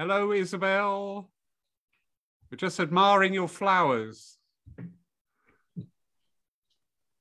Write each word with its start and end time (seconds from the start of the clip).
Hello, 0.00 0.30
Isabel. 0.30 1.28
We're 2.48 2.56
just 2.56 2.78
admiring 2.78 3.34
your 3.34 3.48
flowers. 3.48 4.38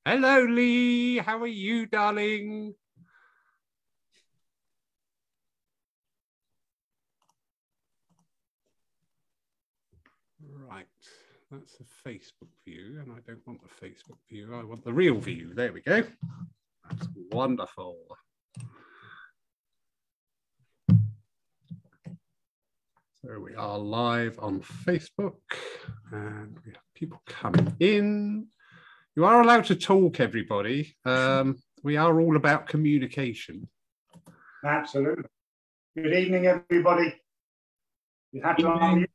Hello, 0.05 0.45
Lee. 0.45 1.17
How 1.17 1.39
are 1.39 1.47
you, 1.47 1.87
darling? 1.87 2.75
Right, 10.69 10.85
that's 11.49 11.79
a 11.79 12.07
Facebook 12.07 12.49
view, 12.63 12.99
and 13.01 13.11
I 13.11 13.21
don't 13.25 13.41
want 13.47 13.61
the 13.63 13.87
Facebook 13.87 14.19
view. 14.29 14.53
I 14.53 14.63
want 14.63 14.85
the 14.85 14.93
real 14.93 15.19
view. 15.19 15.55
There 15.55 15.73
we 15.73 15.81
go. 15.81 16.03
That's 16.87 17.07
wonderful. 17.31 17.97
We 23.35 23.55
are 23.55 23.77
live 23.77 24.39
on 24.39 24.61
Facebook 24.61 25.35
and 26.13 26.57
we 26.65 26.71
have 26.71 26.81
people 26.95 27.21
coming 27.27 27.75
in. 27.81 28.47
You 29.17 29.25
are 29.25 29.41
allowed 29.41 29.65
to 29.65 29.75
talk, 29.75 30.21
everybody. 30.21 30.95
Um, 31.03 31.57
we 31.83 31.97
are 31.97 32.21
all 32.21 32.37
about 32.37 32.67
communication. 32.67 33.67
Absolutely. 34.65 35.25
Good 35.97 36.13
evening, 36.13 36.47
everybody. 36.47 37.15
You 38.31 38.43
have 38.43 38.55
to 38.57 38.63
unmute. 38.63 39.07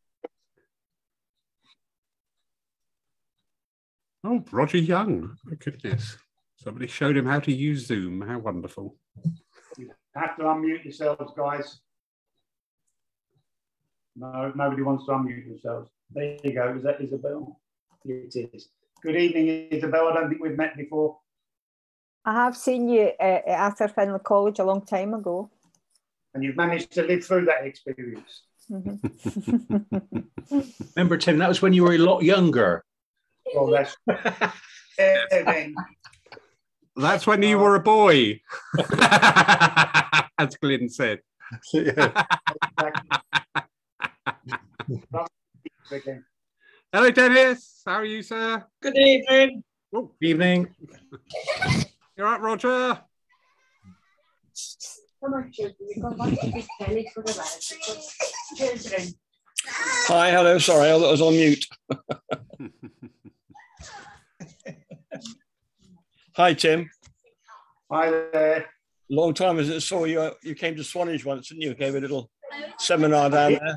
Oh, 4.25 4.45
Roger 4.53 4.79
Young. 4.79 5.39
My 5.47 5.57
goodness. 5.57 6.19
Somebody 6.57 6.87
showed 6.87 7.17
him 7.17 7.25
how 7.25 7.41
to 7.41 7.53
use 7.53 7.87
Zoom. 7.87 8.21
How 8.21 8.39
wonderful. 8.39 8.95
You 9.79 9.91
have 10.15 10.37
to 10.37 10.43
unmute 10.43 10.85
yourselves, 10.85 11.33
guys. 11.35 11.81
No, 14.17 14.53
nobody 14.55 14.83
wants 14.83 15.07
to 15.07 15.13
unmute 15.13 15.49
themselves. 15.49 15.89
There 16.11 16.37
you 16.45 16.53
go. 16.53 16.75
Is 16.77 16.83
that 16.83 17.01
Isabel? 17.01 17.59
It 18.05 18.51
is. 18.53 18.69
Good 19.03 19.17
evening, 19.17 19.69
Isabel. 19.71 20.09
I 20.09 20.15
don't 20.15 20.29
think 20.29 20.43
we've 20.43 20.57
met 20.57 20.77
before. 20.77 21.19
I 22.25 22.35
have 22.35 22.57
seen 22.57 22.89
you 22.89 23.13
uh, 23.19 23.41
at 23.47 23.59
Arthur 23.59 23.89
Findlay 23.89 24.21
College 24.21 24.59
a 24.59 24.65
long 24.65 24.85
time 24.85 25.15
ago. 25.15 25.51
And 26.35 26.45
you've 26.45 26.57
managed 26.57 26.93
to 26.93 27.03
live 27.03 27.25
through 27.25 27.47
that 27.47 27.65
experience. 27.65 28.43
Remember, 30.97 31.17
Tim, 31.17 31.39
that 31.39 31.49
was 31.49 31.63
when 31.63 31.73
you 31.73 31.83
were 31.83 31.95
a 31.95 31.99
lot 31.99 32.23
younger. 32.23 32.85
Well, 33.55 33.67
that's. 33.67 33.97
That's 36.95 37.27
when 37.27 37.43
you 37.43 37.59
were 37.59 37.75
a 37.75 37.81
boy, 37.81 38.43
as 40.39 40.55
Glyn 40.61 40.91
said. 40.91 41.21
Again. 45.91 46.25
Hello, 46.93 47.11
Dennis. 47.11 47.83
How 47.87 47.95
are 47.95 48.05
you, 48.05 48.23
sir? 48.23 48.65
Good 48.83 48.97
evening. 48.97 49.65
Oh, 49.95 50.11
Evening. 50.23 50.75
you're 52.17 52.27
right, 52.27 52.41
Roger. 52.41 52.99
Come 55.23 55.35
on, 55.35 55.53
children. 55.53 55.77
We've 55.87 56.03
got 56.03 56.17
one 56.17 56.31
big 56.31 56.67
penny 56.81 57.11
for 57.15 57.23
the 57.23 57.37
lads. 57.37 57.75
Children. 58.57 59.15
Hi, 60.09 60.31
hello. 60.31 60.59
Sorry, 60.59 60.89
I 60.91 60.97
was 60.97 61.21
on 61.21 61.35
mute. 61.35 61.67
Hi, 66.37 66.55
Tim. 66.55 66.91
Hi 67.91 68.11
there. 68.11 68.67
Long 69.11 69.35
time 69.35 69.59
as 69.59 69.71
I 69.71 69.79
saw 69.79 70.05
you. 70.05 70.33
You 70.43 70.55
came 70.55 70.75
to 70.77 70.85
Swanage 70.85 71.25
once, 71.25 71.49
didn't 71.51 71.63
you? 71.63 71.75
Gave 71.75 71.95
a 71.95 72.01
little 72.01 72.31
seminar 72.79 73.29
down 73.29 73.53
there. 73.53 73.77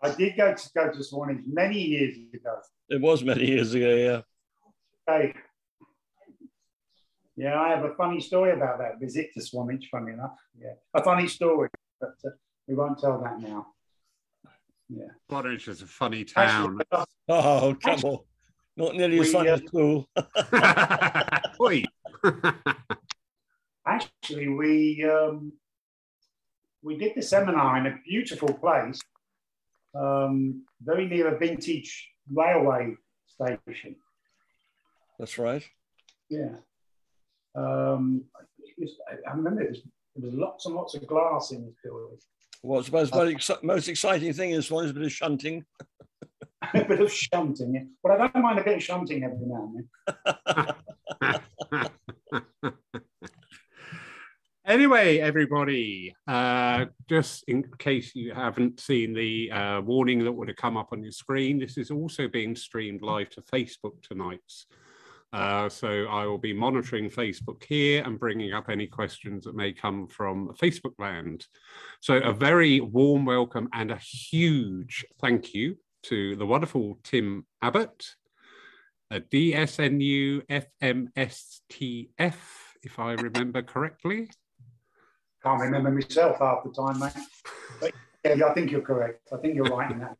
I 0.00 0.10
did 0.10 0.36
go 0.36 0.54
to 0.54 0.70
go 0.74 0.90
to 0.90 1.04
Swanage 1.04 1.42
many 1.46 1.80
years 1.80 2.16
ago. 2.32 2.58
It 2.88 3.00
was 3.00 3.22
many 3.24 3.46
years 3.46 3.74
ago. 3.74 3.94
Yeah. 3.94 4.20
Hey. 5.06 5.34
Yeah, 7.36 7.60
I 7.60 7.68
have 7.68 7.84
a 7.84 7.94
funny 7.94 8.20
story 8.20 8.52
about 8.52 8.78
that 8.78 8.98
visit 9.00 9.30
to 9.34 9.40
Swanage, 9.40 9.88
funny 9.90 10.12
enough. 10.12 10.36
Yeah, 10.60 10.72
a 10.94 11.02
funny 11.02 11.28
story, 11.28 11.68
but 12.00 12.10
uh, 12.24 12.30
we 12.66 12.74
won't 12.74 12.98
tell 12.98 13.20
that 13.22 13.40
now. 13.40 13.68
Yeah. 14.88 15.06
Swanage 15.28 15.68
is 15.68 15.82
a 15.82 15.86
funny 15.86 16.24
town. 16.24 16.80
Actually, 16.80 17.04
Oh, 17.28 17.76
come 17.80 18.00
on. 18.04 18.18
Not 18.76 18.94
nearly 18.94 19.18
as 19.18 19.26
We, 19.26 19.32
fun 19.32 19.48
uh, 19.48 19.52
as 19.52 19.60
cool. 19.70 20.08
Oi. 21.60 21.84
actually, 23.86 24.48
we 24.48 25.04
um, 25.04 25.52
we 26.82 26.96
did 26.96 27.12
the 27.16 27.22
seminar 27.22 27.76
in 27.78 27.86
a 27.86 27.98
beautiful 28.08 28.52
place, 28.54 29.00
um, 29.98 30.64
very 30.80 31.06
near 31.06 31.34
a 31.34 31.38
vintage 31.38 32.08
railway 32.32 32.94
station. 33.26 33.96
That's 35.18 35.38
right. 35.38 35.64
Yeah. 36.30 36.56
Um, 37.54 38.24
was, 38.78 38.96
I- 39.10 39.30
I 39.30 39.34
remember 39.34 39.62
it 39.62 39.70
was, 39.70 39.82
there 40.16 40.30
was 40.30 40.34
lots 40.34 40.66
and 40.66 40.74
lots 40.74 40.94
of 40.94 41.06
glass 41.06 41.50
in 41.52 41.64
this 41.64 41.74
building. 41.82 42.18
What's 42.62 42.88
the 42.88 42.96
most, 42.96 43.14
most, 43.14 43.36
exci- 43.36 43.62
most 43.62 43.88
exciting 43.88 44.32
thing 44.32 44.50
is 44.50 44.70
one 44.70 44.84
is 44.84 44.90
a 44.90 44.94
bit 44.94 45.04
of 45.04 45.12
shunting. 45.12 45.64
a 46.74 46.84
bit 46.84 47.00
of 47.00 47.12
shunting, 47.12 47.74
yeah. 47.74 47.82
but 48.02 48.12
I 48.12 48.28
don't 48.28 48.42
mind 48.42 48.58
a 48.58 48.64
bit 48.64 48.76
of 48.76 48.82
shunting 48.82 49.22
every 49.22 49.38
now 49.40 49.72
and 49.74 49.88
then. 51.22 52.72
Anyway, 54.68 55.18
everybody, 55.18 56.14
uh, 56.26 56.84
just 57.08 57.42
in 57.48 57.64
case 57.78 58.14
you 58.14 58.34
haven't 58.34 58.78
seen 58.78 59.14
the 59.14 59.50
uh, 59.50 59.80
warning 59.80 60.22
that 60.22 60.30
would 60.30 60.48
have 60.48 60.58
come 60.58 60.76
up 60.76 60.90
on 60.92 61.02
your 61.02 61.10
screen, 61.10 61.58
this 61.58 61.78
is 61.78 61.90
also 61.90 62.28
being 62.28 62.54
streamed 62.54 63.00
live 63.00 63.30
to 63.30 63.40
Facebook 63.40 63.94
tonight. 64.02 64.42
Uh, 65.32 65.70
so 65.70 66.04
I 66.10 66.26
will 66.26 66.36
be 66.36 66.52
monitoring 66.52 67.08
Facebook 67.08 67.64
here 67.64 68.02
and 68.04 68.20
bringing 68.20 68.52
up 68.52 68.68
any 68.68 68.86
questions 68.86 69.44
that 69.44 69.56
may 69.56 69.72
come 69.72 70.06
from 70.06 70.50
Facebook 70.60 70.92
land. 70.98 71.46
So 72.00 72.16
a 72.18 72.34
very 72.34 72.80
warm 72.80 73.24
welcome 73.24 73.70
and 73.72 73.90
a 73.90 73.96
huge 73.96 75.02
thank 75.18 75.54
you 75.54 75.78
to 76.02 76.36
the 76.36 76.44
wonderful 76.44 76.98
Tim 77.04 77.46
Abbott, 77.62 78.04
a 79.10 79.20
DSNU 79.20 80.42
FMSTF, 80.82 82.36
if 82.82 82.98
I 82.98 83.12
remember 83.12 83.62
correctly. 83.62 84.28
Can't 85.42 85.60
remember 85.60 85.90
myself 85.90 86.38
half 86.38 86.64
the 86.64 86.72
time, 86.72 86.98
mate. 86.98 87.12
But 87.80 87.92
yeah, 88.24 88.46
I 88.46 88.54
think 88.54 88.70
you're 88.70 88.80
correct. 88.80 89.28
I 89.32 89.36
think 89.36 89.54
you're 89.54 89.64
right 89.66 89.90
in 89.90 90.00
that. 90.00 90.16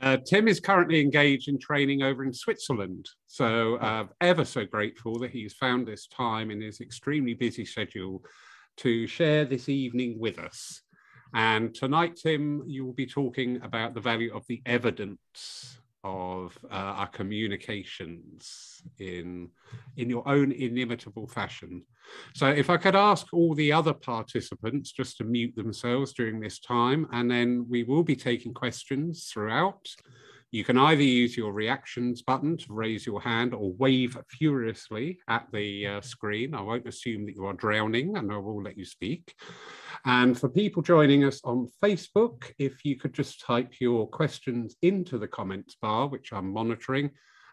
Uh, 0.00 0.16
Tim 0.26 0.48
is 0.48 0.60
currently 0.60 1.00
engaged 1.00 1.48
in 1.48 1.58
training 1.58 2.02
over 2.02 2.24
in 2.24 2.32
Switzerland. 2.32 3.08
So, 3.26 3.76
uh, 3.76 4.06
ever 4.20 4.44
so 4.44 4.64
grateful 4.64 5.18
that 5.20 5.30
he's 5.30 5.54
found 5.54 5.86
this 5.86 6.06
time 6.06 6.50
in 6.50 6.60
his 6.60 6.80
extremely 6.80 7.34
busy 7.34 7.64
schedule 7.64 8.24
to 8.78 9.06
share 9.06 9.44
this 9.44 9.68
evening 9.68 10.18
with 10.18 10.38
us. 10.38 10.82
And 11.32 11.74
tonight, 11.74 12.16
Tim, 12.16 12.62
you 12.66 12.84
will 12.84 12.92
be 12.92 13.06
talking 13.06 13.60
about 13.62 13.94
the 13.94 14.00
value 14.00 14.34
of 14.34 14.44
the 14.48 14.62
evidence 14.66 15.78
of 16.04 16.56
uh, 16.70 16.74
our 16.74 17.08
communications 17.08 18.82
in, 18.98 19.48
in 19.96 20.10
your 20.10 20.28
own 20.28 20.52
inimitable 20.52 21.26
fashion. 21.26 21.82
So, 22.34 22.48
if 22.48 22.68
I 22.68 22.76
could 22.76 22.94
ask 22.94 23.32
all 23.32 23.54
the 23.54 23.72
other 23.72 23.94
participants 23.94 24.92
just 24.92 25.16
to 25.16 25.24
mute 25.24 25.56
themselves 25.56 26.12
during 26.12 26.38
this 26.38 26.60
time, 26.60 27.08
and 27.12 27.30
then 27.30 27.66
we 27.68 27.82
will 27.82 28.04
be 28.04 28.16
taking 28.16 28.52
questions 28.52 29.30
throughout. 29.32 29.88
You 30.54 30.62
can 30.62 30.78
either 30.78 31.02
use 31.02 31.36
your 31.36 31.52
reactions 31.52 32.22
button 32.22 32.56
to 32.58 32.72
raise 32.72 33.04
your 33.04 33.20
hand 33.20 33.54
or 33.54 33.72
wave 33.72 34.16
furiously 34.28 35.18
at 35.28 35.48
the 35.52 35.84
uh, 35.84 36.00
screen. 36.00 36.54
I 36.54 36.60
won't 36.60 36.86
assume 36.86 37.26
that 37.26 37.34
you 37.34 37.44
are 37.46 37.54
drowning 37.54 38.16
and 38.16 38.30
I 38.30 38.36
will 38.36 38.62
let 38.62 38.78
you 38.78 38.84
speak. 38.84 39.34
And 40.04 40.38
for 40.38 40.48
people 40.48 40.80
joining 40.80 41.24
us 41.24 41.40
on 41.42 41.66
Facebook, 41.82 42.52
if 42.56 42.84
you 42.84 42.94
could 42.94 43.12
just 43.12 43.40
type 43.40 43.80
your 43.80 44.06
questions 44.06 44.76
into 44.80 45.18
the 45.18 45.26
comments 45.26 45.74
bar, 45.82 46.06
which 46.06 46.32
I'm 46.32 46.52
monitoring, 46.52 47.10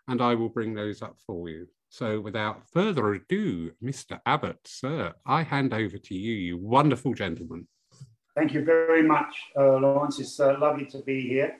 and 0.07 0.21
I 0.21 0.35
will 0.35 0.49
bring 0.49 0.75
those 0.75 1.01
up 1.01 1.15
for 1.25 1.49
you. 1.49 1.65
So 1.89 2.21
without 2.21 2.69
further 2.71 3.15
ado, 3.15 3.71
Mr. 3.83 4.19
Abbott, 4.27 4.59
sir, 4.67 5.11
I 5.25 5.41
hand 5.41 5.73
over 5.73 5.97
to 5.97 6.13
you, 6.13 6.33
you 6.33 6.57
wonderful 6.59 7.15
gentleman. 7.15 7.67
Thank 8.35 8.53
you 8.53 8.63
very 8.63 9.01
much, 9.01 9.35
uh, 9.57 9.77
Lawrence. 9.77 10.19
It's 10.19 10.39
uh, 10.39 10.55
lovely 10.59 10.85
to 10.85 10.99
be 10.99 11.27
here. 11.27 11.57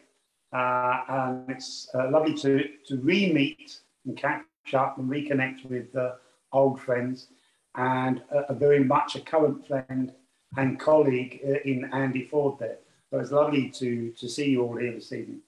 Uh, 0.54 1.02
and 1.08 1.50
it's 1.50 1.90
uh, 1.96 2.10
lovely 2.12 2.34
to, 2.34 2.64
to 2.86 2.98
re-meet 2.98 3.80
and 4.06 4.18
catch 4.18 4.44
up 4.74 4.98
and 4.98 5.10
reconnect 5.10 5.66
with 5.70 5.96
uh, 5.96 6.12
old 6.52 6.80
friends 6.80 7.28
and 7.76 8.22
a, 8.32 8.52
a 8.52 8.54
very 8.54 8.84
much 8.84 9.16
a 9.16 9.22
current 9.22 9.66
friend 9.66 10.12
and 10.58 10.80
colleague 10.80 11.40
uh, 11.48 11.60
in 11.64 11.90
Andy 11.94 12.26
Ford 12.26 12.60
there. 12.60 12.80
So 13.10 13.20
it's 13.20 13.32
lovely 13.32 13.70
to, 13.70 14.12
to 14.12 14.28
see 14.28 14.50
you 14.50 14.64
all 14.64 14.76
here 14.76 14.94
this 14.94 15.14
evening. 15.14 15.42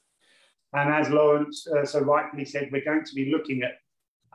And 0.73 0.93
as 0.93 1.09
Lawrence 1.09 1.67
uh, 1.67 1.85
so 1.85 1.99
rightly 1.99 2.45
said, 2.45 2.69
we're 2.71 2.83
going 2.83 3.05
to 3.05 3.15
be 3.15 3.31
looking 3.31 3.61
at 3.61 3.79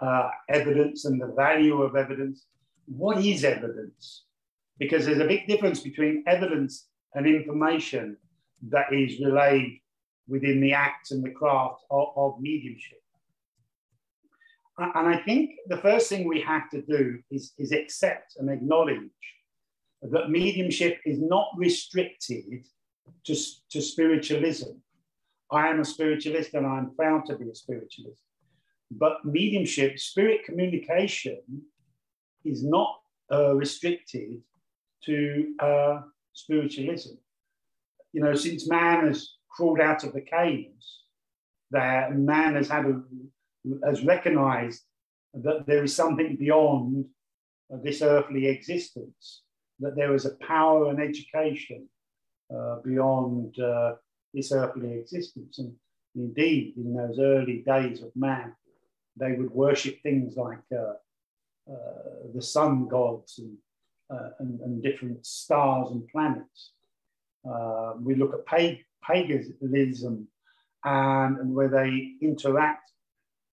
uh, 0.00 0.30
evidence 0.48 1.04
and 1.04 1.20
the 1.20 1.26
value 1.26 1.82
of 1.82 1.96
evidence. 1.96 2.44
What 2.86 3.24
is 3.24 3.44
evidence? 3.44 4.24
Because 4.78 5.06
there's 5.06 5.18
a 5.18 5.26
big 5.26 5.46
difference 5.46 5.80
between 5.80 6.24
evidence 6.26 6.86
and 7.14 7.26
information 7.26 8.16
that 8.68 8.92
is 8.92 9.18
relayed 9.18 9.80
within 10.28 10.60
the 10.60 10.72
act 10.72 11.10
and 11.10 11.24
the 11.24 11.30
craft 11.30 11.82
of, 11.90 12.08
of 12.16 12.40
mediumship. 12.40 13.00
And 14.78 15.08
I 15.08 15.18
think 15.18 15.56
the 15.66 15.78
first 15.78 16.08
thing 16.08 16.28
we 16.28 16.40
have 16.42 16.70
to 16.70 16.82
do 16.82 17.18
is, 17.30 17.52
is 17.58 17.72
accept 17.72 18.36
and 18.38 18.48
acknowledge 18.48 19.10
that 20.02 20.30
mediumship 20.30 21.00
is 21.04 21.18
not 21.20 21.48
restricted 21.56 22.64
to, 23.26 23.34
to 23.70 23.82
spiritualism. 23.82 24.70
I 25.50 25.68
am 25.68 25.80
a 25.80 25.84
spiritualist 25.84 26.54
and 26.54 26.64
I'm 26.64 26.94
proud 26.94 27.26
to 27.26 27.36
be 27.36 27.50
a 27.50 27.54
spiritualist. 27.54 28.22
But 28.90 29.24
mediumship, 29.24 29.98
spirit 29.98 30.44
communication, 30.44 31.40
is 32.44 32.62
not 32.62 33.00
uh, 33.32 33.54
restricted 33.54 34.40
to 35.04 35.54
uh, 35.58 36.00
spiritualism. 36.32 37.14
You 38.12 38.22
know, 38.22 38.34
since 38.34 38.68
man 38.68 39.08
has 39.08 39.37
crawled 39.58 39.80
out 39.80 40.04
of 40.04 40.12
the 40.12 40.20
caves, 40.20 41.02
that 41.72 42.16
man 42.16 42.54
has 42.54 42.68
had 42.68 42.84
a, 42.86 43.02
has 43.84 44.04
recognized 44.04 44.82
that 45.34 45.66
there 45.66 45.82
is 45.82 45.94
something 45.94 46.36
beyond 46.36 47.04
this 47.82 48.00
earthly 48.00 48.46
existence, 48.46 49.42
that 49.80 49.96
there 49.96 50.14
is 50.14 50.26
a 50.26 50.36
power 50.36 50.90
and 50.90 51.00
education 51.00 51.88
uh, 52.54 52.76
beyond 52.84 53.58
uh, 53.58 53.94
this 54.32 54.52
earthly 54.52 54.92
existence. 54.92 55.58
And 55.58 55.74
indeed, 56.14 56.74
in 56.76 56.94
those 56.94 57.18
early 57.18 57.64
days 57.66 58.00
of 58.00 58.14
man, 58.14 58.54
they 59.16 59.32
would 59.32 59.50
worship 59.50 60.00
things 60.02 60.36
like 60.36 60.66
uh, 60.72 60.94
uh 61.68 62.30
the 62.34 62.40
sun 62.40 62.86
gods 62.86 63.40
and, 63.40 63.56
uh, 64.14 64.30
and, 64.38 64.60
and, 64.60 64.82
different 64.82 65.26
stars 65.26 65.90
and 65.90 66.06
planets. 66.08 66.72
Uh, 67.44 67.94
we 68.00 68.14
look 68.14 68.32
at 68.32 68.46
pag- 68.46 68.84
paganism 69.06 70.28
and, 70.84 71.38
and, 71.38 71.54
where 71.54 71.68
they 71.68 72.12
interact 72.22 72.90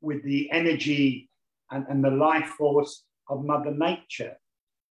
with 0.01 0.23
the 0.23 0.49
energy 0.51 1.29
and, 1.71 1.85
and 1.89 2.03
the 2.03 2.11
life 2.11 2.47
force 2.49 3.03
of 3.29 3.43
Mother 3.43 3.71
Nature. 3.71 4.37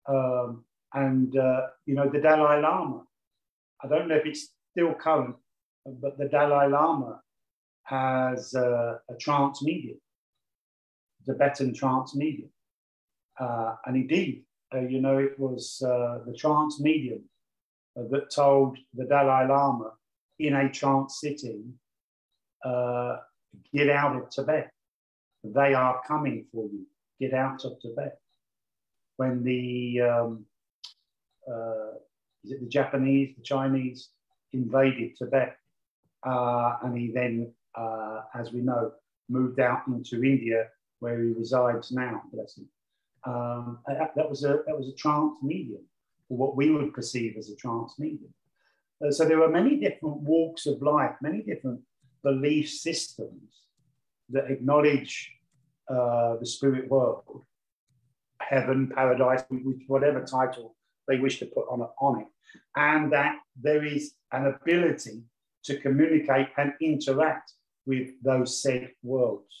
Um, 0.08 0.64
and, 0.94 1.34
you 1.34 1.94
know, 1.94 2.08
the 2.08 2.20
Dalai 2.20 2.60
Lama 2.62 3.02
I 3.82 3.88
don't 3.88 4.08
know 4.08 4.16
if 4.16 4.26
it's 4.26 4.52
still 4.72 4.94
current, 4.94 5.36
but 5.84 6.18
the 6.18 6.28
Dalai 6.28 6.68
Lama 6.68 7.20
has 7.84 8.54
a, 8.54 9.00
a 9.08 9.14
trance 9.16 9.62
medium, 9.62 9.98
Tibetan 11.24 11.74
trance 11.74 12.14
medium. 12.16 12.50
Uh, 13.38 13.74
and 13.84 13.96
indeed, 13.96 14.44
uh, 14.74 14.80
you 14.80 15.00
know, 15.00 15.18
it 15.18 15.38
was 15.38 15.82
uh, 15.86 16.18
the 16.26 16.34
trance 16.34 16.80
medium 16.80 17.22
that 17.94 18.30
told 18.30 18.78
the 18.94 19.04
Dalai 19.04 19.46
Lama 19.46 19.92
in 20.38 20.54
a 20.54 20.70
trance 20.70 21.20
sitting, 21.20 21.74
uh, 22.64 23.16
get 23.72 23.90
out 23.90 24.16
of 24.16 24.30
Tibet. 24.30 24.70
They 25.44 25.74
are 25.74 26.00
coming 26.06 26.46
for 26.52 26.64
you. 26.64 26.86
Get 27.20 27.32
out 27.32 27.64
of 27.64 27.80
Tibet. 27.80 28.18
When 29.16 29.42
the 29.42 30.00
um, 30.02 30.46
uh, 31.48 31.92
is 32.44 32.52
it 32.52 32.60
the 32.60 32.68
Japanese, 32.68 33.34
the 33.36 33.42
Chinese 33.42 34.10
invaded 34.52 35.16
Tibet. 35.16 35.56
Uh, 36.24 36.76
and 36.82 36.96
he 36.96 37.10
then, 37.12 37.52
uh, 37.74 38.22
as 38.34 38.52
we 38.52 38.60
know, 38.60 38.92
moved 39.28 39.60
out 39.60 39.86
into 39.86 40.24
India, 40.24 40.68
where 41.00 41.22
he 41.22 41.30
resides 41.30 41.92
now, 41.92 42.22
bless 42.32 42.56
him. 42.56 42.68
Um, 43.24 43.78
that, 43.86 44.12
that, 44.16 44.28
was 44.28 44.44
a, 44.44 44.60
that 44.66 44.76
was 44.76 44.88
a 44.88 44.94
trance 44.94 45.34
medium, 45.42 45.82
or 46.28 46.38
what 46.38 46.56
we 46.56 46.70
would 46.70 46.94
perceive 46.94 47.36
as 47.36 47.50
a 47.50 47.56
trance 47.56 47.94
medium. 47.98 48.32
Uh, 49.04 49.10
so 49.10 49.24
there 49.24 49.42
are 49.42 49.50
many 49.50 49.76
different 49.76 50.16
walks 50.20 50.66
of 50.66 50.80
life, 50.82 51.12
many 51.20 51.42
different 51.42 51.80
belief 52.22 52.70
systems 52.70 53.62
that 54.30 54.50
acknowledge 54.50 55.32
uh, 55.88 56.36
the 56.40 56.46
spirit 56.46 56.88
world, 56.90 57.44
heaven, 58.40 58.90
paradise, 58.94 59.44
whatever 59.86 60.24
title 60.24 60.74
they 61.08 61.18
wish 61.18 61.38
to 61.38 61.46
put 61.46 61.66
on 61.70 61.86
on 62.00 62.20
it 62.22 62.26
and 62.76 63.12
that 63.12 63.36
there 63.60 63.84
is 63.84 64.14
an 64.32 64.46
ability 64.46 65.22
to 65.64 65.78
communicate 65.80 66.48
and 66.56 66.72
interact 66.80 67.52
with 67.86 68.10
those 68.22 68.62
said 68.62 68.90
worlds. 69.02 69.52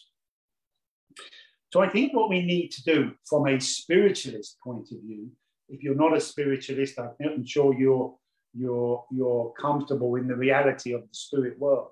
So 1.72 1.80
I 1.80 1.88
think 1.88 2.14
what 2.14 2.28
we 2.28 2.42
need 2.42 2.70
to 2.72 2.82
do 2.84 3.12
from 3.28 3.46
a 3.46 3.60
spiritualist 3.60 4.58
point 4.62 4.88
of 4.92 4.98
view, 5.02 5.30
if 5.68 5.82
you're 5.82 5.94
not 5.94 6.16
a 6.16 6.20
spiritualist, 6.20 6.98
I'm 6.98 7.44
sure 7.44 7.74
you're, 7.74 8.14
you're, 8.56 9.04
you're 9.10 9.52
comfortable 9.60 10.16
in 10.16 10.26
the 10.28 10.36
reality 10.36 10.92
of 10.92 11.02
the 11.02 11.14
spirit 11.14 11.58
world 11.58 11.88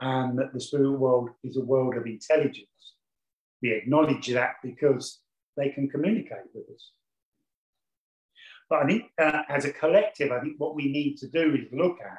and 0.00 0.38
that 0.38 0.52
the 0.52 0.60
spirit 0.60 0.92
world 0.92 1.30
is 1.44 1.56
a 1.56 1.64
world 1.64 1.96
of 1.96 2.06
intelligence. 2.06 2.66
We 3.62 3.72
acknowledge 3.72 4.28
that 4.28 4.54
because 4.62 5.20
they 5.56 5.68
can 5.68 5.88
communicate 5.88 6.48
with 6.54 6.64
us. 6.74 6.90
But 8.70 8.84
I 8.84 8.86
think 8.86 9.04
uh, 9.20 9.42
as 9.48 9.64
a 9.64 9.72
collective, 9.72 10.32
I 10.32 10.40
think 10.40 10.54
what 10.58 10.74
we 10.74 10.90
need 10.90 11.16
to 11.18 11.28
do 11.28 11.54
is 11.54 11.66
look 11.72 11.98
at 12.00 12.16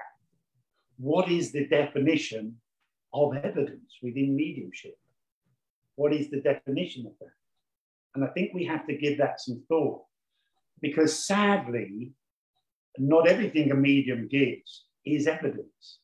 what 0.97 1.31
is 1.31 1.51
the 1.51 1.65
definition 1.67 2.57
of 3.13 3.35
evidence 3.35 3.97
within 4.03 4.35
mediumship? 4.35 4.97
What 5.95 6.13
is 6.13 6.29
the 6.29 6.41
definition 6.41 7.07
of 7.07 7.13
that? 7.19 7.33
And 8.15 8.23
I 8.23 8.27
think 8.27 8.53
we 8.53 8.65
have 8.65 8.85
to 8.88 8.97
give 8.97 9.17
that 9.17 9.41
some 9.41 9.63
thought 9.67 10.03
because 10.81 11.25
sadly, 11.25 12.11
not 12.97 13.27
everything 13.27 13.71
a 13.71 13.75
medium 13.75 14.27
gives 14.27 14.85
is 15.05 15.27
evidence. 15.27 15.99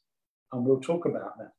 And 0.51 0.65
we'll 0.65 0.79
talk 0.79 1.05
about 1.05 1.37
that. 1.37 1.51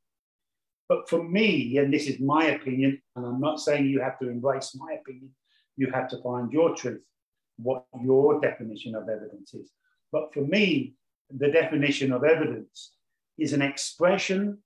But 0.88 1.08
for 1.08 1.22
me, 1.22 1.76
and 1.76 1.92
this 1.92 2.08
is 2.08 2.18
my 2.18 2.46
opinion, 2.46 3.00
and 3.14 3.26
I'm 3.26 3.40
not 3.40 3.60
saying 3.60 3.86
you 3.86 4.00
have 4.00 4.18
to 4.20 4.28
embrace 4.28 4.74
my 4.74 4.94
opinion, 4.94 5.30
you 5.76 5.90
have 5.92 6.08
to 6.08 6.22
find 6.22 6.50
your 6.50 6.74
truth 6.74 7.02
what 7.58 7.84
your 8.02 8.40
definition 8.40 8.94
of 8.94 9.08
evidence 9.08 9.52
is. 9.52 9.70
But 10.12 10.32
for 10.32 10.40
me, 10.40 10.94
the 11.30 11.50
definition 11.50 12.12
of 12.12 12.24
evidence 12.24 12.92
is 13.36 13.52
an 13.52 13.62
expression 13.62 14.58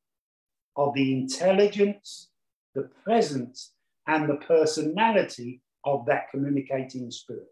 of 0.77 0.95
the 0.95 1.13
intelligence, 1.13 2.29
the 2.75 2.89
presence, 3.05 3.73
and 4.07 4.29
the 4.29 4.37
personality 4.37 5.63
of 5.85 6.07
that 6.07 6.31
communicating 6.31 7.11
spirit. 7.11 7.52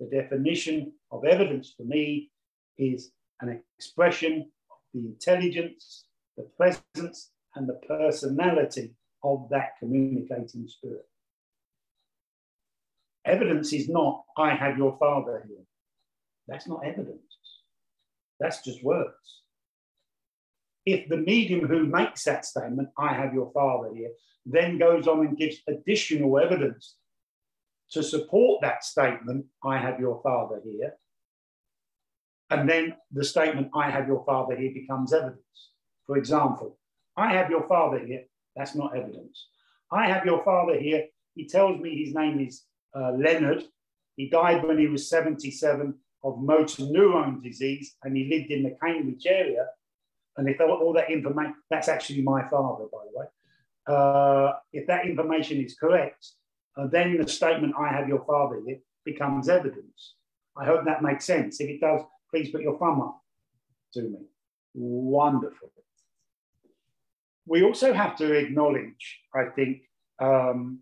The 0.00 0.06
definition 0.06 0.92
of 1.10 1.24
evidence 1.24 1.74
for 1.76 1.84
me 1.84 2.30
is 2.78 3.12
an 3.40 3.60
expression 3.78 4.50
of 4.70 4.78
the 4.92 5.06
intelligence, 5.06 6.06
the 6.36 6.48
presence, 6.56 7.30
and 7.54 7.68
the 7.68 7.80
personality 7.86 8.94
of 9.22 9.48
that 9.50 9.78
communicating 9.78 10.66
spirit. 10.66 11.06
Evidence 13.24 13.72
is 13.72 13.88
not, 13.88 14.24
I 14.36 14.54
have 14.54 14.76
your 14.76 14.96
father 14.98 15.44
here. 15.48 15.64
That's 16.48 16.68
not 16.68 16.84
evidence. 16.84 17.20
That's 18.38 18.62
just 18.62 18.84
words. 18.84 19.42
If 20.84 21.08
the 21.08 21.16
medium 21.16 21.66
who 21.66 21.86
makes 21.86 22.24
that 22.24 22.44
statement, 22.44 22.90
I 22.98 23.14
have 23.14 23.32
your 23.32 23.50
father 23.52 23.94
here, 23.94 24.10
then 24.44 24.78
goes 24.78 25.08
on 25.08 25.26
and 25.26 25.38
gives 25.38 25.56
additional 25.66 26.38
evidence 26.38 26.96
to 27.94 28.02
support 28.02 28.60
that 28.60 28.84
statement, 28.84 29.46
I 29.64 29.78
have 29.78 29.98
your 29.98 30.20
father 30.22 30.60
here, 30.64 30.94
and 32.50 32.68
then 32.68 32.94
the 33.12 33.24
statement, 33.24 33.70
I 33.74 33.90
have 33.90 34.06
your 34.06 34.24
father 34.24 34.56
here, 34.56 34.72
becomes 34.72 35.12
evidence. 35.12 35.70
For 36.06 36.16
example, 36.18 36.78
I 37.16 37.32
have 37.32 37.50
your 37.50 37.66
father 37.66 37.98
here, 37.98 38.24
that's 38.54 38.74
not 38.74 38.96
evidence. 38.96 39.46
I 39.90 40.06
have 40.08 40.24
your 40.26 40.44
father 40.44 40.78
here, 40.78 41.04
he 41.34 41.46
tells 41.46 41.80
me 41.80 42.04
his 42.04 42.14
name 42.14 42.40
is 42.40 42.62
uh, 42.94 43.12
Leonard. 43.12 43.64
He 44.16 44.28
died 44.28 44.64
when 44.64 44.78
he 44.78 44.86
was 44.86 45.08
77 45.08 45.94
of 46.22 46.38
motor 46.38 46.82
neuron 46.82 47.42
disease 47.42 47.96
and 48.02 48.16
he 48.16 48.28
lived 48.28 48.50
in 48.50 48.62
the 48.62 48.76
Cambridge 48.82 49.26
area. 49.26 49.66
And 50.36 50.48
if 50.48 50.60
all 50.60 50.92
that 50.94 51.10
information, 51.10 51.54
that's 51.70 51.88
actually 51.88 52.22
my 52.22 52.42
father, 52.48 52.84
by 52.92 52.98
the 53.10 53.18
way. 53.18 53.26
Uh, 53.86 54.52
if 54.72 54.86
that 54.86 55.06
information 55.06 55.62
is 55.62 55.76
correct, 55.76 56.26
uh, 56.76 56.86
then 56.86 57.16
the 57.16 57.28
statement, 57.28 57.74
I 57.78 57.88
have 57.88 58.08
your 58.08 58.24
father 58.24 58.60
here, 58.66 58.78
becomes 59.04 59.48
evidence. 59.48 60.14
I 60.56 60.64
hope 60.64 60.84
that 60.84 61.02
makes 61.02 61.24
sense. 61.24 61.60
If 61.60 61.68
it 61.68 61.80
does, 61.80 62.02
please 62.30 62.50
put 62.50 62.62
your 62.62 62.78
thumb 62.78 63.00
up 63.00 63.20
to 63.94 64.02
me. 64.02 64.18
Wonderful. 64.74 65.70
We 67.46 67.62
also 67.62 67.92
have 67.92 68.16
to 68.16 68.32
acknowledge, 68.32 69.20
I 69.34 69.44
think, 69.54 69.82
um, 70.18 70.80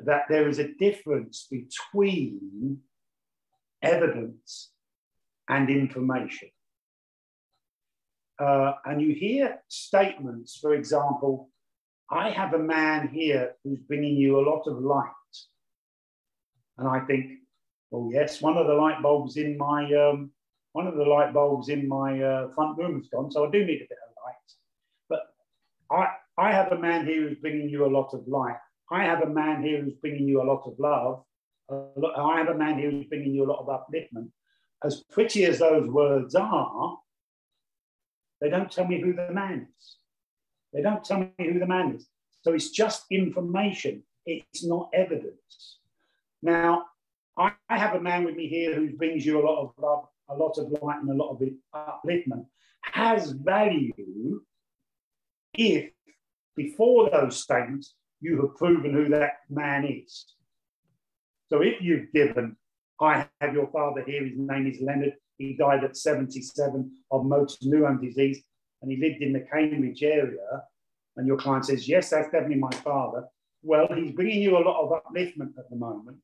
that 0.00 0.22
there 0.28 0.48
is 0.48 0.58
a 0.58 0.72
difference 0.74 1.48
between 1.50 2.78
evidence 3.82 4.70
and 5.48 5.68
information. 5.68 6.50
Uh, 8.38 8.74
and 8.84 9.02
you 9.02 9.14
hear 9.14 9.58
statements, 9.66 10.56
for 10.56 10.74
example, 10.74 11.50
I 12.10 12.30
have 12.30 12.54
a 12.54 12.58
man 12.58 13.08
here 13.08 13.56
who's 13.64 13.80
bringing 13.80 14.16
you 14.16 14.38
a 14.38 14.46
lot 14.48 14.62
of 14.66 14.78
light. 14.78 15.17
And 16.78 16.88
I 16.88 17.00
think, 17.00 17.32
well, 17.90 18.10
yes, 18.12 18.40
one 18.40 18.56
of 18.56 18.66
the 18.66 18.74
light 18.74 19.02
bulbs 19.02 19.36
in 19.36 19.58
my, 19.58 19.92
um, 19.94 20.30
one 20.72 20.86
of 20.86 20.96
the 20.96 21.04
light 21.04 21.34
bulbs 21.34 21.68
in 21.68 21.88
my 21.88 22.20
uh, 22.22 22.48
front 22.54 22.78
room 22.78 22.96
has 22.96 23.08
gone, 23.08 23.30
so 23.30 23.46
I 23.46 23.50
do 23.50 23.64
need 23.64 23.82
a 23.82 23.88
bit 23.88 23.98
of 24.06 24.14
light. 24.24 24.34
But 25.08 25.20
I, 25.90 26.08
I 26.38 26.52
have 26.52 26.72
a 26.72 26.78
man 26.78 27.04
here 27.06 27.28
who's 27.28 27.38
bringing 27.38 27.68
you 27.68 27.84
a 27.84 27.88
lot 27.88 28.14
of 28.14 28.26
light. 28.28 28.56
I 28.90 29.04
have 29.04 29.22
a 29.22 29.28
man 29.28 29.62
here 29.62 29.82
who's 29.82 29.94
bringing 29.94 30.28
you 30.28 30.40
a 30.40 30.44
lot 30.44 30.62
of 30.66 30.78
love. 30.78 31.24
I 31.70 32.38
have 32.38 32.48
a 32.48 32.54
man 32.54 32.78
here 32.78 32.90
who's 32.90 33.06
bringing 33.06 33.34
you 33.34 33.44
a 33.44 33.50
lot 33.50 33.60
of 33.60 33.66
upliftment. 33.66 34.30
As 34.84 35.02
pretty 35.10 35.44
as 35.44 35.58
those 35.58 35.88
words 35.88 36.34
are, 36.34 36.98
they 38.40 38.48
don't 38.48 38.70
tell 38.70 38.86
me 38.86 39.00
who 39.00 39.12
the 39.12 39.32
man 39.32 39.66
is. 39.78 39.96
They 40.72 40.82
don't 40.82 41.04
tell 41.04 41.18
me 41.18 41.32
who 41.38 41.58
the 41.58 41.66
man 41.66 41.96
is. 41.96 42.06
So 42.42 42.52
it's 42.52 42.70
just 42.70 43.04
information. 43.10 44.04
It's 44.24 44.64
not 44.64 44.90
evidence. 44.94 45.77
Now, 46.42 46.84
I, 47.36 47.52
I 47.68 47.78
have 47.78 47.94
a 47.94 48.00
man 48.00 48.24
with 48.24 48.36
me 48.36 48.48
here 48.48 48.74
who 48.74 48.96
brings 48.96 49.24
you 49.24 49.40
a 49.40 49.44
lot 49.46 49.62
of 49.62 49.72
love, 49.78 50.04
a 50.28 50.34
lot 50.34 50.58
of 50.58 50.70
light, 50.82 51.00
and 51.00 51.10
a 51.10 51.14
lot 51.14 51.30
of 51.30 51.42
upliftment. 51.74 52.46
Has 52.82 53.32
value 53.32 54.40
if 55.54 55.90
before 56.56 57.10
those 57.10 57.42
statements 57.42 57.94
you 58.20 58.40
have 58.40 58.56
proven 58.56 58.92
who 58.92 59.08
that 59.08 59.32
man 59.48 59.84
is. 59.84 60.26
So 61.48 61.62
if 61.62 61.80
you've 61.80 62.12
given, 62.12 62.56
I 63.00 63.26
have 63.40 63.54
your 63.54 63.68
father 63.68 64.02
here, 64.06 64.24
his 64.24 64.36
name 64.36 64.66
is 64.66 64.80
Leonard, 64.80 65.14
he 65.36 65.54
died 65.54 65.84
at 65.84 65.96
77 65.96 66.90
of 67.10 67.24
motor 67.24 67.54
neuron 67.64 68.02
disease, 68.02 68.42
and 68.82 68.90
he 68.90 68.96
lived 68.96 69.22
in 69.22 69.32
the 69.32 69.46
Cambridge 69.52 70.02
area, 70.02 70.64
and 71.16 71.26
your 71.26 71.36
client 71.36 71.66
says, 71.66 71.88
yes, 71.88 72.10
that's 72.10 72.30
definitely 72.30 72.56
my 72.56 72.70
father, 72.70 73.24
well, 73.62 73.88
he's 73.94 74.12
bringing 74.12 74.42
you 74.42 74.56
a 74.56 74.60
lot 74.60 74.82
of 74.82 75.02
upliftment 75.02 75.56
at 75.58 75.70
the 75.70 75.76
moment 75.76 76.18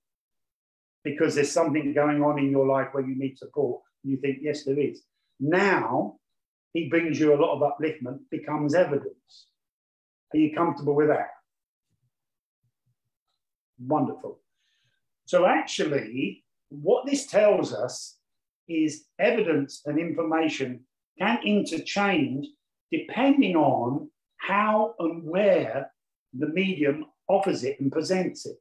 because 1.04 1.34
there's 1.34 1.52
something 1.52 1.92
going 1.92 2.22
on 2.22 2.38
in 2.38 2.50
your 2.50 2.66
life 2.66 2.88
where 2.92 3.06
you 3.06 3.16
need 3.16 3.38
support. 3.38 3.82
And 4.02 4.12
you 4.12 4.18
think, 4.18 4.38
yes, 4.40 4.64
there 4.64 4.78
is. 4.78 5.02
Now, 5.38 6.16
he 6.72 6.88
brings 6.88 7.20
you 7.20 7.34
a 7.34 7.40
lot 7.40 7.54
of 7.54 7.72
upliftment, 7.72 8.20
becomes 8.30 8.74
evidence. 8.74 9.46
Are 10.32 10.38
you 10.38 10.54
comfortable 10.54 10.94
with 10.94 11.08
that? 11.08 11.28
Wonderful. 13.78 14.40
So, 15.26 15.46
actually, 15.46 16.44
what 16.70 17.06
this 17.06 17.26
tells 17.26 17.72
us 17.72 18.16
is 18.68 19.04
evidence 19.18 19.82
and 19.86 19.98
information 19.98 20.80
can 21.18 21.38
interchange 21.44 22.46
depending 22.90 23.56
on 23.56 24.10
how 24.38 24.94
and 24.98 25.22
where 25.24 25.90
the 26.36 26.48
medium 26.48 27.06
offers 27.28 27.64
it 27.64 27.80
and 27.80 27.90
presents 27.90 28.46
it. 28.46 28.56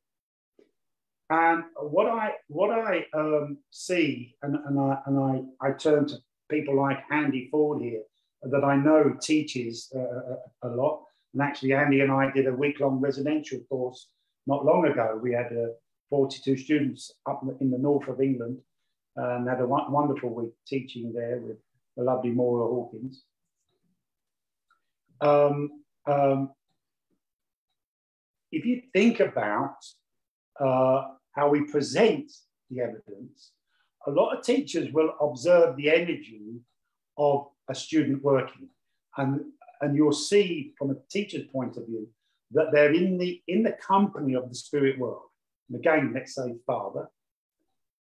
And 1.30 1.64
what 1.80 2.08
I 2.08 2.34
what 2.48 2.72
I 2.72 3.06
um, 3.14 3.58
see, 3.72 4.36
and, 4.42 4.58
and 4.66 4.80
I 4.80 4.98
and 5.06 5.20
I, 5.62 5.68
I 5.68 5.72
turn 5.72 6.06
to 6.08 6.16
people 6.50 6.76
like 6.76 7.00
Andy 7.12 7.48
Ford 7.50 7.82
here, 7.82 8.04
that 8.44 8.64
I 8.64 8.76
know 8.76 9.16
teaches 9.22 9.92
uh, 9.96 10.68
a 10.68 10.70
lot. 10.70 11.04
And 11.34 11.42
actually, 11.42 11.74
Andy 11.74 12.02
and 12.02 12.12
I 12.12 12.30
did 12.32 12.48
a 12.48 12.54
week 12.54 12.80
long 12.80 13.00
residential 13.00 13.60
course 13.70 14.08
not 14.46 14.66
long 14.66 14.86
ago. 14.86 15.20
We 15.22 15.34
had 15.34 15.48
uh, 15.48 15.74
42 16.10 16.58
students 16.58 17.12
up 17.28 17.42
in 17.60 17.72
the 17.72 17.78
north 17.78 18.08
of 18.08 18.22
England 18.22 18.60
and 19.16 19.48
had 19.48 19.62
a 19.62 19.68
wonderful 19.68 20.34
week 20.34 20.54
teaching 20.68 21.14
there 21.14 21.40
with 21.40 21.58
the 21.98 22.04
lovely 22.04 22.32
Maura 22.32 22.68
Hawkins. 22.68 23.24
Um, 25.22 25.70
um, 26.06 26.52
if 28.52 28.66
you 28.66 28.82
think 28.92 29.20
about 29.20 29.76
uh, 30.60 31.04
how 31.32 31.50
we 31.50 31.62
present 31.66 32.32
the 32.70 32.82
evidence, 32.82 33.52
a 34.08 34.12
lot 34.12 34.38
of 34.38 34.44
teachers 34.44 34.92
will 34.94 35.14
observe 35.22 35.76
the 35.76 35.90
energy 35.90 36.60
of 37.18 37.48
a 37.70 37.76
student 37.76 38.22
working. 38.24 38.70
And, 39.18 39.42
and 39.82 39.96
you'll 39.96 40.12
see 40.12 40.74
from 40.78 40.92
a 40.92 40.96
teacher's 41.10 41.48
point 41.52 41.78
of 41.78 41.86
view 41.86 42.08
that 42.52 42.68
they're 42.72 42.94
in 42.94 43.18
the, 43.18 43.42
in 43.48 43.64
the 43.64 43.76
company 43.86 44.36
of 44.36 44.50
the 44.50 44.56
spirit 44.56 45.00
world. 45.00 45.30
And 45.70 45.80
again, 45.80 46.12
let's 46.14 46.36
say 46.36 46.56
father, 46.68 47.10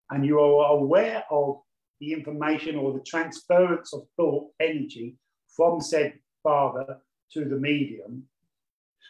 and 0.10 0.26
you 0.26 0.40
are 0.40 0.78
aware 0.78 1.24
of 1.32 1.60
the 2.00 2.14
information 2.14 2.76
or 2.76 2.94
the 2.94 3.04
transference 3.04 3.94
of 3.94 4.04
thought 4.16 4.48
energy 4.60 5.16
from 5.56 5.82
said 5.82 6.14
father 6.44 6.98
to 7.34 7.46
the 7.46 7.56
medium. 7.56 8.24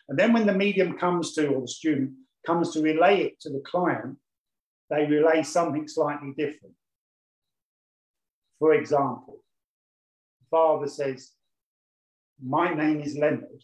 And 0.10 0.18
then 0.18 0.34
when 0.34 0.46
the 0.46 0.54
medium 0.54 0.98
comes 0.98 1.34
to, 1.34 1.48
or 1.48 1.62
the 1.62 1.68
student 1.68 2.12
comes 2.46 2.72
to 2.74 2.82
relay 2.82 3.22
it 3.22 3.40
to 3.42 3.50
the 3.50 3.62
client, 3.66 4.18
they 4.90 5.06
relay 5.06 5.44
something 5.44 5.88
slightly 5.88 6.34
different. 6.38 6.74
For 8.60 8.74
example, 8.74 9.44
father 10.50 10.88
says, 10.88 11.32
My 12.44 12.74
name 12.74 13.02
is 13.02 13.18
Leonard. 13.18 13.64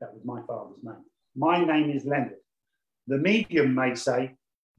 That 0.00 0.12
was 0.12 0.24
my 0.24 0.40
father's 0.46 0.82
name. 0.82 1.04
My 1.34 1.64
name 1.64 1.90
is 1.90 2.04
Leonard. 2.04 2.40
The 3.06 3.18
medium 3.18 3.74
may 3.74 3.94
say, 3.94 4.34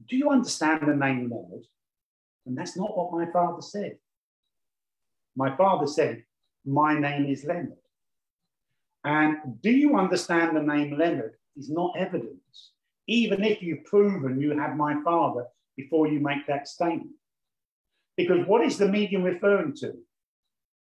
Do 0.08 0.16
you 0.16 0.30
understand 0.30 0.82
the 0.82 0.94
name 0.94 1.30
Leonard? 1.30 1.64
And 2.46 2.56
that's 2.56 2.76
not 2.76 2.96
what 2.96 3.12
my 3.12 3.30
father 3.32 3.62
said. 3.62 3.98
My 5.36 5.56
father 5.56 5.86
said, 5.86 6.24
My 6.64 6.98
name 6.98 7.26
is 7.26 7.44
Leonard. 7.44 7.78
And 9.04 9.60
do 9.62 9.70
you 9.70 9.96
understand 9.96 10.56
the 10.56 10.62
name 10.62 10.98
Leonard 10.98 11.34
is 11.56 11.70
not 11.70 11.94
evidence, 11.96 12.72
even 13.08 13.42
if 13.42 13.62
you've 13.62 13.84
proven 13.84 14.40
you 14.40 14.56
had 14.56 14.76
my 14.76 15.02
father 15.02 15.46
before 15.76 16.06
you 16.06 16.20
make 16.20 16.46
that 16.46 16.68
statement. 16.68 17.10
Because 18.16 18.46
what 18.46 18.64
is 18.64 18.76
the 18.76 18.88
medium 18.88 19.22
referring 19.22 19.74
to? 19.76 19.94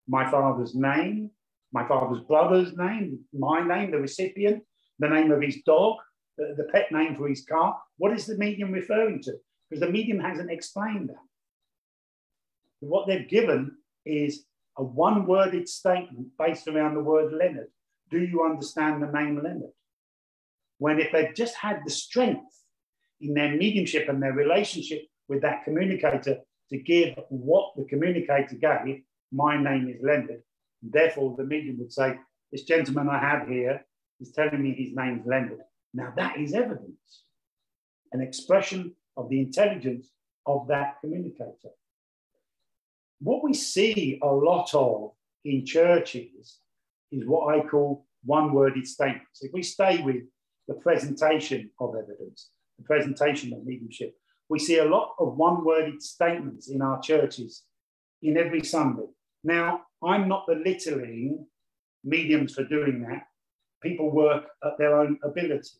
My 0.07 0.29
father's 0.29 0.75
name, 0.75 1.31
my 1.71 1.87
father's 1.87 2.21
brother's 2.21 2.75
name, 2.75 3.19
my 3.33 3.65
name, 3.65 3.91
the 3.91 3.99
recipient, 3.99 4.63
the 4.99 5.09
name 5.09 5.31
of 5.31 5.41
his 5.41 5.57
dog, 5.65 5.97
the, 6.37 6.55
the 6.57 6.65
pet 6.71 6.91
name 6.91 7.15
for 7.15 7.27
his 7.27 7.45
car. 7.45 7.79
What 7.97 8.13
is 8.13 8.25
the 8.25 8.37
medium 8.37 8.71
referring 8.71 9.21
to? 9.23 9.33
Because 9.69 9.81
the 9.81 9.91
medium 9.91 10.19
hasn't 10.19 10.51
explained 10.51 11.09
that. 11.09 11.23
What 12.79 13.07
they've 13.07 13.27
given 13.27 13.77
is 14.05 14.45
a 14.77 14.83
one 14.83 15.25
worded 15.25 15.67
statement 15.67 16.27
based 16.37 16.67
around 16.67 16.95
the 16.95 17.01
word 17.01 17.33
Leonard. 17.33 17.69
Do 18.09 18.19
you 18.19 18.43
understand 18.43 19.01
the 19.01 19.11
name 19.11 19.41
Leonard? 19.43 19.71
When 20.79 20.99
if 20.99 21.11
they'd 21.11 21.35
just 21.35 21.55
had 21.55 21.81
the 21.85 21.91
strength 21.91 22.53
in 23.19 23.33
their 23.33 23.55
mediumship 23.55 24.09
and 24.09 24.21
their 24.21 24.33
relationship 24.33 25.03
with 25.27 25.41
that 25.41 25.63
communicator 25.63 26.39
to 26.69 26.77
give 26.77 27.17
what 27.29 27.73
the 27.75 27.85
communicator 27.85 28.55
gave, 28.55 29.01
my 29.31 29.61
name 29.61 29.89
is 29.89 30.01
Leonard. 30.03 30.43
Therefore, 30.81 31.35
the 31.37 31.43
medium 31.43 31.79
would 31.79 31.91
say, 31.91 32.17
This 32.51 32.63
gentleman 32.63 33.09
I 33.09 33.19
have 33.19 33.47
here 33.47 33.85
is 34.19 34.31
telling 34.31 34.61
me 34.61 34.73
his 34.73 34.95
name's 34.95 35.25
Leonard. 35.25 35.59
Now, 35.93 36.13
that 36.15 36.37
is 36.37 36.53
evidence, 36.53 37.23
an 38.11 38.21
expression 38.21 38.93
of 39.15 39.29
the 39.29 39.39
intelligence 39.39 40.11
of 40.45 40.67
that 40.67 40.97
communicator. 41.01 41.71
What 43.19 43.43
we 43.43 43.53
see 43.53 44.19
a 44.21 44.27
lot 44.27 44.73
of 44.75 45.11
in 45.43 45.65
churches 45.65 46.59
is 47.11 47.25
what 47.25 47.55
I 47.55 47.65
call 47.65 48.05
one 48.23 48.53
worded 48.53 48.85
statements. 48.85 49.41
If 49.41 49.51
we 49.53 49.63
stay 49.63 50.01
with 50.01 50.23
the 50.67 50.75
presentation 50.75 51.69
of 51.79 51.95
evidence, 51.95 52.49
the 52.77 52.83
presentation 52.83 53.53
of 53.53 53.65
mediumship. 53.65 54.15
We 54.49 54.59
see 54.59 54.77
a 54.77 54.85
lot 54.85 55.15
of 55.19 55.35
one 55.35 55.65
worded 55.65 56.01
statements 56.01 56.69
in 56.69 56.81
our 56.81 56.99
churches 57.01 57.63
in 58.21 58.37
every 58.37 58.63
Sunday. 58.63 59.07
Now, 59.43 59.81
I'm 60.03 60.27
not 60.27 60.47
belittling 60.47 61.45
mediums 62.03 62.53
for 62.53 62.63
doing 62.63 63.01
that. 63.03 63.23
People 63.81 64.11
work 64.11 64.45
at 64.63 64.77
their 64.77 64.99
own 64.99 65.19
ability. 65.23 65.77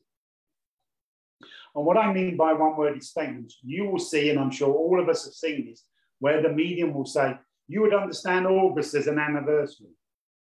And 1.75 1.85
what 1.85 1.97
I 1.97 2.11
mean 2.11 2.37
by 2.37 2.53
one 2.53 2.75
worded 2.75 3.03
statements, 3.03 3.57
you 3.63 3.85
will 3.85 3.99
see, 3.99 4.29
and 4.29 4.39
I'm 4.39 4.51
sure 4.51 4.73
all 4.73 4.99
of 4.99 5.09
us 5.09 5.25
have 5.25 5.33
seen 5.33 5.67
this, 5.69 5.83
where 6.19 6.41
the 6.41 6.49
medium 6.49 6.93
will 6.93 7.05
say, 7.05 7.35
You 7.67 7.81
would 7.81 7.93
understand 7.93 8.47
August 8.47 8.95
as 8.95 9.07
an 9.07 9.19
anniversary. 9.19 9.87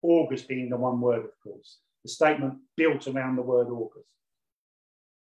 August 0.03 0.49
being 0.49 0.71
the 0.71 0.77
one 0.77 1.01
word, 1.01 1.25
of 1.25 1.33
course, 1.43 1.79
the 2.05 2.11
statement 2.11 2.55
built 2.77 3.07
around 3.09 3.37
the 3.37 3.43
word 3.43 3.69
August. 3.69 4.07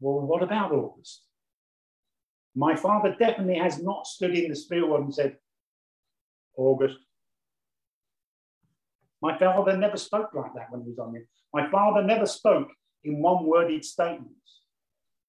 Well, 0.02 0.26
what 0.26 0.42
about 0.42 0.72
August? 0.72 1.22
My 2.56 2.76
father 2.76 3.16
definitely 3.18 3.60
has 3.60 3.82
not 3.82 4.08
stood 4.08 4.36
in 4.36 4.50
the 4.50 4.56
spirit 4.56 4.90
world 4.90 5.06
and 5.06 5.14
said, 5.14 5.38
August. 6.58 6.98
My 9.22 9.38
father 9.38 9.78
never 9.78 9.98
spoke 9.98 10.32
like 10.34 10.54
that 10.56 10.72
when 10.72 10.82
he 10.82 10.90
was 10.90 11.00
on 11.00 11.14
here. 11.14 11.28
My 11.54 11.70
father 11.70 12.04
never 12.04 12.26
spoke 12.26 12.68
in 13.04 13.22
one 13.22 13.46
worded 13.46 13.86
statements. 13.86 14.62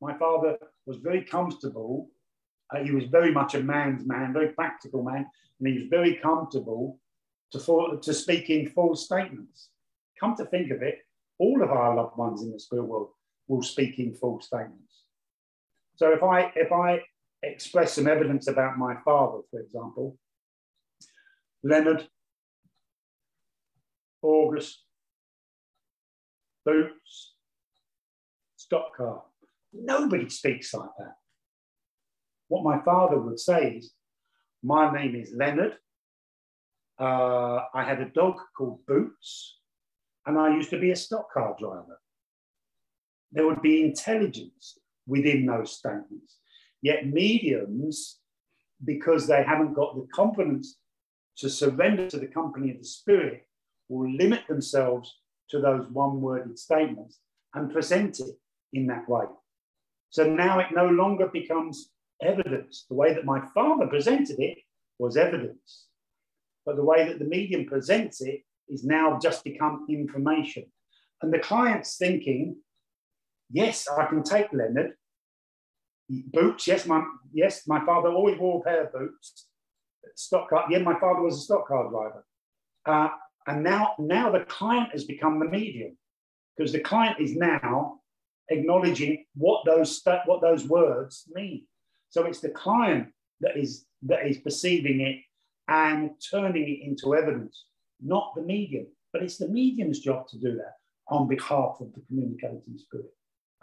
My 0.00 0.16
father 0.16 0.56
was 0.86 0.96
very 0.96 1.22
comfortable. 1.22 2.08
Uh, 2.74 2.82
he 2.82 2.92
was 2.92 3.04
very 3.04 3.30
much 3.30 3.54
a 3.54 3.62
man's 3.62 4.06
man, 4.06 4.32
very 4.32 4.48
practical 4.48 5.04
man, 5.04 5.26
and 5.60 5.68
he 5.68 5.74
was 5.74 5.88
very 5.90 6.14
comfortable 6.16 6.98
to, 7.52 7.58
for, 7.58 7.98
to 7.98 8.14
speak 8.14 8.48
in 8.48 8.70
full 8.70 8.96
statements. 8.96 9.68
Come 10.18 10.34
to 10.36 10.46
think 10.46 10.72
of 10.72 10.82
it, 10.82 11.00
all 11.38 11.62
of 11.62 11.70
our 11.70 11.94
loved 11.94 12.16
ones 12.16 12.42
in 12.42 12.50
the 12.50 12.58
spirit 12.58 12.84
world 12.84 13.10
will 13.52 13.62
speak 13.62 13.98
in 13.98 14.14
full 14.14 14.40
statements. 14.40 15.04
So 15.96 16.12
if 16.12 16.22
I 16.22 16.52
if 16.56 16.72
I 16.72 17.02
express 17.42 17.92
some 17.92 18.08
evidence 18.08 18.48
about 18.48 18.78
my 18.78 18.94
father, 19.04 19.40
for 19.50 19.60
example, 19.60 20.16
Leonard, 21.62 22.08
August, 24.22 24.78
Boots, 26.64 27.34
stock 28.56 28.96
car. 28.96 29.22
Nobody 29.72 30.28
speaks 30.28 30.72
like 30.72 30.94
that. 30.98 31.14
What 32.48 32.64
my 32.64 32.78
father 32.84 33.18
would 33.18 33.40
say 33.40 33.76
is, 33.78 33.92
my 34.62 34.92
name 34.92 35.16
is 35.16 35.32
Leonard. 35.34 35.74
Uh, 37.00 37.64
I 37.74 37.82
had 37.82 38.00
a 38.00 38.10
dog 38.10 38.36
called 38.56 38.86
Boots, 38.86 39.58
and 40.24 40.38
I 40.38 40.54
used 40.54 40.70
to 40.70 40.78
be 40.78 40.92
a 40.92 40.96
stock 40.96 41.32
car 41.32 41.56
driver. 41.58 41.98
There 43.32 43.46
would 43.46 43.62
be 43.62 43.82
intelligence 43.82 44.78
within 45.06 45.46
those 45.46 45.76
statements. 45.76 46.38
Yet 46.82 47.06
mediums, 47.06 48.18
because 48.84 49.26
they 49.26 49.42
haven't 49.42 49.74
got 49.74 49.94
the 49.94 50.06
confidence 50.14 50.76
to 51.38 51.48
surrender 51.48 52.08
to 52.10 52.18
the 52.18 52.26
company 52.26 52.70
of 52.70 52.78
the 52.78 52.84
spirit, 52.84 53.46
will 53.88 54.10
limit 54.10 54.42
themselves 54.48 55.14
to 55.50 55.60
those 55.60 55.86
one 55.88 56.20
worded 56.20 56.58
statements 56.58 57.18
and 57.54 57.72
present 57.72 58.20
it 58.20 58.38
in 58.72 58.86
that 58.86 59.08
way. 59.08 59.24
So 60.10 60.24
now 60.24 60.58
it 60.60 60.68
no 60.74 60.88
longer 60.88 61.28
becomes 61.28 61.90
evidence. 62.20 62.86
The 62.88 62.94
way 62.94 63.14
that 63.14 63.24
my 63.24 63.42
father 63.54 63.86
presented 63.86 64.38
it 64.40 64.58
was 64.98 65.16
evidence. 65.16 65.86
But 66.64 66.76
the 66.76 66.84
way 66.84 67.06
that 67.08 67.18
the 67.18 67.24
medium 67.24 67.66
presents 67.66 68.20
it 68.20 68.42
is 68.68 68.84
now 68.84 69.18
just 69.20 69.44
become 69.44 69.86
information. 69.88 70.64
And 71.20 71.32
the 71.32 71.38
client's 71.38 71.96
thinking, 71.96 72.56
yes, 73.52 73.88
I 73.88 74.06
can 74.06 74.22
take 74.22 74.52
Leonard. 74.52 74.92
Boots, 76.08 76.66
yes, 76.66 76.86
my 76.86 77.02
yes, 77.32 77.66
my 77.66 77.84
father 77.86 78.10
always 78.10 78.38
wore 78.38 78.60
a 78.60 78.64
pair 78.64 78.84
of 78.84 78.92
boots. 78.92 79.46
Stock 80.14 80.50
car, 80.50 80.66
yeah, 80.68 80.78
my 80.78 80.98
father 80.98 81.22
was 81.22 81.38
a 81.38 81.40
stock 81.40 81.68
car 81.68 81.88
driver. 81.88 82.26
Uh, 82.84 83.08
and 83.46 83.62
now, 83.62 83.94
now 83.98 84.30
the 84.30 84.44
client 84.44 84.90
has 84.92 85.04
become 85.04 85.38
the 85.38 85.46
medium 85.46 85.96
because 86.56 86.72
the 86.72 86.80
client 86.80 87.20
is 87.20 87.34
now 87.34 88.00
acknowledging 88.50 89.24
what 89.34 89.64
those 89.64 90.02
what 90.26 90.40
those 90.40 90.66
words 90.66 91.24
mean. 91.32 91.66
So 92.10 92.26
it's 92.26 92.40
the 92.40 92.50
client 92.50 93.08
that 93.40 93.56
is 93.56 93.86
that 94.02 94.26
is 94.26 94.38
perceiving 94.38 95.00
it 95.00 95.18
and 95.68 96.10
turning 96.30 96.68
it 96.68 96.86
into 96.86 97.14
evidence, 97.14 97.64
not 98.00 98.34
the 98.34 98.42
medium. 98.42 98.86
But 99.12 99.22
it's 99.22 99.38
the 99.38 99.48
medium's 99.48 100.00
job 100.00 100.28
to 100.28 100.38
do 100.38 100.56
that 100.56 100.74
on 101.08 101.28
behalf 101.28 101.78
of 101.80 101.92
the 101.94 102.02
communicating 102.08 102.76
spirit. 102.76 103.12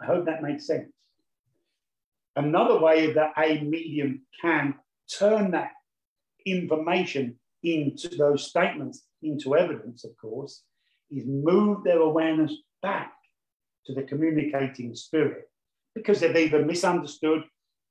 I 0.00 0.06
hope 0.06 0.26
that 0.26 0.42
makes 0.42 0.66
sense. 0.66 0.90
Another 2.36 2.78
way 2.78 3.12
that 3.12 3.32
a 3.36 3.60
medium 3.60 4.22
can 4.40 4.74
turn 5.18 5.50
that 5.50 5.72
information 6.46 7.36
into 7.62 8.08
those 8.16 8.48
statements 8.48 9.04
into 9.22 9.56
evidence, 9.56 10.04
of 10.04 10.16
course, 10.16 10.62
is 11.10 11.24
move 11.26 11.84
their 11.84 12.00
awareness 12.00 12.54
back 12.82 13.12
to 13.86 13.94
the 13.94 14.02
communicating 14.02 14.94
spirit 14.94 15.50
because 15.94 16.20
they've 16.20 16.36
either 16.36 16.64
misunderstood 16.64 17.42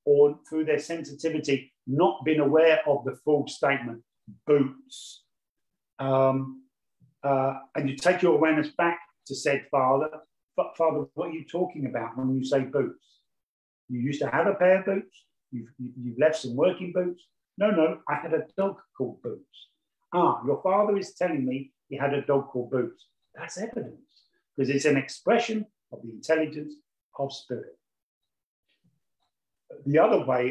or 0.06 0.40
through 0.50 0.66
their 0.66 0.80
sensitivity 0.80 1.72
not 1.86 2.24
been 2.24 2.40
aware 2.40 2.80
of 2.88 3.04
the 3.04 3.18
full 3.26 3.48
statement 3.48 4.02
boots 4.48 5.24
um, 6.00 6.64
uh, 7.24 7.56
and 7.76 7.90
you 7.90 7.96
take 7.96 8.22
your 8.22 8.36
awareness 8.36 8.70
back 8.78 9.00
to 9.28 9.36
said 9.36 9.66
father 9.70 10.10
but 10.60 10.76
father 10.76 11.06
what 11.14 11.30
are 11.30 11.38
you 11.40 11.46
talking 11.46 11.86
about 11.86 12.18
when 12.18 12.38
you 12.38 12.44
say 12.44 12.62
boots? 12.78 13.06
You 13.88 14.00
used 14.10 14.22
to 14.24 14.30
have 14.30 14.48
a 14.48 14.56
pair 14.56 14.80
of 14.80 14.86
boots. 14.86 15.16
You've, 15.52 15.70
you've 16.04 16.20
left 16.20 16.36
some 16.36 16.56
working 16.56 16.92
boots. 16.92 17.22
No 17.58 17.68
no 17.72 17.88
i 18.10 18.16
had 18.24 18.34
a 18.34 18.44
dog 18.58 18.76
called 18.98 19.22
boots. 19.28 19.58
Ah 20.14 20.34
your 20.46 20.60
father 20.62 20.98
is 20.98 21.14
telling 21.22 21.46
me 21.46 21.72
he 21.88 21.96
had 22.04 22.14
a 22.14 22.26
dog 22.32 22.50
called 22.50 22.72
boots. 22.72 23.02
That's 23.36 23.58
evidence 23.58 24.12
because 24.52 24.70
it's 24.76 24.90
an 24.92 24.98
expression 24.98 25.66
of 25.94 26.02
the 26.04 26.12
intelligence 26.12 26.74
of 27.18 27.32
spirit. 27.32 27.78
The 29.86 30.00
other 30.06 30.26
way 30.26 30.44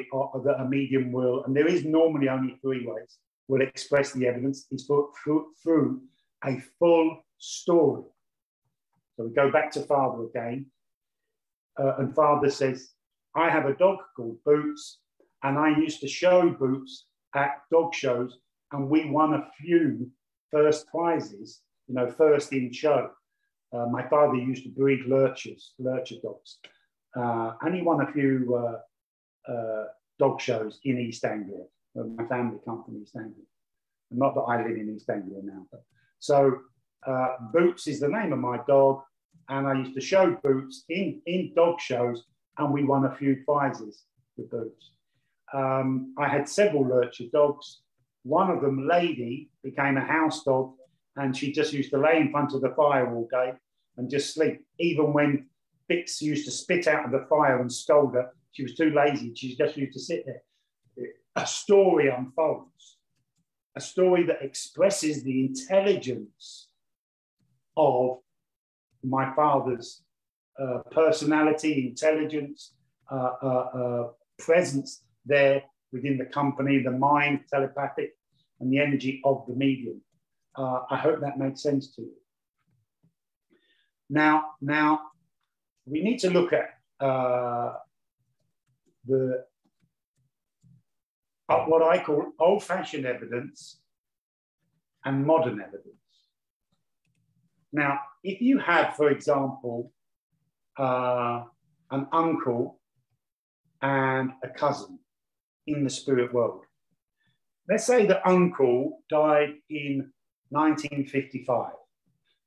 that 0.47 0.61
a 0.65 0.67
medium 0.77 1.13
will, 1.13 1.45
and 1.45 1.55
there 1.55 1.67
is 1.75 1.85
normally 1.85 2.29
only 2.31 2.57
three 2.63 2.87
ways, 2.87 3.19
will 3.49 3.61
express 3.61 4.13
the 4.13 4.27
evidence 4.27 4.67
is 4.71 4.87
through, 4.87 5.47
through 5.63 6.03
a 6.45 6.55
full 6.79 7.09
story. 7.39 8.05
So 9.19 9.25
we 9.25 9.31
go 9.35 9.51
back 9.51 9.73
to 9.73 9.83
Father 9.83 10.27
again, 10.27 10.67
uh, 11.77 11.97
and 11.99 12.15
Father 12.15 12.51
says, 12.51 12.91
I 13.35 13.51
have 13.51 13.67
a 13.67 13.75
dog 13.75 13.99
called 14.17 14.39
Boots, 14.45 15.01
and 15.43 15.59
I 15.59 15.77
used 15.77 16.01
to 16.03 16.09
show 16.09 16.51
Boots 16.51 17.07
at 17.35 17.63
dog 17.73 17.93
shows, 17.93 18.39
and 18.71 18.89
we 18.89 19.11
won 19.11 19.35
a 19.35 19.49
few 19.61 20.09
first 20.53 20.87
prizes, 20.87 21.63
you 21.89 21.97
know, 21.97 22.09
first 22.09 22.53
in 22.53 22.73
show. 22.73 23.11
Uh, 23.73 23.87
my 23.87 24.07
father 24.09 24.37
used 24.37 24.63
to 24.63 24.71
breed 24.71 25.01
lurchers, 25.07 25.75
lurcher 25.81 26.17
dogs, 26.23 26.59
uh, 27.17 27.55
and 27.63 27.75
he 27.75 27.83
won 27.83 28.01
a 28.03 28.13
few 28.13 28.55
uh, 28.55 29.53
uh 29.53 29.85
dog 30.21 30.41
shows 30.41 30.79
in 30.85 30.97
East 30.97 31.25
Anglia. 31.25 31.65
my 31.97 32.25
family 32.27 32.59
come 32.65 32.85
from 32.85 33.03
East 33.03 33.17
Anglia. 33.17 33.47
Not 34.13 34.37
that 34.37 34.43
I 34.43 34.63
live 34.63 34.77
in 34.77 34.95
East 34.95 35.11
Anglia 35.11 35.41
now, 35.43 35.67
but 35.73 35.83
so 36.21 36.61
uh, 37.07 37.37
Boots 37.53 37.87
is 37.87 38.01
the 38.01 38.09
name 38.09 38.33
of 38.33 38.39
my 38.39 38.59
dog, 38.67 39.03
and 39.49 39.67
I 39.67 39.75
used 39.75 39.95
to 39.95 40.01
show 40.01 40.39
Boots 40.43 40.85
in, 40.89 41.21
in 41.27 41.53
dog 41.55 41.81
shows, 41.81 42.25
and 42.59 42.73
we 42.73 42.85
won 42.85 43.05
a 43.05 43.17
few 43.17 43.43
prizes 43.47 44.05
with 44.37 44.51
Boots. 44.51 44.93
Um, 45.53 46.15
I 46.19 46.29
had 46.29 46.49
several 46.49 46.87
lurcher 46.87 47.25
dogs. 47.33 47.81
One 48.25 48.51
of 48.51 48.61
them, 48.61 48.87
Lady, 48.87 49.51
became 49.63 49.97
a 49.97 50.05
house 50.05 50.45
dog 50.45 50.75
and 51.17 51.37
she 51.37 51.53
just 51.53 51.73
used 51.73 51.91
to 51.91 51.99
lay 51.99 52.19
in 52.19 52.31
front 52.31 52.55
of 52.55 52.61
the 52.61 52.75
fire 52.77 53.13
all 53.13 53.29
day 53.31 53.53
and 53.97 54.11
just 54.11 54.35
sleep. 54.35 54.65
Even 54.79 55.13
when 55.13 55.47
Bix 55.91 56.21
used 56.21 56.45
to 56.45 56.51
spit 56.51 56.87
out 56.87 57.05
of 57.05 57.11
the 57.11 57.27
fire 57.29 57.61
and 57.61 57.73
scold 57.73 58.15
her, 58.15 58.31
she 58.53 58.63
was 58.63 58.75
too 58.75 58.91
lazy. 58.91 59.33
She 59.35 59.57
just 59.57 59.77
used 59.77 59.95
to 59.95 60.01
sit 60.01 60.25
there. 60.27 60.43
A 61.37 61.47
story 61.47 62.09
unfolds, 62.09 62.99
a 63.77 63.81
story 63.81 64.25
that 64.25 64.43
expresses 64.43 65.23
the 65.23 65.47
intelligence 65.47 66.69
of 67.77 68.19
my 69.03 69.35
father's 69.35 70.03
uh, 70.61 70.79
personality, 70.91 71.89
intelligence, 71.89 72.75
uh, 73.11 73.31
uh, 73.43 73.47
uh 73.47 74.09
presence 74.39 75.03
there 75.25 75.63
within 75.93 76.19
the 76.19 76.27
company, 76.27 76.83
the 76.83 76.91
mind, 76.91 77.41
telepathic, 77.51 78.13
and 78.61 78.73
the 78.73 78.79
energy 78.79 79.21
of 79.25 79.45
the 79.47 79.55
medium. 79.55 80.03
I 80.57 80.97
hope 80.97 81.21
that 81.21 81.39
makes 81.39 81.63
sense 81.63 81.95
to 81.95 82.03
you. 82.03 82.15
Now, 84.11 84.55
now 84.61 85.03
we 85.87 86.03
need 86.03 86.19
to 86.19 86.31
look 86.31 86.53
at 86.53 86.71
the 86.99 87.77
what 91.49 91.83
I 91.83 92.03
call 92.03 92.33
old-fashioned 92.39 93.07
evidence 93.07 93.81
and 95.05 95.25
modern 95.25 95.61
evidence. 95.61 95.95
Now, 97.73 98.01
if 98.23 98.41
you 98.41 98.59
have, 98.59 98.97
for 98.97 99.11
example, 99.11 99.93
uh, 100.79 101.45
an 101.91 102.07
uncle 102.13 102.81
and 103.83 104.33
a 104.43 104.49
cousin 104.49 104.99
in 105.67 105.85
the 105.85 105.91
spirit 105.91 106.33
world, 106.33 106.63
let's 107.69 107.85
say 107.85 108.07
the 108.07 108.27
uncle 108.27 109.03
died 109.09 109.55
in 109.69 110.11
1955. 110.51 111.73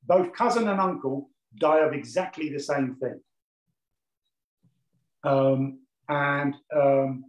Both 0.04 0.32
cousin 0.32 0.68
and 0.68 0.80
uncle 0.80 1.30
die 1.60 1.80
of 1.80 1.92
exactly 1.92 2.48
the 2.48 2.58
same 2.58 2.96
thing. 2.96 3.20
Um, 5.24 5.78
and 6.08 6.56
um, 6.74 7.24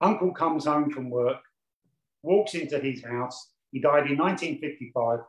uncle 0.00 0.32
comes 0.32 0.64
home 0.64 0.90
from 0.90 1.10
work, 1.10 1.40
walks 2.22 2.54
into 2.54 2.78
his 2.78 3.04
house. 3.04 3.50
He 3.72 3.80
died 3.80 4.10
in 4.10 4.16
1955. 4.16 5.20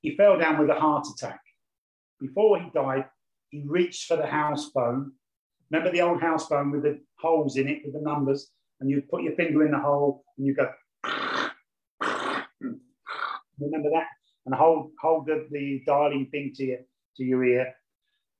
He 0.00 0.16
fell 0.16 0.38
down 0.38 0.58
with 0.58 0.70
a 0.70 0.74
heart 0.74 1.06
attack. 1.12 1.40
Before 2.20 2.60
he 2.60 2.70
died, 2.74 3.06
he 3.50 3.64
reached 3.66 4.06
for 4.06 4.16
the 4.16 4.26
house 4.26 4.70
phone. 4.70 5.12
Remember 5.70 5.92
the 5.92 6.02
old 6.02 6.20
house 6.20 6.46
phone 6.48 6.70
with 6.70 6.82
the 6.82 7.00
holes 7.18 7.56
in 7.56 7.68
it 7.68 7.82
with 7.84 7.94
the 7.94 8.00
numbers, 8.00 8.50
and 8.80 8.90
you 8.90 9.02
put 9.10 9.22
your 9.22 9.34
finger 9.34 9.64
in 9.64 9.72
the 9.72 9.78
hole 9.78 10.24
and 10.36 10.46
you 10.46 10.54
go 10.54 10.68
Remember 13.58 13.90
that? 13.90 14.06
And 14.44 14.54
hold 14.54 14.92
hold 15.00 15.26
the, 15.26 15.46
the 15.50 15.82
dialing 15.86 16.28
thing 16.30 16.52
to 16.56 16.64
your, 16.64 16.78
to 17.16 17.24
your 17.24 17.44
ear. 17.44 17.74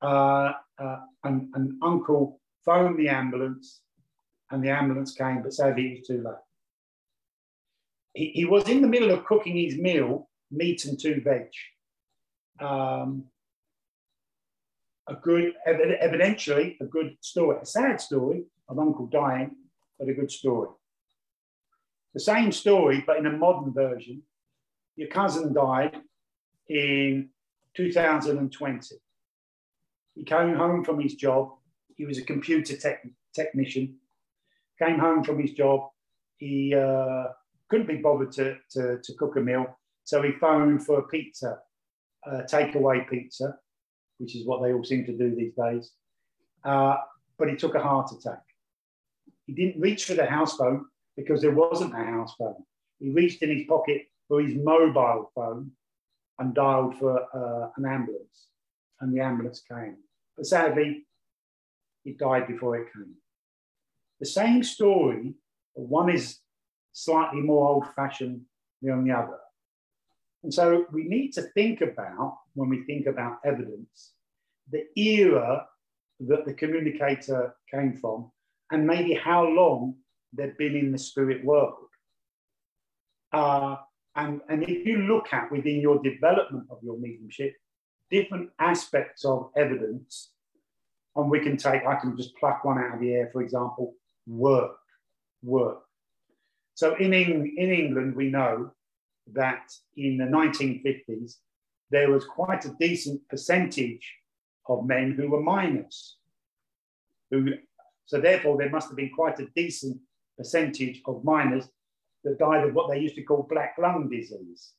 Uh, 0.02 0.52
uh, 0.78 0.98
and, 1.24 1.48
and 1.54 1.72
uncle 1.82 2.40
phoned 2.64 2.98
the 2.98 3.08
ambulance 3.08 3.80
and 4.50 4.62
the 4.62 4.70
ambulance 4.70 5.12
came, 5.12 5.42
but 5.42 5.52
sadly 5.52 5.86
it 5.86 5.98
was 5.98 6.06
too 6.06 6.22
late. 6.22 6.34
He, 8.14 8.30
he 8.34 8.44
was 8.44 8.68
in 8.68 8.82
the 8.82 8.88
middle 8.88 9.10
of 9.10 9.24
cooking 9.24 9.56
his 9.56 9.78
meal, 9.78 10.28
meat 10.50 10.84
and 10.84 10.98
two 11.00 11.20
veg. 11.22 11.48
Um, 12.60 13.24
a 15.08 15.14
good, 15.14 15.54
evidentially, 15.68 16.76
a 16.80 16.84
good 16.84 17.16
story, 17.20 17.58
a 17.62 17.66
sad 17.66 18.00
story 18.00 18.44
of 18.68 18.78
uncle 18.78 19.06
dying, 19.06 19.52
but 19.98 20.08
a 20.08 20.14
good 20.14 20.30
story. 20.30 20.68
The 22.14 22.20
same 22.20 22.50
story, 22.50 23.04
but 23.06 23.18
in 23.18 23.26
a 23.26 23.32
modern 23.32 23.72
version. 23.72 24.22
Your 24.96 25.08
cousin 25.08 25.52
died 25.52 25.96
in 26.68 27.28
2020. 27.76 28.96
He 30.14 30.24
came 30.24 30.54
home 30.54 30.82
from 30.82 30.98
his 30.98 31.14
job. 31.14 31.50
He 31.94 32.06
was 32.06 32.18
a 32.18 32.22
computer 32.22 32.76
tech, 32.76 33.06
technician. 33.34 33.96
Came 34.82 34.98
home 34.98 35.22
from 35.22 35.38
his 35.40 35.52
job. 35.52 35.90
He 36.38 36.74
uh, 36.74 37.26
couldn't 37.68 37.86
be 37.86 37.96
bothered 37.96 38.32
to, 38.32 38.56
to, 38.70 38.98
to, 39.02 39.14
cook 39.14 39.36
a 39.36 39.40
meal. 39.40 39.75
So 40.06 40.22
he 40.22 40.30
phoned 40.30 40.86
for 40.86 41.00
a 41.00 41.08
pizza, 41.08 41.58
uh, 42.24 42.42
takeaway 42.48 43.10
pizza, 43.10 43.56
which 44.18 44.36
is 44.36 44.46
what 44.46 44.62
they 44.62 44.72
all 44.72 44.84
seem 44.84 45.04
to 45.04 45.12
do 45.12 45.34
these 45.34 45.52
days. 45.54 45.90
Uh, 46.64 46.96
but 47.36 47.50
he 47.50 47.56
took 47.56 47.74
a 47.74 47.82
heart 47.82 48.12
attack. 48.12 48.42
He 49.46 49.52
didn't 49.52 49.80
reach 49.80 50.04
for 50.04 50.14
the 50.14 50.24
house 50.24 50.56
phone 50.56 50.86
because 51.16 51.42
there 51.42 51.50
wasn't 51.50 51.92
a 51.92 52.04
house 52.04 52.34
phone. 52.38 52.62
He 53.00 53.10
reached 53.10 53.42
in 53.42 53.50
his 53.50 53.66
pocket 53.66 54.02
for 54.28 54.40
his 54.40 54.54
mobile 54.54 55.32
phone 55.34 55.72
and 56.38 56.54
dialed 56.54 56.96
for 56.98 57.22
uh, 57.34 57.70
an 57.76 57.84
ambulance, 57.84 58.46
and 59.00 59.12
the 59.12 59.20
ambulance 59.20 59.60
came. 59.68 59.96
But 60.36 60.46
sadly, 60.46 61.04
he 62.04 62.12
died 62.12 62.46
before 62.46 62.76
it 62.76 62.92
came. 62.92 63.14
The 64.20 64.26
same 64.26 64.62
story, 64.62 65.34
one 65.74 66.10
is 66.10 66.38
slightly 66.92 67.40
more 67.40 67.68
old 67.68 67.86
fashioned 67.96 68.42
than 68.82 69.04
the 69.04 69.12
other. 69.12 69.38
And 70.42 70.52
so 70.52 70.86
we 70.92 71.04
need 71.04 71.32
to 71.32 71.42
think 71.42 71.80
about, 71.80 72.38
when 72.54 72.68
we 72.68 72.84
think 72.84 73.06
about 73.06 73.38
evidence, 73.44 74.12
the 74.70 74.84
era 74.96 75.66
that 76.20 76.44
the 76.44 76.54
communicator 76.54 77.54
came 77.70 77.96
from 77.96 78.30
and 78.70 78.86
maybe 78.86 79.14
how 79.14 79.44
long 79.44 79.96
they've 80.32 80.56
been 80.56 80.76
in 80.76 80.92
the 80.92 80.98
spirit 80.98 81.44
world. 81.44 81.74
Uh, 83.32 83.76
and, 84.14 84.40
and 84.48 84.62
if 84.62 84.86
you 84.86 84.98
look 85.02 85.32
at 85.32 85.50
within 85.52 85.80
your 85.80 86.02
development 86.02 86.66
of 86.70 86.78
your 86.82 86.98
mediumship, 86.98 87.54
different 88.10 88.50
aspects 88.58 89.24
of 89.24 89.50
evidence, 89.56 90.30
and 91.16 91.30
we 91.30 91.40
can 91.40 91.56
take, 91.56 91.84
I 91.84 91.96
can 91.96 92.16
just 92.16 92.36
pluck 92.36 92.64
one 92.64 92.78
out 92.78 92.94
of 92.94 93.00
the 93.00 93.12
air, 93.12 93.30
for 93.32 93.42
example, 93.42 93.94
work, 94.26 94.76
work. 95.42 95.82
So 96.74 96.94
in, 96.96 97.12
in 97.12 97.46
England, 97.56 98.14
we 98.14 98.30
know 98.30 98.72
that 99.32 99.72
in 99.96 100.16
the 100.16 100.24
1950s, 100.24 101.36
there 101.90 102.10
was 102.10 102.24
quite 102.24 102.64
a 102.64 102.74
decent 102.80 103.20
percentage 103.28 104.14
of 104.68 104.86
men 104.86 105.12
who 105.12 105.30
were 105.30 105.42
miners. 105.42 106.16
Who, 107.30 107.54
so 108.06 108.20
therefore, 108.20 108.56
there 108.56 108.70
must 108.70 108.88
have 108.88 108.96
been 108.96 109.10
quite 109.14 109.38
a 109.40 109.46
decent 109.54 109.98
percentage 110.36 111.02
of 111.06 111.24
miners 111.24 111.68
that 112.24 112.38
died 112.38 112.64
of 112.64 112.74
what 112.74 112.90
they 112.90 112.98
used 112.98 113.14
to 113.16 113.22
call 113.22 113.46
black 113.48 113.76
lung 113.78 114.08
disease. 114.08 114.72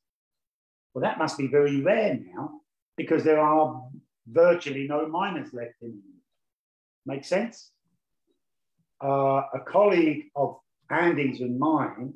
Well, 0.92 1.02
that 1.02 1.18
must 1.18 1.38
be 1.38 1.46
very 1.46 1.80
rare 1.80 2.18
now 2.34 2.60
because 2.96 3.24
there 3.24 3.40
are 3.40 3.82
virtually 4.26 4.86
no 4.86 5.08
miners 5.08 5.52
left 5.52 5.74
in 5.80 5.88
England. 5.88 6.04
Make 7.06 7.24
sense? 7.24 7.70
Uh, 9.02 9.42
a 9.54 9.60
colleague 9.66 10.24
of 10.36 10.58
Andy's 10.90 11.40
and 11.40 11.58
mine, 11.58 12.14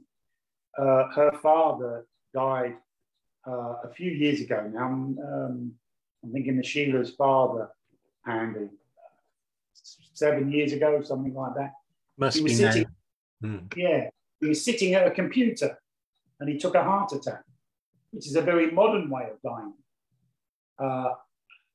uh, 0.78 1.04
her 1.14 1.32
father 1.42 2.06
died 2.34 2.76
uh, 3.46 3.74
a 3.84 3.90
few 3.94 4.10
years 4.10 4.40
ago 4.40 4.70
now. 4.72 4.86
Um, 4.86 5.72
I'm 6.24 6.32
thinking 6.32 6.58
of 6.58 6.66
Sheila's 6.66 7.10
father, 7.10 7.68
Andy, 8.26 8.68
seven 10.14 10.52
years 10.52 10.72
ago, 10.72 11.02
something 11.02 11.34
like 11.34 11.54
that. 11.56 11.72
Must 12.16 12.38
he 12.38 12.44
be 12.44 12.54
sitting, 12.54 12.86
Mm. 13.42 13.76
Yeah, 13.76 14.08
he 14.40 14.48
was 14.48 14.64
sitting 14.64 14.94
at 14.94 15.04
a 15.04 15.10
computer 15.10 15.76
and 16.38 16.48
he 16.48 16.58
took 16.58 16.76
a 16.76 16.82
heart 16.84 17.10
attack, 17.12 17.42
which 18.12 18.28
is 18.28 18.36
a 18.36 18.40
very 18.40 18.70
modern 18.70 19.10
way 19.10 19.28
of 19.32 19.42
dying. 19.42 19.74
Uh, 20.78 21.14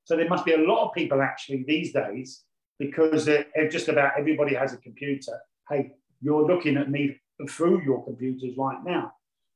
so 0.05 0.15
there 0.15 0.29
must 0.29 0.45
be 0.45 0.53
a 0.53 0.57
lot 0.57 0.87
of 0.87 0.93
people 0.93 1.21
actually 1.21 1.65
these 1.67 1.91
days 1.91 2.45
because 2.79 3.27
just 3.69 3.89
about 3.89 4.13
everybody 4.17 4.55
has 4.55 4.73
a 4.73 4.77
computer. 4.77 5.37
Hey, 5.69 5.91
you're 6.21 6.45
looking 6.45 6.77
at 6.77 6.89
me 6.89 7.19
through 7.49 7.83
your 7.83 8.03
computers 8.05 8.55
right 8.57 8.81
now, 8.85 9.13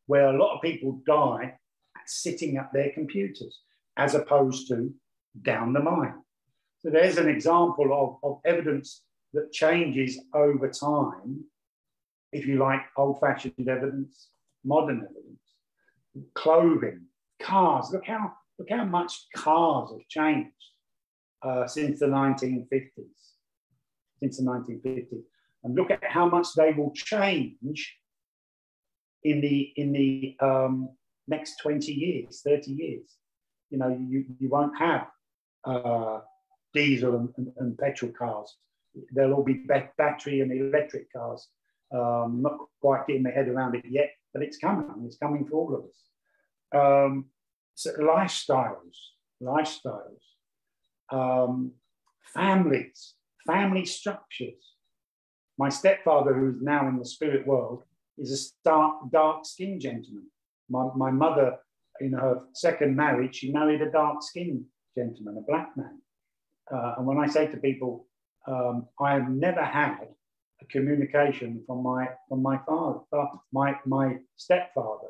where 0.07 0.27
a 0.27 0.37
lot 0.37 0.55
of 0.55 0.61
people 0.61 1.01
die 1.05 1.55
sitting 2.05 2.57
at 2.57 2.71
their 2.73 2.91
computers 2.91 3.61
as 3.97 4.15
opposed 4.15 4.67
to 4.67 4.93
down 5.41 5.73
the 5.73 5.79
mine. 5.79 6.15
So 6.79 6.89
there's 6.89 7.17
an 7.17 7.29
example 7.29 8.19
of, 8.23 8.29
of 8.29 8.39
evidence 8.45 9.03
that 9.33 9.51
changes 9.51 10.19
over 10.33 10.69
time 10.69 11.45
if 12.31 12.45
you 12.45 12.57
like, 12.57 12.81
old 12.97 13.19
fashioned 13.19 13.67
evidence, 13.67 14.29
modern 14.63 14.97
evidence, 14.97 16.25
clothing, 16.33 17.05
cars. 17.41 17.89
Look 17.91 18.05
how, 18.05 18.33
look 18.57 18.69
how 18.69 18.85
much 18.85 19.27
cars 19.35 19.89
have 19.91 20.07
changed 20.07 20.51
uh, 21.43 21.67
since 21.67 21.99
the 21.99 22.05
1950s. 22.05 22.89
Since 24.19 24.37
the 24.37 24.43
1950s. 24.43 25.23
And 25.63 25.75
look 25.75 25.91
at 25.91 26.03
how 26.03 26.27
much 26.29 26.47
they 26.55 26.71
will 26.71 26.91
change 26.91 27.97
in 29.23 29.41
the, 29.41 29.73
in 29.75 29.91
the 29.91 30.35
um, 30.39 30.89
next 31.27 31.57
20 31.61 31.91
years, 31.91 32.41
30 32.45 32.71
years. 32.71 33.17
You 33.69 33.77
know, 33.77 33.89
you, 33.89 34.25
you 34.39 34.49
won't 34.49 34.77
have 34.77 35.07
uh, 35.63 36.19
diesel 36.73 37.15
and, 37.15 37.29
and, 37.37 37.53
and 37.57 37.77
petrol 37.77 38.11
cars. 38.11 38.55
They'll 39.13 39.33
all 39.33 39.43
be 39.43 39.65
battery 39.97 40.41
and 40.41 40.51
electric 40.51 41.11
cars 41.13 41.47
um, 41.93 42.41
not 42.41 42.57
quite 42.79 43.07
getting 43.07 43.23
my 43.23 43.31
head 43.31 43.47
around 43.47 43.75
it 43.75 43.85
yet, 43.87 44.11
but 44.33 44.43
it's 44.43 44.57
coming. 44.57 44.87
It's 45.05 45.17
coming 45.17 45.45
for 45.45 45.55
all 45.55 45.75
of 45.75 45.83
us. 45.85 45.99
Um, 46.73 47.25
so 47.75 47.91
lifestyles, 47.93 48.95
lifestyles, 49.41 50.21
um, 51.11 51.73
families, 52.33 53.15
family 53.45 53.85
structures. 53.85 54.75
My 55.57 55.69
stepfather, 55.69 56.33
who's 56.33 56.61
now 56.61 56.87
in 56.87 56.97
the 56.97 57.05
spirit 57.05 57.45
world, 57.45 57.83
is 58.21 58.31
a 58.31 58.37
stark, 58.37 59.11
dark-skinned 59.11 59.81
gentleman. 59.81 60.27
My, 60.69 60.89
my 60.95 61.11
mother, 61.11 61.57
in 61.99 62.13
her 62.13 62.43
second 62.53 62.95
marriage, 62.95 63.35
she 63.37 63.51
married 63.51 63.81
a 63.81 63.91
dark-skinned 63.91 64.63
gentleman, 64.95 65.37
a 65.37 65.41
black 65.41 65.75
man. 65.75 65.99
Uh, 66.71 66.95
and 66.97 67.05
when 67.05 67.17
I 67.17 67.27
say 67.27 67.47
to 67.47 67.57
people, 67.57 68.05
um, 68.47 68.87
I 68.99 69.13
have 69.13 69.29
never 69.29 69.63
had 69.63 70.07
a 70.61 70.65
communication 70.65 71.63
from 71.65 71.83
my 71.83 72.09
from 72.29 72.41
my 72.41 72.59
father, 72.65 72.99
my 73.51 73.75
my 73.85 74.17
stepfather. 74.37 75.09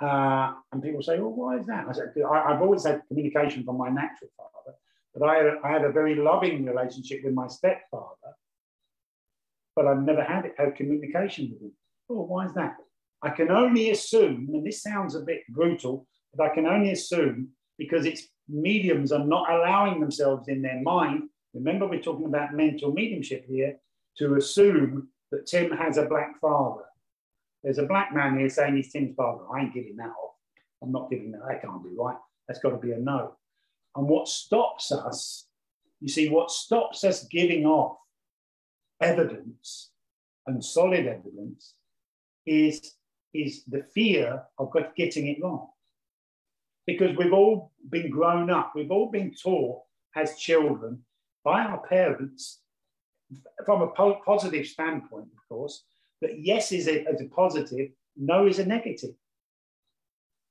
Uh, 0.00 0.54
and 0.72 0.82
people 0.82 1.02
say, 1.02 1.18
"Well, 1.18 1.32
why 1.32 1.58
is 1.58 1.66
that?" 1.66 1.86
I 1.88 1.92
said, 1.92 2.12
I, 2.30 2.52
have 2.52 2.62
always 2.62 2.86
had 2.86 3.02
communication 3.08 3.64
from 3.64 3.76
my 3.76 3.88
natural 3.88 4.30
father, 4.36 4.76
but 5.14 5.28
I 5.28 5.36
had, 5.36 5.46
a, 5.46 5.60
I 5.64 5.68
had 5.70 5.84
a 5.84 5.92
very 5.92 6.14
loving 6.14 6.64
relationship 6.64 7.20
with 7.24 7.34
my 7.34 7.48
stepfather, 7.48 8.32
but 9.76 9.86
I've 9.86 10.02
never 10.02 10.22
had, 10.22 10.50
had 10.56 10.76
communication 10.76 11.50
with 11.52 11.62
him. 11.62 11.72
Oh, 12.10 12.24
why 12.24 12.46
is 12.46 12.54
that? 12.54 12.76
I 13.22 13.30
can 13.30 13.50
only 13.50 13.90
assume, 13.90 14.48
and 14.52 14.66
this 14.66 14.82
sounds 14.82 15.14
a 15.14 15.20
bit 15.20 15.42
brutal, 15.48 16.08
but 16.34 16.50
I 16.50 16.54
can 16.54 16.66
only 16.66 16.90
assume 16.90 17.50
because 17.78 18.04
it's 18.04 18.28
mediums 18.48 19.12
are 19.12 19.24
not 19.24 19.50
allowing 19.50 20.00
themselves 20.00 20.48
in 20.48 20.60
their 20.60 20.80
mind. 20.82 21.28
Remember, 21.54 21.86
we're 21.86 22.02
talking 22.02 22.26
about 22.26 22.52
mental 22.52 22.92
mediumship 22.92 23.46
here 23.46 23.76
to 24.18 24.34
assume 24.34 25.08
that 25.30 25.46
Tim 25.46 25.70
has 25.70 25.98
a 25.98 26.06
black 26.06 26.40
father. 26.40 26.82
There's 27.62 27.78
a 27.78 27.86
black 27.86 28.12
man 28.12 28.38
here 28.38 28.48
saying 28.48 28.74
he's 28.74 28.92
Tim's 28.92 29.14
father. 29.14 29.44
I 29.54 29.60
ain't 29.60 29.74
giving 29.74 29.96
that 29.96 30.08
off. 30.08 30.34
I'm 30.82 30.90
not 30.90 31.10
giving 31.10 31.30
that. 31.32 31.42
That 31.46 31.62
can't 31.62 31.84
be 31.84 31.90
right. 31.96 32.16
That's 32.48 32.60
got 32.60 32.70
to 32.70 32.78
be 32.78 32.92
a 32.92 32.98
no. 32.98 33.36
And 33.94 34.08
what 34.08 34.28
stops 34.28 34.90
us, 34.90 35.46
you 36.00 36.08
see, 36.08 36.28
what 36.28 36.50
stops 36.50 37.04
us 37.04 37.24
giving 37.24 37.66
off 37.66 37.98
evidence 39.00 39.90
and 40.46 40.64
solid 40.64 41.06
evidence 41.06 41.74
is, 42.46 42.94
is 43.34 43.64
the 43.64 43.82
fear 43.94 44.42
of 44.58 44.72
getting 44.96 45.28
it 45.28 45.42
wrong. 45.42 45.68
Because 46.86 47.16
we've 47.16 47.32
all 47.32 47.72
been 47.88 48.10
grown 48.10 48.50
up, 48.50 48.72
we've 48.74 48.90
all 48.90 49.10
been 49.10 49.32
taught 49.34 49.82
as 50.16 50.36
children 50.36 51.04
by 51.44 51.60
our 51.62 51.78
parents 51.86 52.60
from 53.64 53.82
a 53.82 53.88
po 53.88 54.20
positive 54.24 54.66
standpoint, 54.66 55.28
of 55.32 55.48
course, 55.48 55.84
that 56.20 56.40
yes 56.40 56.72
is 56.72 56.88
a, 56.88 57.08
is 57.08 57.20
a 57.20 57.26
positive, 57.26 57.90
no 58.16 58.46
is 58.46 58.58
a 58.58 58.66
negative. 58.66 59.14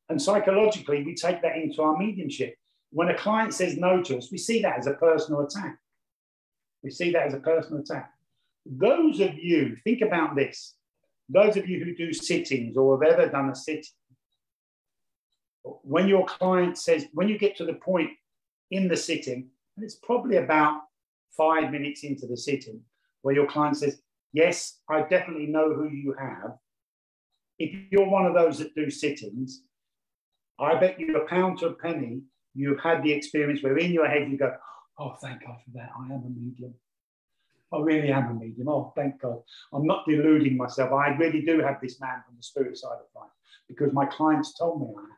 And 0.09 0.21
psychologically, 0.21 1.03
we 1.03 1.13
take 1.13 1.41
that 1.41 1.57
into 1.57 1.81
our 1.83 1.97
mediumship. 1.97 2.55
When 2.91 3.09
a 3.09 3.17
client 3.17 3.53
says 3.53 3.77
no 3.77 4.01
to 4.03 4.17
us, 4.17 4.31
we 4.31 4.39
see 4.39 4.61
that 4.63 4.79
as 4.79 4.87
a 4.87 4.93
personal 4.93 5.41
attack. 5.41 5.77
We 6.83 6.89
see 6.89 7.11
that 7.11 7.27
as 7.27 7.33
a 7.33 7.39
personal 7.39 7.81
attack. 7.81 8.11
Those 8.65 9.19
of 9.19 9.37
you, 9.37 9.75
think 9.83 10.01
about 10.01 10.35
this. 10.35 10.73
Those 11.29 11.57
of 11.57 11.69
you 11.69 11.83
who 11.83 11.95
do 11.95 12.11
sittings 12.11 12.75
or 12.75 13.03
have 13.03 13.13
ever 13.13 13.29
done 13.29 13.49
a 13.49 13.55
sitting, 13.55 13.83
when 15.63 16.07
your 16.07 16.25
client 16.25 16.77
says, 16.77 17.05
when 17.13 17.27
you 17.27 17.37
get 17.37 17.55
to 17.57 17.65
the 17.65 17.73
point 17.73 18.09
in 18.71 18.87
the 18.87 18.97
sitting, 18.97 19.49
and 19.75 19.83
it's 19.83 19.95
probably 19.95 20.37
about 20.37 20.81
five 21.37 21.71
minutes 21.71 22.03
into 22.03 22.25
the 22.25 22.37
sitting 22.37 22.81
where 23.21 23.35
your 23.35 23.47
client 23.47 23.77
says, 23.77 24.01
Yes, 24.31 24.79
I 24.89 25.01
definitely 25.01 25.47
know 25.47 25.73
who 25.73 25.89
you 25.89 26.15
have. 26.19 26.57
if 27.57 27.73
you're 27.91 28.07
one 28.07 28.25
of 28.25 28.33
those 28.33 28.59
that 28.59 28.75
do 28.75 28.89
sittings, 28.89 29.63
I 30.59 30.75
bet 30.75 30.99
you 30.99 31.15
a 31.17 31.27
pound 31.27 31.59
to 31.59 31.67
a 31.67 31.73
penny, 31.73 32.21
you've 32.53 32.79
had 32.79 33.03
the 33.03 33.11
experience 33.11 33.63
where 33.63 33.77
in 33.77 33.91
your 33.91 34.07
head 34.07 34.29
you 34.29 34.37
go, 34.37 34.53
oh, 34.97 35.15
thank 35.21 35.43
God 35.45 35.57
for 35.63 35.71
that. 35.75 35.89
I 35.97 36.05
am 36.13 36.23
a 36.25 36.29
medium. 36.29 36.73
I 37.71 37.79
really 37.79 38.11
am 38.11 38.31
a 38.31 38.33
medium. 38.33 38.67
Oh, 38.67 38.93
thank 38.95 39.21
God. 39.21 39.39
I'm 39.73 39.85
not 39.85 40.05
deluding 40.07 40.57
myself. 40.57 40.91
I 40.91 41.09
really 41.09 41.41
do 41.41 41.59
have 41.59 41.79
this 41.81 42.01
man 42.01 42.23
from 42.25 42.35
the 42.35 42.43
spirit 42.43 42.77
side 42.77 42.93
of 42.93 43.05
life 43.15 43.29
because 43.67 43.93
my 43.93 44.05
clients 44.05 44.57
told 44.57 44.81
me 44.81 44.87
I 44.97 45.01
have. 45.01 45.09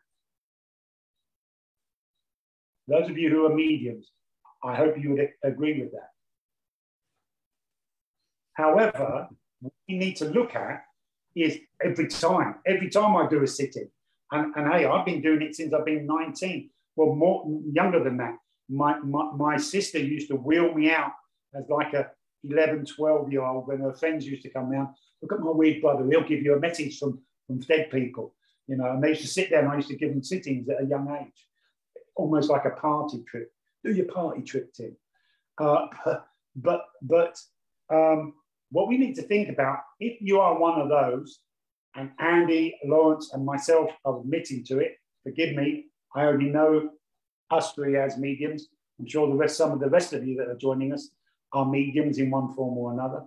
Those 2.87 3.09
of 3.09 3.17
you 3.17 3.29
who 3.29 3.45
are 3.45 3.55
mediums, 3.55 4.11
I 4.63 4.75
hope 4.75 4.95
you 4.97 5.11
would 5.11 5.29
agree 5.43 5.81
with 5.81 5.91
that. 5.93 6.09
However, 8.53 9.29
what 9.61 9.73
we 9.87 9.97
need 9.97 10.17
to 10.17 10.25
look 10.25 10.55
at 10.55 10.83
is 11.35 11.57
every 11.81 12.07
time, 12.07 12.55
every 12.65 12.89
time 12.89 13.15
I 13.15 13.29
do 13.29 13.43
a 13.43 13.47
sitting, 13.47 13.89
and, 14.31 14.53
and 14.55 14.73
hey, 14.73 14.85
I've 14.85 15.05
been 15.05 15.21
doing 15.21 15.41
it 15.41 15.55
since 15.55 15.73
I've 15.73 15.85
been 15.85 16.05
19, 16.05 16.69
well, 16.95 17.15
more 17.15 17.45
younger 17.71 18.03
than 18.03 18.17
that. 18.17 18.35
My, 18.69 18.99
my, 18.99 19.31
my 19.35 19.57
sister 19.57 19.99
used 19.99 20.29
to 20.29 20.35
wheel 20.35 20.73
me 20.73 20.91
out 20.91 21.11
as 21.55 21.63
like 21.69 21.93
a 21.93 22.11
11, 22.49 22.85
12 22.85 23.31
year 23.31 23.43
old 23.43 23.67
when 23.67 23.81
her 23.81 23.93
friends 23.93 24.25
used 24.25 24.43
to 24.43 24.49
come 24.49 24.69
round. 24.69 24.89
Look 25.21 25.33
at 25.33 25.39
my 25.39 25.51
weird 25.51 25.81
brother, 25.81 26.05
he'll 26.09 26.27
give 26.27 26.41
you 26.41 26.55
a 26.55 26.59
message 26.59 26.97
from, 26.97 27.19
from 27.47 27.59
dead 27.59 27.91
people, 27.91 28.33
you 28.67 28.75
know, 28.75 28.89
and 28.91 29.03
they 29.03 29.09
used 29.09 29.21
to 29.21 29.27
sit 29.27 29.49
there 29.49 29.59
and 29.59 29.69
I 29.69 29.75
used 29.75 29.89
to 29.89 29.95
give 29.95 30.09
them 30.09 30.23
sittings 30.23 30.67
at 30.69 30.81
a 30.81 30.87
young 30.87 31.15
age, 31.21 31.47
almost 32.15 32.49
like 32.49 32.65
a 32.65 32.71
party 32.71 33.23
trip. 33.27 33.51
Do 33.83 33.91
your 33.91 34.07
party 34.07 34.41
trip, 34.41 34.73
Tim. 34.73 34.95
Uh, 35.57 35.87
but, 36.55 36.85
but 37.01 37.37
um, 37.89 38.33
what 38.71 38.87
we 38.87 38.97
need 38.97 39.15
to 39.15 39.23
think 39.23 39.49
about, 39.49 39.79
if 39.99 40.19
you 40.21 40.39
are 40.39 40.57
one 40.57 40.79
of 40.81 40.89
those, 40.89 41.39
and 41.95 42.11
Andy, 42.19 42.77
Lawrence, 42.85 43.31
and 43.33 43.45
myself 43.45 43.91
are 44.05 44.19
admitting 44.19 44.63
to 44.65 44.79
it, 44.79 44.95
forgive 45.23 45.55
me, 45.55 45.87
I 46.15 46.25
only 46.25 46.49
know 46.49 46.89
us 47.51 47.73
three 47.73 47.97
as 47.97 48.17
mediums. 48.17 48.67
I'm 48.99 49.07
sure 49.07 49.27
the 49.27 49.35
rest, 49.35 49.57
some 49.57 49.71
of 49.71 49.79
the 49.79 49.89
rest 49.89 50.13
of 50.13 50.25
you 50.25 50.37
that 50.37 50.47
are 50.47 50.55
joining 50.55 50.93
us 50.93 51.09
are 51.53 51.65
mediums 51.65 52.17
in 52.17 52.29
one 52.29 52.53
form 52.53 52.77
or 52.77 52.93
another. 52.93 53.23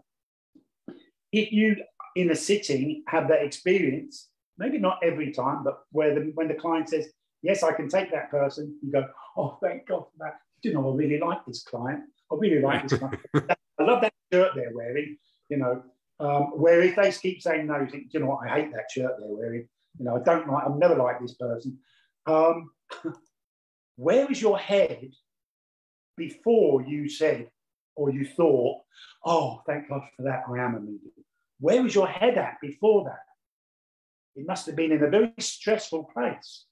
If 1.32 1.52
you, 1.52 1.76
in 2.16 2.30
a 2.30 2.36
sitting, 2.36 3.02
have 3.08 3.28
that 3.28 3.42
experience, 3.42 4.28
maybe 4.58 4.78
not 4.78 5.00
every 5.02 5.32
time, 5.32 5.64
but 5.64 5.80
where 5.90 6.14
the, 6.14 6.32
when 6.34 6.48
the 6.48 6.54
client 6.54 6.88
says, 6.88 7.08
yes, 7.42 7.62
I 7.62 7.72
can 7.72 7.88
take 7.88 8.10
that 8.12 8.30
person, 8.30 8.76
you 8.82 8.92
go, 8.92 9.06
oh, 9.36 9.58
thank 9.62 9.88
God 9.88 10.04
for 10.04 10.18
that. 10.18 10.34
Do 10.62 10.68
you 10.68 10.74
know, 10.74 10.92
I 10.92 10.94
really 10.94 11.18
like 11.18 11.44
this 11.46 11.62
client. 11.64 12.04
I 12.30 12.36
really 12.36 12.62
like 12.62 12.88
this 12.88 12.98
client. 12.98 13.20
I 13.34 13.82
love 13.82 14.02
that 14.02 14.12
shirt 14.32 14.52
they're 14.54 14.72
wearing 14.74 15.16
you 15.48 15.58
know, 15.58 15.82
um, 16.20 16.58
where 16.58 16.80
if 16.82 16.96
they 16.96 17.10
keep 17.12 17.42
saying 17.42 17.66
no, 17.66 17.80
you 17.80 17.88
think, 17.88 18.06
you 18.12 18.20
know 18.20 18.26
what, 18.26 18.48
I 18.48 18.54
hate 18.54 18.72
that 18.72 18.90
shirt 18.90 19.12
they're 19.18 19.28
wearing. 19.28 19.68
You 19.98 20.04
know, 20.04 20.16
I 20.16 20.20
don't 20.20 20.48
like, 20.48 20.64
I've 20.66 20.76
never 20.76 20.96
liked 20.96 21.22
this 21.22 21.34
person. 21.34 21.78
Um, 22.26 22.70
where 23.96 24.26
was 24.26 24.40
your 24.40 24.58
head 24.58 25.10
before 26.16 26.82
you 26.82 27.08
said 27.08 27.48
or 27.96 28.10
you 28.10 28.26
thought, 28.26 28.82
oh, 29.24 29.62
thank 29.66 29.88
God 29.88 30.02
for 30.16 30.22
that, 30.22 30.42
I 30.48 30.58
am 30.58 30.74
a 30.74 30.80
medium? 30.80 31.12
Where 31.60 31.82
was 31.82 31.94
your 31.94 32.08
head 32.08 32.36
at 32.36 32.60
before 32.60 33.04
that? 33.04 33.24
It 34.36 34.46
must 34.46 34.66
have 34.66 34.76
been 34.76 34.92
in 34.92 35.02
a 35.02 35.10
very 35.10 35.32
stressful 35.38 36.10
place. 36.12 36.64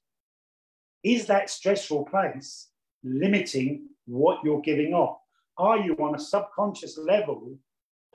Is 1.05 1.27
that 1.27 1.51
stressful 1.51 2.07
place 2.07 2.69
limiting 3.05 3.89
what 4.07 4.39
you're 4.45 4.61
giving 4.61 4.95
off? 4.95 5.19
Are 5.59 5.79
you 5.79 5.95
on 5.97 6.15
a 6.15 6.19
subconscious 6.19 6.99
level 6.99 7.57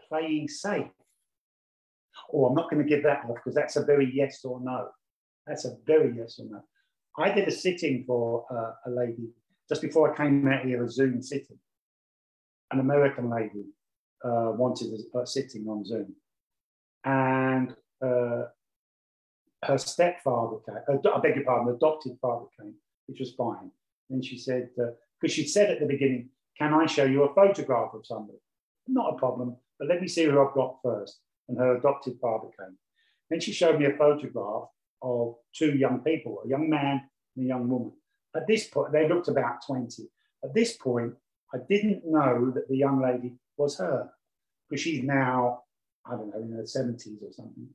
playing 0.07 0.47
safe. 0.47 0.87
Or 2.29 2.49
I'm 2.49 2.55
not 2.55 2.69
going 2.69 2.83
to 2.83 2.89
give 2.89 3.03
that 3.03 3.23
off 3.25 3.35
because 3.35 3.55
that's 3.55 3.75
a 3.75 3.85
very 3.85 4.11
yes 4.13 4.43
or 4.43 4.59
no. 4.61 4.89
That's 5.45 5.65
a 5.65 5.75
very 5.85 6.15
yes 6.17 6.39
or 6.39 6.45
no. 6.49 6.63
I 7.17 7.31
did 7.31 7.47
a 7.47 7.51
sitting 7.51 8.03
for 8.05 8.45
uh, 8.51 8.89
a 8.89 8.91
lady 8.91 9.29
just 9.69 9.81
before 9.81 10.13
I 10.13 10.17
came 10.17 10.47
out 10.47 10.65
here, 10.65 10.83
a 10.83 10.89
Zoom 10.89 11.21
sitting. 11.21 11.57
An 12.71 12.79
American 12.79 13.29
lady 13.29 13.65
uh, 14.23 14.51
wanted 14.55 14.99
a, 15.15 15.25
sitting 15.25 15.67
on 15.67 15.85
Zoom. 15.85 16.15
And 17.03 17.75
uh, 18.01 18.45
her 19.63 19.77
stepfather 19.77 20.57
came, 20.65 20.75
uh, 20.89 21.09
I 21.15 21.19
beg 21.19 21.35
your 21.35 21.45
pardon, 21.45 21.73
adopted 21.73 22.17
father 22.21 22.45
came, 22.59 22.73
which 23.07 23.19
was 23.19 23.33
fine. 23.33 23.71
And 24.09 24.23
she 24.23 24.37
said, 24.37 24.69
because 24.75 25.31
uh, 25.31 25.33
she'd 25.33 25.49
said 25.49 25.69
at 25.69 25.79
the 25.79 25.85
beginning, 25.85 26.29
can 26.57 26.73
I 26.73 26.85
show 26.85 27.05
you 27.05 27.23
a 27.23 27.33
photograph 27.33 27.93
of 27.93 28.05
somebody? 28.05 28.39
Not 28.87 29.13
a 29.13 29.17
problem. 29.17 29.57
But 29.79 29.89
let 29.89 30.01
me 30.01 30.07
see 30.07 30.23
who 30.23 30.41
I've 30.41 30.55
got 30.55 30.77
first. 30.83 31.19
And 31.47 31.57
her 31.57 31.77
adopted 31.77 32.17
father 32.19 32.47
came. 32.59 32.77
Then 33.29 33.39
she 33.39 33.53
showed 33.53 33.79
me 33.79 33.85
a 33.85 33.97
photograph 33.97 34.69
of 35.01 35.35
two 35.55 35.75
young 35.77 35.99
people, 35.99 36.41
a 36.43 36.49
young 36.49 36.69
man 36.69 37.09
and 37.35 37.45
a 37.45 37.47
young 37.47 37.67
woman. 37.67 37.91
At 38.35 38.47
this 38.47 38.67
point, 38.67 38.91
they 38.91 39.07
looked 39.07 39.27
about 39.27 39.65
20. 39.65 40.03
At 40.43 40.53
this 40.53 40.75
point, 40.77 41.13
I 41.53 41.57
didn't 41.69 42.03
know 42.05 42.51
that 42.53 42.67
the 42.67 42.77
young 42.77 43.01
lady 43.01 43.35
was 43.57 43.77
her 43.77 44.09
because 44.69 44.81
she's 44.81 45.03
now, 45.03 45.61
I 46.05 46.11
don't 46.11 46.29
know, 46.29 46.41
in 46.41 46.51
her 46.51 46.63
70s 46.63 47.23
or 47.23 47.31
something. 47.31 47.69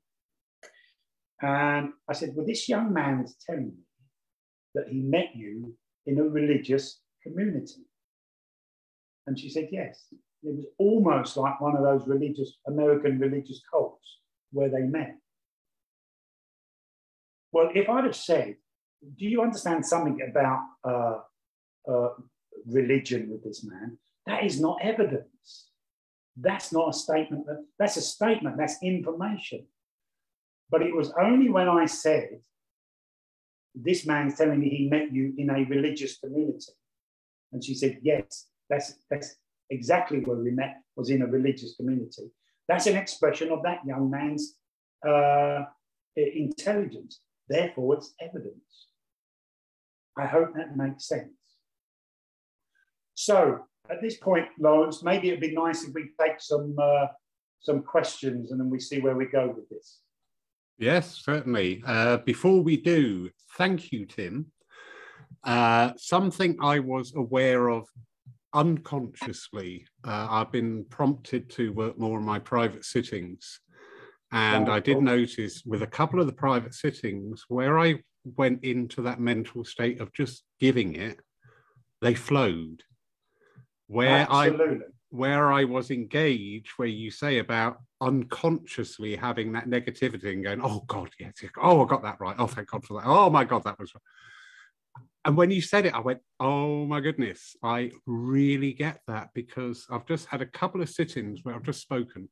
And 1.41 1.93
I 2.09 2.13
said, 2.13 2.33
Well, 2.35 2.47
this 2.47 2.69
young 2.69 2.93
man 2.93 3.23
is 3.25 3.37
telling 3.45 3.69
me 3.69 3.85
that 4.75 4.89
he 4.89 5.01
met 5.01 5.35
you 5.35 5.75
in 6.07 6.19
a 6.19 6.25
religious 6.25 7.01
community. 7.23 7.87
And 9.27 9.39
she 9.39 9.49
said, 9.49 9.69
Yes 9.73 10.13
it 10.43 10.57
was 10.57 10.67
almost 10.79 11.37
like 11.37 11.61
one 11.61 11.77
of 11.77 11.83
those 11.83 12.07
religious 12.07 12.57
American 12.67 13.19
religious 13.19 13.61
cults 13.71 14.19
where 14.51 14.69
they 14.69 14.83
met. 14.83 15.17
Well, 17.53 17.71
if 17.75 17.89
I'd 17.89 18.05
have 18.05 18.17
said, 18.17 18.57
"Do 19.19 19.27
you 19.27 19.43
understand 19.43 19.87
something 19.87 20.21
about 20.29 20.61
uh, 20.85 21.19
uh, 21.91 22.09
religion 22.67 23.31
with 23.31 23.43
this 23.45 23.65
man?" 23.65 23.99
That 24.27 24.45
is 24.45 24.61
not 24.61 24.79
evidence. 24.83 25.71
That's 26.37 26.73
not 26.73 26.91
a 26.91 26.93
statement. 26.93 27.47
That, 27.47 27.65
that's 27.79 27.97
a 27.97 28.03
statement. 28.03 28.57
That's 28.57 28.83
information. 28.83 29.67
But 30.71 30.83
it 30.83 30.95
was 30.95 31.13
only 31.21 31.51
when 31.51 31.69
I 31.69 31.87
said, 31.87 32.41
"This 33.75 34.07
man's 34.07 34.37
telling 34.37 34.61
me 34.61 34.69
he 34.69 34.89
met 34.89 35.13
you 35.13 35.35
in 35.37 35.51
a 35.51 35.65
religious 35.65 36.19
community," 36.19 36.73
and 37.53 37.63
she 37.65 37.75
said, 37.75 38.01
"Yes." 38.03 38.49
That's 38.71 38.95
that's 39.11 39.37
exactly 39.69 40.21
where 40.21 40.37
we 40.37 40.51
met 40.51 40.77
was 40.97 41.11
in 41.11 41.21
a 41.21 41.27
religious 41.27 41.77
community. 41.77 42.31
That's 42.69 42.87
an 42.87 42.97
expression 42.97 43.51
of 43.51 43.63
that 43.65 43.85
young 43.85 44.11
man's 44.11 44.57
uh, 45.07 45.65
intelligence. 46.17 47.21
Therefore, 47.49 47.97
it's 47.97 48.15
evidence. 48.21 48.87
I 50.17 50.27
hope 50.27 50.55
that 50.55 50.77
makes 50.77 51.07
sense. 51.07 51.33
So, 53.23 53.61
at 53.89 54.03
this 54.03 54.17
point, 54.17 54.49
Lawrence, 54.59 55.05
maybe 55.05 55.29
it'd 55.29 55.41
be 55.41 55.55
nice 55.55 55.85
if 55.85 55.95
we 55.95 56.11
take 56.21 56.41
some 56.41 56.75
uh, 56.77 57.07
some 57.61 57.85
questions 57.85 58.51
and 58.51 58.59
then 58.59 58.69
we 58.69 58.81
see 58.81 58.99
where 58.99 59.15
we 59.15 59.27
go 59.27 59.47
with 59.47 59.69
this. 59.69 60.01
Yes, 60.77 61.23
certainly. 61.23 61.85
Uh, 61.87 62.17
before 62.17 62.61
we 62.63 62.77
do, 62.77 63.31
thank 63.57 63.93
you, 63.93 64.07
Tim. 64.07 64.47
Uh, 65.45 65.93
something 65.97 66.57
I 66.61 66.81
was 66.81 67.15
aware 67.15 67.69
of 67.69 67.87
unconsciously, 68.55 69.87
uh, 70.05 70.27
I've 70.29 70.51
been 70.51 70.85
prompted 70.87 71.49
to 71.51 71.73
work 71.73 71.97
more 72.01 72.19
on 72.19 72.25
my 72.25 72.41
private 72.41 72.85
sittings. 72.85 73.61
And 74.33 74.69
I 74.69 74.81
did 74.81 75.01
notice 75.01 75.63
with 75.65 75.83
a 75.83 75.87
couple 75.99 76.19
of 76.19 76.27
the 76.27 76.33
private 76.33 76.75
sittings 76.75 77.45
where 77.47 77.79
I 77.79 78.01
went 78.37 78.65
into 78.65 79.03
that 79.03 79.21
mental 79.21 79.65
state 79.65 80.01
of 80.01 80.13
just 80.13 80.43
giving 80.59 80.97
it, 80.97 81.21
they 82.01 82.15
flowed. 82.15 82.83
Where 83.93 84.27
Absolutely. 84.29 84.77
I 84.77 84.89
where 85.11 85.53
I 85.53 85.65
was 85.65 85.91
engaged, 85.91 86.71
where 86.79 86.89
you 86.89 87.11
say 87.11 87.39
about 87.39 87.79
unconsciously 88.01 89.15
having 89.15 89.53
that 89.53 89.69
negativity 89.69 90.33
and 90.33 90.43
going, 90.43 90.61
oh 90.63 90.85
God, 90.87 91.11
yes, 91.21 91.35
oh, 91.61 91.85
I 91.85 91.89
got 91.89 92.03
that 92.03 92.19
right. 92.19 92.35
Oh, 92.39 92.47
thank 92.47 92.71
God 92.71 92.83
for 92.83 92.99
that. 92.99 93.07
Oh 93.07 93.29
my 93.29 93.45
God, 93.45 93.63
that 93.65 93.79
was 93.79 93.95
right 93.95 94.01
and 95.25 95.37
when 95.37 95.51
you 95.51 95.61
said 95.61 95.87
it, 95.87 95.95
I 95.95 96.01
went, 96.01 96.21
oh 96.41 96.85
my 96.87 97.01
goodness, 97.01 97.57
I 97.63 97.93
really 98.07 98.73
get 98.73 99.01
that 99.07 99.31
because 99.35 99.87
I've 99.91 100.07
just 100.07 100.27
had 100.27 100.43
a 100.43 100.47
couple 100.47 100.83
of 100.83 100.91
sit 100.91 101.17
ins 101.17 101.45
where 101.45 101.55
I've 101.55 101.63
just 101.63 101.81
spoken 101.81 102.29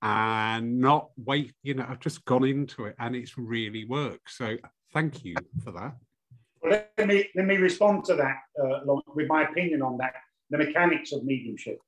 and 0.00 0.80
not 0.80 1.10
wait, 1.16 1.52
you 1.62 1.74
know, 1.74 1.84
I've 1.86 2.00
just 2.00 2.24
gone 2.24 2.44
into 2.44 2.86
it 2.86 2.94
and 2.98 3.14
it's 3.14 3.36
really 3.36 3.84
worked. 3.84 4.30
So 4.30 4.56
thank 4.94 5.24
you 5.24 5.36
for 5.62 5.72
that. 5.72 5.96
Well, 6.62 6.82
let 6.96 7.06
me 7.06 7.28
let 7.34 7.44
me 7.44 7.56
respond 7.56 8.04
to 8.06 8.16
that 8.16 8.38
uh, 8.60 8.80
with 9.14 9.28
my 9.28 9.42
opinion 9.44 9.82
on 9.82 9.98
that, 9.98 10.14
the 10.50 10.58
mechanics 10.58 11.12
of 11.12 11.24
mediumship. 11.24 11.78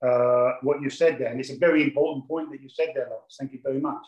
Uh, 0.00 0.52
what 0.62 0.80
you 0.80 0.88
said 0.88 1.18
there, 1.18 1.28
and 1.28 1.40
it's 1.40 1.50
a 1.50 1.58
very 1.58 1.82
important 1.82 2.26
point 2.28 2.48
that 2.50 2.62
you 2.62 2.68
said 2.68 2.90
there, 2.94 3.08
Lawrence. 3.10 3.36
Thank 3.38 3.52
you 3.52 3.60
very 3.64 3.80
much. 3.80 4.04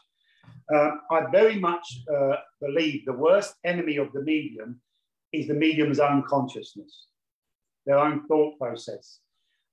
Uh, 0.73 0.92
I 1.11 1.27
very 1.33 1.59
much 1.59 2.03
uh, 2.12 2.37
believe 2.61 3.05
the 3.05 3.12
worst 3.12 3.55
enemy 3.64 3.96
of 3.96 4.12
the 4.12 4.23
medium 4.23 4.81
is 5.33 5.49
the 5.49 5.55
medium's 5.55 5.99
own 5.99 6.23
consciousness, 6.23 7.07
their 7.87 7.99
own 7.99 8.27
thought 8.29 8.57
process. 8.59 9.18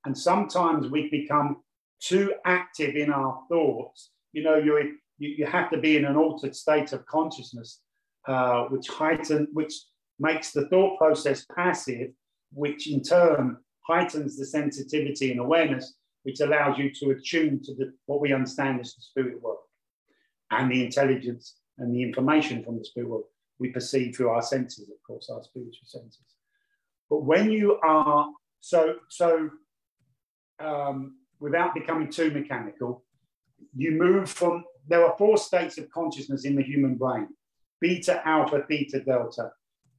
And 0.05 0.17
sometimes 0.17 0.87
we 0.87 1.09
become 1.09 1.57
too 1.99 2.33
active 2.45 2.95
in 2.95 3.11
our 3.11 3.43
thoughts. 3.49 4.11
You 4.33 4.43
know, 4.43 4.57
you, 4.57 4.95
you 5.19 5.45
have 5.45 5.69
to 5.71 5.77
be 5.77 5.97
in 5.97 6.05
an 6.05 6.15
altered 6.15 6.55
state 6.55 6.93
of 6.93 7.05
consciousness, 7.05 7.81
uh, 8.27 8.63
which 8.65 8.87
heighten, 8.87 9.47
which 9.53 9.73
makes 10.19 10.51
the 10.51 10.67
thought 10.67 10.97
process 10.97 11.45
passive, 11.55 12.09
which 12.53 12.89
in 12.89 13.03
turn 13.03 13.57
heightens 13.87 14.37
the 14.37 14.45
sensitivity 14.45 15.31
and 15.31 15.39
awareness, 15.39 15.93
which 16.23 16.41
allows 16.41 16.77
you 16.77 16.91
to 16.93 17.11
attune 17.11 17.61
to 17.63 17.73
the, 17.75 17.93
what 18.05 18.21
we 18.21 18.33
understand 18.33 18.79
as 18.81 18.93
the 18.93 19.01
spirit 19.01 19.41
world 19.41 19.59
and 20.51 20.71
the 20.71 20.83
intelligence 20.83 21.55
and 21.77 21.95
the 21.95 22.03
information 22.03 22.63
from 22.63 22.77
the 22.77 22.85
spirit 22.85 23.09
world 23.09 23.23
we 23.59 23.69
perceive 23.69 24.15
through 24.15 24.29
our 24.29 24.41
senses, 24.41 24.89
of 24.89 25.01
course, 25.05 25.29
our 25.29 25.41
spiritual 25.43 25.85
senses. 25.85 26.21
But 27.09 27.23
when 27.23 27.51
you 27.51 27.79
are 27.83 28.29
so 28.59 28.95
so 29.09 29.49
um, 30.59 31.15
without 31.39 31.73
becoming 31.73 32.09
too 32.09 32.31
mechanical, 32.31 33.03
you 33.75 33.91
move 33.91 34.29
from 34.29 34.63
there 34.87 35.05
are 35.05 35.17
four 35.17 35.37
states 35.37 35.77
of 35.77 35.89
consciousness 35.89 36.45
in 36.45 36.55
the 36.55 36.63
human 36.63 36.95
brain: 36.95 37.29
beta, 37.79 38.21
alpha, 38.27 38.63
theta, 38.67 38.99
delta. 38.99 39.51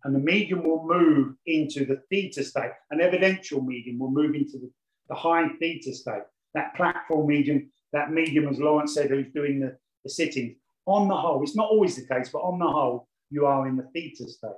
And 0.05 0.15
the 0.15 0.21
medium 0.21 0.63
will 0.63 0.85
move 0.85 1.35
into 1.47 1.85
the 1.85 2.03
theta 2.11 2.45
state. 2.45 2.71
An 2.91 3.01
evidential 3.01 3.61
medium 3.61 3.99
will 3.99 4.11
move 4.11 4.35
into 4.35 4.59
the, 4.59 4.71
the 5.09 5.15
high 5.15 5.49
theta 5.61 5.93
state. 5.93 6.23
That 6.55 6.75
platform 6.75 7.27
medium, 7.27 7.71
that 7.93 8.13
medium, 8.13 8.49
as 8.49 8.59
Lawrence 8.59 8.95
said, 8.95 9.11
who's 9.11 9.33
doing 9.35 9.61
the, 9.61 9.77
the 10.05 10.11
sitting. 10.11 10.57
On 10.87 11.09
the 11.09 11.17
whole, 11.17 11.43
it's 11.43 11.57
not 11.57 11.69
always 11.69 11.97
the 11.97 12.07
case, 12.07 12.31
but 12.33 12.39
on 12.39 12.59
the 12.59 12.67
whole, 12.67 13.09
you 13.31 13.45
are 13.45 13.69
in 13.69 13.77
the 13.77 13.89
theta 13.93 14.29
state. 14.29 14.51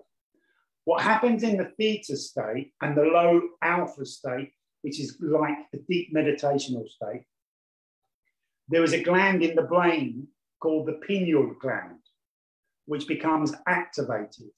What 0.85 1.03
happens 1.03 1.42
in 1.42 1.57
the 1.57 1.72
theta 1.76 2.16
state 2.16 2.72
and 2.81 2.96
the 2.96 3.03
low 3.03 3.40
alpha 3.62 4.05
state, 4.07 4.53
which 4.83 5.00
is 5.00 5.16
like 5.20 5.57
the 5.72 5.83
deep 5.88 6.14
meditational 6.14 6.88
state, 6.88 7.24
there 8.68 8.85
is 8.85 8.92
a 8.92 9.03
gland 9.03 9.42
in 9.42 9.57
the 9.57 9.62
brain 9.62 10.29
called 10.61 10.87
the 10.87 11.00
pineal 11.07 11.55
gland, 11.61 11.98
which 12.87 13.09
becomes 13.09 13.53
activated. 13.66 14.50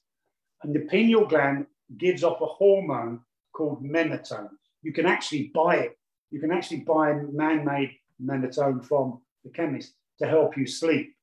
And 0.62 0.74
the 0.74 0.80
pineal 0.80 1.26
gland 1.26 1.66
gives 1.98 2.22
off 2.24 2.40
a 2.40 2.46
hormone 2.46 3.20
called 3.52 3.84
melatonin. 3.84 4.50
You 4.82 4.92
can 4.92 5.06
actually 5.06 5.50
buy 5.54 5.76
it. 5.76 5.98
You 6.30 6.40
can 6.40 6.52
actually 6.52 6.80
buy 6.80 7.12
man-made 7.32 7.92
melatonin 8.24 8.84
from 8.84 9.20
the 9.44 9.50
chemist 9.50 9.94
to 10.20 10.26
help 10.26 10.56
you 10.56 10.66
sleep. 10.66 11.14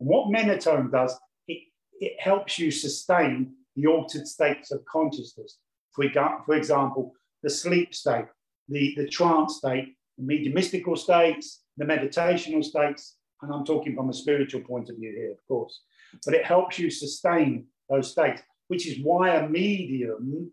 And 0.00 0.08
what 0.08 0.28
melatonin 0.28 0.90
does, 0.90 1.16
it, 1.46 1.62
it 2.00 2.20
helps 2.20 2.58
you 2.58 2.70
sustain 2.70 3.54
the 3.76 3.86
altered 3.86 4.26
states 4.26 4.72
of 4.72 4.84
consciousness. 4.86 5.58
For, 5.92 6.04
for 6.44 6.54
example, 6.54 7.12
the 7.42 7.50
sleep 7.50 7.94
state, 7.94 8.26
the, 8.68 8.94
the 8.96 9.08
trance 9.08 9.58
state, 9.58 9.94
the 10.18 10.24
mediumistical 10.24 10.96
states, 10.96 11.62
the 11.76 11.84
meditational 11.84 12.64
states, 12.64 13.16
and 13.42 13.52
I'm 13.52 13.64
talking 13.64 13.94
from 13.94 14.08
a 14.08 14.14
spiritual 14.14 14.62
point 14.62 14.88
of 14.88 14.96
view 14.96 15.12
here, 15.14 15.32
of 15.32 15.46
course, 15.46 15.82
but 16.24 16.34
it 16.34 16.44
helps 16.44 16.78
you 16.78 16.90
sustain 16.90 17.66
those 17.88 18.10
states, 18.10 18.42
which 18.68 18.86
is 18.86 19.02
why 19.02 19.36
a 19.36 19.48
medium 19.48 20.50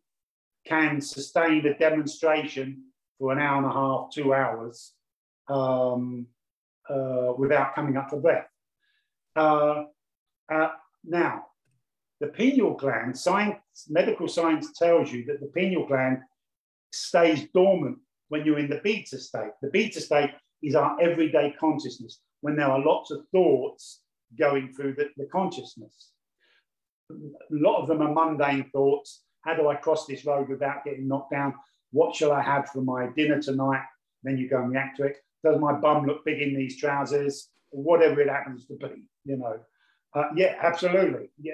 can 0.65 1.01
sustain 1.01 1.65
a 1.65 1.77
demonstration 1.77 2.83
for 3.19 3.31
an 3.31 3.39
hour 3.39 3.57
and 3.57 3.65
a 3.65 3.73
half, 3.73 4.09
two 4.13 4.33
hours 4.33 4.93
um, 5.49 6.27
uh, 6.89 7.33
without 7.37 7.75
coming 7.75 7.97
up 7.97 8.09
for 8.09 8.21
breath. 8.21 8.47
Uh, 9.35 9.83
uh, 10.51 10.69
now, 11.03 11.45
the 12.19 12.27
pineal 12.27 12.75
gland, 12.75 13.17
science, 13.17 13.57
medical 13.89 14.27
science 14.27 14.71
tells 14.73 15.11
you 15.11 15.25
that 15.25 15.41
the 15.41 15.47
pineal 15.47 15.85
gland 15.85 16.19
stays 16.91 17.47
dormant 17.53 17.97
when 18.29 18.45
you're 18.45 18.59
in 18.59 18.69
the 18.69 18.79
beta 18.83 19.19
state. 19.19 19.51
The 19.61 19.69
beta 19.69 19.99
state 19.99 20.31
is 20.61 20.75
our 20.75 20.99
everyday 21.01 21.53
consciousness 21.59 22.21
when 22.41 22.55
there 22.55 22.67
are 22.67 22.79
lots 22.79 23.11
of 23.11 23.25
thoughts 23.31 24.01
going 24.37 24.73
through 24.73 24.95
the, 24.95 25.09
the 25.17 25.25
consciousness. 25.31 26.12
A 27.13 27.55
lot 27.55 27.81
of 27.81 27.87
them 27.87 28.01
are 28.01 28.13
mundane 28.13 28.69
thoughts. 28.71 29.23
How 29.41 29.55
do 29.55 29.67
I 29.67 29.75
cross 29.75 30.05
this 30.05 30.25
road 30.25 30.49
without 30.49 30.83
getting 30.85 31.07
knocked 31.07 31.31
down? 31.31 31.53
What 31.91 32.15
shall 32.15 32.31
I 32.31 32.41
have 32.41 32.69
for 32.69 32.81
my 32.81 33.07
dinner 33.15 33.41
tonight? 33.41 33.83
Then 34.23 34.37
you 34.37 34.49
go 34.49 34.57
and 34.57 34.71
react 34.71 34.97
to 34.97 35.03
it. 35.05 35.17
Does 35.43 35.59
my 35.59 35.73
bum 35.73 36.05
look 36.05 36.23
big 36.25 36.41
in 36.41 36.55
these 36.55 36.77
trousers? 36.77 37.49
Whatever 37.69 38.21
it 38.21 38.29
happens 38.29 38.65
to 38.67 38.75
be, 38.75 39.07
you 39.25 39.37
know. 39.37 39.59
Uh, 40.15 40.29
yeah, 40.35 40.55
absolutely. 40.61 41.29
Yeah, 41.41 41.53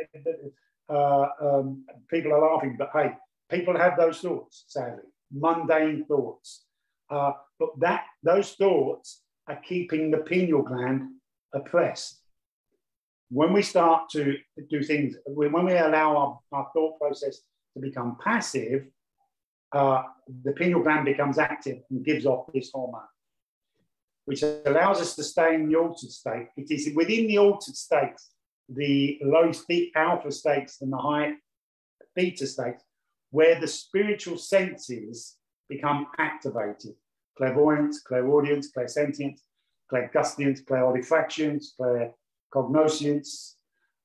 uh, 0.89 1.27
um, 1.41 1.85
people 2.09 2.33
are 2.33 2.53
laughing, 2.53 2.75
but 2.77 2.89
hey, 2.93 3.13
people 3.49 3.77
have 3.77 3.97
those 3.97 4.19
thoughts, 4.19 4.65
sadly, 4.67 5.03
mundane 5.31 6.05
thoughts. 6.05 6.65
Uh, 7.09 7.31
but 7.57 7.69
that 7.79 8.05
those 8.21 8.53
thoughts 8.53 9.21
are 9.47 9.59
keeping 9.67 10.11
the 10.11 10.17
pineal 10.17 10.61
gland 10.61 11.09
oppressed. 11.53 12.18
When 13.29 13.53
we 13.53 13.61
start 13.61 14.09
to 14.11 14.37
do 14.69 14.83
things, 14.83 15.15
when 15.25 15.65
we 15.65 15.77
allow 15.77 16.17
our, 16.17 16.39
our 16.51 16.67
thought 16.73 16.99
process 16.99 17.41
to 17.75 17.79
become 17.79 18.17
passive, 18.23 18.87
uh, 19.71 20.03
the 20.43 20.51
pineal 20.53 20.81
gland 20.81 21.05
becomes 21.05 21.37
active 21.37 21.79
and 21.89 22.03
gives 22.03 22.25
off 22.25 22.51
this 22.53 22.71
hormone, 22.73 23.01
which 24.25 24.41
allows 24.41 24.99
us 24.99 25.15
to 25.15 25.23
stay 25.23 25.55
in 25.55 25.69
the 25.69 25.75
altered 25.75 26.09
state. 26.09 26.47
It 26.57 26.71
is 26.71 26.95
within 26.95 27.27
the 27.27 27.37
altered 27.37 27.75
states, 27.75 28.31
the 28.67 29.19
low 29.21 29.51
alpha 29.95 30.31
states 30.31 30.81
and 30.81 30.91
the 30.91 30.97
high 30.97 31.33
beta 32.15 32.47
states, 32.47 32.83
where 33.29 33.59
the 33.59 33.67
spiritual 33.67 34.37
senses 34.37 35.37
become 35.67 36.07
activated. 36.17 36.95
Clairvoyance, 37.37 38.01
clairaudience, 38.01 38.71
clairsentience, 38.75 39.41
clairgustience, 39.91 40.63
clairolfactions, 40.65 41.75
claircognoscience, 42.53 43.55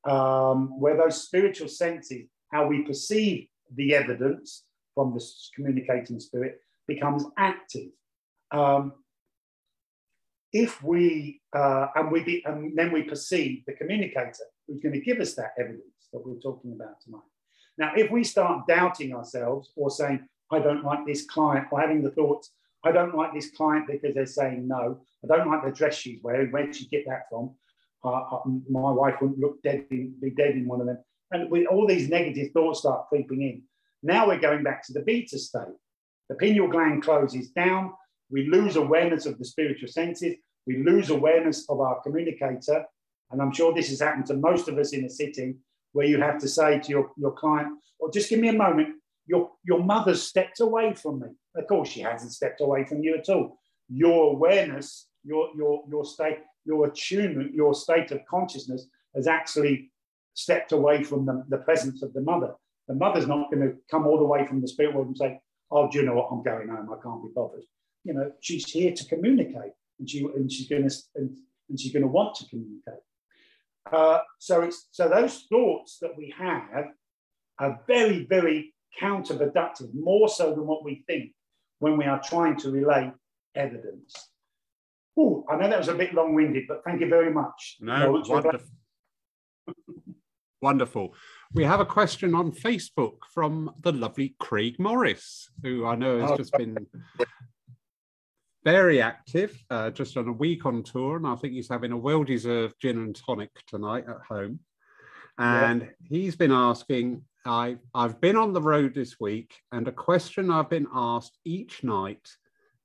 um, 0.04 0.78
where 0.78 0.96
those 0.96 1.22
spiritual 1.22 1.68
senses, 1.68 2.26
how 2.50 2.66
we 2.66 2.82
perceive 2.82 3.48
the 3.74 3.94
evidence 3.94 4.64
from 4.94 5.12
the 5.14 5.24
communicating 5.54 6.20
spirit, 6.20 6.60
becomes 6.86 7.24
active. 7.38 7.90
Um, 8.50 8.92
if 10.52 10.82
we, 10.82 11.40
uh, 11.52 11.88
and, 11.96 12.12
we 12.12 12.22
be, 12.22 12.44
and 12.44 12.76
then 12.76 12.92
we 12.92 13.02
perceive 13.02 13.64
the 13.66 13.72
communicator 13.72 14.44
who's 14.66 14.80
going 14.80 14.94
to 14.94 15.00
give 15.00 15.18
us 15.18 15.34
that 15.34 15.52
evidence 15.58 16.08
that 16.12 16.24
we're 16.24 16.38
talking 16.38 16.72
about 16.72 17.00
tonight. 17.02 17.22
Now, 17.76 17.92
if 17.96 18.10
we 18.10 18.22
start 18.22 18.68
doubting 18.68 19.14
ourselves 19.14 19.72
or 19.74 19.90
saying, 19.90 20.28
I 20.52 20.60
don't 20.60 20.84
like 20.84 21.04
this 21.06 21.26
client, 21.26 21.66
or 21.72 21.80
having 21.80 22.02
the 22.02 22.10
thoughts, 22.10 22.50
I 22.84 22.92
don't 22.92 23.16
like 23.16 23.34
this 23.34 23.50
client 23.50 23.86
because 23.90 24.14
they're 24.14 24.26
saying 24.26 24.68
no. 24.68 25.00
I 25.24 25.26
don't 25.26 25.50
like 25.50 25.64
the 25.64 25.72
dress 25.72 25.96
she's 25.96 26.22
wearing. 26.22 26.52
Where 26.52 26.66
did 26.66 26.76
she 26.76 26.86
get 26.86 27.04
that 27.06 27.24
from? 27.30 27.54
My 28.04 28.90
wife 28.92 29.14
wouldn't 29.20 29.38
look 29.38 29.62
dead, 29.62 29.86
in, 29.90 30.14
be 30.20 30.30
dead 30.30 30.54
in 30.56 30.68
one 30.68 30.80
of 30.80 30.86
them. 30.86 30.98
And 31.30 31.50
with 31.50 31.66
all 31.66 31.86
these 31.86 32.08
negative 32.08 32.52
thoughts 32.52 32.80
start 32.80 33.08
creeping 33.08 33.42
in. 33.42 33.62
Now 34.02 34.28
we're 34.28 34.38
going 34.38 34.62
back 34.62 34.84
to 34.86 34.92
the 34.92 35.00
beta 35.00 35.38
state. 35.38 35.62
The 36.28 36.34
pineal 36.34 36.68
gland 36.68 37.02
closes 37.02 37.50
down. 37.50 37.92
We 38.30 38.48
lose 38.48 38.76
awareness 38.76 39.26
of 39.26 39.38
the 39.38 39.44
spiritual 39.44 39.88
senses. 39.88 40.36
We 40.66 40.82
lose 40.82 41.10
awareness 41.10 41.68
of 41.68 41.80
our 41.80 42.00
communicator. 42.02 42.84
And 43.30 43.40
I'm 43.40 43.52
sure 43.52 43.74
this 43.74 43.88
has 43.88 44.00
happened 44.00 44.26
to 44.26 44.34
most 44.34 44.68
of 44.68 44.78
us 44.78 44.92
in 44.92 45.04
a 45.04 45.10
sitting 45.10 45.58
where 45.92 46.06
you 46.06 46.20
have 46.20 46.38
to 46.40 46.48
say 46.48 46.78
to 46.80 46.88
your, 46.88 47.10
your 47.16 47.32
client, 47.32 47.68
or 47.98 48.10
just 48.10 48.28
give 48.28 48.40
me 48.40 48.48
a 48.48 48.52
moment, 48.52 48.96
your, 49.26 49.50
your 49.64 49.82
mother's 49.82 50.22
stepped 50.22 50.60
away 50.60 50.92
from 50.92 51.20
me. 51.20 51.28
Of 51.56 51.66
course, 51.66 51.88
she 51.88 52.00
hasn't 52.00 52.32
stepped 52.32 52.60
away 52.60 52.84
from 52.84 53.02
you 53.02 53.16
at 53.16 53.28
all. 53.28 53.58
Your 53.88 54.32
awareness, 54.32 55.06
your, 55.24 55.50
your, 55.56 55.84
your 55.88 56.04
state, 56.04 56.38
your 56.64 56.86
attunement, 56.86 57.54
your 57.54 57.74
state 57.74 58.10
of 58.10 58.20
consciousness 58.28 58.86
has 59.14 59.26
actually 59.26 59.90
stepped 60.34 60.72
away 60.72 61.02
from 61.02 61.26
the, 61.26 61.44
the 61.48 61.58
presence 61.58 62.02
of 62.02 62.12
the 62.12 62.20
mother. 62.20 62.54
The 62.88 62.94
mother's 62.94 63.26
not 63.26 63.50
going 63.50 63.66
to 63.66 63.76
come 63.90 64.06
all 64.06 64.18
the 64.18 64.24
way 64.24 64.46
from 64.46 64.60
the 64.60 64.68
spirit 64.68 64.94
world 64.94 65.08
and 65.08 65.16
say, 65.16 65.40
Oh, 65.70 65.90
do 65.90 65.98
you 65.98 66.04
know 66.04 66.14
what? 66.14 66.28
I'm 66.30 66.42
going 66.42 66.68
home. 66.68 66.90
I 66.90 67.02
can't 67.02 67.22
be 67.22 67.30
bothered. 67.34 67.64
You 68.04 68.14
know, 68.14 68.30
she's 68.40 68.70
here 68.70 68.92
to 68.92 69.04
communicate 69.06 69.72
and, 69.98 70.08
she, 70.08 70.24
and 70.24 70.50
she's 70.50 70.68
going 70.68 70.88
to 70.88 70.94
and, 71.16 71.36
and 71.68 71.80
she's 71.80 71.92
going 71.92 72.02
to 72.02 72.08
want 72.08 72.36
to 72.36 72.48
communicate. 72.48 73.00
Uh, 73.90 74.18
so 74.38 74.62
it's 74.62 74.88
so 74.92 75.08
those 75.08 75.46
thoughts 75.50 75.98
that 76.00 76.16
we 76.16 76.34
have 76.38 76.86
are 77.58 77.80
very, 77.86 78.26
very 78.26 78.74
counterproductive, 79.00 79.92
more 79.94 80.28
so 80.28 80.50
than 80.50 80.66
what 80.66 80.84
we 80.84 81.04
think 81.06 81.32
when 81.78 81.96
we 81.96 82.04
are 82.04 82.20
trying 82.22 82.56
to 82.56 82.70
relay 82.70 83.12
evidence. 83.54 84.30
Oh, 85.16 85.44
I 85.48 85.56
know 85.56 85.68
that 85.68 85.78
was 85.78 85.88
a 85.88 85.94
bit 85.94 86.14
long-winded, 86.14 86.64
but 86.68 86.82
thank 86.84 87.00
you 87.00 87.08
very 87.08 87.32
much. 87.32 87.76
No, 87.80 88.22
wonderful. 88.26 88.68
wonderful. 90.62 91.14
We 91.52 91.64
have 91.64 91.80
a 91.80 91.86
question 91.86 92.34
on 92.34 92.50
Facebook 92.50 93.18
from 93.32 93.72
the 93.80 93.92
lovely 93.92 94.34
Craig 94.40 94.78
Morris, 94.78 95.48
who 95.62 95.86
I 95.86 95.94
know 95.94 96.20
has 96.20 96.32
oh, 96.32 96.36
just 96.36 96.52
been 96.52 96.76
very 98.64 99.00
active, 99.00 99.62
uh, 99.70 99.90
just 99.90 100.16
on 100.16 100.26
a 100.26 100.32
week 100.32 100.66
on 100.66 100.82
tour, 100.82 101.16
and 101.16 101.26
I 101.26 101.36
think 101.36 101.52
he's 101.52 101.68
having 101.68 101.92
a 101.92 101.96
well-deserved 101.96 102.74
gin 102.80 102.98
and 102.98 103.14
tonic 103.14 103.50
tonight 103.66 104.06
at 104.08 104.20
home. 104.28 104.60
And 105.38 105.82
yeah. 105.82 105.88
he's 106.08 106.36
been 106.36 106.52
asking, 106.52 107.22
I, 107.44 107.76
I've 107.94 108.20
been 108.20 108.36
on 108.36 108.52
the 108.52 108.62
road 108.62 108.94
this 108.94 109.20
week, 109.20 109.54
and 109.70 109.86
a 109.86 109.92
question 109.92 110.50
I've 110.50 110.70
been 110.70 110.88
asked 110.92 111.38
each 111.44 111.84
night 111.84 112.28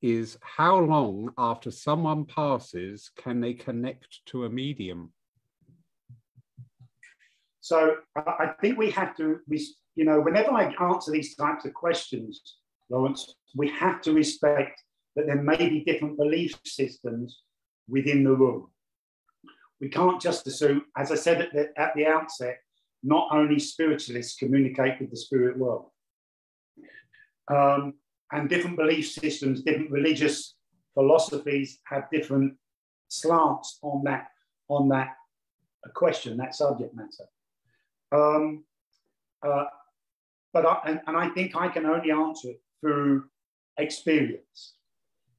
is 0.01 0.37
how 0.41 0.79
long 0.79 1.33
after 1.37 1.71
someone 1.71 2.25
passes 2.25 3.11
can 3.17 3.39
they 3.39 3.53
connect 3.53 4.25
to 4.27 4.45
a 4.45 4.49
medium? 4.49 5.11
So 7.61 7.97
I 8.15 8.51
think 8.61 8.77
we 8.77 8.89
have 8.91 9.15
to, 9.17 9.39
you 9.49 10.05
know, 10.05 10.21
whenever 10.21 10.51
I 10.51 10.73
answer 10.81 11.11
these 11.11 11.35
types 11.35 11.65
of 11.65 11.73
questions, 11.73 12.41
Lawrence, 12.89 13.35
we 13.55 13.69
have 13.69 14.01
to 14.01 14.13
respect 14.13 14.81
that 15.15 15.25
there 15.27 15.41
may 15.41 15.57
be 15.57 15.83
different 15.83 16.17
belief 16.17 16.57
systems 16.65 17.41
within 17.87 18.23
the 18.23 18.31
room. 18.31 18.69
We 19.81 19.89
can't 19.89 20.21
just 20.21 20.47
assume, 20.47 20.83
as 20.97 21.11
I 21.11 21.15
said 21.15 21.41
at 21.41 21.53
the, 21.53 21.69
at 21.77 21.93
the 21.95 22.05
outset, 22.05 22.57
not 23.03 23.29
only 23.31 23.59
spiritualists 23.59 24.37
communicate 24.37 24.99
with 24.99 25.09
the 25.11 25.17
spirit 25.17 25.57
world. 25.57 25.89
Um, 27.49 27.95
and 28.31 28.49
different 28.49 28.77
belief 28.77 29.09
systems, 29.09 29.63
different 29.63 29.91
religious 29.91 30.55
philosophies 30.93 31.79
have 31.85 32.03
different 32.11 32.53
slants 33.07 33.79
on 33.81 34.03
that 34.03 34.27
on 34.69 34.89
that 34.89 35.15
question, 35.95 36.37
that 36.37 36.53
subject 36.55 36.93
matter. 36.95 37.27
Um, 38.11 38.63
uh, 39.41 39.65
but 40.53 40.65
I, 40.65 40.79
and, 40.85 41.01
and 41.07 41.17
I 41.17 41.29
think 41.29 41.55
I 41.55 41.69
can 41.69 41.85
only 41.85 42.11
answer 42.11 42.49
it 42.49 42.61
through 42.81 43.25
experience. 43.77 44.75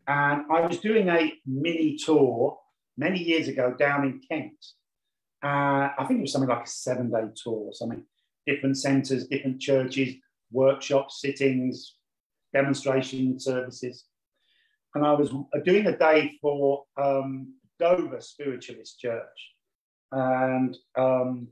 And 0.08 0.44
I 0.50 0.66
was 0.66 0.78
doing 0.78 1.08
a 1.08 1.32
mini 1.46 1.96
tour 1.96 2.58
many 2.96 3.22
years 3.22 3.48
ago 3.48 3.74
down 3.78 4.04
in 4.04 4.20
Kent. 4.28 4.54
Uh, 5.42 5.90
I 5.98 6.04
think 6.06 6.18
it 6.18 6.22
was 6.22 6.32
something 6.32 6.48
like 6.48 6.64
a 6.64 6.68
seven 6.68 7.10
day 7.10 7.22
tour 7.42 7.66
or 7.68 7.72
something, 7.72 8.02
different 8.46 8.76
centres, 8.76 9.26
different 9.28 9.60
churches, 9.60 10.14
workshops, 10.50 11.20
sittings, 11.20 11.96
demonstration 12.52 13.38
services. 13.38 14.04
And 14.94 15.06
I 15.06 15.12
was 15.12 15.30
doing 15.64 15.86
a 15.86 15.96
day 15.96 16.38
for 16.40 16.84
um, 17.00 17.54
Dover 17.78 18.20
Spiritualist 18.20 18.98
Church. 18.98 19.54
And, 20.12 20.76
um, 20.98 21.48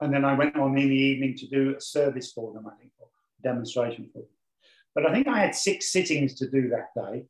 and 0.00 0.12
then 0.12 0.24
I 0.24 0.34
went 0.34 0.56
on 0.56 0.78
in 0.78 0.88
the 0.88 0.94
evening 0.94 1.36
to 1.36 1.46
do 1.46 1.74
a 1.76 1.80
service 1.80 2.32
for 2.32 2.52
them, 2.52 2.66
I 2.66 2.74
think, 2.80 2.92
or 2.98 3.08
demonstration 3.42 4.08
for 4.12 4.20
them. 4.20 4.28
But 4.94 5.06
I 5.06 5.12
think 5.12 5.28
I 5.28 5.38
had 5.38 5.54
six 5.54 5.92
sittings 5.92 6.34
to 6.36 6.48
do 6.48 6.70
that 6.70 6.94
day. 6.96 7.26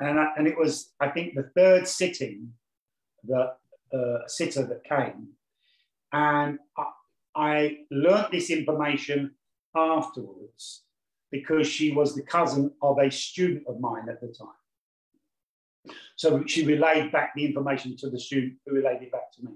And, 0.00 0.18
I, 0.18 0.32
and 0.36 0.46
it 0.46 0.58
was, 0.58 0.92
I 1.00 1.08
think, 1.08 1.34
the 1.34 1.50
third 1.54 1.86
sitting, 1.86 2.52
the 3.24 3.52
uh, 3.92 4.26
sitter 4.26 4.64
that 4.66 4.84
came. 4.84 5.28
And 6.12 6.58
I, 6.78 6.84
I 7.34 7.78
learnt 7.90 8.30
this 8.30 8.50
information 8.50 9.34
afterwards 9.74 10.82
because 11.32 11.66
she 11.66 11.90
was 11.90 12.14
the 12.14 12.22
cousin 12.22 12.70
of 12.82 12.98
a 12.98 13.10
student 13.10 13.66
of 13.66 13.80
mine 13.80 14.08
at 14.08 14.20
the 14.20 14.28
time. 14.28 15.96
So 16.14 16.44
she 16.46 16.64
relayed 16.64 17.10
back 17.10 17.32
the 17.34 17.44
information 17.44 17.96
to 17.96 18.10
the 18.10 18.20
student 18.20 18.54
who 18.64 18.76
relayed 18.76 19.02
it 19.02 19.10
back 19.10 19.32
to 19.32 19.44
me. 19.44 19.52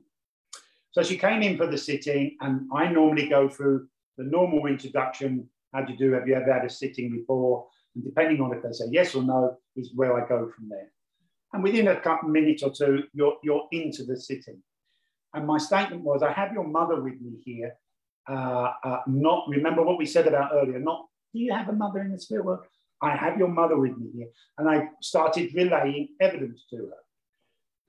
So 0.91 1.03
she 1.03 1.18
came 1.18 1.43
in 1.43 1.57
for 1.59 1.66
the 1.66 1.79
sitting, 1.79 2.37
and 2.41 2.68
I 2.74 2.89
normally 2.89 3.29
go 3.29 3.49
through 3.49 3.87
the 4.16 4.24
normal 4.24 4.66
introduction. 4.66 5.49
How 5.72 5.83
do 5.83 5.93
you 5.93 5.99
do? 5.99 6.12
Have 6.12 6.27
you 6.27 6.35
ever 6.35 6.53
had 6.53 6.64
a 6.64 6.70
sitting 6.70 7.12
before? 7.12 7.66
And 7.95 8.03
depending 8.03 8.41
on 8.41 8.57
if 8.57 8.62
they 8.62 8.72
say 8.72 8.87
yes 8.91 9.14
or 9.14 9.22
no, 9.22 9.59
is 9.77 9.93
where 9.95 10.16
I 10.18 10.27
go 10.27 10.51
from 10.51 10.70
there. 10.70 10.91
And 11.53 11.62
within 11.62 11.89
a 11.89 12.01
couple 12.01 12.31
minutes 12.31 12.62
or 12.62 12.70
two, 12.70 13.05
you're, 13.12 13.37
you're 13.45 13.68
into 13.72 14.05
the 14.05 14.18
sitting. 14.18 14.62
And 15.35 15.47
my 15.47 15.59
statement 15.59 16.03
was, 16.03 16.22
I 16.22 16.33
have 16.33 16.53
your 16.53 16.66
mother 16.66 17.01
with 17.01 17.20
me 17.20 17.39
here. 17.45 17.74
Uh, 18.29 18.72
uh, 18.83 19.01
not 19.07 19.45
remember 19.49 19.83
what 19.83 19.99
we 19.99 20.07
said 20.07 20.27
about 20.27 20.51
earlier, 20.53 20.79
not 20.79 21.07
do 21.37 21.43
you 21.43 21.53
have 21.53 21.68
a 21.68 21.72
mother 21.72 22.01
in 22.01 22.12
the 22.12 22.18
spirit 22.18 22.45
world? 22.45 22.64
I 23.03 23.14
have 23.14 23.37
your 23.37 23.49
mother 23.49 23.78
with 23.78 23.97
me 23.99 24.09
here. 24.14 24.28
And 24.59 24.68
I 24.68 24.89
started 25.03 25.55
relaying 25.55 26.09
evidence 26.20 26.64
to 26.70 26.76
her. 26.76 27.03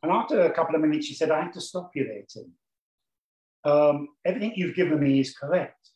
And 0.04 0.12
after 0.12 0.42
a 0.42 0.52
couple 0.52 0.76
of 0.76 0.82
minutes, 0.82 1.08
she 1.08 1.14
said, 1.14 1.32
I 1.32 1.42
have 1.42 1.54
to 1.54 1.62
stop 1.62 1.92
you 1.96 2.04
there, 2.04 2.24
Tim. 2.28 2.52
Um, 3.64 4.10
everything 4.26 4.54
you've 4.56 4.76
given 4.76 5.00
me 5.00 5.20
is 5.20 5.36
correct. 5.36 5.92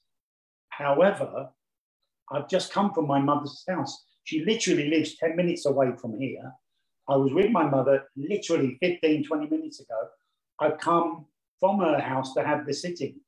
However, 0.70 1.50
I've 2.32 2.48
just 2.48 2.72
come 2.72 2.94
from 2.94 3.08
my 3.08 3.20
mother's 3.20 3.64
house. 3.68 4.06
She 4.24 4.46
literally 4.46 4.90
lives 4.90 5.18
10 5.18 5.36
minutes 5.36 5.66
away 5.66 5.92
from 6.00 6.20
here. 6.20 6.52
I 7.10 7.18
was 7.18 7.34
with 7.34 7.52
my 7.52 7.70
mother 7.70 8.04
literally 8.16 8.78
15, 8.82 9.26
20 9.26 9.48
minutes 9.48 9.82
ago. 9.82 10.08
I've 10.60 10.78
come 10.78 11.26
from 11.60 11.80
her 11.80 12.00
house 12.00 12.34
to 12.36 12.44
have 12.44 12.66
the 12.66 12.74
sitting. 12.74 13.20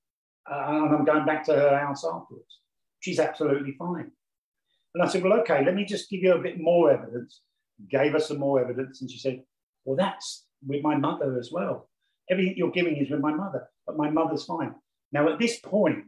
Uh, 0.49 0.63
and 0.67 0.95
I'm 0.95 1.05
going 1.05 1.25
back 1.25 1.43
to 1.45 1.53
her 1.53 1.77
house 1.77 2.05
afterwards. 2.05 2.59
She's 3.03 3.19
absolutely 3.19 3.73
fine. 3.77 4.09
And 4.95 5.03
I 5.03 5.07
said, 5.07 5.23
Well, 5.23 5.33
okay, 5.41 5.65
let 5.65 5.75
me 5.75 5.83
just 5.83 6.09
give 6.09 6.21
you 6.21 6.33
a 6.33 6.41
bit 6.41 6.57
more 6.57 6.89
evidence. 6.89 7.41
Gave 7.89 8.13
her 8.13 8.19
some 8.19 8.39
more 8.39 8.61
evidence. 8.61 9.01
And 9.01 9.11
she 9.11 9.19
said, 9.19 9.43
Well, 9.83 9.97
that's 9.97 10.45
with 10.65 10.81
my 10.81 10.95
mother 10.95 11.37
as 11.37 11.51
well. 11.51 11.89
Everything 12.29 12.53
you're 12.55 12.71
giving 12.71 12.95
is 12.95 13.09
with 13.09 13.19
my 13.19 13.33
mother, 13.33 13.67
but 13.85 13.97
my 13.97 14.09
mother's 14.09 14.45
fine. 14.45 14.73
Now, 15.11 15.27
at 15.27 15.37
this 15.37 15.59
point, 15.59 16.05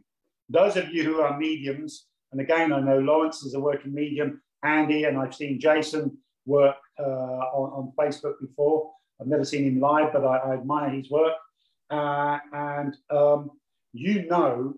those 0.48 0.78
of 0.78 0.88
you 0.88 1.04
who 1.04 1.20
are 1.20 1.36
mediums, 1.36 2.06
and 2.32 2.40
again, 2.40 2.72
I 2.72 2.80
know 2.80 2.98
Lawrence 2.98 3.42
is 3.42 3.52
a 3.52 3.60
working 3.60 3.92
medium, 3.92 4.40
Andy, 4.64 5.04
and 5.04 5.18
I've 5.18 5.34
seen 5.34 5.60
Jason 5.60 6.16
work 6.46 6.76
uh, 6.98 7.02
on, 7.02 7.72
on, 7.72 7.92
Facebook 7.98 8.40
before. 8.40 8.90
I've 9.20 9.26
never 9.26 9.44
seen 9.44 9.64
him 9.64 9.80
live, 9.80 10.14
but 10.14 10.24
I, 10.24 10.38
I 10.38 10.54
admire 10.54 10.88
his 10.88 11.10
work. 11.10 11.34
Uh, 11.90 12.38
and 12.54 12.96
um, 13.10 13.50
you 13.92 14.26
know 14.26 14.74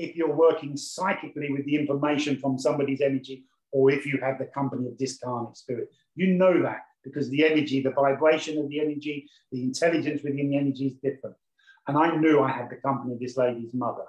if 0.00 0.16
you're 0.16 0.34
working 0.34 0.76
psychically 0.76 1.50
with 1.50 1.64
the 1.66 1.76
information 1.76 2.38
from 2.38 2.58
somebody's 2.58 3.02
energy 3.02 3.44
or 3.70 3.90
if 3.90 4.06
you 4.06 4.18
have 4.22 4.38
the 4.38 4.46
company 4.46 4.88
of 4.88 4.98
discarnate 4.98 5.56
spirit. 5.56 5.88
You 6.16 6.28
know 6.28 6.62
that 6.62 6.80
because 7.04 7.28
the 7.28 7.44
energy, 7.44 7.82
the 7.82 7.90
vibration 7.90 8.58
of 8.58 8.68
the 8.68 8.80
energy, 8.80 9.28
the 9.52 9.62
intelligence 9.62 10.22
within 10.22 10.50
the 10.50 10.56
energy 10.56 10.86
is 10.86 10.94
different. 10.94 11.36
And 11.86 11.96
I 11.96 12.16
knew 12.16 12.40
I 12.40 12.50
had 12.50 12.70
the 12.70 12.76
company 12.76 13.14
of 13.14 13.20
this 13.20 13.36
lady's 13.36 13.74
mother. 13.74 14.04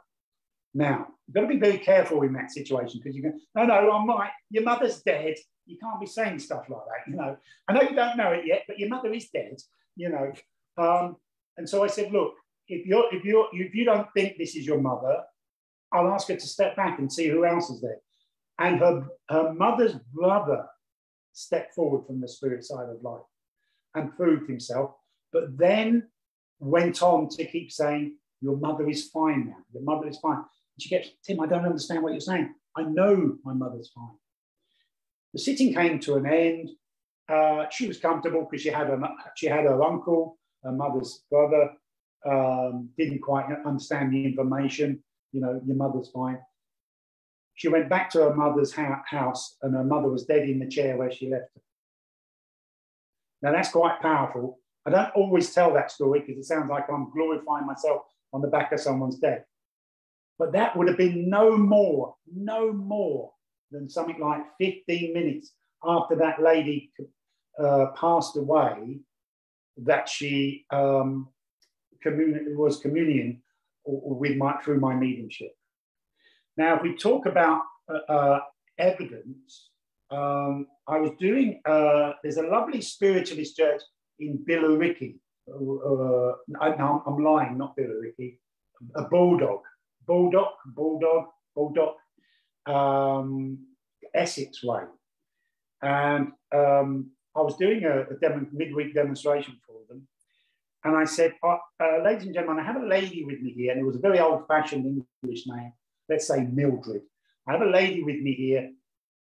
Now, 0.74 1.08
you've 1.28 1.36
got 1.36 1.42
to 1.42 1.48
be 1.48 1.60
very 1.60 1.78
careful 1.78 2.22
in 2.24 2.34
that 2.34 2.52
situation 2.52 3.02
because 3.04 3.16
you 3.16 3.24
go, 3.24 3.34
no, 3.56 3.66
no, 3.66 3.92
I'm 3.92 4.08
right. 4.08 4.32
Your 4.50 4.64
mother's 4.64 5.02
dead. 5.02 5.36
You 5.66 5.78
can't 5.78 6.00
be 6.00 6.08
saying 6.08 6.40
stuff 6.40 6.66
like 6.70 6.82
that, 6.88 7.12
you 7.12 7.18
know. 7.18 7.38
I 7.68 7.74
know 7.74 7.82
you 7.82 7.96
don't 7.96 8.18
know 8.18 8.32
it 8.32 8.46
yet, 8.46 8.64
but 8.68 8.80
your 8.80 8.90
mother 8.90 9.12
is 9.14 9.30
dead, 9.30 9.58
you 9.96 10.10
know. 10.10 10.32
Um, 10.78 11.18
and 11.58 11.68
so 11.68 11.84
I 11.84 11.88
said, 11.88 12.12
look, 12.12 12.34
if 12.68 12.86
you're 12.86 13.14
if 13.14 13.26
you're 13.26 13.48
if 13.52 13.76
you 13.76 13.84
don't 13.84 14.08
think 14.16 14.38
this 14.38 14.56
is 14.56 14.66
your 14.66 14.82
mother, 14.82 15.24
I'll 15.94 16.14
ask 16.14 16.28
her 16.28 16.36
to 16.36 16.48
step 16.48 16.76
back 16.76 17.00
and 17.00 17.12
see 17.12 17.28
who 17.28 17.46
else 17.46 17.70
is 17.70 17.82
there. 17.82 18.00
And 18.60 18.80
her, 18.80 19.06
her 19.30 19.54
mother's 19.54 19.96
brother 20.14 20.66
stepped 21.34 21.74
forward 21.74 22.06
from 22.06 22.22
the 22.22 22.28
spirit 22.28 22.64
side 22.64 22.90
of 22.90 23.02
life 23.02 23.22
and 23.96 24.16
proved 24.16 24.50
himself, 24.50 24.92
but 25.34 25.58
then 25.58 26.08
went 26.60 27.02
on 27.02 27.28
to 27.30 27.46
keep 27.46 27.72
saying, 27.72 28.16
Your 28.42 28.58
mother 28.58 28.88
is 28.90 29.10
fine 29.10 29.48
now. 29.48 29.58
Your 29.74 29.84
mother 29.84 30.08
is 30.08 30.20
fine. 30.20 30.38
And 30.38 30.46
she 30.80 30.90
gets, 30.90 31.10
Tim, 31.26 31.42
I 31.42 31.48
don't 31.48 31.66
understand 31.66 32.04
what 32.04 32.14
you're 32.14 32.22
saying. 32.22 32.54
I 32.78 32.84
know 32.84 33.38
my 33.44 33.54
mother's 33.54 33.92
fine. 33.94 34.16
The 35.34 35.40
sitting 35.40 35.74
came 35.74 36.00
to 36.02 36.16
an 36.16 36.26
end. 36.26 36.70
Uh, 37.28 37.66
she 37.72 37.88
was 37.88 37.98
comfortable 37.98 38.48
because 38.50 38.62
she 38.62 38.70
had 38.70 38.88
her, 38.88 39.00
she 39.36 39.48
had 39.48 39.64
her 39.64 39.82
uncle, 39.84 40.38
her 40.64 40.72
mother's 40.72 41.24
brother, 41.30 41.72
um, 42.26 42.90
didn't 42.98 43.22
quite 43.22 43.46
understand 43.66 44.14
the 44.14 44.26
information 44.26 45.02
you 45.32 45.42
know, 45.42 45.62
your 45.66 45.76
mother's 45.76 46.10
fine. 46.10 46.40
She 47.56 47.68
went 47.68 47.90
back 47.90 48.10
to 48.12 48.20
her 48.20 48.34
mother's 48.34 48.74
ha- 48.74 49.04
house 49.08 49.58
and 49.62 49.76
her 49.76 49.84
mother 49.84 50.10
was 50.10 50.26
dead 50.26 50.50
in 50.50 50.60
the 50.60 50.68
chair 50.68 50.98
where 50.98 51.12
she 51.12 51.30
left 51.30 51.50
her. 51.56 51.62
Now, 53.42 53.52
that's 53.52 53.72
quite 53.72 54.02
powerful. 54.02 54.60
I 54.86 54.90
don't 54.90 55.16
always 55.16 55.54
tell 55.54 55.74
that 55.74 55.92
story 55.92 56.22
because 56.22 56.38
it 56.38 56.46
sounds 56.46 56.70
like 56.70 56.90
I'm 56.90 57.12
glorifying 57.12 57.66
myself 57.66 58.04
on 58.34 58.42
the 58.42 58.48
back 58.48 58.72
of 58.72 58.80
someone's 58.80 59.18
death. 59.18 59.44
But 60.40 60.54
that 60.54 60.76
would 60.76 60.88
have 60.88 60.98
been 60.98 61.30
no 61.30 61.56
more, 61.56 62.16
no 62.34 62.74
more 62.74 63.32
than 63.72 63.90
something 63.90 64.20
like 64.20 64.42
15 64.60 65.14
minutes 65.14 65.54
after 65.84 66.16
that 66.16 66.42
lady 66.42 66.92
uh, 67.60 67.88
passed 67.96 68.38
away 68.38 69.00
that 69.78 70.10
she 70.10 70.66
um, 70.72 71.30
was 72.06 72.80
communing 73.86 74.20
with 74.20 74.38
my 74.38 74.58
through 74.62 74.80
my 74.80 74.96
mediumship. 74.96 75.52
Now, 76.58 76.76
if 76.76 76.82
we 76.82 76.96
talk 76.96 77.26
about 77.26 77.64
uh, 77.92 78.12
uh, 78.12 78.40
evidence, 78.78 79.70
um, 80.10 80.68
I 80.88 81.00
was 81.00 81.12
doing. 81.20 81.62
Uh, 81.66 82.14
there's 82.22 82.38
a 82.38 82.44
lovely 82.44 82.82
spiritualist 82.82 83.56
church 83.56 83.82
in 84.20 84.44
Billericay. 84.48 85.16
Uh, 85.48 86.36
no, 86.48 87.04
I'm 87.06 87.24
lying, 87.24 87.58
not 87.58 87.76
Billericay. 87.78 88.38
A 88.96 89.04
bulldog, 89.04 89.62
bulldog, 90.08 90.54
bulldog, 90.66 91.26
bulldog, 91.56 91.96
um, 92.66 93.60
Essex 94.14 94.64
way, 94.64 94.82
and 95.82 96.32
um, 96.54 97.12
I 97.36 97.42
was 97.42 97.56
doing 97.56 97.86
a, 97.86 98.02
a 98.02 98.40
midweek 98.52 98.94
demonstration 98.94 99.58
for 99.66 99.78
them, 99.88 100.08
and 100.84 100.96
I 100.96 101.06
said, 101.06 101.36
oh, 101.44 101.58
uh, 101.80 102.04
ladies 102.04 102.26
and 102.26 102.34
gentlemen, 102.34 102.64
I 102.64 102.68
have 102.68 102.82
a 102.82 102.86
lady 102.86 103.24
with 103.24 103.40
me 103.42 103.52
here, 103.52 103.72
and 103.72 103.80
it 103.80 103.86
was 103.86 103.96
a 103.96 104.00
very 104.00 104.20
old 104.20 104.48
fashioned 104.48 104.86
English 104.86 105.44
name, 105.48 105.74
let's 106.10 106.28
say 106.28 106.48
Mildred. 106.52 107.04
I 107.48 107.54
have 107.54 107.62
a 107.62 107.66
lady 107.66 108.04
with 108.04 108.20
me 108.20 108.34
here 108.34 108.72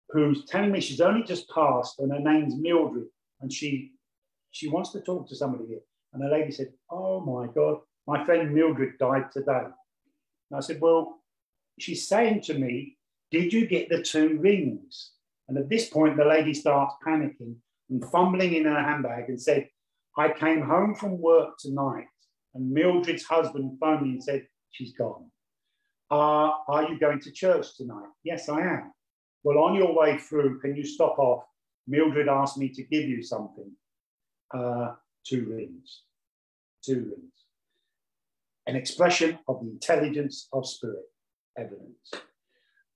who's 0.10 0.46
telling 0.46 0.72
me 0.72 0.80
she's 0.80 1.02
only 1.02 1.24
just 1.24 1.50
passed 1.50 2.00
and 2.00 2.12
her 2.12 2.20
name's 2.20 2.56
Mildred, 2.56 3.08
and 3.42 3.52
she 3.52 3.94
she 4.52 4.70
wants 4.70 4.92
to 4.92 5.02
talk 5.02 5.28
to 5.28 5.36
somebody 5.36 5.68
here. 5.68 5.82
And 6.14 6.24
the 6.24 6.30
lady 6.30 6.52
said, 6.52 6.72
Oh 6.90 7.20
my 7.20 7.48
God, 7.54 7.80
my 8.08 8.26
friend 8.26 8.54
Mildred 8.54 8.98
died 8.98 9.32
today. 9.32 9.66
And 10.50 10.58
I 10.58 10.62
said, 10.62 10.80
Well, 10.82 11.20
she's 11.78 12.08
saying 12.08 12.42
to 12.44 12.54
me, 12.58 12.98
Did 13.32 13.54
you 13.54 13.68
get 13.68 13.90
the 13.90 14.02
two 14.02 14.40
rings? 14.40 15.12
And 15.48 15.58
at 15.58 15.70
this 15.70 15.90
point, 15.90 16.18
the 16.18 16.26
lady 16.26 16.54
starts 16.54 16.96
panicking 17.06 17.56
and 17.90 18.04
fumbling 18.12 18.54
in 18.54 18.66
her 18.66 18.82
handbag 18.82 19.30
and 19.30 19.40
said, 19.40 19.70
I 20.18 20.32
came 20.32 20.62
home 20.62 20.96
from 20.96 21.22
work 21.22 21.58
tonight 21.60 22.08
and 22.56 22.72
Mildred's 22.72 23.24
husband 23.24 23.78
phoned 23.80 24.02
me 24.02 24.10
and 24.14 24.24
said, 24.24 24.48
She's 24.72 24.94
gone. 24.94 25.30
Uh, 26.10 26.52
are 26.68 26.84
you 26.90 27.00
going 27.00 27.20
to 27.22 27.32
church 27.32 27.76
tonight? 27.78 28.10
Yes, 28.24 28.50
I 28.50 28.62
am. 28.62 28.92
Well, 29.44 29.60
on 29.60 29.76
your 29.76 29.96
way 29.96 30.18
through, 30.18 30.60
can 30.60 30.76
you 30.76 30.84
stop 30.84 31.20
off? 31.20 31.44
Mildred 31.88 32.28
asked 32.28 32.58
me 32.58 32.70
to 32.70 32.84
give 32.84 33.04
you 33.04 33.24
something. 33.24 33.72
Uh, 34.54 34.94
two 35.26 35.46
rings. 35.50 36.04
Two 36.84 36.96
rings. 36.96 37.34
An 38.66 38.76
expression 38.76 39.40
of 39.48 39.62
the 39.62 39.70
intelligence 39.70 40.48
of 40.52 40.68
spirit 40.68 41.06
evidence. 41.58 42.12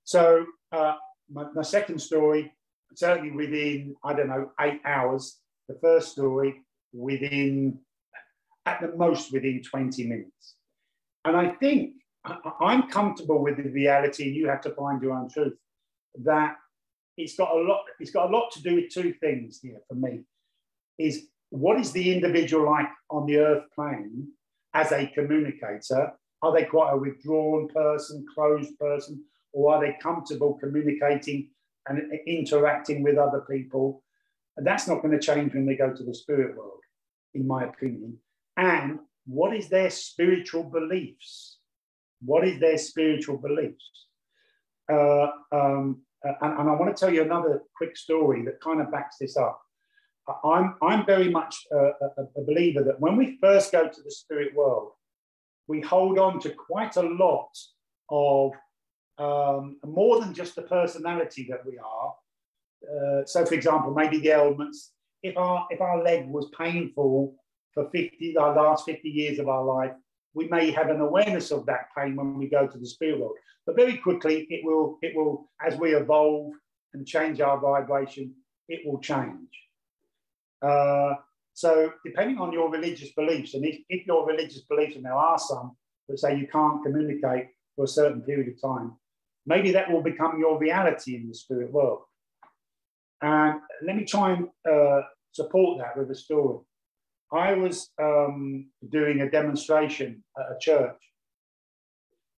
So, 0.04 0.46
uh, 0.72 0.96
my, 1.32 1.46
my 1.54 1.62
second 1.62 2.00
story, 2.00 2.52
certainly 2.96 3.32
within, 3.32 3.96
I 4.04 4.14
don't 4.14 4.28
know, 4.28 4.52
eight 4.60 4.82
hours. 4.86 5.40
The 5.68 5.78
first 5.82 6.12
story 6.12 6.64
within, 6.94 7.80
at 8.66 8.82
the 8.82 8.96
most, 8.96 9.32
within 9.32 9.62
20 9.64 10.08
minutes. 10.08 10.56
And 11.26 11.36
I 11.36 11.50
think 11.50 11.94
I'm 12.60 12.90
comfortable 12.90 13.42
with 13.44 13.58
the 13.58 13.70
reality, 13.70 14.24
and 14.28 14.36
you 14.36 14.48
have 14.48 14.62
to 14.62 14.72
find 14.72 15.02
your 15.02 15.14
own 15.14 15.30
truth, 15.30 15.58
that 16.24 16.56
it's 17.18 17.36
got 17.36 17.56
a 17.56 17.60
lot, 17.60 17.84
it's 18.00 18.12
got 18.12 18.30
a 18.30 18.32
lot 18.32 18.52
to 18.52 18.62
do 18.62 18.76
with 18.76 18.90
two 18.90 19.14
things 19.14 19.60
here 19.62 19.80
for 19.88 19.96
me. 19.96 20.22
Is 20.98 21.28
what 21.50 21.80
is 21.80 21.92
the 21.92 22.14
individual 22.14 22.66
like 22.66 22.88
on 23.10 23.26
the 23.26 23.38
earth 23.38 23.64
plane 23.76 24.28
as 24.74 24.92
a 24.92 25.08
communicator? 25.08 26.14
Are 26.42 26.54
they 26.54 26.64
quite 26.64 26.92
a 26.92 26.98
withdrawn 26.98 27.68
person, 27.68 28.26
closed 28.34 28.78
person, 28.80 29.24
or 29.54 29.76
are 29.76 29.82
they 29.82 29.98
comfortable 30.02 30.58
communicating 30.60 31.50
and 31.88 32.02
interacting 32.26 33.04
with 33.04 33.18
other 33.18 33.42
people? 33.50 34.04
And 34.58 34.66
that's 34.66 34.88
not 34.88 35.02
going 35.02 35.18
to 35.18 35.26
change 35.26 35.54
when 35.54 35.66
they 35.66 35.76
go 35.76 35.94
to 35.94 36.04
the 36.04 36.14
spirit 36.14 36.58
world, 36.58 36.82
in 37.34 37.48
my 37.48 37.64
opinion. 37.64 38.18
And 38.58 39.00
what 39.26 39.56
is 39.56 39.70
their 39.70 39.90
spiritual 39.90 40.64
beliefs? 40.64 41.58
What 42.24 42.48
is 42.48 42.60
their 42.60 42.78
spiritual 42.78 43.38
beliefs? 43.38 44.08
Uh, 44.92 45.28
um, 45.52 46.02
and, 46.24 46.60
and, 46.60 46.70
I 46.70 46.76
want 46.76 46.96
to 46.96 47.00
tell 47.00 47.14
you 47.14 47.24
another 47.24 47.64
quick 47.76 47.96
story 47.96 48.44
that 48.46 48.62
kind 48.62 48.82
of 48.82 48.92
backs 48.92 49.18
this 49.20 49.38
up. 49.38 49.62
I'm, 50.44 50.76
I'm 50.82 51.06
very 51.06 51.30
much 51.30 51.56
a, 51.72 51.78
a, 51.78 52.24
a 52.38 52.44
believer 52.46 52.84
that 52.84 53.00
when 53.00 53.16
we 53.16 53.38
first 53.42 53.72
go 53.72 53.88
to 53.88 54.02
the 54.02 54.12
spirit 54.12 54.54
world, 54.54 54.92
we 55.68 55.82
hold 55.82 56.20
on 56.20 56.40
to 56.42 56.50
quite 56.50 56.98
a 56.98 57.02
lot 57.02 57.50
of 58.10 58.52
um, 59.18 59.78
more 59.86 60.20
than 60.20 60.34
just 60.34 60.56
the 60.56 60.64
personality 60.64 61.48
that 61.50 61.66
we 61.66 61.78
are. 61.78 62.14
Uh, 62.84 63.26
so, 63.26 63.46
for 63.46 63.54
example, 63.54 63.94
maybe 63.94 64.20
the 64.20 64.32
elements. 64.32 64.92
If 65.24 65.38
our 65.38 65.68
if 65.70 65.82
our 65.82 66.02
leg 66.04 66.28
was 66.28 66.50
painful 66.58 67.36
for 67.74 67.90
50, 67.92 68.38
our 68.38 68.56
last 68.56 68.86
50 68.86 69.08
years 69.08 69.40
of 69.40 69.48
our 69.48 69.64
life, 69.64 69.92
we 70.34 70.48
may 70.48 70.72
have 70.72 70.90
an 70.90 71.02
awareness 71.02 71.52
of 71.52 71.66
that 71.66 71.88
pain 71.96 72.16
when 72.16 72.38
we 72.38 72.48
go 72.48 72.68
to 72.68 72.78
the 72.78 72.86
spirit 72.86 73.20
world. 73.20 73.36
But 73.66 73.76
very 73.76 73.98
quickly, 73.98 74.48
it 74.50 74.62
will, 74.64 74.98
it 75.02 75.16
will, 75.16 75.50
as 75.66 75.78
we 75.78 75.94
evolve 75.94 76.54
and 76.94 77.06
change 77.06 77.40
our 77.42 77.60
vibration, 77.60 78.34
it 78.68 78.82
will 78.86 79.00
change. 79.00 79.50
Uh, 80.62 81.14
so 81.54 81.94
depending 82.06 82.38
on 82.38 82.54
your 82.54 82.72
religious 82.72 83.12
beliefs, 83.12 83.54
and 83.54 83.66
if, 83.66 83.78
if 83.90 84.08
your 84.08 84.26
religious 84.26 84.62
beliefs, 84.62 84.96
and 84.96 85.06
there 85.06 85.14
are 85.14 85.38
some 85.38 85.76
that 86.08 86.20
say 86.20 86.38
you 86.38 86.48
can't 86.48 86.84
communicate 86.84 87.48
for 87.76 87.86
a 87.86 87.88
certain 87.88 88.22
period 88.22 88.54
of 88.54 88.62
time, 88.62 88.94
maybe 89.46 89.72
that 89.72 89.92
will 89.92 90.02
become 90.02 90.40
your 90.40 90.58
reality 90.58 91.16
in 91.16 91.28
the 91.28 91.34
spirit 91.34 91.72
world. 91.72 92.02
And 93.22 93.60
let 93.86 93.96
me 93.96 94.06
try 94.06 94.34
and 94.34 94.48
uh, 94.70 95.02
support 95.32 95.80
that 95.80 95.98
with 95.98 96.10
a 96.10 96.16
story. 96.16 96.60
I 97.32 97.54
was 97.54 97.90
um, 98.02 98.70
doing 98.90 99.22
a 99.22 99.30
demonstration 99.30 100.24
at 100.38 100.46
a 100.46 100.60
church, 100.60 100.98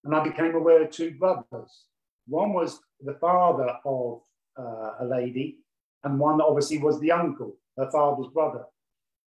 and 0.03 0.13
I 0.13 0.23
became 0.23 0.55
aware 0.55 0.83
of 0.83 0.91
two 0.91 1.11
brothers. 1.11 1.85
One 2.27 2.53
was 2.53 2.79
the 3.01 3.15
father 3.15 3.77
of 3.85 4.21
uh, 4.59 4.91
a 4.99 5.05
lady, 5.05 5.59
and 6.03 6.19
one 6.19 6.41
obviously 6.41 6.77
was 6.77 6.99
the 6.99 7.11
uncle, 7.11 7.55
her 7.77 7.89
father's 7.89 8.31
brother. 8.33 8.65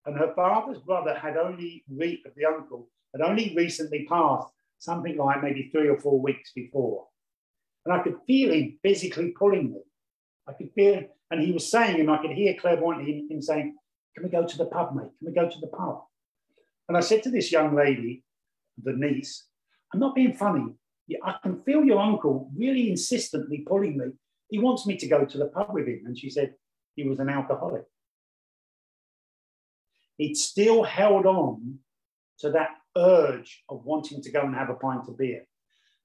And 0.06 0.16
her 0.16 0.32
father's 0.34 0.78
brother 0.78 1.14
had 1.14 1.36
only, 1.36 1.84
re- 1.90 2.22
the 2.36 2.44
uncle, 2.44 2.88
had 3.12 3.22
only 3.22 3.52
recently 3.56 4.06
passed, 4.08 4.48
something 4.78 5.16
like 5.16 5.42
maybe 5.42 5.70
three 5.72 5.88
or 5.88 5.98
four 5.98 6.20
weeks 6.20 6.52
before. 6.54 7.06
And 7.84 7.92
I 7.92 8.02
could 8.02 8.16
feel 8.26 8.52
him 8.52 8.78
physically 8.82 9.34
pulling 9.36 9.72
me. 9.72 9.80
I 10.48 10.52
could 10.52 10.72
feel, 10.72 11.02
and 11.30 11.42
he 11.42 11.52
was 11.52 11.70
saying, 11.70 12.00
and 12.00 12.10
I 12.10 12.18
could 12.18 12.30
hear 12.30 12.54
clairvoyantly 12.54 13.26
him 13.28 13.42
saying, 13.42 13.76
can 14.14 14.24
we 14.24 14.30
go 14.30 14.46
to 14.46 14.58
the 14.58 14.64
pub, 14.64 14.94
mate? 14.94 15.10
Can 15.18 15.28
we 15.28 15.32
go 15.32 15.48
to 15.48 15.60
the 15.60 15.66
pub? 15.66 16.02
And 16.88 16.96
I 16.96 17.00
said 17.00 17.22
to 17.24 17.30
this 17.30 17.52
young 17.52 17.76
lady, 17.76 18.24
the 18.82 18.94
niece, 18.94 19.44
I'm 19.92 20.00
not 20.00 20.14
being 20.14 20.32
funny. 20.32 20.74
I 21.22 21.34
can 21.42 21.62
feel 21.62 21.84
your 21.84 22.00
uncle 22.00 22.50
really 22.56 22.90
insistently 22.90 23.64
pulling 23.66 23.98
me. 23.98 24.06
He 24.48 24.58
wants 24.58 24.86
me 24.86 24.96
to 24.96 25.06
go 25.06 25.24
to 25.24 25.38
the 25.38 25.46
pub 25.46 25.68
with 25.72 25.86
him. 25.86 26.02
And 26.06 26.18
she 26.18 26.30
said 26.30 26.54
he 26.94 27.06
was 27.06 27.18
an 27.18 27.28
alcoholic. 27.28 27.84
He'd 30.16 30.36
still 30.36 30.82
held 30.82 31.26
on 31.26 31.78
to 32.40 32.50
that 32.50 32.70
urge 32.96 33.62
of 33.68 33.84
wanting 33.84 34.22
to 34.22 34.30
go 34.30 34.40
and 34.40 34.54
have 34.54 34.70
a 34.70 34.74
pint 34.74 35.08
of 35.08 35.18
beer. 35.18 35.46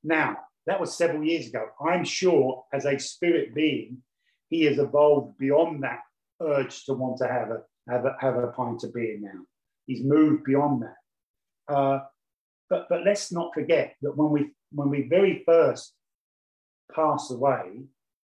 Now, 0.03 0.37
that 0.67 0.79
was 0.79 0.97
several 0.97 1.23
years 1.23 1.47
ago. 1.47 1.65
I'm 1.85 2.03
sure 2.05 2.65
as 2.73 2.85
a 2.85 2.97
spirit 2.99 3.53
being, 3.55 4.03
he 4.53 4.63
has 4.65 4.77
evolved 4.77 5.37
beyond 5.39 5.83
that 5.83 6.01
urge 6.41 6.85
to 6.85 6.93
want 6.93 7.17
to 7.17 7.27
have 7.27 7.49
a 7.49 7.61
have 7.89 8.05
a, 8.05 8.15
have 8.19 8.37
a 8.37 8.47
pint 8.47 8.83
of 8.83 8.93
beer 8.93 9.17
now. 9.19 9.39
He's 9.87 10.03
moved 10.03 10.43
beyond 10.45 10.83
that. 10.83 11.73
Uh, 11.73 11.99
but, 12.69 12.87
but 12.89 13.03
let's 13.03 13.31
not 13.31 13.53
forget 13.53 13.95
that 14.01 14.15
when 14.15 14.29
we, 14.29 14.51
when 14.71 14.89
we 14.89 15.07
very 15.09 15.43
first 15.45 15.93
pass 16.95 17.29
away 17.31 17.81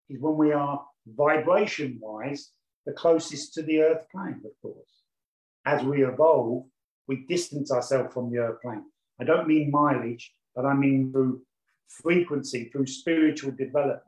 is 0.08 0.20
when 0.20 0.36
we 0.36 0.52
are 0.52 0.82
vibration 1.06 1.98
wise 2.00 2.50
the 2.86 2.92
closest 2.92 3.52
to 3.54 3.62
the 3.62 3.80
earth 3.80 4.06
plane, 4.10 4.40
of 4.44 4.52
course. 4.62 4.94
As 5.66 5.82
we 5.82 6.04
evolve, 6.04 6.64
we 7.06 7.26
distance 7.28 7.70
ourselves 7.70 8.14
from 8.14 8.30
the 8.30 8.38
earth 8.38 8.62
plane. 8.62 8.84
I 9.20 9.24
don't 9.24 9.48
mean 9.48 9.70
mileage, 9.70 10.32
but 10.54 10.64
I 10.64 10.74
mean 10.74 11.12
through 11.12 11.42
frequency, 11.88 12.70
through 12.70 12.86
spiritual 12.86 13.52
development. 13.52 14.02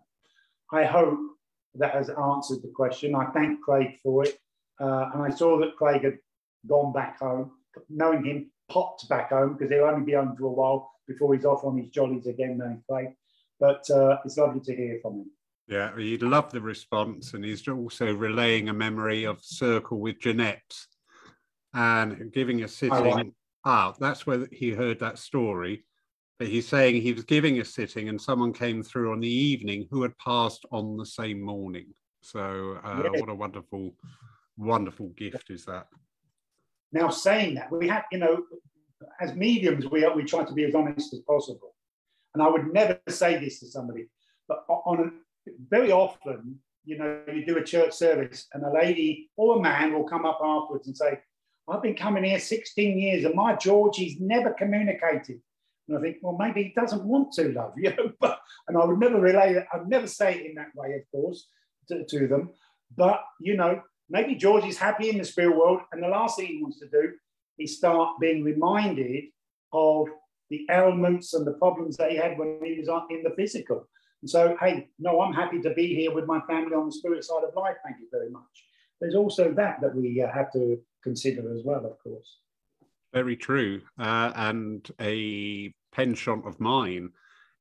I 0.72 0.84
hope 0.84 1.35
that 1.78 1.94
has 1.94 2.10
answered 2.10 2.62
the 2.62 2.72
question. 2.74 3.14
I 3.14 3.26
thank 3.26 3.60
Craig 3.60 3.98
for 4.02 4.24
it. 4.24 4.38
Uh, 4.80 5.10
and 5.14 5.22
I 5.22 5.30
saw 5.30 5.58
that 5.60 5.76
Craig 5.76 6.04
had 6.04 6.18
gone 6.66 6.92
back 6.92 7.18
home, 7.18 7.52
knowing 7.88 8.24
him, 8.24 8.50
popped 8.68 9.08
back 9.08 9.30
home 9.30 9.54
because 9.54 9.70
he'll 9.70 9.84
only 9.84 10.04
be 10.04 10.12
home 10.12 10.36
for 10.36 10.46
a 10.46 10.50
while 10.50 10.90
before 11.06 11.34
he's 11.34 11.44
off 11.44 11.64
on 11.64 11.78
his 11.78 11.88
jollies 11.88 12.26
again, 12.26 12.58
knowing 12.58 12.82
Craig. 12.88 13.08
But 13.58 13.88
uh, 13.90 14.18
it's 14.24 14.36
lovely 14.36 14.60
to 14.60 14.76
hear 14.76 14.98
from 15.00 15.14
him. 15.20 15.30
Yeah, 15.68 15.96
he'd 15.96 16.22
love 16.22 16.52
the 16.52 16.60
response, 16.60 17.34
and 17.34 17.44
he's 17.44 17.66
also 17.66 18.14
relaying 18.14 18.68
a 18.68 18.74
memory 18.74 19.24
of 19.24 19.42
Circle 19.42 19.98
with 19.98 20.20
Jeanette 20.20 20.76
and 21.74 22.32
giving 22.32 22.62
a 22.62 22.68
sitting. 22.68 23.32
Ah, 23.64 23.92
that's 23.98 24.26
where 24.26 24.46
he 24.52 24.70
heard 24.70 25.00
that 25.00 25.18
story. 25.18 25.84
But 26.38 26.48
he's 26.48 26.68
saying 26.68 27.00
he 27.00 27.12
was 27.12 27.24
giving 27.24 27.60
a 27.60 27.64
sitting, 27.64 28.08
and 28.08 28.20
someone 28.20 28.52
came 28.52 28.82
through 28.82 29.12
on 29.12 29.20
the 29.20 29.28
evening 29.28 29.88
who 29.90 30.02
had 30.02 30.16
passed 30.18 30.66
on 30.70 30.96
the 30.96 31.06
same 31.06 31.40
morning. 31.40 31.86
So, 32.20 32.78
uh, 32.84 33.08
what 33.14 33.28
a 33.28 33.34
wonderful 33.34 33.94
wonderful 34.56 35.08
gift 35.16 35.50
is 35.50 35.64
that. 35.66 35.86
Now, 36.92 37.08
saying 37.08 37.54
that, 37.56 37.70
we 37.70 37.88
have, 37.88 38.04
you 38.10 38.18
know, 38.18 38.42
as 39.20 39.34
mediums, 39.34 39.86
we, 39.90 40.06
we 40.14 40.24
try 40.24 40.44
to 40.44 40.52
be 40.52 40.64
as 40.64 40.74
honest 40.74 41.12
as 41.12 41.20
possible. 41.20 41.74
And 42.34 42.42
I 42.42 42.48
would 42.48 42.72
never 42.72 42.98
say 43.08 43.38
this 43.38 43.60
to 43.60 43.66
somebody, 43.66 44.06
but 44.48 44.64
on 44.68 45.00
a, 45.00 45.50
very 45.68 45.92
often, 45.92 46.58
you 46.84 46.98
know, 46.98 47.20
you 47.32 47.44
do 47.44 47.58
a 47.58 47.64
church 47.64 47.92
service 47.92 48.46
and 48.52 48.64
a 48.64 48.72
lady 48.72 49.30
or 49.36 49.56
a 49.56 49.60
man 49.60 49.92
will 49.92 50.04
come 50.04 50.24
up 50.24 50.38
afterwards 50.42 50.86
and 50.86 50.96
say, 50.96 51.18
I've 51.68 51.82
been 51.82 51.96
coming 51.96 52.24
here 52.24 52.38
16 52.38 52.98
years 52.98 53.24
and 53.24 53.34
my 53.34 53.56
Georgie's 53.56 54.20
never 54.20 54.52
communicated. 54.52 55.40
And 55.88 55.96
I 55.96 56.00
think, 56.00 56.18
well, 56.22 56.36
maybe 56.38 56.64
he 56.64 56.72
doesn't 56.74 57.04
want 57.04 57.32
to 57.34 57.52
love 57.52 57.74
you. 57.76 57.92
but, 58.20 58.40
and 58.68 58.76
I 58.76 58.84
would 58.84 58.98
never 58.98 59.20
relay 59.20 59.64
I'd 59.72 59.88
never 59.88 60.06
say 60.06 60.34
it 60.34 60.46
in 60.46 60.54
that 60.56 60.74
way, 60.74 60.94
of 60.94 61.02
course, 61.10 61.48
to, 61.88 62.04
to 62.04 62.26
them. 62.26 62.50
But, 62.96 63.22
you 63.40 63.56
know, 63.56 63.82
maybe 64.08 64.34
George 64.34 64.64
is 64.64 64.78
happy 64.78 65.08
in 65.08 65.18
the 65.18 65.24
spirit 65.24 65.56
world, 65.56 65.80
and 65.92 66.02
the 66.02 66.08
last 66.08 66.36
thing 66.36 66.46
he 66.46 66.62
wants 66.62 66.78
to 66.80 66.88
do 66.88 67.12
is 67.58 67.76
start 67.76 68.20
being 68.20 68.44
reminded 68.44 69.24
of 69.72 70.08
the 70.50 70.66
ailments 70.70 71.34
and 71.34 71.46
the 71.46 71.52
problems 71.52 71.96
that 71.96 72.10
he 72.10 72.16
had 72.16 72.38
when 72.38 72.60
he 72.62 72.78
was 72.78 72.88
in 73.10 73.22
the 73.22 73.34
physical. 73.36 73.88
And 74.22 74.30
so, 74.30 74.56
hey, 74.60 74.88
no, 74.98 75.20
I'm 75.20 75.32
happy 75.32 75.60
to 75.62 75.74
be 75.74 75.94
here 75.94 76.12
with 76.12 76.26
my 76.26 76.40
family 76.42 76.74
on 76.74 76.86
the 76.86 76.92
spirit 76.92 77.24
side 77.24 77.44
of 77.46 77.54
life. 77.54 77.76
Thank 77.84 77.98
you 78.00 78.08
very 78.10 78.30
much. 78.30 78.42
There's 79.00 79.14
also 79.14 79.52
that 79.52 79.80
that 79.82 79.94
we 79.94 80.22
uh, 80.22 80.32
have 80.32 80.52
to 80.52 80.78
consider 81.02 81.54
as 81.54 81.62
well, 81.64 81.84
of 81.84 81.98
course. 82.02 82.38
Very 83.12 83.36
true. 83.36 83.82
Uh, 83.98 84.32
and 84.34 84.88
a 85.00 85.72
penchant 85.92 86.46
of 86.46 86.60
mine 86.60 87.10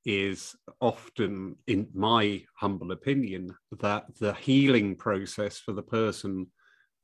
is 0.06 0.56
often, 0.82 1.56
in 1.68 1.88
my 1.94 2.44
humble 2.56 2.92
opinion, 2.92 3.56
that 3.80 4.06
the 4.20 4.34
healing 4.34 4.96
process 4.96 5.58
for 5.58 5.74
the 5.74 5.82
person 5.82 6.48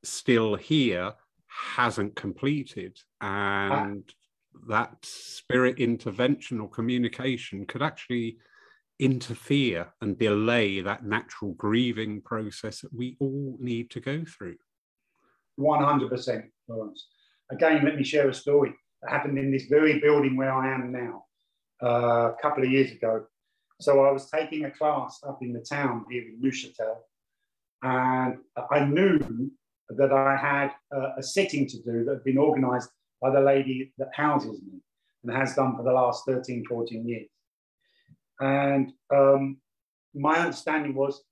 still 0.04 0.54
here 0.54 1.12
hasn't 1.74 2.14
completed. 2.14 2.96
And 3.20 4.04
that 4.68 4.96
spirit 5.02 5.78
intervention 5.78 6.60
or 6.60 6.68
communication 6.68 7.66
could 7.66 7.82
actually 7.82 8.36
interfere 8.98 9.92
and 10.00 10.16
delay 10.16 10.80
that 10.80 11.04
natural 11.04 11.54
grieving 11.54 12.20
process 12.20 12.82
that 12.82 12.94
we 12.94 13.16
all 13.18 13.56
need 13.58 13.90
to 13.90 14.00
go 14.00 14.24
through. 14.24 14.56
100%, 15.58 16.44
Lawrence. 16.68 17.08
Again, 17.52 17.84
let 17.84 17.96
me 17.96 18.04
share 18.04 18.28
a 18.28 18.34
story 18.34 18.74
that 19.02 19.10
happened 19.10 19.38
in 19.38 19.52
this 19.52 19.66
very 19.66 20.00
building 20.00 20.36
where 20.36 20.52
I 20.52 20.74
am 20.74 20.90
now 20.90 21.24
uh, 21.82 22.32
a 22.32 22.36
couple 22.40 22.64
of 22.64 22.70
years 22.70 22.92
ago. 22.92 23.26
So 23.80 24.04
I 24.04 24.10
was 24.10 24.30
taking 24.30 24.64
a 24.64 24.70
class 24.70 25.20
up 25.26 25.38
in 25.42 25.52
the 25.52 25.60
town 25.60 26.06
here 26.10 26.22
in 26.22 26.40
Neuchâtel, 26.40 26.96
and 27.82 28.38
I 28.70 28.84
knew 28.84 29.50
that 29.90 30.12
I 30.12 30.36
had 30.36 30.70
a, 30.92 31.18
a 31.18 31.22
sitting 31.22 31.66
to 31.68 31.82
do 31.82 32.04
that 32.04 32.14
had 32.14 32.24
been 32.24 32.38
organised 32.38 32.90
by 33.20 33.30
the 33.30 33.40
lady 33.40 33.92
that 33.98 34.08
houses 34.14 34.60
me 34.62 34.80
and 35.22 35.36
has 35.36 35.54
done 35.54 35.76
for 35.76 35.82
the 35.82 35.92
last 35.92 36.24
13, 36.26 36.64
14 36.68 37.08
years. 37.08 37.28
And 38.40 38.92
um, 39.14 39.58
my 40.14 40.38
understanding 40.38 40.94
was 40.94 41.22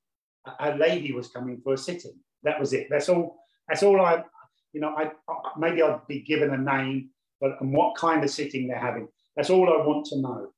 a 0.59 0.77
lady 0.77 1.13
was 1.13 1.29
coming 1.29 1.61
for 1.63 1.75
a 1.75 1.79
sitting. 1.79 2.15
That 2.43 2.59
was 2.59 2.73
it. 2.73 2.89
That's 2.91 3.09
all. 3.09 3.37
That's 3.69 3.83
all 3.85 4.01
I, 4.01 4.25
you 4.73 4.81
know, 4.81 4.95
I 4.97 5.11
maybe 5.59 5.83
I'd 5.83 6.07
be 6.07 6.21
given 6.21 6.51
a 6.51 6.59
name, 6.59 7.11
but 7.41 7.61
and 7.61 7.73
what 7.73 7.97
kind 7.97 8.23
of 8.23 8.31
sitting 8.31 8.69
they're 8.69 8.79
having. 8.79 9.09
That's 9.37 9.51
all 9.51 9.69
I 9.69 9.85
want 9.87 10.07
to 10.07 10.21
know. 10.21 10.53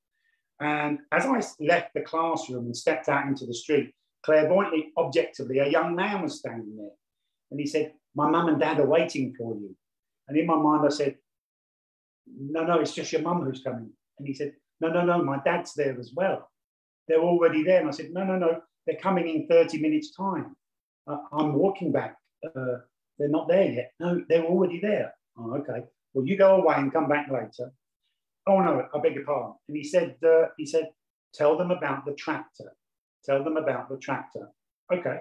And 0.60 1.00
as 1.10 1.26
I 1.26 1.42
left 1.64 1.94
the 1.94 2.02
classroom 2.02 2.66
and 2.66 2.76
stepped 2.76 3.08
out 3.08 3.26
into 3.26 3.46
the 3.46 3.54
street, 3.54 3.92
clairvoyantly, 4.22 4.92
objectively, 4.96 5.58
a 5.58 5.68
young 5.68 5.96
man 5.96 6.22
was 6.22 6.38
standing 6.38 6.76
there. 6.76 6.94
And 7.50 7.60
he 7.60 7.66
said, 7.66 7.92
My 8.14 8.30
mum 8.30 8.48
and 8.48 8.60
dad 8.60 8.78
are 8.80 8.86
waiting 8.86 9.34
for 9.36 9.54
you. 9.54 9.76
And 10.28 10.38
in 10.38 10.46
my 10.46 10.56
mind, 10.56 10.84
I 10.86 10.90
said, 10.90 11.16
No, 12.26 12.64
no, 12.64 12.80
it's 12.80 12.94
just 12.94 13.12
your 13.12 13.22
mum 13.22 13.42
who's 13.42 13.62
coming. 13.62 13.90
And 14.18 14.28
he 14.28 14.34
said, 14.34 14.54
No, 14.80 14.88
no, 14.88 15.04
no, 15.04 15.22
my 15.22 15.38
dad's 15.44 15.74
there 15.74 15.98
as 15.98 16.12
well. 16.14 16.48
They're 17.08 17.18
already 17.18 17.62
there. 17.62 17.80
And 17.80 17.88
I 17.88 17.92
said, 17.92 18.12
No, 18.12 18.24
no, 18.24 18.36
no, 18.36 18.60
they're 18.86 18.96
coming 18.96 19.28
in 19.28 19.48
30 19.48 19.80
minutes' 19.80 20.14
time. 20.14 20.56
I'm 21.06 21.54
walking 21.54 21.90
back. 21.90 22.16
Uh, 22.44 22.78
they're 23.22 23.30
not 23.30 23.46
there 23.46 23.70
yet. 23.70 23.92
No, 24.00 24.20
they're 24.28 24.44
already 24.44 24.80
there. 24.80 25.14
Oh, 25.38 25.54
okay. 25.58 25.84
Well, 26.12 26.26
you 26.26 26.36
go 26.36 26.56
away 26.56 26.74
and 26.76 26.92
come 26.92 27.08
back 27.08 27.30
later. 27.30 27.72
Oh 28.48 28.58
no, 28.58 28.88
I 28.92 28.98
beg 28.98 29.14
your 29.14 29.24
pardon. 29.24 29.54
And 29.68 29.76
he 29.76 29.84
said, 29.84 30.16
uh, 30.26 30.46
he 30.58 30.66
said, 30.66 30.90
tell 31.32 31.56
them 31.56 31.70
about 31.70 32.04
the 32.04 32.14
tractor. 32.14 32.72
Tell 33.24 33.44
them 33.44 33.56
about 33.56 33.88
the 33.88 33.96
tractor. 33.98 34.50
Okay. 34.92 35.20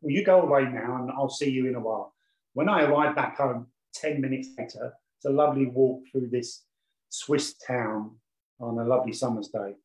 Well, 0.00 0.12
you 0.12 0.24
go 0.24 0.42
away 0.42 0.64
now, 0.64 0.96
and 0.96 1.10
I'll 1.12 1.30
see 1.30 1.48
you 1.48 1.68
in 1.68 1.76
a 1.76 1.80
while. 1.80 2.14
When 2.54 2.68
I 2.68 2.82
arrived 2.82 3.14
back 3.14 3.38
home, 3.38 3.68
ten 3.94 4.20
minutes 4.20 4.48
later, 4.58 4.92
it's 5.16 5.26
a 5.26 5.30
lovely 5.30 5.66
walk 5.66 6.02
through 6.10 6.28
this 6.30 6.64
Swiss 7.08 7.54
town 7.54 8.16
on 8.58 8.78
a 8.78 8.84
lovely 8.84 9.12
summer's 9.12 9.48
day. 9.48 9.76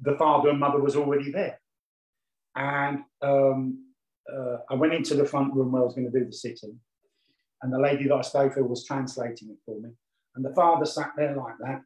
The 0.00 0.16
father 0.16 0.50
and 0.50 0.60
mother 0.60 0.78
was 0.78 0.94
already 0.94 1.32
there, 1.32 1.60
and 2.54 3.00
um, 3.20 3.93
uh, 4.32 4.58
I 4.70 4.74
went 4.74 4.94
into 4.94 5.14
the 5.14 5.24
front 5.24 5.54
room 5.54 5.72
where 5.72 5.82
I 5.82 5.84
was 5.84 5.94
going 5.94 6.10
to 6.10 6.18
do 6.18 6.24
the 6.24 6.32
sitting, 6.32 6.78
and 7.62 7.72
the 7.72 7.78
lady 7.78 8.08
that 8.08 8.14
I 8.14 8.22
stayed 8.22 8.52
for 8.52 8.64
was 8.64 8.84
translating 8.84 9.50
it 9.50 9.58
for 9.64 9.80
me. 9.80 9.90
And 10.36 10.44
the 10.44 10.54
father 10.54 10.84
sat 10.84 11.12
there 11.16 11.36
like 11.36 11.54
that 11.60 11.82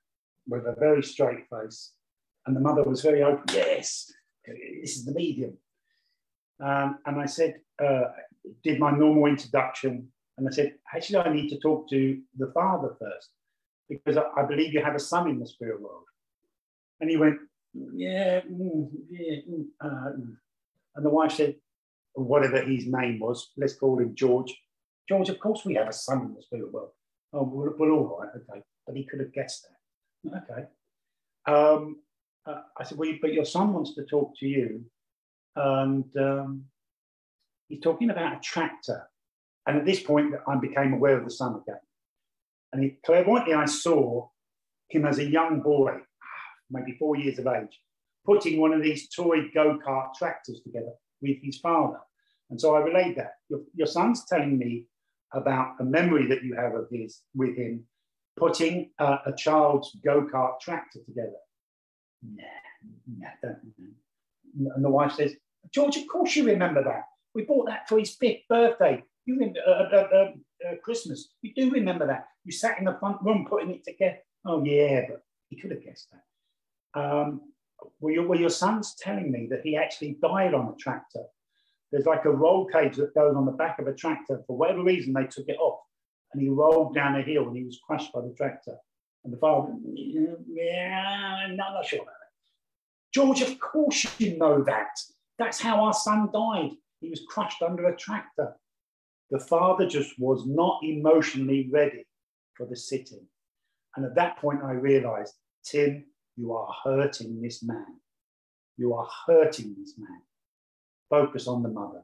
with 0.47 0.67
a 0.67 0.75
very 0.79 1.03
straight 1.03 1.45
face. 1.51 1.93
And 2.47 2.57
the 2.57 2.61
mother 2.61 2.83
was 2.83 3.03
very 3.03 3.23
open. 3.23 3.45
Yes, 3.53 4.11
this 4.47 4.97
is 4.97 5.05
the 5.05 5.13
medium. 5.13 5.57
Um, 6.61 6.99
and 7.07 7.21
I 7.21 7.27
said, 7.27 7.61
uh, 7.83 8.05
did 8.65 8.81
my 8.81 8.91
normal 8.91 9.27
introduction. 9.27 10.09
And 10.37 10.49
I 10.49 10.51
said, 10.51 10.75
actually, 10.95 11.19
I 11.19 11.33
need 11.33 11.49
to 11.51 11.59
talk 11.59 11.89
to 11.91 12.21
the 12.37 12.51
father 12.55 12.97
first 12.99 13.31
because 13.89 14.17
I, 14.17 14.23
I 14.37 14.45
believe 14.47 14.73
you 14.73 14.83
have 14.83 14.95
a 14.95 15.01
son 15.01 15.29
in 15.29 15.39
the 15.39 15.47
spirit 15.47 15.81
world. 15.81 16.05
And 17.01 17.11
he 17.11 17.17
went, 17.17 17.39
yeah, 17.75 18.41
mm, 18.41 18.89
yeah. 19.11 19.37
Mm, 19.49 19.67
uh, 19.81 20.11
mm. 20.19 20.37
and 20.97 21.05
the 21.05 21.11
wife 21.11 21.33
said, 21.33 21.57
whatever 22.25 22.61
his 22.63 22.87
name 22.87 23.21
was, 23.21 23.53
let's 23.57 23.75
call 23.75 23.99
him 23.99 24.15
George. 24.15 24.55
George, 25.09 25.29
of 25.29 25.39
course 25.39 25.65
we 25.65 25.75
have 25.75 25.89
a 25.89 25.93
son 25.93 26.23
in 26.23 26.35
the 26.35 26.43
spirit 26.43 26.73
world. 26.73 26.91
Oh, 27.33 27.43
well, 27.43 27.91
all 27.91 28.21
right, 28.21 28.31
okay. 28.35 28.63
But 28.87 28.97
he 28.97 29.05
could 29.05 29.21
have 29.21 29.33
guessed 29.33 29.67
that. 30.25 30.43
Okay. 30.51 30.67
Um, 31.47 31.97
uh, 32.47 32.63
I 32.79 32.85
said, 32.85 32.99
well, 32.99 33.13
but 33.21 33.33
your 33.33 33.45
son 33.45 33.73
wants 33.73 33.95
to 33.95 34.05
talk 34.05 34.33
to 34.39 34.47
you. 34.47 34.85
And 35.57 36.05
um, 36.17 36.65
he's 37.69 37.81
talking 37.81 38.11
about 38.11 38.37
a 38.37 38.41
tractor. 38.41 39.09
And 39.67 39.77
at 39.77 39.85
this 39.85 40.01
point, 40.01 40.35
I 40.47 40.57
became 40.57 40.95
aware 40.95 41.19
of 41.19 41.25
the 41.25 41.31
son 41.31 41.61
again. 41.63 41.81
And 42.73 42.83
he, 42.83 42.97
clairvoyantly, 43.05 43.55
I 43.55 43.67
saw 43.67 44.29
him 44.89 45.05
as 45.05 45.19
a 45.19 45.25
young 45.25 45.61
boy, 45.61 45.99
maybe 46.71 46.97
four 46.99 47.17
years 47.17 47.39
of 47.39 47.47
age, 47.47 47.81
putting 48.25 48.61
one 48.61 48.73
of 48.73 48.83
these 48.83 49.09
toy 49.09 49.51
go 49.55 49.79
kart 49.87 50.15
tractors 50.15 50.61
together 50.65 50.93
with 51.21 51.37
his 51.43 51.59
father. 51.59 51.99
And 52.51 52.61
so 52.61 52.75
I 52.75 52.81
relayed 52.81 53.17
that. 53.17 53.33
Your, 53.49 53.61
your 53.75 53.87
son's 53.87 54.25
telling 54.27 54.59
me 54.59 54.87
about 55.33 55.75
a 55.81 55.85
memory 55.85 56.27
that 56.29 56.43
you 56.43 56.55
have 56.55 56.75
of 56.75 56.89
his 56.91 57.23
with 57.35 57.57
him 57.57 57.85
putting 58.37 58.91
uh, 58.99 59.19
a 59.27 59.33
child's 59.33 59.97
go-kart 60.05 60.61
tractor 60.61 61.01
together. 61.05 61.37
Nah, 62.23 62.45
nah. 63.19 63.53
And 64.75 64.85
the 64.85 64.89
wife 64.89 65.13
says, 65.13 65.35
George, 65.75 65.97
of 65.97 66.07
course 66.07 66.37
you 66.37 66.45
remember 66.45 66.83
that. 66.85 67.03
We 67.35 67.43
bought 67.43 67.67
that 67.67 67.89
for 67.89 67.99
his 67.99 68.17
fifth 68.17 68.49
birthday. 68.49 69.03
You 69.27 69.35
remember 69.35 69.61
uh, 69.67 69.71
uh, 69.71 70.09
uh, 70.15 70.69
uh, 70.69 70.77
Christmas. 70.83 71.29
You 71.43 71.53
do 71.55 71.71
remember 71.71 72.07
that. 72.07 72.29
You 72.45 72.53
sat 72.53 72.79
in 72.79 72.87
the 72.87 72.97
front 72.99 73.19
room 73.23 73.47
putting 73.49 73.71
it 73.71 73.85
together. 73.85 74.19
Oh 74.47 74.65
yeah, 74.65 75.03
but 75.09 75.23
he 75.51 75.61
could 75.61 75.73
have 75.73 75.85
guessed 75.85 76.09
that. 76.13 77.01
Um, 77.01 77.43
well, 78.01 78.13
your, 78.13 78.27
well, 78.27 78.39
your 78.39 78.51
son's 78.51 78.95
telling 78.95 79.31
me 79.31 79.47
that 79.51 79.61
he 79.63 79.77
actually 79.77 80.17
died 80.21 80.55
on 80.55 80.69
a 80.69 80.77
tractor 80.77 81.25
there's 81.91 82.07
like 82.07 82.25
a 82.25 82.31
roll 82.31 82.67
cage 82.67 82.97
that 82.97 83.15
goes 83.15 83.35
on 83.35 83.47
the 83.47 83.53
back 83.53 83.79
of 83.79 83.87
a 83.87 83.95
tractor. 83.95 84.43
For 84.47 84.57
whatever 84.57 84.83
reason, 84.83 85.13
they 85.13 85.25
took 85.25 85.49
it 85.49 85.59
off 85.59 85.81
and 86.33 86.43
he 86.43 86.49
rolled 86.49 86.95
down 86.95 87.17
a 87.17 87.23
hill 87.23 87.49
and 87.49 87.57
he 87.57 87.65
was 87.65 87.81
crushed 87.85 88.13
by 88.13 88.21
the 88.21 88.35
tractor. 88.37 88.77
And 89.25 89.33
the 89.33 89.39
father, 89.39 89.75
yeah, 89.95 91.45
I'm 91.45 91.57
not 91.57 91.85
sure 91.85 92.01
about 92.01 92.13
that. 92.13 93.13
George, 93.13 93.41
of 93.43 93.59
course 93.59 94.07
you 94.19 94.37
know 94.39 94.63
that. 94.65 94.89
That's 95.39 95.61
how 95.61 95.85
our 95.85 95.95
son 95.95 96.29
died. 96.33 96.73
He 97.01 97.09
was 97.09 97.23
crushed 97.29 97.63
under 97.63 97.89
a 97.89 97.97
tractor. 97.97 98.55
The 99.31 99.41
father 99.41 99.87
just 99.87 100.19
was 100.19 100.45
not 100.47 100.81
emotionally 100.83 101.69
ready 101.73 102.07
for 102.55 102.67
the 102.67 102.77
sitting. 102.77 103.27
And 103.97 104.05
at 104.05 104.15
that 104.17 104.39
point, 104.39 104.63
I 104.63 104.73
realized, 104.73 105.35
Tim, 105.65 106.05
you 106.39 106.53
are 106.53 106.73
hurting 106.85 107.43
this 107.43 107.63
man. 107.63 107.97
You 108.77 108.95
are 108.95 109.09
hurting 109.27 109.75
this 109.79 109.95
man 109.99 110.21
focus 111.11 111.49
on 111.49 111.63
the 111.63 111.69
mother. 111.69 112.03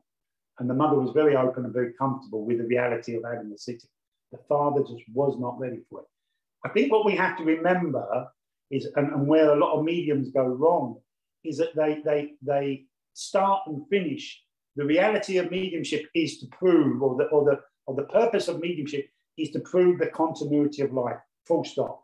And 0.59 0.69
the 0.69 0.75
mother 0.75 0.97
was 0.97 1.13
very 1.13 1.37
open 1.37 1.65
and 1.65 1.75
very 1.75 1.93
comfortable 1.93 2.45
with 2.45 2.59
the 2.59 2.65
reality 2.65 3.17
of 3.17 3.25
having 3.25 3.53
a 3.53 3.59
city. 3.59 3.89
The 4.33 4.39
father 4.49 4.81
just 4.81 5.03
was 5.13 5.37
not 5.39 5.59
ready 5.59 5.81
for 5.91 6.01
it. 6.01 6.07
I 6.65 6.71
think 6.71 6.91
what 6.91 7.05
we 7.05 7.15
have 7.17 7.37
to 7.39 7.45
remember 7.45 8.29
is, 8.71 8.89
and, 8.97 9.13
and 9.13 9.27
where 9.27 9.53
a 9.53 9.59
lot 9.59 9.79
of 9.79 9.85
mediums 9.85 10.31
go 10.31 10.45
wrong, 10.45 10.97
is 11.45 11.59
that 11.59 11.77
they, 11.77 12.01
they, 12.05 12.33
they 12.43 12.85
start 13.13 13.63
and 13.67 13.87
finish. 13.89 14.43
The 14.77 14.85
reality 14.85 15.39
of 15.39 15.51
mediumship 15.51 16.07
is 16.15 16.39
to 16.39 16.47
prove, 16.47 17.03
or 17.03 17.17
the, 17.17 17.25
or, 17.25 17.45
the, 17.45 17.61
or 17.87 17.95
the 17.95 18.05
purpose 18.05 18.49
of 18.49 18.61
mediumship 18.61 19.09
is 19.37 19.51
to 19.51 19.61
prove 19.61 19.99
the 19.99 20.07
continuity 20.07 20.83
of 20.83 20.93
life, 20.93 21.19
full 21.47 21.65
stop. 21.65 22.04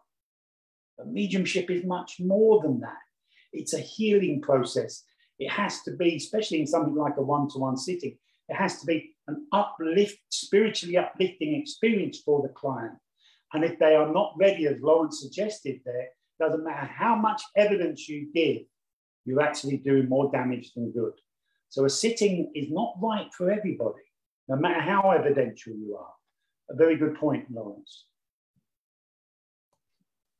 But 1.01 1.12
mediumship 1.12 1.70
is 1.70 1.82
much 1.82 2.20
more 2.20 2.61
than 2.61 2.80
that. 2.80 2.98
It's 3.55 3.72
a 3.72 3.80
healing 3.80 4.42
process. 4.42 5.03
It 5.38 5.51
has 5.51 5.80
to 5.84 5.92
be, 5.92 6.16
especially 6.16 6.61
in 6.61 6.66
something 6.66 6.94
like 6.94 7.16
a 7.16 7.22
one 7.22 7.48
to 7.51 7.59
one 7.59 7.78
sitting, 7.78 8.18
it 8.51 8.55
has 8.55 8.80
to 8.80 8.86
be 8.86 9.14
an 9.26 9.46
uplift, 9.51 10.18
spiritually 10.28 10.98
uplifting 10.98 11.55
experience 11.55 12.20
for 12.22 12.42
the 12.42 12.51
client. 12.51 12.92
And 13.55 13.64
if 13.64 13.78
they 13.78 13.94
are 13.94 14.12
not 14.12 14.34
ready, 14.38 14.66
as 14.66 14.82
Lawrence 14.82 15.22
suggested 15.22 15.80
there, 15.86 16.09
doesn't 16.38 16.64
matter 16.64 16.86
how 16.86 17.16
much 17.16 17.40
evidence 17.57 18.07
you 18.07 18.28
give, 18.34 18.62
you're 19.24 19.40
actually 19.40 19.78
doing 19.78 20.07
more 20.07 20.30
damage 20.30 20.74
than 20.74 20.92
good. 20.92 21.14
So 21.70 21.86
a 21.86 21.90
sitting 21.90 22.53
is 22.55 22.70
not 22.70 22.96
right 23.01 23.32
for 23.32 23.51
everybody, 23.51 24.05
no 24.48 24.57
matter 24.57 24.82
how 24.82 25.12
evidential 25.12 25.72
you 25.72 25.96
are. 25.96 26.12
A 26.68 26.76
very 26.76 26.96
good 26.96 27.14
point, 27.14 27.51
Lawrence. 27.51 28.05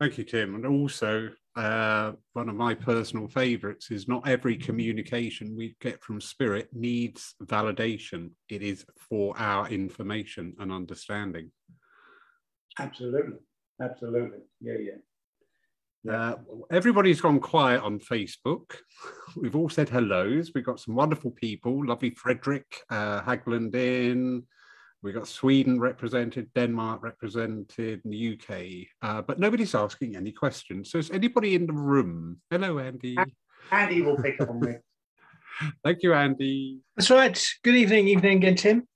Thank 0.01 0.17
you, 0.17 0.25
Tim. 0.25 0.55
And 0.55 0.65
also, 0.65 1.29
uh, 1.57 2.13
one 2.33 2.49
of 2.49 2.55
my 2.55 2.75
personal 2.75 3.29
favorites 3.29 3.91
is 3.91 4.09
not 4.09 4.27
every 4.27 4.57
communication 4.57 5.55
we 5.55 5.77
get 5.79 6.03
from 6.03 6.23
spirit 6.23 6.71
needs 6.73 7.35
validation. 7.45 8.31
It 8.49 8.63
is 8.63 8.87
for 8.97 9.37
our 9.39 9.69
information 9.69 10.55
and 10.59 10.73
understanding. 10.73 11.51
Absolutely. 12.79 13.37
Absolutely. 13.83 14.39
Yeah, 14.63 14.77
yeah. 14.81 16.11
Uh, 16.11 16.37
everybody's 16.71 17.21
gone 17.21 17.39
quiet 17.39 17.83
on 17.83 17.99
Facebook. 17.99 18.77
We've 19.37 19.57
all 19.57 19.69
said 19.69 19.91
hellos. 19.91 20.53
We've 20.55 20.65
got 20.65 20.81
some 20.81 20.95
wonderful 20.95 21.33
people. 21.33 21.87
Lovely 21.87 22.11
Frederick 22.11 22.85
uh, 22.89 23.21
Hagland 23.21 23.75
in. 23.75 24.45
We've 25.03 25.15
got 25.15 25.29
Sweden 25.29 25.81
represented, 25.81 26.53
Denmark 26.55 27.03
represented, 27.03 28.03
in 28.05 28.11
the 28.11 28.35
UK. 28.35 28.89
Uh, 29.01 29.23
but 29.23 29.39
nobody's 29.39 29.75
asking 29.75 30.15
any 30.15 30.31
questions. 30.31 30.91
So 30.91 30.99
is 30.99 31.11
anybody 31.11 31.55
in 31.55 31.67
the 31.67 31.73
room? 31.73 32.41
Hello, 32.51 32.79
Andy. 32.79 33.17
Andy 33.73 34.03
will 34.03 34.19
pick 34.19 34.41
up 34.43 34.51
on 34.51 34.61
me. 34.61 34.75
Thank 35.85 36.03
you, 36.03 36.13
Andy. 36.13 36.81
That's 36.97 37.11
right. 37.11 37.49
Good 37.63 37.77
evening, 37.77 38.09
evening 38.09 38.39
again, 38.39 38.57
Tim. 38.57 38.89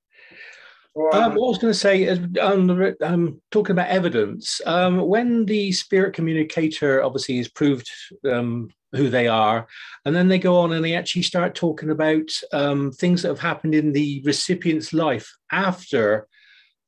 All 0.95 1.09
right, 1.09 1.23
Um, 1.23 1.35
what 1.35 1.47
I 1.47 1.49
was 1.49 1.59
going 1.59 1.73
to 1.73 1.79
say 1.79 2.03
is, 2.03 2.21
um, 2.41 2.95
um, 3.03 3.41
talking 3.51 3.73
about 3.73 3.89
evidence, 3.89 4.61
um, 4.67 5.07
when 5.09 5.47
the 5.47 5.73
spirit 5.73 6.15
communicator 6.15 7.03
obviously 7.03 7.39
is 7.39 7.49
proved 7.49 7.91
um, 8.31 8.69
who 8.95 9.09
they 9.11 9.29
are, 9.29 9.67
and 10.05 10.15
then 10.15 10.29
they 10.29 10.39
go 10.39 10.59
on 10.59 10.73
and 10.73 10.85
they 10.85 10.95
actually 10.95 11.23
start 11.23 11.55
talking 11.55 11.91
about 11.91 12.29
um, 12.53 12.93
things 12.93 13.23
that 13.23 13.29
have 13.29 13.41
happened 13.41 13.75
in 13.75 13.93
the 13.93 14.23
recipient's 14.25 14.93
life 14.93 15.31
after 15.53 16.27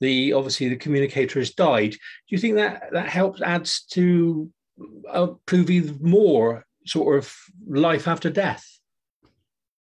the 0.01 0.33
obviously 0.33 0.69
the 0.69 0.77
communicator 0.77 1.39
has 1.39 1.53
died. 1.53 1.93
Do 1.93 1.99
you 2.29 2.39
think 2.39 2.57
that 2.57 2.91
that 2.93 3.09
helps 3.09 3.41
adds 3.43 3.85
to 3.93 4.51
uh, 5.11 5.29
even 5.53 5.99
more 6.01 6.65
sort 6.87 7.19
of 7.19 7.35
life 7.67 8.07
after 8.07 8.31
death? 8.31 8.65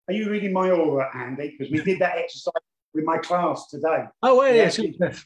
Are 0.09 0.15
you 0.15 0.29
reading 0.31 0.53
my 0.53 0.71
aura, 0.71 1.09
Andy? 1.15 1.55
Because 1.57 1.73
we 1.73 1.83
did 1.83 2.01
that 2.01 2.19
exercise 2.19 2.53
with 2.93 3.05
my 3.05 3.19
class 3.19 3.69
today. 3.69 4.07
Oh, 4.23 4.43
Yeah. 4.45 4.71
yes. 4.77 5.25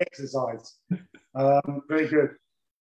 exercise. 0.00 0.76
Um, 1.34 1.82
very 1.88 2.06
good. 2.06 2.30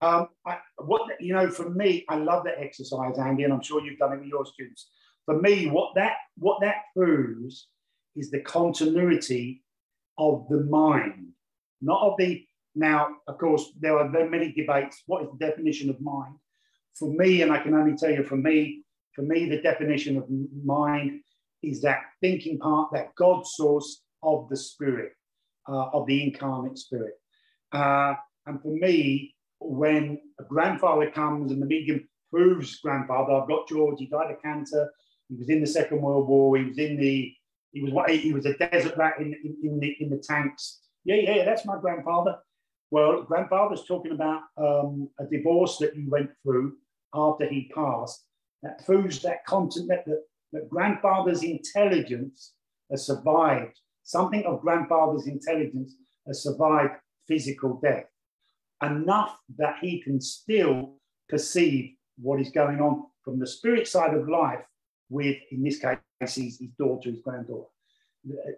Um, 0.02 0.30
I, 0.46 0.58
what 0.78 1.12
you 1.20 1.34
know, 1.34 1.50
for 1.50 1.70
me, 1.70 2.06
I 2.10 2.16
love 2.16 2.44
that 2.46 2.60
exercise, 2.60 3.18
Andy, 3.20 3.44
and 3.44 3.54
I'm 3.54 3.62
sure 3.62 3.84
you've 3.84 4.00
done 4.00 4.14
it 4.14 4.20
with 4.20 4.28
your 4.28 4.46
students. 4.46 4.90
For 5.26 5.40
me, 5.40 5.68
what 5.68 5.94
that 5.96 6.14
what 6.38 6.60
that 6.62 6.78
proves 6.96 7.68
is 8.16 8.32
the 8.32 8.42
continuity 8.42 9.64
of 10.18 10.48
the 10.50 10.62
mind, 10.62 11.30
not 11.82 12.02
of 12.02 12.16
the. 12.18 12.46
Now, 12.74 13.10
of 13.28 13.38
course, 13.38 13.70
there 13.80 13.98
are 14.00 14.08
many 14.08 14.54
debates. 14.54 15.04
What 15.06 15.24
is 15.24 15.30
the 15.38 15.46
definition 15.46 15.90
of 15.90 16.00
mind? 16.00 16.36
For 16.98 17.10
me, 17.10 17.42
and 17.42 17.52
I 17.52 17.62
can 17.62 17.74
only 17.74 17.98
tell 17.98 18.12
you, 18.12 18.24
for 18.24 18.38
me, 18.38 18.84
for 19.14 19.24
me, 19.24 19.50
the 19.50 19.62
definition 19.62 20.18
of 20.18 20.24
mind 20.64 21.20
is 21.62 21.82
that 21.82 22.00
thinking 22.22 22.60
part, 22.60 22.92
that 22.94 23.14
God 23.16 23.46
source 23.46 24.04
of 24.24 24.48
the 24.50 24.56
spirit 24.56 25.12
uh, 25.68 25.90
of 25.94 26.08
the 26.08 26.24
incarnate 26.24 26.78
spirit. 26.78 27.14
Uh, 27.72 28.14
and 28.46 28.62
for 28.62 28.74
me, 28.74 29.36
when 29.62 30.20
a 30.40 30.44
grandfather 30.44 31.10
comes 31.10 31.52
and 31.52 31.62
the 31.62 31.66
medium 31.66 32.08
proves 32.32 32.80
grandfather, 32.80 33.34
I've 33.34 33.48
got 33.48 33.68
George, 33.68 34.00
he 34.00 34.08
died 34.08 34.32
of 34.32 34.42
cancer, 34.42 34.92
he 35.30 35.36
was 35.36 35.50
in 35.50 35.62
the 35.62 35.68
Second 35.68 36.02
World 36.02 36.28
War, 36.28 36.58
he 36.58 36.66
was 36.66 36.78
in 36.78 36.98
the, 36.98 37.34
he 37.72 37.82
was 37.82 37.94
what 37.94 38.10
he 38.10 38.34
was 38.34 38.46
a 38.46 38.58
desert 38.58 38.98
rat 38.98 39.14
in, 39.20 39.34
in, 39.34 39.58
in 39.64 39.80
the 39.80 39.96
in 40.00 40.10
the 40.10 40.18
tanks. 40.18 40.82
Yeah, 41.06 41.16
yeah, 41.16 41.46
that's 41.46 41.66
my 41.66 41.80
grandfather. 41.80 42.38
Well, 42.90 43.24
grandfather's 43.24 43.86
talking 43.86 44.12
about 44.12 44.42
um, 44.58 45.10
a 45.20 45.26
divorce 45.26 45.78
that 45.78 45.94
he 45.94 46.06
went 46.06 46.32
through 46.44 46.74
after 47.14 47.48
he 47.48 47.72
passed. 47.74 48.26
That 48.64 48.86
proves 48.86 49.22
that 49.22 49.46
content 49.46 49.88
that, 49.88 50.06
that, 50.06 50.24
that 50.52 50.70
grandfather's 50.70 51.44
intelligence 51.44 52.54
has 52.92 53.06
survived 53.06 53.80
something 54.04 54.44
of 54.44 54.62
grandfather's 54.62 55.28
intelligence 55.28 55.96
has 56.28 56.44
survived 56.44 56.94
physical 57.28 57.80
death, 57.82 58.06
enough 58.82 59.38
that 59.58 59.78
he 59.82 60.02
can 60.02 60.20
still 60.20 60.96
perceive 61.30 61.96
what 62.20 62.40
is 62.40 62.52
going 62.52 62.82
on 62.82 63.06
from 63.24 63.40
the 63.40 63.48
spirit 63.48 63.88
side 63.88 64.14
of 64.14 64.28
life 64.28 64.64
with, 65.10 65.38
in 65.52 65.64
this 65.64 65.80
case, 65.80 65.98
his, 66.20 66.60
his 66.60 66.70
daughter, 66.78 67.10
his 67.10 67.20
granddaughter. 67.22 67.68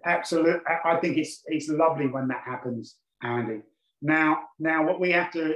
Absolutely, 0.05 0.59
I 0.83 0.97
think 0.97 1.17
it's 1.17 1.41
it's 1.45 1.69
lovely 1.69 2.07
when 2.07 2.27
that 2.27 2.43
happens, 2.45 2.97
Andy. 3.21 3.61
Now, 4.01 4.43
now 4.59 4.85
what 4.85 4.99
we 4.99 5.11
have 5.11 5.31
to 5.33 5.55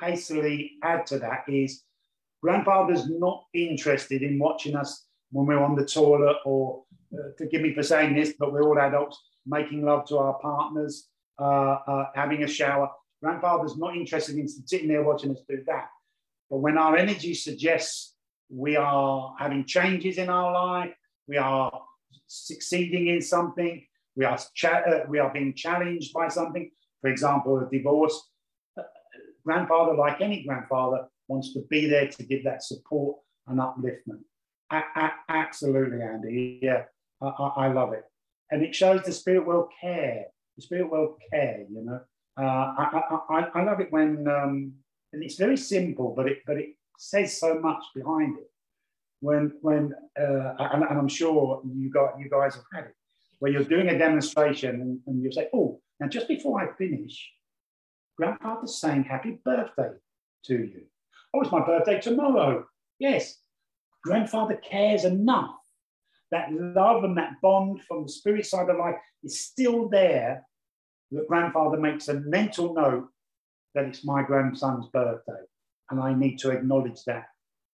hastily 0.00 0.72
add 0.82 1.06
to 1.08 1.18
that 1.18 1.44
is 1.46 1.82
grandfather's 2.42 3.10
not 3.10 3.44
interested 3.52 4.22
in 4.22 4.38
watching 4.38 4.74
us 4.74 5.04
when 5.30 5.46
we're 5.46 5.62
on 5.62 5.76
the 5.76 5.84
toilet 5.84 6.36
or 6.46 6.84
uh, 7.14 7.28
forgive 7.36 7.60
me 7.60 7.74
for 7.74 7.82
saying 7.82 8.14
this, 8.14 8.32
but 8.38 8.52
we're 8.52 8.62
all 8.62 8.78
adults 8.78 9.20
making 9.46 9.84
love 9.84 10.06
to 10.06 10.16
our 10.16 10.38
partners, 10.40 11.08
uh, 11.38 11.78
uh, 11.86 12.06
having 12.14 12.42
a 12.44 12.48
shower. 12.48 12.90
Grandfather's 13.22 13.76
not 13.76 13.96
interested 13.96 14.36
in 14.36 14.48
sitting 14.48 14.88
there 14.88 15.02
watching 15.02 15.30
us 15.30 15.42
do 15.48 15.62
that. 15.66 15.88
But 16.50 16.58
when 16.58 16.76
our 16.78 16.96
energy 16.96 17.34
suggests 17.34 18.14
we 18.50 18.76
are 18.76 19.34
having 19.38 19.64
changes 19.64 20.18
in 20.18 20.28
our 20.28 20.52
life, 20.52 20.94
we 21.28 21.36
are 21.36 21.72
succeeding 22.26 23.08
in 23.08 23.22
something, 23.22 23.84
we 24.16 24.24
are, 24.24 24.38
cha- 24.54 24.82
uh, 24.86 25.04
we 25.08 25.18
are 25.18 25.32
being 25.32 25.54
challenged 25.54 26.12
by 26.12 26.28
something, 26.28 26.70
for 27.00 27.08
example, 27.10 27.58
a 27.58 27.68
divorce, 27.70 28.30
uh, 28.78 28.82
grandfather, 29.44 29.94
like 29.94 30.20
any 30.20 30.42
grandfather, 30.44 31.06
wants 31.28 31.54
to 31.54 31.62
be 31.70 31.88
there 31.88 32.08
to 32.08 32.22
give 32.24 32.44
that 32.44 32.62
support 32.62 33.16
and 33.46 33.58
upliftment. 33.58 34.20
A- 34.70 34.82
a- 34.96 35.14
absolutely, 35.28 36.02
Andy. 36.02 36.58
Yeah, 36.62 36.84
I, 37.22 37.26
I, 37.26 37.48
I 37.66 37.72
love 37.72 37.92
it 37.92 38.04
and 38.52 38.62
it 38.62 38.74
shows 38.74 39.02
the 39.02 39.12
spirit 39.12 39.46
will 39.46 39.68
care. 39.80 40.26
The 40.56 40.62
spirit 40.62 40.90
will 40.90 41.16
care, 41.32 41.64
you 41.68 41.84
know. 41.84 42.00
Uh, 42.38 42.42
I, 42.78 43.02
I, 43.30 43.48
I, 43.54 43.62
love 43.62 43.80
it 43.80 43.92
when, 43.92 44.26
um, 44.26 44.72
and 45.12 45.22
it's 45.22 45.36
very 45.36 45.56
simple, 45.56 46.14
but 46.16 46.26
it 46.26 46.38
but 46.46 46.56
it 46.56 46.70
says 46.98 47.38
so 47.38 47.58
much 47.58 47.82
behind 47.94 48.38
it. 48.38 48.50
When 49.20 49.52
when 49.60 49.92
uh, 50.18 50.54
and, 50.58 50.82
and 50.82 50.98
I'm 50.98 51.08
sure 51.08 51.62
you 51.74 51.90
got 51.90 52.18
you 52.18 52.30
guys 52.30 52.54
have 52.54 52.64
had 52.72 52.84
it, 52.84 52.94
where 53.38 53.52
you're 53.52 53.64
doing 53.64 53.88
a 53.88 53.98
demonstration 53.98 54.80
and, 54.80 55.00
and 55.06 55.22
you 55.22 55.30
say, 55.30 55.48
oh, 55.52 55.80
now 56.00 56.08
just 56.08 56.26
before 56.26 56.60
I 56.60 56.74
finish, 56.76 57.30
Grandfather's 58.16 58.80
saying 58.80 59.04
happy 59.04 59.38
birthday 59.44 59.90
to 60.46 60.54
you. 60.54 60.82
Oh, 61.34 61.42
it's 61.42 61.52
my 61.52 61.64
birthday 61.64 62.00
tomorrow. 62.00 62.64
Yes, 62.98 63.36
Grandfather 64.04 64.56
cares 64.56 65.04
enough 65.04 65.54
that 66.32 66.50
love 66.50 67.04
and 67.04 67.16
that 67.18 67.34
bond 67.40 67.82
from 67.84 68.04
the 68.04 68.08
spirit 68.08 68.46
side 68.46 68.68
of 68.68 68.78
life 68.78 68.96
is 69.22 69.44
still 69.44 69.88
there, 69.88 70.44
that 71.12 71.28
grandfather 71.28 71.78
makes 71.78 72.08
a 72.08 72.14
mental 72.14 72.74
note 72.74 73.08
that 73.74 73.84
it's 73.84 74.04
my 74.04 74.22
grandson's 74.22 74.86
birthday. 74.92 75.42
And 75.90 76.00
I 76.00 76.14
need 76.14 76.38
to 76.40 76.50
acknowledge 76.50 77.04
that. 77.06 77.26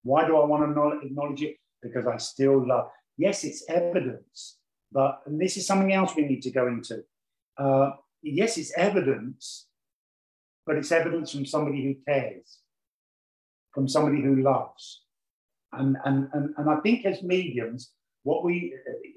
Why 0.03 0.27
do 0.27 0.37
I 0.37 0.45
want 0.45 0.75
to 0.75 1.07
acknowledge 1.07 1.43
it? 1.43 1.57
Because 1.83 2.07
I 2.07 2.17
still 2.17 2.67
love. 2.67 2.91
Yes, 3.17 3.45
it's 3.45 3.65
evidence, 3.69 4.59
but 4.93 5.23
this 5.27 5.57
is 5.57 5.67
something 5.67 5.93
else 5.93 6.15
we 6.17 6.25
need 6.25 6.43
to 6.43 6.51
go 6.51 6.67
into. 6.67 7.05
Uh, 7.57 7.93
yes, 8.23 8.57
it's 8.59 8.73
evidence, 8.77 9.67
but 10.67 10.77
it's 10.77 10.93
evidence 10.93 11.33
from 11.33 11.47
somebody 11.47 11.83
who 11.85 11.95
cares, 12.07 12.59
from 13.73 13.89
somebody 13.89 14.23
who 14.23 14.43
loves. 14.43 15.03
And, 15.73 15.97
and, 16.05 16.29
and, 16.33 16.55
and 16.57 16.71
I 16.71 16.77
think 16.77 17.05
as 17.05 17.23
mediums, 17.23 17.91
what 18.29 18.45
we 18.45 18.75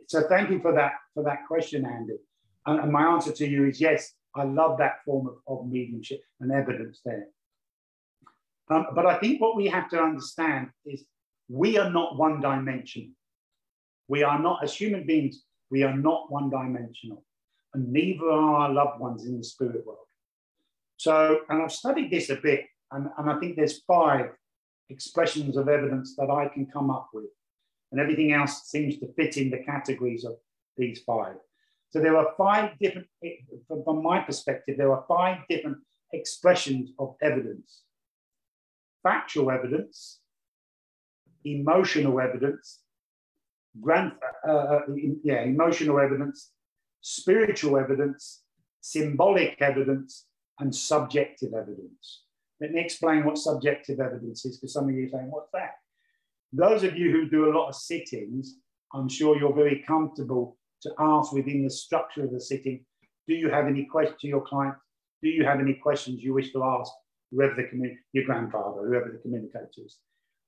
so 0.08 0.22
thank 0.30 0.50
you 0.50 0.60
for 0.62 0.74
that 0.74 0.94
for 1.14 1.24
that 1.24 1.46
question 1.48 1.86
andy 1.86 2.18
and, 2.66 2.92
my 2.92 3.04
answer 3.04 3.32
to 3.32 3.48
you 3.48 3.66
is 3.66 3.82
yes 3.82 4.14
i 4.36 4.44
love 4.44 4.78
that 4.78 5.04
form 5.06 5.28
of, 5.28 5.36
of 5.48 5.68
mediumship 5.68 6.22
and 6.40 6.52
evidence 6.52 7.02
there. 7.06 7.28
Um, 8.70 8.88
but 8.96 9.06
i 9.06 9.18
think 9.18 9.42
what 9.42 9.56
we 9.56 9.68
have 9.68 9.90
to 9.90 10.00
understand 10.00 10.70
is 10.86 11.04
we 11.50 11.78
are 11.78 11.90
not 11.90 12.18
one 12.18 12.40
dimensional 12.42 13.10
we 14.08 14.24
are 14.24 14.40
not 14.40 14.64
as 14.64 14.74
human 14.74 15.06
beings 15.06 15.44
we 15.70 15.84
are 15.84 15.96
not 15.96 16.32
one 16.32 16.50
dimensional 16.50 17.24
and 17.74 17.92
neither 17.92 18.26
are 18.26 18.56
our 18.56 18.74
loved 18.74 19.00
ones 19.00 19.26
in 19.26 19.38
the 19.38 19.44
spirit 19.44 19.86
world. 19.86 20.00
So 20.98 21.42
and 21.50 21.62
i've 21.62 21.72
studied 21.72 22.12
this 22.12 22.30
a 22.30 22.36
bit 22.36 22.66
and, 22.92 23.08
and 23.18 23.30
i 23.30 23.40
think 23.40 23.56
there's 23.56 23.82
five 23.84 24.32
expressions 24.90 25.58
of 25.58 25.70
evidence 25.70 26.16
that 26.18 26.30
i 26.30 26.48
can 26.48 26.66
come 26.66 26.90
up 26.90 27.10
with 27.14 27.32
and 27.92 28.00
everything 28.00 28.34
else 28.34 28.64
seems 28.64 28.98
to 29.00 29.14
fit 29.14 29.38
in 29.38 29.50
the 29.50 29.60
categories 29.60 30.24
of 30.24 30.36
these 30.78 31.02
five. 31.06 31.36
So 31.92 32.00
there 32.00 32.16
are 32.16 32.34
five 32.38 32.72
different, 32.80 33.08
from 33.68 34.02
my 34.02 34.20
perspective, 34.22 34.78
there 34.78 34.92
are 34.94 35.04
five 35.08 35.40
different 35.50 35.78
expressions 36.14 36.92
of 36.98 37.16
evidence. 37.22 37.84
Factual 39.04 39.52
evidence, 39.52 40.22
emotional 41.44 42.22
evidence, 42.22 42.80
grand, 43.82 44.14
uh, 44.48 44.52
uh 44.52 44.82
yeah, 45.24 45.42
emotional 45.42 46.00
evidence, 46.00 46.52
spiritual 47.02 47.78
evidence, 47.78 48.44
symbolic 48.80 49.58
evidence, 49.62 50.28
and 50.60 50.74
subjective 50.74 51.54
evidence. 51.54 52.24
Let 52.62 52.72
me 52.72 52.80
explain 52.80 53.26
what 53.26 53.38
subjective 53.38 54.00
evidence 54.00 54.46
is, 54.46 54.58
because 54.58 54.74
some 54.74 54.88
of 54.88 54.96
you 54.96 55.08
are 55.08 55.10
saying, 55.10 55.32
what's 55.32 55.52
that? 55.54 55.72
Those 56.54 56.84
of 56.84 56.96
you 56.96 57.12
who 57.12 57.30
do 57.30 57.50
a 57.50 57.56
lot 57.58 57.70
of 57.70 57.76
sittings, 57.76 58.56
I'm 58.94 59.10
sure 59.10 59.38
you're 59.38 59.54
very 59.54 59.84
comfortable 59.86 60.58
to 60.82 60.92
ask 61.00 61.32
within 61.32 61.64
the 61.64 61.70
structure 61.70 62.24
of 62.24 62.32
the 62.32 62.40
sitting, 62.40 62.86
do 63.28 63.34
you 63.34 63.50
have 63.50 63.68
any 63.68 63.86
questions 63.86 64.20
to 64.22 64.28
your 64.28 64.42
client? 64.42 64.76
Do 65.22 65.30
you 65.30 65.46
have 65.46 65.60
any 65.60 65.76
questions 65.76 66.22
you 66.22 66.34
wish 66.34 66.52
to 66.54 66.64
ask 66.64 66.92
whoever 67.32 67.56
the 67.56 67.64
commun- 67.64 67.98
your 68.14 68.26
grandfather, 68.26 68.88
whoever 68.88 69.10
the 69.12 69.20
communicator 69.20 69.70
is. 69.78 69.98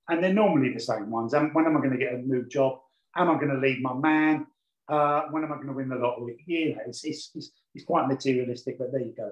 And 0.09 0.23
they're 0.23 0.33
normally 0.33 0.73
the 0.73 0.79
same 0.79 1.09
ones. 1.09 1.33
And 1.33 1.53
when 1.55 1.65
am 1.65 1.77
I 1.77 1.79
going 1.79 1.91
to 1.91 1.97
get 1.97 2.13
a 2.13 2.17
new 2.17 2.45
job? 2.47 2.79
Am 3.15 3.29
I 3.29 3.35
going 3.35 3.49
to 3.49 3.57
leave 3.57 3.81
my 3.81 3.93
man? 3.93 4.47
Uh, 4.89 5.23
when 5.31 5.43
am 5.43 5.53
I 5.53 5.55
going 5.55 5.67
to 5.67 5.73
win 5.73 5.87
the 5.87 5.95
lottery? 5.95 6.43
You 6.45 6.75
know, 6.75 6.81
it's, 6.87 7.05
it's, 7.05 7.31
it's, 7.35 7.51
it's 7.73 7.85
quite 7.85 8.07
materialistic, 8.07 8.77
but 8.77 8.91
there 8.91 9.01
you 9.01 9.13
go. 9.15 9.31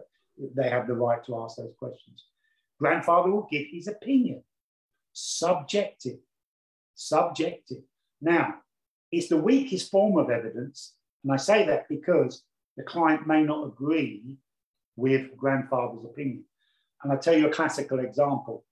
They 0.55 0.69
have 0.69 0.87
the 0.87 0.93
right 0.93 1.23
to 1.25 1.41
ask 1.41 1.57
those 1.57 1.73
questions. 1.77 2.25
Grandfather 2.79 3.29
will 3.29 3.47
give 3.51 3.65
his 3.69 3.87
opinion. 3.87 4.43
Subjective. 5.11 6.19
Subjective. 6.95 7.83
Now, 8.21 8.55
it's 9.11 9.29
the 9.29 9.37
weakest 9.37 9.91
form 9.91 10.17
of 10.17 10.29
evidence. 10.29 10.93
And 11.23 11.33
I 11.33 11.37
say 11.37 11.65
that 11.65 11.87
because 11.89 12.43
the 12.77 12.83
client 12.83 13.27
may 13.27 13.43
not 13.43 13.67
agree 13.67 14.37
with 14.95 15.35
grandfather's 15.35 16.05
opinion. 16.05 16.43
And 17.03 17.11
I'll 17.11 17.19
tell 17.19 17.37
you 17.37 17.47
a 17.47 17.53
classical 17.53 17.99
example. 17.99 18.65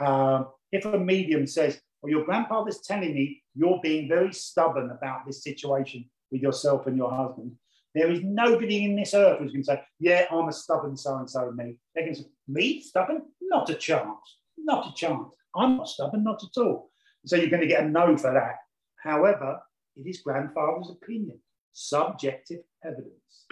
Um, 0.00 0.48
if 0.72 0.84
a 0.84 0.98
medium 0.98 1.46
says, 1.46 1.80
Well, 2.02 2.10
your 2.10 2.24
grandfather's 2.24 2.80
telling 2.80 3.14
me 3.14 3.42
you're 3.54 3.80
being 3.82 4.08
very 4.08 4.32
stubborn 4.32 4.90
about 4.90 5.26
this 5.26 5.42
situation 5.42 6.08
with 6.30 6.42
yourself 6.42 6.86
and 6.86 6.96
your 6.96 7.10
husband, 7.10 7.52
there 7.94 8.10
is 8.10 8.20
nobody 8.22 8.84
in 8.84 8.96
this 8.96 9.14
earth 9.14 9.38
who's 9.38 9.52
going 9.52 9.62
to 9.62 9.66
say, 9.66 9.82
Yeah, 9.98 10.26
I'm 10.30 10.48
a 10.48 10.52
stubborn 10.52 10.96
so 10.96 11.16
and 11.16 11.30
so, 11.30 11.50
me. 11.52 11.76
They 11.94 12.04
can 12.04 12.14
say, 12.14 12.26
Me, 12.46 12.80
stubborn? 12.80 13.22
Not 13.40 13.70
a 13.70 13.74
chance. 13.74 14.38
Not 14.58 14.88
a 14.88 14.94
chance. 14.94 15.28
I'm 15.56 15.78
not 15.78 15.88
stubborn, 15.88 16.24
not 16.24 16.42
at 16.42 16.60
all. 16.60 16.90
So 17.26 17.36
you're 17.36 17.50
going 17.50 17.62
to 17.62 17.68
get 17.68 17.84
a 17.84 17.88
no 17.88 18.16
for 18.16 18.32
that. 18.32 18.56
However, 19.02 19.60
it 19.98 20.08
is 20.08 20.20
grandfather's 20.20 20.90
opinion, 20.90 21.38
subjective 21.72 22.60
evidence. 22.84 23.46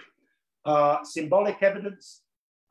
Uh, 0.65 1.03
symbolic 1.03 1.61
evidence. 1.61 2.21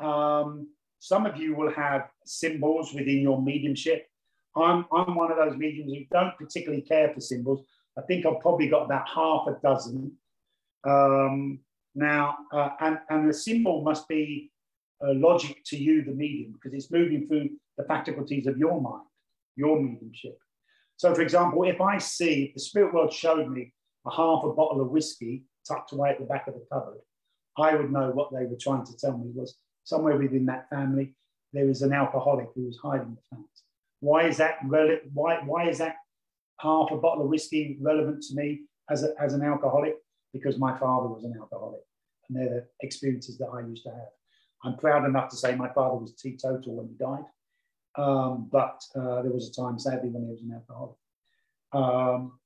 Um, 0.01 0.69
some 0.99 1.27
of 1.27 1.37
you 1.37 1.55
will 1.55 1.73
have 1.73 2.09
symbols 2.25 2.93
within 2.93 3.21
your 3.21 3.41
mediumship. 3.41 4.09
I'm, 4.57 4.87
I'm 4.93 5.15
one 5.15 5.31
of 5.31 5.37
those 5.37 5.57
mediums 5.57 5.93
who 5.93 6.05
don't 6.11 6.37
particularly 6.39 6.83
care 6.83 7.13
for 7.13 7.21
symbols. 7.21 7.65
I 7.99 8.03
think 8.03 8.27
I've 8.27 8.41
probably 8.41 8.69
got 8.69 8.85
about 8.85 9.09
half 9.09 9.47
a 9.47 9.59
dozen. 9.63 10.13
Um, 10.85 11.61
now, 11.95 12.37
uh, 12.53 12.71
and, 12.81 12.99
and 13.11 13.29
the 13.29 13.35
symbol 13.35 13.83
must 13.83 14.09
be 14.09 14.51
uh, 15.03 15.13
logic 15.15 15.63
to 15.67 15.77
you, 15.77 16.05
the 16.05 16.13
medium, 16.13 16.53
because 16.53 16.75
it's 16.75 16.91
moving 16.91 17.27
through 17.27 17.51
the 17.77 17.85
faculties 17.85 18.47
of 18.47 18.57
your 18.57 18.81
mind, 18.81 19.05
your 19.57 19.81
mediumship. 19.81 20.39
So, 20.97 21.15
for 21.15 21.23
example, 21.23 21.63
if 21.65 21.81
I 21.81 21.99
see 21.99 22.53
the 22.55 22.61
spirit 22.61 22.95
world 22.95 23.13
showed 23.13 23.49
me 23.49 23.73
a 24.07 24.11
half 24.11 24.45
a 24.45 24.53
bottle 24.53 24.81
of 24.81 24.91
whiskey 24.91 25.45
tucked 25.67 25.93
away 25.93 26.11
at 26.11 26.19
the 26.19 26.25
back 26.25 26.49
of 26.49 26.55
the 26.55 26.67
cupboard, 26.73 27.01
I 27.59 27.75
would 27.75 27.93
know 27.93 28.11
what 28.11 28.31
they 28.33 28.47
were 28.47 28.59
trying 28.61 28.85
to 28.87 28.97
tell 28.97 29.17
me 29.17 29.31
was 29.35 29.57
somewhere 29.85 30.17
within 30.17 30.47
that 30.47 30.69
family 30.71 31.15
there 31.53 31.69
is 31.69 31.83
an 31.83 31.93
alcoholic 31.93 32.49
who 32.55 32.67
was 32.67 32.79
hiding 32.83 33.17
the 33.17 33.37
fact. 33.37 33.49
Why 34.01 34.29
is 34.29 34.37
that 34.39 34.57
relevant? 34.65 35.03
Why, 35.15 35.41
why 35.45 35.69
is 35.69 35.79
that 35.79 35.97
half 36.61 36.91
a 36.91 36.97
bottle 36.97 37.25
of 37.25 37.31
whiskey 37.31 37.79
relevant 37.81 38.23
to 38.25 38.35
me 38.35 38.63
as, 38.91 39.03
a, 39.05 39.15
as 39.21 39.33
an 39.33 39.43
alcoholic? 39.43 39.97
Because 40.33 40.59
my 40.59 40.77
father 40.79 41.09
was 41.09 41.25
an 41.25 41.35
alcoholic, 41.39 41.81
and 42.29 42.37
they're 42.37 42.49
the 42.49 42.67
experiences 42.83 43.39
that 43.39 43.47
I 43.47 43.61
used 43.61 43.85
to 43.85 43.91
have. 43.91 44.09
I'm 44.65 44.77
proud 44.77 45.07
enough 45.07 45.31
to 45.31 45.37
say 45.37 45.55
my 45.55 45.73
father 45.73 45.97
was 45.97 46.15
teetotal 46.15 46.77
when 46.77 46.89
he 46.89 46.95
died. 46.95 47.25
Um, 47.97 48.49
but 48.51 48.83
uh, 48.95 49.23
there 49.23 49.33
was 49.33 49.49
a 49.49 49.61
time, 49.61 49.79
sadly, 49.79 50.11
when 50.11 50.25
he 50.25 50.31
was 50.31 50.43
an 50.43 50.53
alcoholic. 50.53 50.97
Um, 51.73 52.39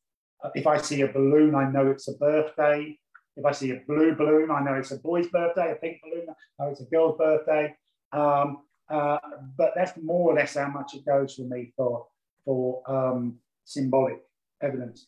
if 0.54 0.66
I 0.66 0.80
see 0.80 1.02
a 1.02 1.08
balloon, 1.08 1.54
I 1.54 1.70
know 1.70 1.90
it's 1.90 2.08
a 2.08 2.14
birthday. 2.14 2.98
If 3.36 3.44
I 3.44 3.52
see 3.52 3.70
a 3.70 3.82
blue 3.86 4.14
balloon, 4.14 4.50
I 4.50 4.62
know 4.62 4.74
it's 4.74 4.90
a 4.90 4.98
boy's 4.98 5.28
birthday. 5.28 5.72
A 5.72 5.74
pink 5.76 6.00
balloon, 6.02 6.26
I 6.28 6.64
know 6.64 6.70
it's 6.70 6.80
a 6.80 6.84
girl's 6.84 7.18
birthday. 7.18 7.74
Um, 8.12 8.62
uh, 8.88 9.18
but 9.56 9.72
that's 9.76 9.92
more 10.02 10.32
or 10.32 10.34
less 10.34 10.54
how 10.54 10.68
much 10.68 10.94
it 10.94 11.04
goes 11.06 11.34
for 11.34 11.42
me 11.42 11.72
for, 11.76 12.06
for 12.44 12.82
um, 12.90 13.36
symbolic 13.64 14.18
evidence. 14.62 15.06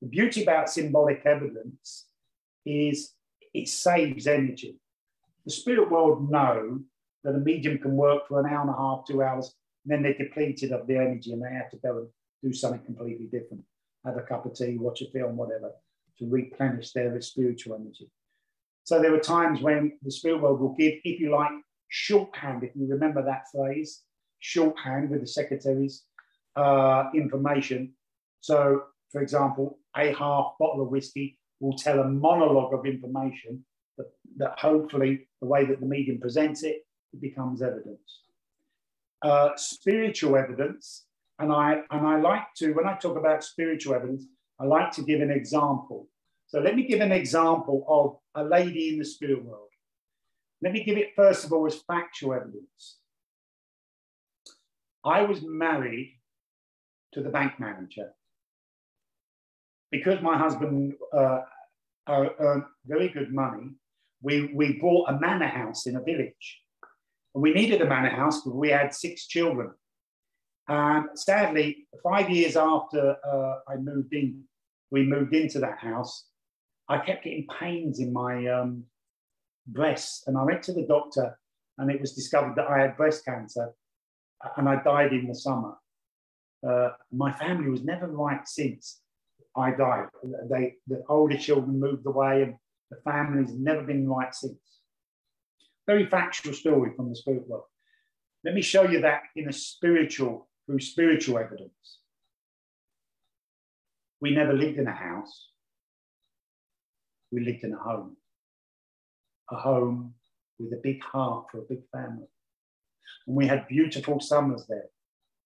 The 0.00 0.08
beauty 0.08 0.42
about 0.42 0.70
symbolic 0.70 1.22
evidence 1.24 2.06
is 2.64 3.12
it 3.52 3.68
saves 3.68 4.26
energy. 4.26 4.78
The 5.44 5.50
spirit 5.50 5.90
world 5.90 6.30
know 6.30 6.80
that 7.22 7.34
a 7.34 7.38
medium 7.38 7.78
can 7.78 7.96
work 7.96 8.28
for 8.28 8.40
an 8.40 8.46
hour 8.46 8.62
and 8.62 8.70
a 8.70 8.76
half, 8.76 9.04
two 9.06 9.22
hours, 9.22 9.54
then 9.84 10.02
they're 10.02 10.14
depleted 10.14 10.72
of 10.72 10.86
the 10.86 10.96
energy 10.96 11.32
and 11.32 11.42
they 11.42 11.52
have 11.52 11.70
to 11.70 11.76
go 11.76 11.98
and 11.98 12.08
do 12.42 12.52
something 12.52 12.84
completely 12.84 13.26
different. 13.26 13.62
Have 14.04 14.16
a 14.16 14.22
cup 14.22 14.46
of 14.46 14.54
tea, 14.54 14.76
watch 14.78 15.02
a 15.02 15.10
film, 15.10 15.36
whatever, 15.36 15.72
to 16.18 16.26
replenish 16.28 16.92
their 16.92 17.20
spiritual 17.20 17.74
energy. 17.74 18.10
So 18.84 19.00
there 19.00 19.14
are 19.14 19.20
times 19.20 19.60
when 19.60 19.98
the 20.02 20.10
spirit 20.10 20.42
world 20.42 20.60
will 20.60 20.74
give, 20.74 20.94
if 21.04 21.20
you 21.20 21.30
like, 21.30 21.52
shorthand, 21.88 22.64
if 22.64 22.70
you 22.74 22.86
remember 22.86 23.24
that 23.24 23.44
phrase, 23.52 24.02
shorthand 24.40 25.10
with 25.10 25.20
the 25.20 25.26
secretary's 25.26 26.04
uh, 26.56 27.04
information. 27.14 27.94
So, 28.40 28.82
for 29.10 29.22
example, 29.22 29.78
a 29.96 30.12
half 30.12 30.52
bottle 30.58 30.82
of 30.82 30.88
whiskey 30.88 31.38
will 31.60 31.76
tell 31.76 32.00
a 32.00 32.08
monologue 32.08 32.74
of 32.74 32.84
information 32.84 33.64
that, 33.96 34.06
that 34.36 34.58
hopefully, 34.58 35.28
the 35.40 35.46
way 35.46 35.64
that 35.64 35.80
the 35.80 35.86
medium 35.86 36.20
presents 36.20 36.62
it, 36.62 36.84
it 37.12 37.20
becomes 37.20 37.62
evidence 37.62 38.24
uh, 39.24 39.56
spiritual 39.56 40.36
evidence, 40.36 41.06
and 41.38 41.50
I 41.50 41.80
and 41.90 42.06
I 42.06 42.20
like 42.20 42.54
to 42.58 42.72
when 42.72 42.86
I 42.86 42.94
talk 42.96 43.16
about 43.16 43.42
spiritual 43.42 43.94
evidence, 43.94 44.26
I 44.60 44.64
like 44.66 44.92
to 44.92 45.02
give 45.02 45.20
an 45.22 45.30
example. 45.30 46.08
So 46.46 46.60
let 46.60 46.76
me 46.76 46.86
give 46.86 47.00
an 47.00 47.10
example 47.10 47.84
of 47.88 48.18
a 48.40 48.46
lady 48.46 48.90
in 48.90 48.98
the 48.98 49.04
spirit 49.04 49.42
world. 49.42 49.70
Let 50.62 50.72
me 50.72 50.84
give 50.84 50.98
it 50.98 51.16
first 51.16 51.44
of 51.44 51.52
all 51.52 51.66
as 51.66 51.76
factual 51.86 52.34
evidence. 52.34 52.98
I 55.04 55.22
was 55.22 55.40
married 55.42 56.20
to 57.14 57.22
the 57.22 57.30
bank 57.30 57.58
manager 57.58 58.10
because 59.90 60.20
my 60.20 60.36
husband 60.36 60.94
uh, 61.12 61.40
earned 62.08 62.64
very 62.86 63.08
good 63.08 63.32
money. 63.32 63.70
We, 64.22 64.52
we 64.54 64.78
bought 64.80 65.08
a 65.08 65.18
manor 65.18 65.48
house 65.48 65.86
in 65.86 65.96
a 65.96 66.02
village 66.02 66.63
and 67.34 67.42
we 67.42 67.52
needed 67.52 67.82
a 67.82 67.86
manor 67.86 68.10
house 68.10 68.42
because 68.42 68.56
we 68.56 68.70
had 68.70 68.94
six 68.94 69.26
children. 69.26 69.70
And 70.68 71.06
sadly, 71.14 71.86
five 72.02 72.30
years 72.30 72.56
after 72.56 73.16
uh, 73.26 73.56
I 73.68 73.76
moved 73.76 74.14
in, 74.14 74.44
we 74.90 75.02
moved 75.04 75.34
into 75.34 75.58
that 75.58 75.78
house, 75.78 76.26
I 76.88 76.98
kept 76.98 77.24
getting 77.24 77.46
pains 77.58 77.98
in 77.98 78.12
my 78.12 78.46
um, 78.46 78.84
breast. 79.66 80.24
And 80.26 80.38
I 80.38 80.44
went 80.44 80.62
to 80.64 80.72
the 80.72 80.86
doctor, 80.86 81.38
and 81.78 81.90
it 81.90 82.00
was 82.00 82.14
discovered 82.14 82.54
that 82.56 82.68
I 82.68 82.80
had 82.80 82.96
breast 82.96 83.24
cancer, 83.24 83.74
and 84.56 84.68
I 84.68 84.82
died 84.82 85.12
in 85.12 85.26
the 85.26 85.34
summer. 85.34 85.74
Uh, 86.66 86.90
my 87.12 87.32
family 87.32 87.68
was 87.68 87.84
never 87.84 88.06
right 88.06 88.46
since 88.46 89.00
I 89.56 89.72
died. 89.72 90.06
They, 90.48 90.76
the 90.86 91.02
older 91.08 91.36
children 91.36 91.80
moved 91.80 92.06
away, 92.06 92.42
and 92.42 92.54
the 92.90 92.96
family's 93.04 93.52
never 93.52 93.82
been 93.82 94.08
right 94.08 94.34
since. 94.34 94.73
Very 95.86 96.06
factual 96.06 96.54
story 96.54 96.92
from 96.96 97.10
the 97.10 97.16
spirit 97.16 97.46
world. 97.48 97.64
Let 98.44 98.54
me 98.54 98.62
show 98.62 98.84
you 98.84 99.00
that 99.02 99.22
in 99.36 99.48
a 99.48 99.52
spiritual, 99.52 100.48
through 100.66 100.80
spiritual 100.80 101.38
evidence. 101.38 102.00
We 104.20 104.34
never 104.34 104.52
lived 104.52 104.78
in 104.78 104.86
a 104.86 104.92
house. 104.92 105.50
We 107.30 107.44
lived 107.44 107.64
in 107.64 107.72
a 107.72 107.78
home. 107.78 108.16
A 109.50 109.56
home 109.56 110.14
with 110.58 110.72
a 110.72 110.80
big 110.82 111.02
heart 111.02 111.46
for 111.50 111.58
a 111.58 111.68
big 111.68 111.82
family. 111.92 112.28
And 113.26 113.36
we 113.36 113.46
had 113.46 113.68
beautiful 113.68 114.20
summers 114.20 114.64
there. 114.68 114.88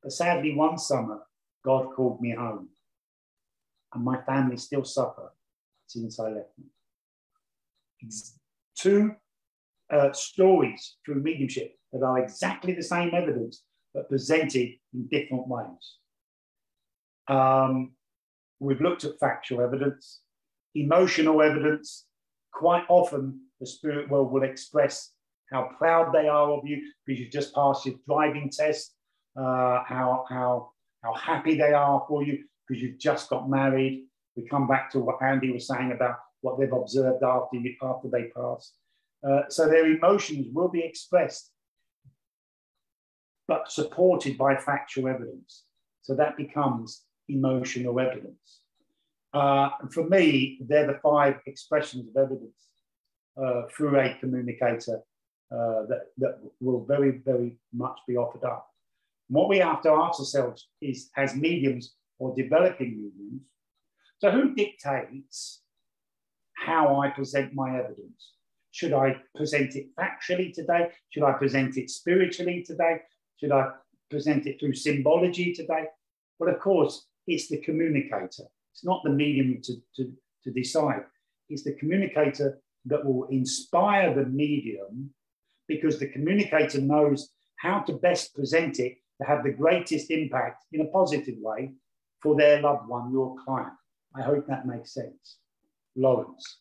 But 0.03 0.13
sadly, 0.13 0.55
one 0.55 0.79
summer, 0.79 1.21
God 1.65 1.89
called 1.95 2.21
me 2.21 2.35
home. 2.35 2.69
And 3.93 4.05
my 4.05 4.21
family 4.23 4.57
still 4.57 4.85
suffer 4.85 5.33
since 5.87 6.21
I 6.21 6.29
left 6.29 6.51
them. 6.57 6.71
Two 8.77 9.17
uh, 9.91 10.13
stories 10.13 10.97
through 11.05 11.23
mediumship 11.23 11.75
that 11.93 12.03
are 12.03 12.19
exactly 12.19 12.73
the 12.73 12.83
same 12.83 13.15
evidence 13.15 13.63
but 13.95 14.09
presented 14.09 14.69
in 14.95 15.09
different 15.11 15.49
ways. 15.49 15.97
Um, 17.29 17.93
we've 18.61 18.81
looked 18.81 19.05
at 19.05 19.19
factual 19.19 19.61
evidence, 19.61 20.21
emotional 20.75 21.43
evidence. 21.43 22.05
Quite 22.53 22.85
often, 22.89 23.41
the 23.61 23.67
spirit 23.67 24.09
world 24.11 24.33
will 24.33 24.43
express 24.43 25.13
how 25.51 25.71
proud 25.79 26.13
they 26.13 26.29
are 26.29 26.51
of 26.51 26.67
you 26.67 26.83
because 27.07 27.21
you've 27.21 27.33
just 27.33 27.55
passed 27.55 27.87
your 27.87 27.97
driving 28.07 28.51
test, 28.51 28.95
uh, 29.37 29.83
how, 29.87 30.25
how, 30.29 30.71
how 31.03 31.15
happy 31.15 31.57
they 31.57 31.73
are 31.73 32.05
for 32.07 32.23
you 32.23 32.45
because 32.67 32.83
you've 32.83 32.99
just 32.99 33.31
got 33.31 33.49
married. 33.49 34.05
We 34.37 34.47
come 34.47 34.69
back 34.69 34.91
to 34.93 35.01
what 35.01 35.23
Andy 35.23 35.51
was 35.51 35.67
saying 35.67 35.93
about 35.93 36.17
what 36.43 36.59
they've 36.59 36.73
observed 36.73 37.23
after, 37.23 37.57
you, 37.57 37.75
after 37.83 38.09
they 38.09 38.25
passed. 38.37 38.75
Uh, 39.27 39.43
so 39.49 39.69
their 39.69 39.87
emotions 39.87 40.47
will 40.53 40.69
be 40.69 40.81
expressed, 40.81 41.51
but 43.47 43.71
supported 43.71 44.39
by 44.39 44.57
factual 44.57 45.09
evidence. 45.09 45.65
So 46.03 46.15
that 46.15 46.37
becomes 46.37 47.03
emotional 47.29 47.99
evidence. 48.01 48.61
Uh, 49.35 49.71
and 49.81 49.93
for 49.93 50.05
me, 50.09 50.59
they're 50.67 50.87
the 50.87 50.99
five 51.03 51.37
expressions 51.47 52.09
of 52.09 52.17
evidence 52.17 52.69
uh, 53.43 53.63
through 53.75 53.99
a 53.99 54.17
communicator 54.21 55.01
uh, 55.53 55.87
that, 55.89 56.07
that 56.19 56.39
will 56.61 56.85
very, 56.85 57.21
very 57.25 57.57
much 57.73 57.99
be 58.07 58.17
offered 58.17 58.45
up. 58.45 58.69
And 59.29 59.37
what 59.37 59.49
we 59.49 59.59
have 59.59 59.83
to 59.83 59.91
ask 59.91 60.19
ourselves 60.21 60.69
is, 60.81 61.11
as 61.17 61.35
mediums 61.35 61.95
or 62.19 62.35
developing 62.35 62.91
mediums, 63.03 63.43
so 64.19 64.31
who 64.31 64.55
dictates 64.55 65.63
how 66.55 67.01
I 67.01 67.11
present 67.11 67.55
my 67.55 67.79
evidence? 67.79 68.33
Should 68.79 68.93
I 68.93 69.17
present 69.35 69.75
it 69.75 69.89
factually 69.97 70.55
today? 70.55 70.91
Should 71.11 71.25
I 71.25 71.33
present 71.33 71.77
it 71.77 71.91
spiritually 71.91 72.63
today? 72.65 73.01
Should 73.41 73.51
I 73.51 73.71
present 74.09 74.47
it 74.47 74.61
through 74.61 74.75
symbology 74.75 75.53
today? 75.53 75.87
Well, 76.39 76.55
of 76.55 76.61
course, 76.61 77.05
it's 77.27 77.49
the 77.49 77.59
communicator. 77.59 78.45
It's 78.73 78.85
not 78.85 79.03
the 79.03 79.11
medium 79.11 79.61
to, 79.65 79.75
to, 79.97 80.13
to 80.45 80.53
decide. 80.53 81.01
It's 81.49 81.65
the 81.65 81.75
communicator 81.75 82.61
that 82.85 83.05
will 83.05 83.25
inspire 83.25 84.15
the 84.15 84.27
medium 84.27 85.11
because 85.67 85.99
the 85.99 86.13
communicator 86.13 86.81
knows 86.81 87.31
how 87.57 87.81
to 87.81 87.95
best 87.95 88.33
present 88.33 88.79
it 88.79 88.99
to 89.21 89.27
have 89.27 89.43
the 89.43 89.51
greatest 89.51 90.13
impact 90.13 90.67
in 90.71 90.83
a 90.83 90.93
positive 90.93 91.35
way 91.41 91.73
for 92.23 92.37
their 92.37 92.63
loved 92.63 92.89
one, 92.89 93.11
your 93.11 93.35
client. 93.45 93.73
I 94.15 94.23
hope 94.23 94.47
that 94.47 94.69
makes 94.69 94.95
sense. 94.95 95.39
Lawrence. 95.97 96.61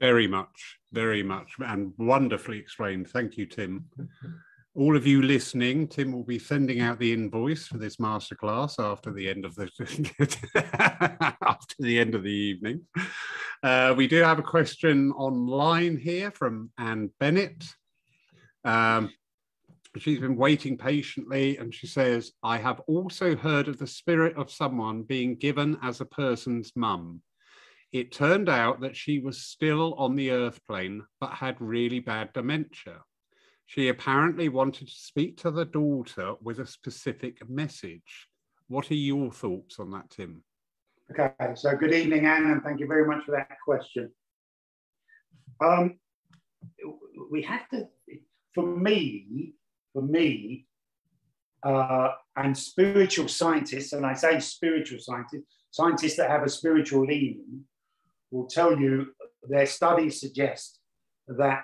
Very 0.00 0.26
much, 0.26 0.78
very 0.92 1.22
much, 1.22 1.54
and 1.58 1.92
wonderfully 1.98 2.58
explained. 2.58 3.08
Thank 3.08 3.36
you, 3.36 3.46
Tim. 3.46 3.86
All 4.74 4.96
of 4.96 5.06
you 5.06 5.22
listening, 5.22 5.88
Tim 5.88 6.12
will 6.12 6.22
be 6.22 6.38
sending 6.38 6.80
out 6.80 7.00
the 7.00 7.12
invoice 7.12 7.66
for 7.66 7.78
this 7.78 7.96
masterclass 7.96 8.78
after 8.78 9.12
the 9.12 9.28
end 9.28 9.44
of 9.44 9.56
the 9.56 9.68
after 11.42 11.74
the 11.80 11.98
end 11.98 12.14
of 12.14 12.22
the 12.22 12.30
evening. 12.30 12.82
Uh, 13.62 13.94
we 13.96 14.06
do 14.06 14.22
have 14.22 14.38
a 14.38 14.42
question 14.42 15.10
online 15.12 15.96
here 15.96 16.30
from 16.30 16.70
Anne 16.78 17.10
Bennett. 17.18 17.64
Um, 18.64 19.10
she's 19.96 20.20
been 20.20 20.36
waiting 20.36 20.76
patiently 20.76 21.56
and 21.56 21.74
she 21.74 21.86
says, 21.86 22.32
I 22.42 22.58
have 22.58 22.80
also 22.86 23.34
heard 23.34 23.68
of 23.68 23.78
the 23.78 23.86
spirit 23.86 24.36
of 24.36 24.50
someone 24.50 25.02
being 25.02 25.36
given 25.36 25.76
as 25.82 26.00
a 26.00 26.04
person's 26.04 26.72
mum. 26.76 27.22
It 27.92 28.12
turned 28.12 28.48
out 28.48 28.80
that 28.82 28.96
she 28.96 29.18
was 29.18 29.42
still 29.42 29.94
on 29.94 30.14
the 30.14 30.30
earth 30.30 30.60
plane, 30.66 31.04
but 31.20 31.30
had 31.30 31.56
really 31.60 32.00
bad 32.00 32.32
dementia. 32.34 33.00
She 33.66 33.88
apparently 33.88 34.48
wanted 34.48 34.88
to 34.88 34.94
speak 34.94 35.38
to 35.38 35.50
the 35.50 35.64
daughter 35.64 36.34
with 36.42 36.58
a 36.58 36.66
specific 36.66 37.48
message. 37.48 38.28
What 38.68 38.90
are 38.90 38.94
your 38.94 39.32
thoughts 39.32 39.78
on 39.78 39.90
that, 39.92 40.10
Tim? 40.10 40.42
Okay, 41.10 41.32
so 41.54 41.74
good 41.76 41.94
evening, 41.94 42.26
Anne, 42.26 42.50
and 42.50 42.62
thank 42.62 42.80
you 42.80 42.86
very 42.86 43.06
much 43.06 43.24
for 43.24 43.32
that 43.32 43.48
question. 43.64 44.10
Um, 45.64 45.98
we 47.30 47.42
have 47.42 47.66
to, 47.70 47.88
for 48.54 48.66
me, 48.66 49.54
for 49.94 50.02
me, 50.02 50.66
uh, 51.62 52.10
and 52.36 52.56
spiritual 52.56 53.28
scientists, 53.28 53.94
and 53.94 54.04
I 54.04 54.12
say 54.12 54.38
spiritual 54.40 54.98
scientists, 55.00 55.46
scientists 55.70 56.16
that 56.16 56.30
have 56.30 56.42
a 56.42 56.48
spiritual 56.48 57.06
leaning, 57.06 57.64
will 58.30 58.46
tell 58.46 58.78
you 58.78 59.08
their 59.48 59.66
studies 59.66 60.20
suggest 60.20 60.80
that 61.26 61.62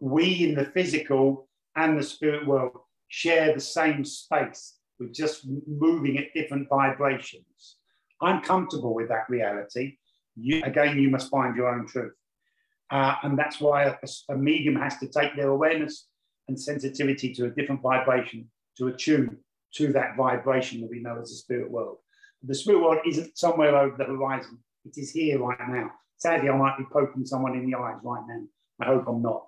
we 0.00 0.44
in 0.44 0.54
the 0.54 0.64
physical 0.66 1.48
and 1.76 1.98
the 1.98 2.02
spirit 2.02 2.46
world 2.46 2.78
share 3.08 3.54
the 3.54 3.60
same 3.60 4.04
space. 4.04 4.76
We're 4.98 5.08
just 5.08 5.46
moving 5.66 6.18
at 6.18 6.34
different 6.34 6.68
vibrations. 6.68 7.76
I'm 8.20 8.42
comfortable 8.42 8.94
with 8.94 9.08
that 9.08 9.28
reality. 9.28 9.96
You, 10.36 10.62
again, 10.64 10.98
you 10.98 11.08
must 11.08 11.30
find 11.30 11.56
your 11.56 11.68
own 11.68 11.86
truth. 11.86 12.14
Uh, 12.90 13.14
and 13.22 13.38
that's 13.38 13.60
why 13.60 13.84
a, 13.84 13.94
a, 14.30 14.36
medium 14.36 14.76
has 14.76 14.98
to 14.98 15.08
take 15.08 15.36
their 15.36 15.50
awareness 15.50 16.06
and 16.48 16.58
sensitivity 16.58 17.34
to 17.34 17.44
a 17.44 17.50
different 17.50 17.82
vibration 17.82 18.48
to 18.78 18.88
attune 18.88 19.36
to 19.74 19.92
that 19.92 20.16
vibration 20.16 20.80
that 20.80 20.90
we 20.90 21.00
know 21.00 21.18
as 21.20 21.30
the 21.30 21.36
spirit 21.36 21.70
world. 21.70 21.98
The 22.42 22.54
spirit 22.54 22.80
world 22.80 22.98
isn't 23.06 23.36
somewhere 23.36 23.76
over 23.76 23.96
the 23.96 24.04
horizon, 24.04 24.58
it 24.88 25.00
is 25.00 25.10
here 25.10 25.38
right 25.38 25.68
now. 25.68 25.90
Sadly, 26.16 26.48
I 26.48 26.56
might 26.56 26.78
be 26.78 26.84
poking 26.90 27.26
someone 27.26 27.54
in 27.54 27.70
the 27.70 27.78
eyes 27.78 27.98
right 28.02 28.24
now. 28.26 28.42
I 28.80 28.86
hope 28.86 29.04
I'm 29.06 29.22
not. 29.22 29.46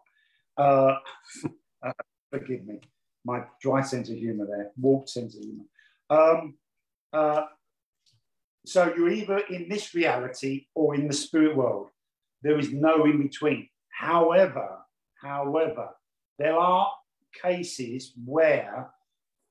Uh, 0.56 0.96
uh, 1.82 1.92
forgive 2.30 2.64
me, 2.66 2.80
my 3.24 3.42
dry 3.60 3.82
sense 3.82 4.08
of 4.08 4.16
humor 4.16 4.46
there, 4.46 4.70
warped 4.78 5.08
sense 5.08 5.34
of 5.36 5.42
humor. 5.42 5.64
Um, 6.10 6.54
uh, 7.12 7.42
so 8.66 8.92
you're 8.96 9.10
either 9.10 9.38
in 9.38 9.68
this 9.68 9.94
reality 9.94 10.66
or 10.74 10.94
in 10.94 11.08
the 11.08 11.14
spirit 11.14 11.56
world. 11.56 11.88
There 12.42 12.58
is 12.58 12.72
no 12.72 13.04
in 13.04 13.22
between. 13.22 13.68
However, 13.88 14.78
however, 15.22 15.90
there 16.38 16.56
are 16.56 16.90
cases 17.42 18.12
where 18.24 18.90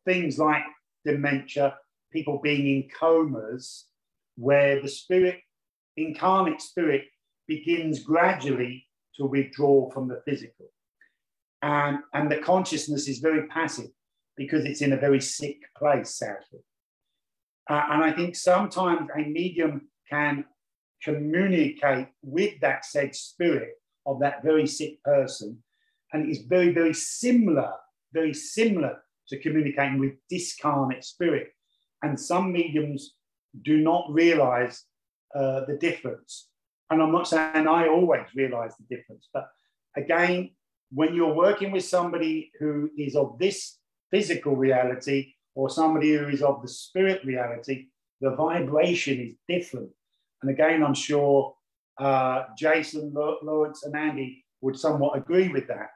things 0.05 0.39
like 0.39 0.63
dementia, 1.05 1.77
people 2.11 2.39
being 2.41 2.67
in 2.67 2.89
comas, 2.89 3.85
where 4.35 4.81
the 4.81 4.87
spirit, 4.87 5.39
incarnate 6.05 6.61
spirit, 6.61 7.03
begins 7.47 8.03
gradually 8.03 8.87
to 9.15 9.25
withdraw 9.25 9.89
from 9.91 10.07
the 10.07 10.21
physical. 10.25 10.67
And, 11.61 11.99
and 12.13 12.31
the 12.31 12.37
consciousness 12.37 13.07
is 13.07 13.19
very 13.19 13.47
passive 13.47 13.89
because 14.37 14.63
it's 14.65 14.81
in 14.81 14.93
a 14.93 14.97
very 14.97 15.19
sick 15.19 15.57
place, 15.77 16.15
sadly. 16.15 16.59
Uh, 17.69 17.83
and 17.91 18.03
I 18.03 18.11
think 18.13 18.35
sometimes 18.35 19.09
a 19.15 19.21
medium 19.21 19.89
can 20.09 20.45
communicate 21.03 22.07
with 22.23 22.59
that 22.61 22.85
said 22.85 23.15
spirit 23.15 23.73
of 24.05 24.19
that 24.21 24.43
very 24.43 24.65
sick 24.65 25.03
person. 25.03 25.61
And 26.13 26.29
it's 26.29 26.45
very, 26.45 26.73
very 26.73 26.93
similar, 26.93 27.71
very 28.13 28.33
similar 28.33 28.97
to 29.27 29.39
communicating 29.39 29.99
with 29.99 30.13
discarnate 30.29 31.03
spirit. 31.03 31.49
And 32.01 32.19
some 32.19 32.51
mediums 32.51 33.15
do 33.63 33.77
not 33.77 34.05
realize 34.09 34.85
uh, 35.36 35.65
the 35.65 35.77
difference. 35.80 36.49
And 36.89 37.01
I'm 37.01 37.11
not 37.11 37.27
saying 37.27 37.67
I 37.67 37.88
always 37.88 38.25
realize 38.36 38.73
the 38.77 38.95
difference, 38.95 39.30
but 39.34 39.49
again, 39.95 40.51
when 40.91 41.13
you're 41.13 41.34
working 41.34 41.71
with 41.71 41.86
somebody 41.86 42.51
who 42.59 42.89
is 42.97 43.15
of 43.15 43.38
this 43.38 43.77
physical 44.09 44.55
reality 44.55 45.34
or 45.53 45.69
somebody 45.69 46.15
who 46.15 46.27
is 46.27 46.41
of 46.41 46.61
the 46.61 46.67
spirit 46.67 47.23
reality, 47.23 47.88
the 48.21 48.32
vibration 48.32 49.19
is 49.19 49.36
different. 49.47 49.89
And 50.41 50.49
again, 50.51 50.84
I'm 50.84 50.95
sure 50.95 51.53
uh, 51.99 52.43
Jason, 52.57 53.13
Lawrence, 53.13 53.84
and 53.84 53.95
Andy 53.95 54.43
would 54.61 54.77
somewhat 54.77 55.17
agree 55.17 55.49
with 55.49 55.67
that. 55.67 55.89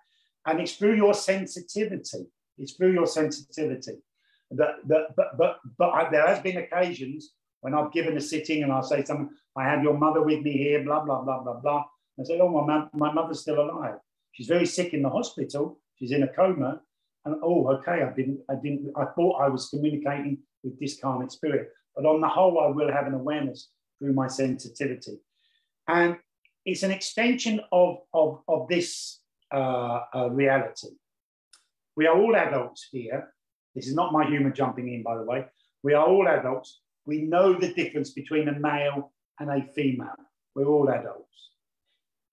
And 0.46 0.60
it's 0.60 0.76
through 0.76 0.96
your 0.96 1.14
sensitivity. 1.14 2.28
It's 2.58 2.74
through 2.74 2.94
your 2.94 3.08
sensitivity. 3.08 3.98
That, 4.52 4.76
that, 4.88 5.16
but 5.16 5.38
but 5.38 5.60
but 5.78 6.12
there 6.12 6.28
has 6.28 6.40
been 6.40 6.58
occasions 6.58 7.32
when 7.64 7.74
I've 7.74 7.94
given 7.94 8.18
a 8.18 8.22
sitting 8.22 8.62
and 8.62 8.74
I'll 8.74 8.84
say 8.84 9.06
something, 9.06 9.30
I 9.56 9.64
have 9.64 9.84
your 9.84 9.98
mother 9.98 10.22
with 10.22 10.42
me 10.42 10.52
here, 10.52 10.84
blah, 10.84 11.00
blah, 11.00 11.22
blah, 11.22 11.42
blah, 11.42 11.62
blah. 11.62 11.86
And 12.18 12.26
I 12.26 12.28
say, 12.28 12.40
oh, 12.42 12.50
my, 12.50 12.88
my 12.94 13.14
mother's 13.14 13.40
still 13.40 13.62
alive. 13.62 13.96
She's 14.34 14.48
very 14.48 14.66
sick 14.66 14.94
in 14.94 15.02
the 15.02 15.10
hospital. 15.10 15.80
She's 15.98 16.12
in 16.12 16.24
a 16.24 16.28
coma. 16.28 16.82
And 17.24 17.36
oh, 17.42 17.70
okay, 17.76 18.04
I 18.04 18.12
didn't, 18.12 18.42
I 18.50 18.56
didn't, 18.56 18.92
I 18.98 19.06
thought 19.06 19.42
I 19.42 19.48
was 19.48 19.70
communicating 19.70 20.40
with 20.62 20.78
this 20.78 20.96
discarnate 20.96 21.32
spirit. 21.32 21.70
But 21.96 22.06
on 22.06 22.20
the 22.20 22.28
whole, 22.28 22.60
I 22.60 22.68
will 22.68 22.92
have 22.92 23.08
an 23.08 23.14
awareness 23.14 23.70
through 23.98 24.12
my 24.12 24.28
sensitivity. 24.28 25.20
And 25.88 26.18
it's 26.66 26.84
an 26.84 26.92
extension 26.92 27.62
of, 27.72 28.00
of, 28.14 28.42
of 28.50 28.68
this 28.68 29.22
uh, 29.54 30.02
uh, 30.14 30.30
reality. 30.32 30.90
We 31.96 32.08
are 32.08 32.18
all 32.18 32.36
adults 32.36 32.90
here. 32.92 33.34
This 33.74 33.88
is 33.88 33.96
not 33.96 34.12
my 34.12 34.26
humor 34.26 34.50
jumping 34.50 34.94
in, 34.94 35.02
by 35.02 35.16
the 35.16 35.24
way. 35.24 35.46
We 35.82 35.94
are 35.94 36.06
all 36.06 36.28
adults. 36.28 36.82
We 37.06 37.22
know 37.22 37.54
the 37.54 37.74
difference 37.74 38.12
between 38.12 38.48
a 38.48 38.60
male 38.60 39.12
and 39.40 39.50
a 39.50 39.66
female. 39.74 40.16
We're 40.56 40.68
all 40.68 40.90
adults. 40.90 41.28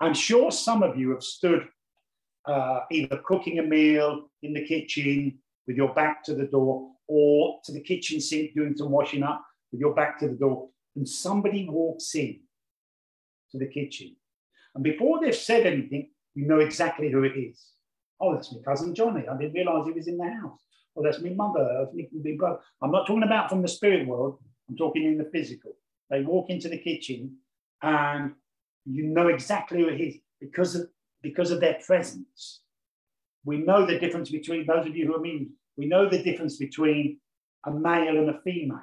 I'm 0.01 0.15
sure 0.15 0.51
some 0.51 0.83
of 0.83 0.99
you 0.99 1.11
have 1.11 1.23
stood 1.23 1.67
uh, 2.47 2.81
either 2.91 3.21
cooking 3.25 3.59
a 3.59 3.63
meal 3.63 4.31
in 4.43 4.55
the 4.55 4.65
kitchen 4.65 5.39
with 5.67 5.77
your 5.77 5.93
back 5.95 6.25
to 6.25 6.35
the 6.35 6.47
door 6.47 6.91
or 7.07 7.61
to 7.65 7.73
the 7.73 7.81
kitchen 7.81 8.21
sink 8.21 8.55
doing 8.55 8.75
some 8.77 8.91
washing 8.91 9.23
up 9.23 9.45
with 9.73 9.81
your 9.81 9.95
back 9.95 10.19
to 10.21 10.29
the 10.29 10.35
door, 10.35 10.69
and 10.97 11.09
somebody 11.09 11.69
walks 11.69 12.15
in 12.15 12.41
to 13.51 13.59
the 13.59 13.67
kitchen. 13.67 14.17
And 14.75 14.85
before 14.85 15.21
they've 15.21 15.35
said 15.35 15.67
anything, 15.67 16.11
you 16.35 16.47
know 16.47 16.61
exactly 16.61 17.11
who 17.11 17.25
it 17.25 17.37
is. 17.37 17.65
Oh, 18.21 18.35
that's 18.35 18.53
my 18.53 18.61
cousin 18.65 18.95
Johnny. 18.95 19.27
I 19.29 19.37
didn't 19.37 19.55
realize 19.55 19.87
he 19.87 19.93
was 19.93 20.09
in 20.09 20.19
the 20.19 20.31
house. 20.31 20.61
Oh, 20.97 21.03
that's 21.03 21.21
my 21.21 21.31
mother. 21.31 21.87
I'm 22.83 22.91
not 22.91 23.07
talking 23.07 23.23
about 23.23 23.49
from 23.49 23.63
the 23.63 23.69
spirit 23.69 24.07
world. 24.07 24.39
I'm 24.71 24.77
talking 24.77 25.05
in 25.05 25.19
the 25.19 25.25
physical. 25.25 25.73
They 26.11 26.23
walk 26.23 26.49
into 26.49 26.69
the 26.69 26.79
kitchen 26.79 27.37
and 27.83 28.33
you 28.85 29.05
know 29.05 29.29
exactly 29.29 29.81
who 29.81 29.89
it 29.89 30.01
is 30.01 30.17
because 30.41 30.77
of 30.77 30.89
because 31.23 31.51
of 31.51 31.61
their 31.61 31.79
presence. 31.85 32.61
We 33.45 33.59
know 33.59 33.85
the 33.85 33.99
difference 33.99 34.31
between 34.31 34.67
those 34.67 34.87
of 34.87 34.97
you 34.97 35.07
who 35.07 35.17
are 35.17 35.21
mean, 35.21 35.51
we 35.77 35.87
know 35.87 36.09
the 36.09 36.23
difference 36.23 36.57
between 36.57 37.19
a 37.67 37.71
male 37.71 38.17
and 38.17 38.31
a 38.31 38.41
female. 38.43 38.81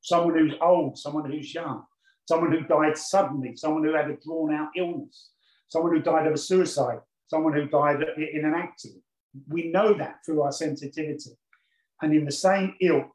Someone 0.00 0.36
who's 0.38 0.54
old, 0.60 0.98
someone 0.98 1.30
who's 1.30 1.54
young, 1.54 1.84
someone 2.26 2.52
who 2.52 2.60
died 2.62 2.98
suddenly, 2.98 3.56
someone 3.56 3.84
who 3.84 3.94
had 3.94 4.10
a 4.10 4.16
drawn 4.24 4.52
out 4.52 4.70
illness, 4.76 5.30
someone 5.68 5.94
who 5.94 6.02
died 6.02 6.26
of 6.26 6.34
a 6.34 6.38
suicide, 6.38 6.98
someone 7.28 7.52
who 7.52 7.66
died 7.66 8.02
in 8.16 8.44
an 8.44 8.54
accident. 8.54 9.02
We 9.48 9.70
know 9.70 9.94
that 9.94 10.20
through 10.24 10.42
our 10.42 10.52
sensitivity. 10.52 11.30
And 12.02 12.14
in 12.14 12.24
the 12.24 12.32
same 12.32 12.74
ilk, 12.80 13.10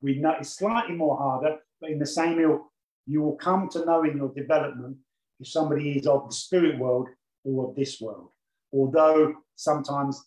we 0.00 0.18
know 0.18 0.34
it's 0.38 0.56
slightly 0.56 0.94
more 0.94 1.16
harder, 1.16 1.56
but 1.80 1.90
in 1.90 1.98
the 1.98 2.06
same 2.06 2.38
ilk, 2.40 2.62
you 3.06 3.22
will 3.22 3.36
come 3.36 3.68
to 3.70 3.84
know 3.84 4.04
in 4.04 4.16
your 4.16 4.32
development 4.34 4.96
if 5.40 5.48
somebody 5.48 5.92
is 5.92 6.06
of 6.06 6.28
the 6.28 6.34
spirit 6.34 6.78
world 6.78 7.08
or 7.44 7.68
of 7.68 7.76
this 7.76 8.00
world. 8.00 8.28
Although 8.72 9.34
sometimes 9.56 10.24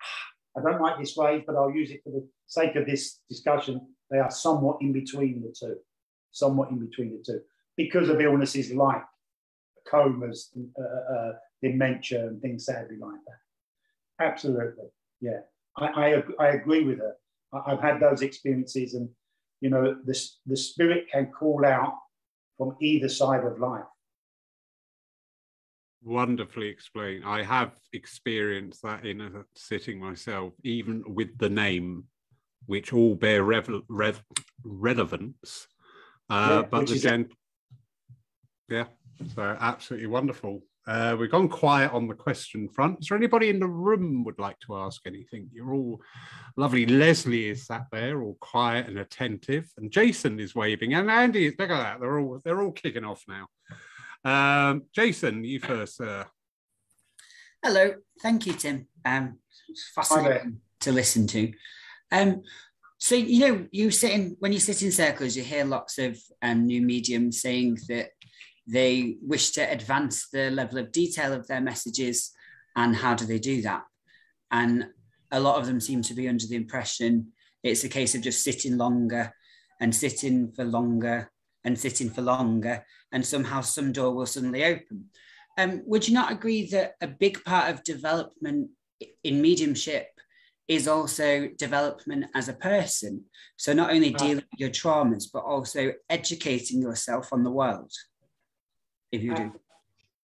I 0.56 0.62
don't 0.62 0.80
like 0.80 0.98
this 0.98 1.14
phrase, 1.14 1.42
but 1.46 1.56
I'll 1.56 1.70
use 1.70 1.90
it 1.90 2.02
for 2.04 2.10
the 2.10 2.26
sake 2.46 2.76
of 2.76 2.86
this 2.86 3.20
discussion. 3.28 3.80
They 4.10 4.18
are 4.18 4.30
somewhat 4.30 4.78
in 4.80 4.92
between 4.92 5.42
the 5.42 5.54
two, 5.58 5.76
somewhat 6.30 6.70
in 6.70 6.78
between 6.78 7.16
the 7.16 7.22
two, 7.24 7.40
because 7.76 8.08
of 8.08 8.20
illnesses 8.20 8.72
like 8.72 9.02
comas, 9.88 10.50
uh, 10.78 11.14
uh, 11.14 11.32
dementia, 11.62 12.26
and 12.26 12.40
things 12.40 12.66
sadly 12.66 12.96
like 12.98 13.20
that. 13.26 14.24
Absolutely, 14.24 14.84
yeah. 15.20 15.40
I, 15.76 15.86
I, 15.86 16.22
I 16.38 16.48
agree 16.48 16.84
with 16.84 16.98
her. 16.98 17.14
I, 17.52 17.70
have 17.70 17.80
had 17.80 18.00
those 18.00 18.22
experiences, 18.22 18.94
and 18.94 19.08
you 19.60 19.70
know, 19.70 19.96
the, 20.04 20.18
the 20.46 20.56
spirit 20.56 21.06
can 21.12 21.26
call 21.26 21.64
out 21.64 21.94
from 22.56 22.76
either 22.80 23.08
side 23.08 23.44
of 23.44 23.58
life. 23.58 23.84
Wonderfully 26.02 26.68
explained. 26.68 27.24
I 27.24 27.42
have 27.42 27.72
experienced 27.92 28.82
that 28.82 29.06
in 29.06 29.20
a 29.20 29.30
sitting 29.54 30.00
myself, 30.00 30.52
even 30.64 31.04
with 31.06 31.38
the 31.38 31.48
name, 31.48 32.04
which 32.66 32.92
all 32.92 33.14
bear 33.14 33.44
rev- 33.44 33.82
rev- 33.88 34.24
relevance. 34.64 35.68
Uh, 36.28 36.62
yeah, 36.62 36.68
but 36.68 36.86
the 36.86 36.96
gen- 36.96 37.28
yeah, 38.68 38.86
so 39.34 39.56
absolutely 39.60 40.08
wonderful. 40.08 40.62
Uh, 40.86 41.16
we've 41.18 41.30
gone 41.30 41.48
quiet 41.48 41.92
on 41.92 42.08
the 42.08 42.14
question 42.14 42.68
front. 42.68 42.98
Is 43.00 43.08
there 43.08 43.16
anybody 43.16 43.50
in 43.50 43.60
the 43.60 43.68
room 43.68 44.24
would 44.24 44.38
like 44.38 44.58
to 44.66 44.76
ask 44.76 45.00
anything? 45.06 45.48
You're 45.52 45.72
all 45.72 46.00
lovely. 46.56 46.86
Leslie 46.86 47.50
is 47.50 47.66
sat 47.66 47.86
there, 47.92 48.20
all 48.20 48.36
quiet 48.40 48.88
and 48.88 48.98
attentive, 48.98 49.70
and 49.76 49.92
Jason 49.92 50.40
is 50.40 50.54
waving, 50.54 50.94
and 50.94 51.10
Andy 51.10 51.46
is. 51.46 51.54
Look 51.58 51.70
at 51.70 51.78
that. 51.78 52.00
They're 52.00 52.18
all 52.18 52.40
they're 52.44 52.60
all 52.60 52.72
kicking 52.72 53.04
off 53.04 53.24
now. 53.28 53.46
Um, 54.24 54.84
Jason, 54.92 55.44
you 55.44 55.60
first, 55.60 55.98
sir. 55.98 56.26
Hello. 57.64 57.94
Thank 58.20 58.46
you, 58.46 58.54
Tim. 58.54 58.88
Um, 59.04 59.38
fascinating 59.94 60.60
to 60.80 60.90
listen 60.90 61.28
to. 61.28 61.52
Um, 62.10 62.42
so 62.98 63.14
you 63.14 63.40
know, 63.46 63.66
you 63.70 63.92
sit 63.92 64.12
in 64.12 64.36
when 64.40 64.52
you 64.52 64.58
sit 64.58 64.82
in 64.82 64.90
circles, 64.90 65.36
you 65.36 65.44
hear 65.44 65.64
lots 65.64 65.98
of 65.98 66.18
um, 66.42 66.66
new 66.66 66.82
mediums 66.82 67.40
saying 67.40 67.78
that 67.88 68.10
they 68.72 69.16
wish 69.20 69.50
to 69.52 69.60
advance 69.70 70.28
the 70.32 70.50
level 70.50 70.78
of 70.78 70.92
detail 70.92 71.32
of 71.32 71.46
their 71.46 71.60
messages 71.60 72.32
and 72.74 72.96
how 72.96 73.14
do 73.14 73.26
they 73.26 73.38
do 73.38 73.62
that? 73.62 73.82
And 74.50 74.86
a 75.30 75.40
lot 75.40 75.58
of 75.58 75.66
them 75.66 75.80
seem 75.80 76.02
to 76.02 76.14
be 76.14 76.28
under 76.28 76.46
the 76.46 76.56
impression 76.56 77.32
it's 77.62 77.84
a 77.84 77.88
case 77.88 78.14
of 78.14 78.22
just 78.22 78.42
sitting 78.42 78.76
longer 78.76 79.32
and 79.80 79.94
sitting 79.94 80.52
for 80.52 80.64
longer 80.64 81.30
and 81.64 81.78
sitting 81.78 82.10
for 82.10 82.22
longer 82.22 82.84
and 83.12 83.24
somehow 83.24 83.60
some 83.60 83.92
door 83.92 84.14
will 84.14 84.26
suddenly 84.26 84.64
open. 84.64 85.04
Um, 85.58 85.82
would 85.86 86.08
you 86.08 86.14
not 86.14 86.32
agree 86.32 86.68
that 86.70 86.94
a 87.00 87.06
big 87.06 87.44
part 87.44 87.70
of 87.70 87.84
development 87.84 88.70
in 89.22 89.42
mediumship 89.42 90.08
is 90.66 90.88
also 90.88 91.48
development 91.56 92.26
as 92.34 92.48
a 92.48 92.54
person? 92.54 93.24
So 93.56 93.72
not 93.72 93.92
only 93.92 94.10
dealing 94.10 94.36
with 94.36 94.58
your 94.58 94.70
traumas 94.70 95.26
but 95.32 95.44
also 95.44 95.92
educating 96.08 96.80
yourself 96.80 97.32
on 97.32 97.44
the 97.44 97.50
world 97.50 97.92
if 99.12 99.22
you 99.22 99.34
do? 99.34 99.52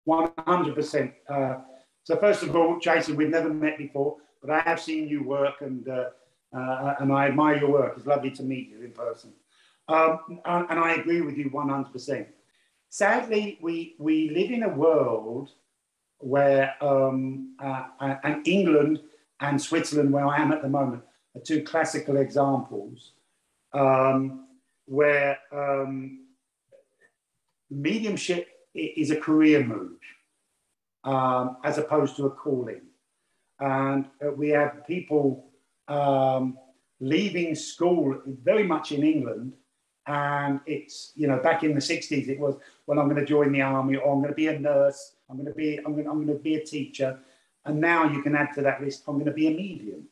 100%. 0.07 1.13
Uh, 1.29 1.55
so 2.03 2.17
first 2.17 2.43
of 2.43 2.55
all, 2.55 2.79
Jason, 2.79 3.15
we've 3.15 3.29
never 3.29 3.51
met 3.53 3.77
before, 3.77 4.17
but 4.41 4.51
I 4.51 4.59
have 4.59 4.81
seen 4.81 5.07
you 5.07 5.23
work 5.23 5.61
and, 5.61 5.87
uh, 5.87 6.09
uh, 6.55 6.95
and 6.99 7.11
I 7.11 7.27
admire 7.27 7.57
your 7.57 7.71
work. 7.71 7.93
It's 7.97 8.05
lovely 8.05 8.31
to 8.31 8.43
meet 8.43 8.69
you 8.69 8.81
in 8.81 8.91
person. 8.91 9.31
Um, 9.87 10.19
and 10.45 10.79
I 10.79 10.95
agree 10.95 11.21
with 11.21 11.37
you 11.37 11.49
100%. 11.49 12.27
Sadly, 12.89 13.57
we, 13.61 13.95
we 13.97 14.29
live 14.29 14.51
in 14.51 14.63
a 14.63 14.69
world 14.69 15.49
where, 16.19 16.75
um, 16.81 17.55
uh, 17.59 17.85
and 18.23 18.47
England 18.47 18.99
and 19.39 19.61
Switzerland, 19.61 20.11
where 20.11 20.27
I 20.27 20.37
am 20.37 20.51
at 20.51 20.61
the 20.61 20.69
moment, 20.69 21.03
are 21.35 21.41
two 21.41 21.63
classical 21.63 22.17
examples 22.17 23.11
um, 23.73 24.47
where 24.85 25.37
um, 25.51 26.25
mediumship 27.69 28.47
is 28.73 29.11
a 29.11 29.15
career 29.15 29.63
move 29.63 29.99
um, 31.03 31.57
as 31.63 31.77
opposed 31.77 32.15
to 32.17 32.25
a 32.25 32.31
calling. 32.31 32.81
And 33.59 34.05
uh, 34.25 34.31
we 34.31 34.49
have 34.49 34.85
people 34.87 35.45
um, 35.87 36.57
leaving 36.99 37.55
school 37.55 38.19
very 38.25 38.63
much 38.63 38.91
in 38.91 39.03
England. 39.03 39.53
And 40.05 40.59
it's, 40.65 41.13
you 41.15 41.27
know, 41.27 41.37
back 41.37 41.63
in 41.63 41.73
the 41.73 41.79
60s, 41.79 42.27
it 42.27 42.39
was, 42.39 42.57
well, 42.87 42.99
I'm 42.99 43.07
going 43.07 43.21
to 43.21 43.25
join 43.25 43.51
the 43.51 43.61
army 43.61 43.95
or 43.95 44.11
I'm 44.11 44.19
going 44.19 44.31
to 44.31 44.35
be 44.35 44.47
a 44.47 44.59
nurse. 44.59 45.15
I'm 45.29 45.37
going 45.37 45.47
to 45.47 45.53
be, 45.53 45.77
I'm 45.77 45.93
going, 45.93 46.07
I'm 46.07 46.25
going 46.25 46.37
to 46.37 46.43
be 46.43 46.55
a 46.55 46.65
teacher. 46.65 47.19
And 47.65 47.79
now 47.79 48.09
you 48.09 48.21
can 48.21 48.35
add 48.35 48.53
to 48.55 48.61
that 48.63 48.81
list, 48.81 49.03
I'm 49.07 49.15
going 49.15 49.25
to 49.25 49.31
be 49.31 49.47
a 49.47 49.51
medium. 49.51 50.07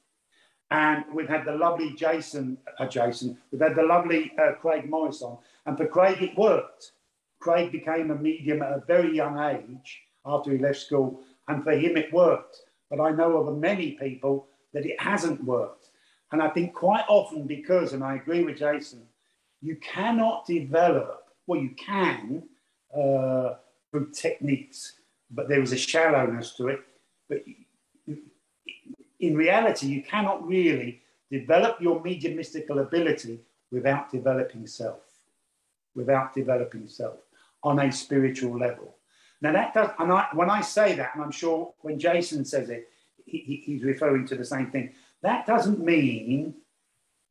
And 0.70 1.04
we've 1.14 1.28
had 1.28 1.44
the 1.44 1.52
lovely 1.52 1.94
Jason, 1.94 2.58
uh, 2.80 2.88
Jason, 2.88 3.38
we've 3.52 3.62
had 3.62 3.76
the 3.76 3.84
lovely 3.84 4.32
uh, 4.42 4.54
Craig 4.54 4.90
Morris 4.90 5.22
on. 5.22 5.38
And 5.66 5.78
for 5.78 5.86
Craig, 5.86 6.22
it 6.22 6.38
worked 6.38 6.94
Craig 7.42 7.72
became 7.72 8.12
a 8.12 8.16
medium 8.16 8.62
at 8.62 8.72
a 8.72 8.84
very 8.88 9.14
young 9.16 9.38
age 9.40 10.02
after 10.26 10.52
he 10.52 10.60
left 10.60 10.80
school, 10.80 11.22
and 11.48 11.64
for 11.64 11.72
him 11.72 11.98
it 11.98 12.14
worked. 12.14 12.58
But 12.90 13.02
I 13.02 13.10
know 13.10 13.38
of 13.38 13.58
many 13.58 13.94
people 13.94 14.48
that 14.74 14.86
it 14.86 15.02
hasn't 15.02 15.44
worked. 15.44 15.90
And 16.32 16.42
I 16.42 16.50
think 16.50 16.74
quite 16.74 17.04
often 17.10 17.48
because, 17.48 17.94
and 17.94 18.04
I 18.04 18.16
agree 18.16 18.44
with 18.44 18.60
Jason, 18.60 19.02
you 19.62 19.76
cannot 19.78 20.46
develop, 20.46 21.26
well, 21.48 21.60
you 21.60 21.72
can 21.72 22.44
uh, 22.96 23.56
through 23.90 24.12
techniques, 24.12 24.94
but 25.32 25.50
there 25.50 25.62
is 25.62 25.74
a 25.74 25.78
shallowness 25.78 26.56
to 26.56 26.68
it. 26.68 26.80
But 27.28 27.44
in 29.20 29.36
reality, 29.36 29.88
you 29.88 30.04
cannot 30.04 30.46
really 30.48 31.02
develop 31.32 31.82
your 31.82 32.02
mediumistical 32.02 32.82
ability 32.82 33.42
without 33.72 34.12
developing 34.12 34.68
self, 34.68 35.02
without 35.96 36.34
developing 36.34 36.88
self 36.88 37.18
on 37.64 37.80
a 37.80 37.92
spiritual 37.92 38.58
level. 38.58 38.98
Now 39.42 39.54
that 39.54 39.74
does, 39.74 39.90
and 40.00 40.12
I, 40.12 40.28
when 40.34 40.50
I 40.50 40.62
say 40.62 40.96
that, 40.96 41.12
and 41.16 41.24
I'm 41.24 41.32
sure 41.32 41.74
when 41.82 42.00
Jason 42.00 42.46
says 42.46 42.70
it, 42.70 42.90
he, 43.26 43.62
he's 43.66 43.84
referring 43.84 44.28
to 44.28 44.36
the 44.36 44.46
same 44.46 44.70
thing. 44.72 44.94
That 45.24 45.46
doesn't 45.46 45.84
mean 45.84 46.56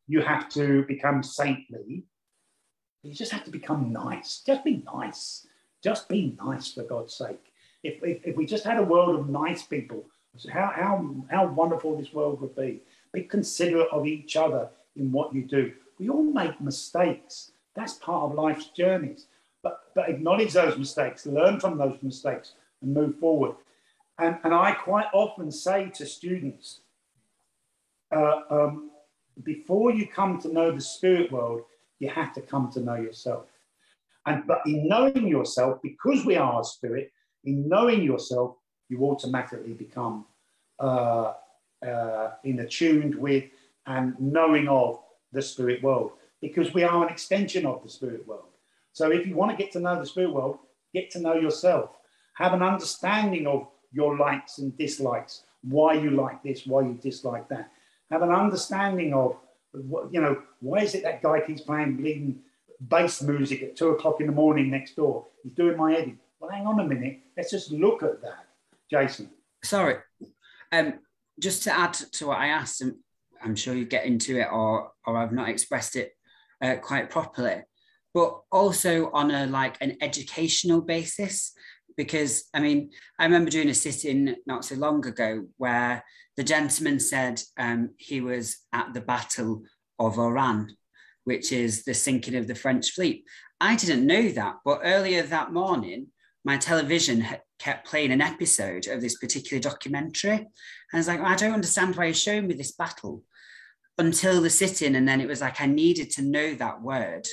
you 0.06 0.20
have 0.20 0.48
to 0.50 0.84
become 0.84 1.22
saintly. 1.22 2.04
You 3.02 3.14
just 3.14 3.32
have 3.32 3.44
to 3.44 3.50
become 3.50 3.92
nice. 3.92 4.42
Just 4.44 4.64
be 4.64 4.82
nice. 4.92 5.46
Just 5.82 6.08
be 6.08 6.36
nice 6.42 6.72
for 6.72 6.82
God's 6.82 7.14
sake. 7.14 7.52
If, 7.82 8.02
if, 8.02 8.26
if 8.26 8.36
we 8.36 8.44
just 8.44 8.64
had 8.64 8.78
a 8.78 8.82
world 8.82 9.18
of 9.18 9.28
nice 9.28 9.62
people, 9.62 10.04
how, 10.52 10.72
how, 10.74 11.14
how 11.30 11.46
wonderful 11.46 11.96
this 11.96 12.12
world 12.12 12.40
would 12.40 12.54
be. 12.54 12.82
Be 13.12 13.22
considerate 13.22 13.88
of 13.90 14.06
each 14.06 14.36
other 14.36 14.68
in 14.96 15.10
what 15.10 15.34
you 15.34 15.42
do. 15.42 15.72
We 15.98 16.08
all 16.08 16.22
make 16.22 16.60
mistakes. 16.60 17.52
That's 17.74 17.94
part 17.94 18.30
of 18.30 18.36
life's 18.36 18.68
journeys 18.68 19.26
but, 19.62 19.80
but 19.94 20.08
acknowledge 20.08 20.52
those 20.52 20.78
mistakes, 20.78 21.26
learn 21.26 21.60
from 21.60 21.78
those 21.78 21.98
mistakes, 22.02 22.54
and 22.82 22.94
move 22.94 23.16
forward. 23.18 23.56
And, 24.18 24.38
and 24.44 24.52
I 24.52 24.72
quite 24.72 25.06
often 25.12 25.50
say 25.50 25.90
to 25.94 26.06
students, 26.06 26.80
uh, 28.14 28.40
um, 28.50 28.90
before 29.42 29.92
you 29.92 30.06
come 30.06 30.38
to 30.40 30.52
know 30.52 30.72
the 30.72 30.80
spirit 30.80 31.32
world, 31.32 31.62
you 31.98 32.08
have 32.08 32.32
to 32.34 32.40
come 32.40 32.70
to 32.72 32.80
know 32.80 32.96
yourself. 32.96 33.46
And 34.26 34.46
but 34.46 34.60
in 34.66 34.86
knowing 34.86 35.26
yourself, 35.26 35.80
because 35.82 36.24
we 36.26 36.36
are 36.36 36.60
a 36.60 36.64
spirit, 36.64 37.12
in 37.44 37.68
knowing 37.68 38.02
yourself, 38.02 38.56
you 38.88 39.02
automatically 39.04 39.72
become 39.72 40.26
uh, 40.78 41.32
uh, 41.86 42.32
in 42.44 42.60
attuned 42.60 43.14
with 43.14 43.44
and 43.86 44.14
knowing 44.20 44.68
of 44.68 45.00
the 45.32 45.40
spirit 45.40 45.82
world, 45.82 46.12
because 46.42 46.74
we 46.74 46.82
are 46.82 47.02
an 47.04 47.10
extension 47.10 47.64
of 47.64 47.82
the 47.82 47.88
spirit 47.88 48.26
world. 48.26 48.49
So 48.92 49.10
if 49.10 49.26
you 49.26 49.34
want 49.34 49.50
to 49.50 49.56
get 49.56 49.72
to 49.72 49.80
know 49.80 49.98
the 49.98 50.06
spirit 50.06 50.32
world, 50.32 50.58
get 50.92 51.10
to 51.12 51.20
know 51.20 51.34
yourself. 51.34 51.90
Have 52.34 52.52
an 52.52 52.62
understanding 52.62 53.46
of 53.46 53.68
your 53.92 54.16
likes 54.16 54.58
and 54.58 54.76
dislikes, 54.76 55.44
why 55.62 55.94
you 55.94 56.10
like 56.10 56.42
this, 56.42 56.66
why 56.66 56.82
you 56.82 56.94
dislike 56.94 57.48
that. 57.48 57.70
Have 58.10 58.22
an 58.22 58.30
understanding 58.30 59.14
of, 59.14 59.36
you 59.74 60.20
know, 60.20 60.42
why 60.60 60.78
is 60.78 60.94
it 60.94 61.02
that 61.02 61.22
guy 61.22 61.40
keeps 61.40 61.60
playing 61.60 61.96
bleeding 61.96 62.40
bass 62.88 63.22
music 63.22 63.62
at 63.62 63.76
two 63.76 63.90
o'clock 63.90 64.20
in 64.20 64.26
the 64.26 64.32
morning 64.32 64.70
next 64.70 64.96
door? 64.96 65.26
He's 65.42 65.52
doing 65.52 65.76
my 65.76 65.92
head. 65.92 66.16
Well, 66.40 66.50
hang 66.50 66.66
on 66.66 66.80
a 66.80 66.84
minute. 66.84 67.20
Let's 67.36 67.50
just 67.50 67.70
look 67.70 68.02
at 68.02 68.22
that. 68.22 68.46
Jason. 68.90 69.30
Sorry. 69.62 69.96
Um, 70.72 70.94
just 71.38 71.62
to 71.64 71.76
add 71.76 71.94
to 71.94 72.26
what 72.28 72.38
I 72.38 72.48
asked, 72.48 72.80
and 72.80 72.96
I'm 73.42 73.54
sure 73.54 73.74
you 73.74 73.84
get 73.84 74.06
into 74.06 74.38
it 74.38 74.48
or, 74.50 74.90
or 75.06 75.16
I've 75.16 75.32
not 75.32 75.48
expressed 75.48 75.96
it 75.96 76.12
uh, 76.60 76.76
quite 76.76 77.10
properly 77.10 77.62
but 78.12 78.40
also 78.50 79.10
on 79.12 79.30
a 79.30 79.46
like 79.46 79.76
an 79.80 79.96
educational 80.00 80.80
basis 80.80 81.52
because 81.96 82.44
I 82.54 82.60
mean, 82.60 82.90
I 83.18 83.24
remember 83.24 83.50
doing 83.50 83.68
a 83.68 83.74
sit-in 83.74 84.36
not 84.46 84.64
so 84.64 84.74
long 84.76 85.06
ago 85.06 85.44
where 85.58 86.02
the 86.36 86.44
gentleman 86.44 86.98
said 86.98 87.42
um, 87.58 87.90
he 87.98 88.22
was 88.22 88.56
at 88.72 88.94
the 88.94 89.02
Battle 89.02 89.64
of 89.98 90.18
Oran, 90.18 90.76
which 91.24 91.52
is 91.52 91.84
the 91.84 91.92
sinking 91.92 92.36
of 92.36 92.46
the 92.46 92.54
French 92.54 92.92
fleet. 92.92 93.24
I 93.60 93.76
didn't 93.76 94.06
know 94.06 94.30
that, 94.30 94.56
but 94.64 94.80
earlier 94.82 95.22
that 95.24 95.52
morning, 95.52 96.06
my 96.42 96.56
television 96.56 97.26
kept 97.58 97.86
playing 97.86 98.12
an 98.12 98.22
episode 98.22 98.86
of 98.86 99.02
this 99.02 99.18
particular 99.18 99.60
documentary. 99.60 100.36
And 100.36 100.48
I 100.94 100.96
was 100.96 101.08
like, 101.08 101.20
I 101.20 101.36
don't 101.36 101.52
understand 101.52 101.96
why 101.96 102.06
he's 102.06 102.22
showing 102.22 102.46
me 102.46 102.54
this 102.54 102.72
battle 102.72 103.22
until 103.98 104.40
the 104.40 104.48
sit-in. 104.48 104.94
And 104.94 105.06
then 105.06 105.20
it 105.20 105.28
was 105.28 105.42
like, 105.42 105.60
I 105.60 105.66
needed 105.66 106.10
to 106.12 106.22
know 106.22 106.54
that 106.54 106.80
word 106.80 107.26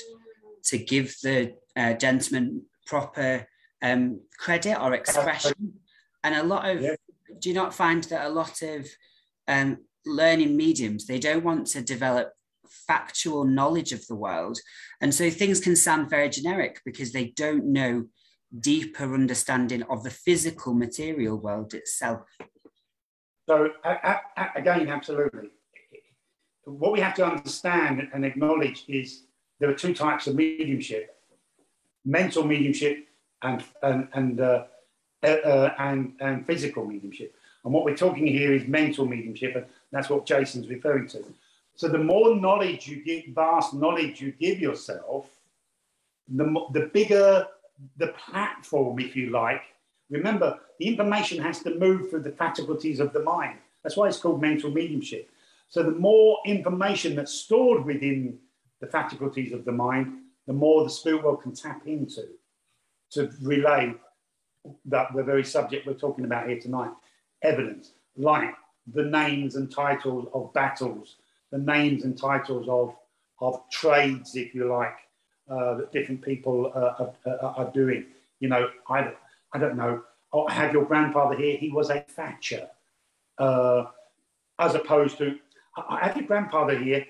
to 0.64 0.78
give 0.78 1.14
the 1.22 1.54
uh, 1.76 1.94
gentleman 1.94 2.62
proper 2.86 3.46
um, 3.82 4.20
credit 4.38 4.80
or 4.80 4.94
expression. 4.94 5.74
And 6.24 6.34
a 6.34 6.42
lot 6.42 6.68
of, 6.68 6.80
yeah. 6.82 6.96
do 7.38 7.48
you 7.48 7.54
not 7.54 7.74
find 7.74 8.04
that 8.04 8.26
a 8.26 8.30
lot 8.30 8.62
of 8.62 8.86
um, 9.46 9.78
learning 10.04 10.56
mediums, 10.56 11.06
they 11.06 11.18
don't 11.18 11.44
want 11.44 11.66
to 11.68 11.82
develop 11.82 12.32
factual 12.86 13.44
knowledge 13.44 13.92
of 13.92 14.06
the 14.06 14.14
world. 14.14 14.58
And 15.00 15.14
so 15.14 15.30
things 15.30 15.60
can 15.60 15.76
sound 15.76 16.10
very 16.10 16.28
generic 16.28 16.80
because 16.84 17.12
they 17.12 17.26
don't 17.26 17.66
know 17.66 18.06
deeper 18.60 19.14
understanding 19.14 19.82
of 19.84 20.02
the 20.02 20.10
physical 20.10 20.74
material 20.74 21.36
world 21.36 21.74
itself. 21.74 22.22
So 23.48 23.70
again, 24.54 24.88
absolutely. 24.88 25.50
What 26.64 26.92
we 26.92 27.00
have 27.00 27.14
to 27.14 27.26
understand 27.26 28.08
and 28.12 28.24
acknowledge 28.24 28.84
is 28.88 29.24
there 29.58 29.70
are 29.70 29.74
two 29.74 29.94
types 29.94 30.26
of 30.26 30.34
mediumship: 30.34 31.16
mental 32.04 32.44
mediumship 32.44 33.08
and 33.42 33.64
and 33.82 34.08
and 34.12 34.40
uh, 34.40 34.64
uh, 35.22 35.26
uh, 35.26 35.74
and, 35.78 36.14
and 36.20 36.46
physical 36.46 36.84
mediumship. 36.84 37.34
And 37.64 37.72
what 37.74 37.84
we're 37.84 37.96
talking 37.96 38.26
here 38.26 38.54
is 38.54 38.68
mental 38.68 39.04
mediumship, 39.04 39.56
and 39.56 39.66
that's 39.90 40.08
what 40.08 40.26
Jason's 40.26 40.68
referring 40.68 41.08
to. 41.08 41.24
So 41.74 41.88
the 41.88 41.98
more 41.98 42.36
knowledge 42.36 42.86
you 42.86 43.02
give, 43.02 43.34
vast 43.34 43.74
knowledge 43.74 44.20
you 44.20 44.32
give 44.32 44.60
yourself, 44.60 45.26
the 46.28 46.44
the 46.72 46.90
bigger 46.92 47.46
the 47.96 48.08
platform, 48.08 48.98
if 48.98 49.16
you 49.16 49.30
like. 49.30 49.62
Remember, 50.10 50.58
the 50.78 50.86
information 50.86 51.42
has 51.42 51.62
to 51.62 51.74
move 51.74 52.10
through 52.10 52.22
the 52.22 52.32
faculties 52.32 53.00
of 53.00 53.12
the 53.12 53.22
mind. 53.22 53.58
That's 53.82 53.96
why 53.96 54.08
it's 54.08 54.18
called 54.18 54.40
mental 54.40 54.70
mediumship. 54.70 55.30
So 55.68 55.82
the 55.82 55.92
more 55.92 56.38
information 56.46 57.14
that's 57.14 57.32
stored 57.32 57.84
within 57.84 58.38
the 58.80 58.86
faculties 58.86 59.52
of 59.52 59.64
the 59.64 59.72
mind, 59.72 60.18
the 60.46 60.52
more 60.52 60.84
the 60.84 60.90
spirit 60.90 61.22
world 61.22 61.42
can 61.42 61.54
tap 61.54 61.86
into 61.86 62.26
to 63.10 63.30
relay 63.42 63.94
that 64.84 65.08
the 65.14 65.22
very 65.22 65.44
subject 65.44 65.86
we're 65.86 65.94
talking 65.94 66.24
about 66.24 66.48
here 66.48 66.58
tonight 66.58 66.90
evidence, 67.42 67.92
like 68.16 68.54
the 68.94 69.04
names 69.04 69.54
and 69.54 69.70
titles 69.70 70.28
of 70.34 70.52
battles, 70.52 71.16
the 71.50 71.58
names 71.58 72.04
and 72.04 72.18
titles 72.18 72.68
of, 72.68 72.94
of 73.40 73.62
trades, 73.70 74.34
if 74.34 74.54
you 74.54 74.66
like, 74.66 74.96
uh, 75.48 75.74
that 75.74 75.92
different 75.92 76.20
people 76.20 76.72
uh, 76.74 77.06
are, 77.26 77.54
are, 77.56 77.70
doing. 77.72 78.06
You 78.40 78.48
know, 78.48 78.70
I, 78.88 79.12
I 79.52 79.58
don't 79.58 79.76
know. 79.76 80.02
Oh, 80.32 80.46
I 80.46 80.52
have 80.52 80.72
your 80.72 80.84
grandfather 80.84 81.36
here. 81.36 81.56
He 81.56 81.70
was 81.70 81.90
a 81.90 82.00
thatcher, 82.00 82.68
uh, 83.38 83.84
as 84.58 84.74
opposed 84.74 85.16
to 85.18 85.38
I 85.88 86.06
have 86.06 86.16
your 86.16 86.26
grandfather 86.26 86.76
here. 86.76 87.06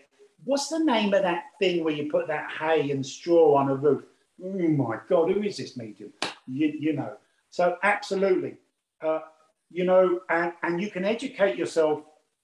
What's 0.48 0.68
the 0.68 0.78
name 0.78 1.12
of 1.12 1.20
that 1.24 1.44
thing 1.58 1.84
where 1.84 1.92
you 1.92 2.10
put 2.10 2.26
that 2.28 2.50
hay 2.58 2.90
and 2.90 3.04
straw 3.04 3.56
on 3.56 3.68
a 3.68 3.74
roof? 3.74 4.04
Oh 4.42 4.68
my 4.68 4.96
God, 5.06 5.30
who 5.30 5.42
is 5.42 5.58
this 5.58 5.76
medium? 5.76 6.10
You, 6.46 6.72
you 6.80 6.94
know. 6.94 7.18
So 7.50 7.76
absolutely, 7.82 8.56
uh, 9.02 9.18
you 9.70 9.84
know, 9.84 10.20
and, 10.30 10.54
and 10.62 10.80
you 10.80 10.90
can 10.90 11.04
educate 11.04 11.58
yourself 11.58 12.00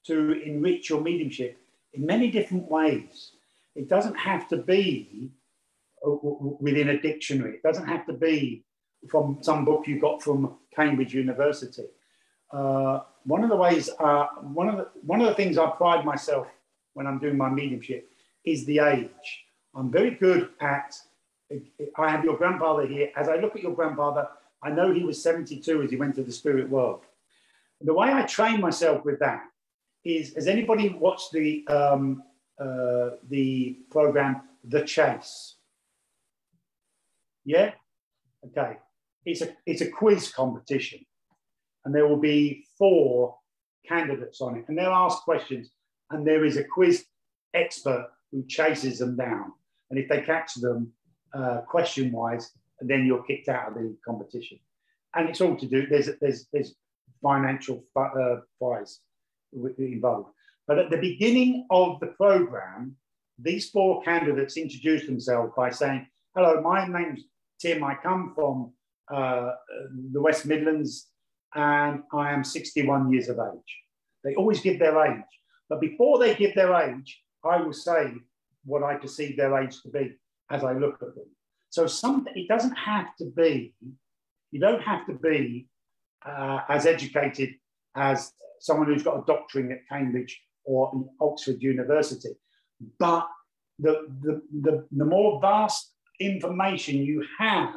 to 0.08 0.32
enrich 0.42 0.90
your 0.90 1.00
mediumship 1.00 1.56
in 1.94 2.04
many 2.04 2.30
different 2.30 2.70
ways. 2.70 3.30
It 3.74 3.88
doesn't 3.88 4.16
have 4.16 4.48
to 4.48 4.58
be 4.58 5.30
within 6.60 6.90
a 6.90 7.00
dictionary. 7.00 7.54
It 7.54 7.62
doesn't 7.62 7.88
have 7.88 8.04
to 8.04 8.12
be 8.12 8.66
from 9.08 9.38
some 9.40 9.64
book 9.64 9.86
you 9.86 9.98
got 9.98 10.22
from 10.22 10.58
Cambridge 10.76 11.14
University. 11.14 11.86
Uh, 12.52 13.00
one 13.22 13.42
of 13.42 13.48
the 13.48 13.56
ways, 13.56 13.88
uh, 13.98 14.26
one 14.42 14.68
of 14.68 14.76
the 14.76 14.88
one 15.06 15.22
of 15.22 15.26
the 15.26 15.34
things 15.34 15.56
I 15.56 15.70
pride 15.70 16.04
myself 16.04 16.48
when 16.94 17.06
I'm 17.06 17.18
doing 17.18 17.36
my 17.36 17.48
mediumship 17.48 18.10
is 18.44 18.64
the 18.64 18.78
age. 18.80 19.44
I'm 19.74 19.90
very 19.90 20.12
good 20.12 20.50
at. 20.60 20.96
I 21.98 22.10
have 22.10 22.24
your 22.24 22.36
grandfather 22.36 22.86
here. 22.86 23.10
As 23.16 23.28
I 23.28 23.36
look 23.36 23.54
at 23.54 23.62
your 23.62 23.74
grandfather, 23.74 24.28
I 24.62 24.70
know 24.70 24.92
he 24.92 25.04
was 25.04 25.22
72 25.22 25.82
as 25.82 25.90
he 25.90 25.96
went 25.96 26.14
to 26.16 26.22
the 26.22 26.32
spirit 26.32 26.68
world. 26.68 27.02
The 27.80 27.92
way 27.92 28.12
I 28.12 28.22
train 28.22 28.60
myself 28.60 29.04
with 29.04 29.18
that 29.18 29.42
is: 30.04 30.34
Has 30.34 30.46
anybody 30.46 30.88
watched 30.88 31.32
the 31.32 31.66
um, 31.68 32.22
uh, 32.58 33.10
the 33.28 33.78
program 33.90 34.42
The 34.64 34.82
Chase? 34.82 35.56
Yeah? 37.44 37.72
Okay. 38.46 38.78
It's 39.24 39.42
a, 39.42 39.54
it's 39.66 39.80
a 39.80 39.90
quiz 39.90 40.30
competition. 40.30 41.04
And 41.84 41.94
there 41.94 42.06
will 42.06 42.20
be 42.20 42.64
four 42.78 43.36
candidates 43.86 44.40
on 44.40 44.56
it. 44.56 44.64
And 44.68 44.78
they'll 44.78 44.90
ask 44.90 45.22
questions. 45.22 45.70
And 46.10 46.26
there 46.26 46.44
is 46.44 46.56
a 46.56 46.64
quiz 46.64 47.06
expert 47.54 48.10
who 48.32 48.44
chases 48.46 48.98
them 48.98 49.16
down. 49.16 49.52
And 49.90 49.98
if 49.98 50.08
they 50.08 50.20
catch 50.20 50.54
them 50.54 50.92
uh, 51.32 51.58
question 51.66 52.12
wise, 52.12 52.50
then 52.80 53.06
you're 53.06 53.22
kicked 53.22 53.48
out 53.48 53.68
of 53.68 53.74
the 53.74 53.96
competition. 54.04 54.58
And 55.14 55.28
it's 55.28 55.40
all 55.40 55.56
to 55.56 55.66
do, 55.66 55.86
there's, 55.86 56.08
there's, 56.20 56.46
there's 56.52 56.74
financial 57.22 57.84
uh, 57.96 58.36
involved. 59.78 60.30
But 60.66 60.78
at 60.78 60.90
the 60.90 60.96
beginning 60.96 61.66
of 61.70 62.00
the 62.00 62.08
program, 62.08 62.96
these 63.38 63.70
four 63.70 64.02
candidates 64.02 64.56
introduce 64.56 65.06
themselves 65.06 65.52
by 65.56 65.70
saying, 65.70 66.06
Hello, 66.34 66.60
my 66.60 66.86
name's 66.86 67.22
Tim. 67.60 67.84
I 67.84 67.94
come 68.02 68.32
from 68.34 68.72
uh, 69.12 69.52
the 70.12 70.20
West 70.20 70.46
Midlands 70.46 71.08
and 71.54 72.02
I 72.12 72.32
am 72.32 72.42
61 72.42 73.12
years 73.12 73.28
of 73.28 73.38
age. 73.38 73.76
They 74.24 74.34
always 74.34 74.60
give 74.60 74.78
their 74.78 75.04
age. 75.04 75.22
But 75.68 75.80
before 75.80 76.18
they 76.18 76.34
give 76.34 76.54
their 76.54 76.74
age, 76.74 77.20
I 77.44 77.56
will 77.56 77.72
say 77.72 78.12
what 78.64 78.82
I 78.82 78.96
perceive 78.96 79.36
their 79.36 79.58
age 79.58 79.82
to 79.82 79.88
be 79.88 80.16
as 80.50 80.64
I 80.64 80.72
look 80.72 80.94
at 81.02 81.14
them. 81.14 81.26
So 81.70 81.86
some, 81.86 82.26
it 82.34 82.48
doesn't 82.48 82.74
have 82.74 83.16
to 83.16 83.26
be, 83.36 83.74
you 84.50 84.60
don't 84.60 84.82
have 84.82 85.06
to 85.06 85.14
be 85.14 85.66
uh, 86.24 86.60
as 86.68 86.86
educated 86.86 87.54
as 87.96 88.32
someone 88.60 88.86
who's 88.86 89.02
got 89.02 89.18
a 89.18 89.24
doctorate 89.26 89.70
at 89.70 89.88
Cambridge 89.88 90.40
or 90.64 90.92
Oxford 91.20 91.60
University. 91.60 92.30
But 92.98 93.26
the, 93.78 94.06
the, 94.22 94.42
the, 94.62 94.86
the 94.90 95.04
more 95.04 95.40
vast 95.40 95.92
information 96.20 96.96
you 96.96 97.24
have 97.38 97.74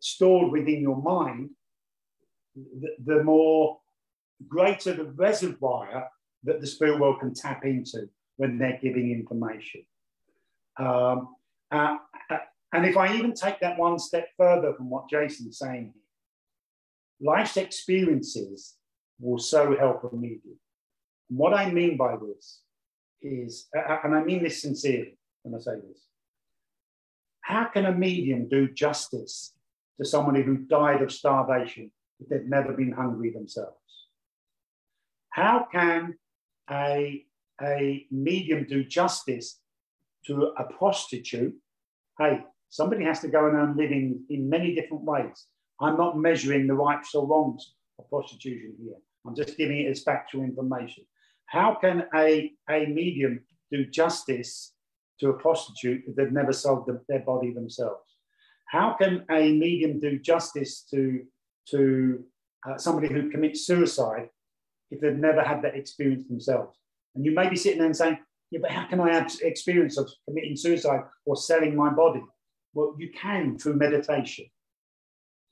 stored 0.00 0.52
within 0.52 0.80
your 0.80 1.00
mind, 1.02 1.50
the, 2.54 2.94
the 3.04 3.24
more 3.24 3.80
greater 4.48 4.94
the 4.94 5.04
reservoir 5.04 6.08
that 6.44 6.60
the 6.60 6.66
spirit 6.66 6.98
world 6.98 7.20
can 7.20 7.34
tap 7.34 7.64
into 7.64 8.08
when 8.36 8.58
they're 8.58 8.78
giving 8.82 9.10
information. 9.10 9.82
Um, 10.78 11.34
uh, 11.70 11.96
uh, 12.30 12.38
and 12.72 12.86
if 12.86 12.96
I 12.96 13.14
even 13.14 13.34
take 13.34 13.60
that 13.60 13.78
one 13.78 13.98
step 13.98 14.28
further 14.36 14.72
from 14.74 14.88
what 14.88 15.10
Jason's 15.10 15.58
saying 15.58 15.92
here, 15.94 17.32
life's 17.32 17.56
experiences 17.56 18.76
will 19.18 19.38
so 19.38 19.76
help 19.76 20.10
a 20.10 20.16
medium. 20.16 20.58
And 21.28 21.38
what 21.38 21.52
I 21.52 21.70
mean 21.70 21.96
by 21.96 22.16
this 22.16 22.60
is, 23.20 23.68
and 23.74 24.14
I 24.14 24.22
mean 24.22 24.42
this 24.42 24.62
sincerely 24.62 25.18
when 25.42 25.54
I 25.54 25.58
say 25.58 25.74
this, 25.74 26.06
how 27.42 27.64
can 27.64 27.86
a 27.86 27.92
medium 27.92 28.48
do 28.48 28.68
justice 28.70 29.52
to 30.00 30.06
somebody 30.06 30.42
who 30.42 30.56
died 30.56 31.02
of 31.02 31.12
starvation 31.12 31.90
if 32.20 32.28
they've 32.28 32.48
never 32.48 32.72
been 32.72 32.92
hungry 32.92 33.30
themselves? 33.30 33.76
How 35.30 35.66
can 35.70 36.14
a, 36.70 37.24
a 37.62 38.06
medium 38.10 38.66
do 38.68 38.84
justice 38.84 39.60
to 40.26 40.52
a 40.58 40.64
prostitute? 40.64 41.54
Hey, 42.18 42.40
somebody 42.68 43.04
has 43.04 43.20
to 43.20 43.28
go 43.28 43.46
and 43.46 43.56
earn 43.56 43.76
living 43.76 44.22
in 44.30 44.48
many 44.48 44.74
different 44.74 45.04
ways. 45.04 45.46
I'm 45.80 45.96
not 45.96 46.18
measuring 46.18 46.66
the 46.66 46.74
rights 46.74 47.14
or 47.14 47.26
wrongs 47.26 47.74
of 47.98 48.08
prostitution 48.08 48.74
here. 48.82 48.96
I'm 49.26 49.34
just 49.34 49.56
giving 49.56 49.80
it 49.80 49.90
as 49.90 50.02
factual 50.02 50.44
information. 50.44 51.04
How 51.46 51.74
can 51.74 52.04
a, 52.14 52.52
a 52.68 52.86
medium 52.86 53.40
do 53.72 53.84
justice 53.86 54.72
to 55.20 55.30
a 55.30 55.34
prostitute 55.34 56.04
if 56.06 56.16
they've 56.16 56.32
never 56.32 56.52
sold 56.52 56.86
the, 56.86 57.00
their 57.08 57.20
body 57.20 57.52
themselves? 57.52 58.04
How 58.68 58.94
can 58.94 59.24
a 59.30 59.52
medium 59.52 59.98
do 59.98 60.18
justice 60.18 60.86
to, 60.90 61.22
to 61.70 62.24
uh, 62.68 62.78
somebody 62.78 63.12
who 63.12 63.30
commits 63.30 63.66
suicide 63.66 64.28
if 64.90 65.00
they've 65.00 65.16
never 65.16 65.42
had 65.42 65.62
that 65.62 65.76
experience 65.76 66.26
themselves? 66.26 66.76
And 67.14 67.24
you 67.24 67.32
may 67.34 67.48
be 67.48 67.56
sitting 67.56 67.78
there 67.78 67.86
and 67.86 67.96
saying, 67.96 68.18
yeah, 68.50 68.60
but 68.62 68.70
how 68.70 68.86
can 68.86 69.00
I 69.00 69.12
have 69.12 69.32
experience 69.42 69.96
of 69.96 70.10
committing 70.28 70.56
suicide 70.56 71.02
or 71.24 71.36
selling 71.36 71.76
my 71.76 71.90
body? 71.90 72.22
Well, 72.74 72.96
you 72.98 73.10
can 73.10 73.58
through 73.58 73.74
meditation. 73.74 74.46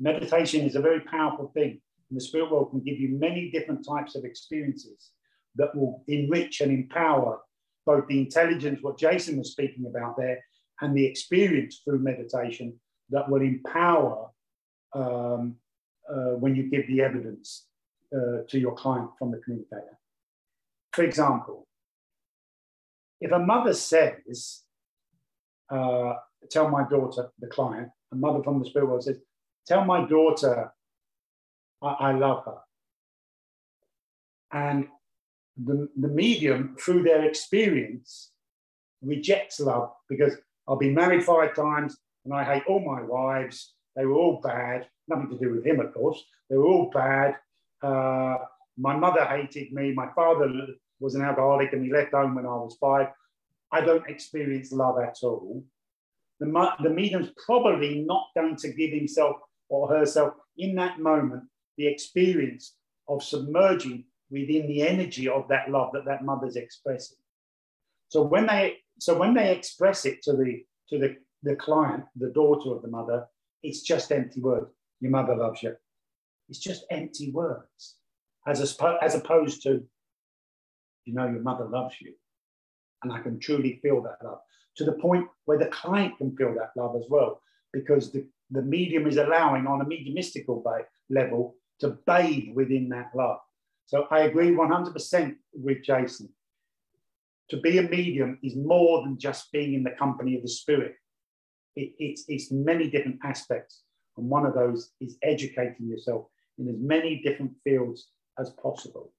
Meditation 0.00 0.64
is 0.64 0.76
a 0.76 0.80
very 0.80 1.00
powerful 1.00 1.50
thing. 1.54 1.80
And 2.10 2.16
the 2.16 2.24
spirit 2.24 2.50
world 2.50 2.70
can 2.70 2.80
give 2.80 2.98
you 2.98 3.18
many 3.18 3.50
different 3.50 3.86
types 3.86 4.14
of 4.14 4.24
experiences 4.24 5.10
that 5.56 5.74
will 5.74 6.04
enrich 6.08 6.60
and 6.60 6.72
empower 6.72 7.40
both 7.86 8.06
the 8.06 8.20
intelligence, 8.20 8.80
what 8.82 8.98
Jason 8.98 9.38
was 9.38 9.52
speaking 9.52 9.86
about 9.86 10.16
there, 10.16 10.38
and 10.80 10.96
the 10.96 11.04
experience 11.04 11.80
through 11.84 11.98
meditation 11.98 12.78
that 13.10 13.28
will 13.28 13.42
empower 13.42 14.30
um, 14.94 15.56
uh, 16.08 16.34
when 16.36 16.54
you 16.54 16.70
give 16.70 16.86
the 16.86 17.00
evidence 17.00 17.67
uh, 18.14 18.42
to 18.48 18.58
your 18.58 18.74
client 18.74 19.10
from 19.18 19.30
the 19.30 19.38
communicator. 19.38 19.98
For 20.92 21.02
example, 21.02 21.66
if 23.20 23.32
a 23.32 23.38
mother 23.38 23.74
says, 23.74 24.62
uh, 25.70 26.14
tell 26.50 26.68
my 26.68 26.88
daughter, 26.88 27.30
the 27.38 27.48
client, 27.48 27.90
a 28.12 28.16
mother 28.16 28.42
from 28.42 28.60
the 28.60 28.66
spirit 28.66 28.88
world 28.88 29.04
says, 29.04 29.18
tell 29.66 29.84
my 29.84 30.06
daughter 30.06 30.72
I, 31.82 31.88
I 31.88 32.12
love 32.12 32.44
her. 32.44 32.58
And 34.52 34.88
the, 35.56 35.88
the 35.96 36.08
medium, 36.08 36.76
through 36.80 37.02
their 37.02 37.24
experience, 37.24 38.30
rejects 39.02 39.60
love 39.60 39.92
because 40.08 40.34
I've 40.68 40.78
been 40.78 40.94
married 40.94 41.24
five 41.24 41.54
times 41.54 41.96
and 42.24 42.34
I 42.34 42.44
hate 42.44 42.64
all 42.68 42.80
my 42.80 43.02
wives. 43.02 43.74
They 43.96 44.06
were 44.06 44.14
all 44.14 44.40
bad, 44.42 44.86
nothing 45.08 45.30
to 45.30 45.38
do 45.38 45.54
with 45.54 45.66
him, 45.66 45.80
of 45.80 45.92
course. 45.92 46.22
They 46.48 46.56
were 46.56 46.66
all 46.66 46.90
bad. 46.90 47.36
Uh, 47.82 48.36
my 48.76 48.96
mother 48.96 49.24
hated 49.24 49.72
me. 49.72 49.92
My 49.92 50.08
father 50.14 50.50
was 51.00 51.14
an 51.14 51.22
alcoholic 51.22 51.72
and 51.72 51.84
he 51.84 51.92
left 51.92 52.12
home 52.12 52.34
when 52.34 52.46
I 52.46 52.54
was 52.54 52.76
five. 52.80 53.08
I 53.72 53.80
don't 53.80 54.08
experience 54.08 54.72
love 54.72 54.98
at 54.98 55.16
all. 55.22 55.64
The, 56.40 56.70
the 56.82 56.90
medium's 56.90 57.30
probably 57.44 58.00
not 58.00 58.26
going 58.34 58.56
to 58.56 58.72
give 58.72 58.92
himself 58.92 59.36
or 59.68 59.88
herself 59.88 60.34
in 60.56 60.74
that 60.76 60.98
moment 60.98 61.44
the 61.76 61.86
experience 61.86 62.74
of 63.08 63.22
submerging 63.22 64.04
within 64.30 64.66
the 64.66 64.86
energy 64.86 65.28
of 65.28 65.48
that 65.48 65.70
love 65.70 65.90
that 65.92 66.04
that 66.04 66.24
mother's 66.24 66.56
expressing. 66.56 67.16
So 68.08 68.22
when 68.22 68.46
they 68.46 68.78
so 68.98 69.16
when 69.18 69.34
they 69.34 69.52
express 69.54 70.04
it 70.04 70.22
to 70.22 70.32
the 70.32 70.64
to 70.90 70.98
the, 70.98 71.16
the 71.42 71.56
client, 71.56 72.04
the 72.16 72.30
daughter 72.30 72.74
of 72.74 72.82
the 72.82 72.88
mother, 72.88 73.26
it's 73.62 73.82
just 73.82 74.10
empty 74.12 74.40
words. 74.40 74.70
Your 75.00 75.10
mother 75.10 75.36
loves 75.36 75.62
you. 75.62 75.76
It's 76.48 76.58
just 76.58 76.84
empty 76.90 77.30
words, 77.30 77.96
as 78.46 78.60
a, 78.60 78.98
as 79.02 79.14
opposed 79.14 79.62
to, 79.64 79.82
you 81.04 81.14
know, 81.14 81.28
your 81.28 81.42
mother 81.42 81.64
loves 81.64 81.96
you, 82.00 82.14
and 83.02 83.12
I 83.12 83.20
can 83.20 83.38
truly 83.38 83.78
feel 83.82 84.02
that 84.02 84.24
love 84.24 84.40
to 84.78 84.84
the 84.84 84.92
point 84.92 85.26
where 85.44 85.58
the 85.58 85.66
client 85.66 86.16
can 86.18 86.34
feel 86.36 86.54
that 86.54 86.70
love 86.80 86.94
as 86.96 87.04
well, 87.10 87.42
because 87.72 88.12
the, 88.12 88.24
the 88.50 88.62
medium 88.62 89.06
is 89.06 89.16
allowing 89.16 89.66
on 89.66 89.80
a 89.80 89.84
mediumistical 89.84 90.62
level 91.10 91.56
to 91.80 91.98
bathe 92.06 92.54
within 92.54 92.88
that 92.88 93.10
love. 93.14 93.38
So 93.86 94.06
I 94.10 94.20
agree 94.20 94.50
100% 94.50 95.34
with 95.52 95.82
Jason. 95.82 96.28
To 97.50 97.56
be 97.56 97.78
a 97.78 97.82
medium 97.82 98.38
is 98.42 98.54
more 98.56 99.02
than 99.02 99.18
just 99.18 99.50
being 99.52 99.74
in 99.74 99.82
the 99.82 99.90
company 99.98 100.36
of 100.36 100.42
the 100.42 100.48
spirit. 100.48 100.94
It, 101.74 101.92
it's, 101.98 102.24
it's 102.28 102.52
many 102.52 102.88
different 102.88 103.18
aspects. 103.24 103.82
And 104.16 104.28
one 104.28 104.46
of 104.46 104.54
those 104.54 104.92
is 105.00 105.16
educating 105.22 105.88
yourself 105.88 106.26
in 106.58 106.68
as 106.68 106.76
many 106.78 107.20
different 107.22 107.52
fields 107.64 108.08
as 108.38 108.50
possible. 108.50 109.12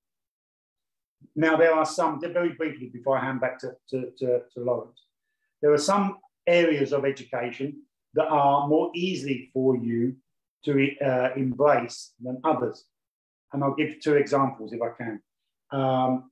Now, 1.36 1.58
there 1.58 1.74
are 1.74 1.86
some, 1.86 2.20
very 2.22 2.50
briefly 2.50 2.90
before 2.92 3.18
I 3.18 3.26
hand 3.26 3.42
back 3.42 3.60
to, 3.60 3.76
to, 3.90 4.12
to, 4.20 4.42
to 4.54 4.60
Lawrence, 4.60 5.02
there 5.62 5.74
are 5.74 5.78
some 5.78 6.18
areas 6.48 6.94
of 6.94 7.06
education 7.06 7.82
that 8.14 8.28
are 8.28 8.68
more 8.68 8.92
easily 8.96 9.50
for 9.54 9.78
you 9.78 10.16
to 10.66 10.98
uh, 11.00 11.30
embrace 11.36 12.14
than 12.22 12.40
others. 12.44 12.86
And 13.54 13.64
I'll 13.64 13.76
give 13.76 14.00
two 14.00 14.16
examples 14.16 14.74
if 14.74 14.82
I 14.82 14.90
can. 14.98 15.22
Um, 15.72 16.32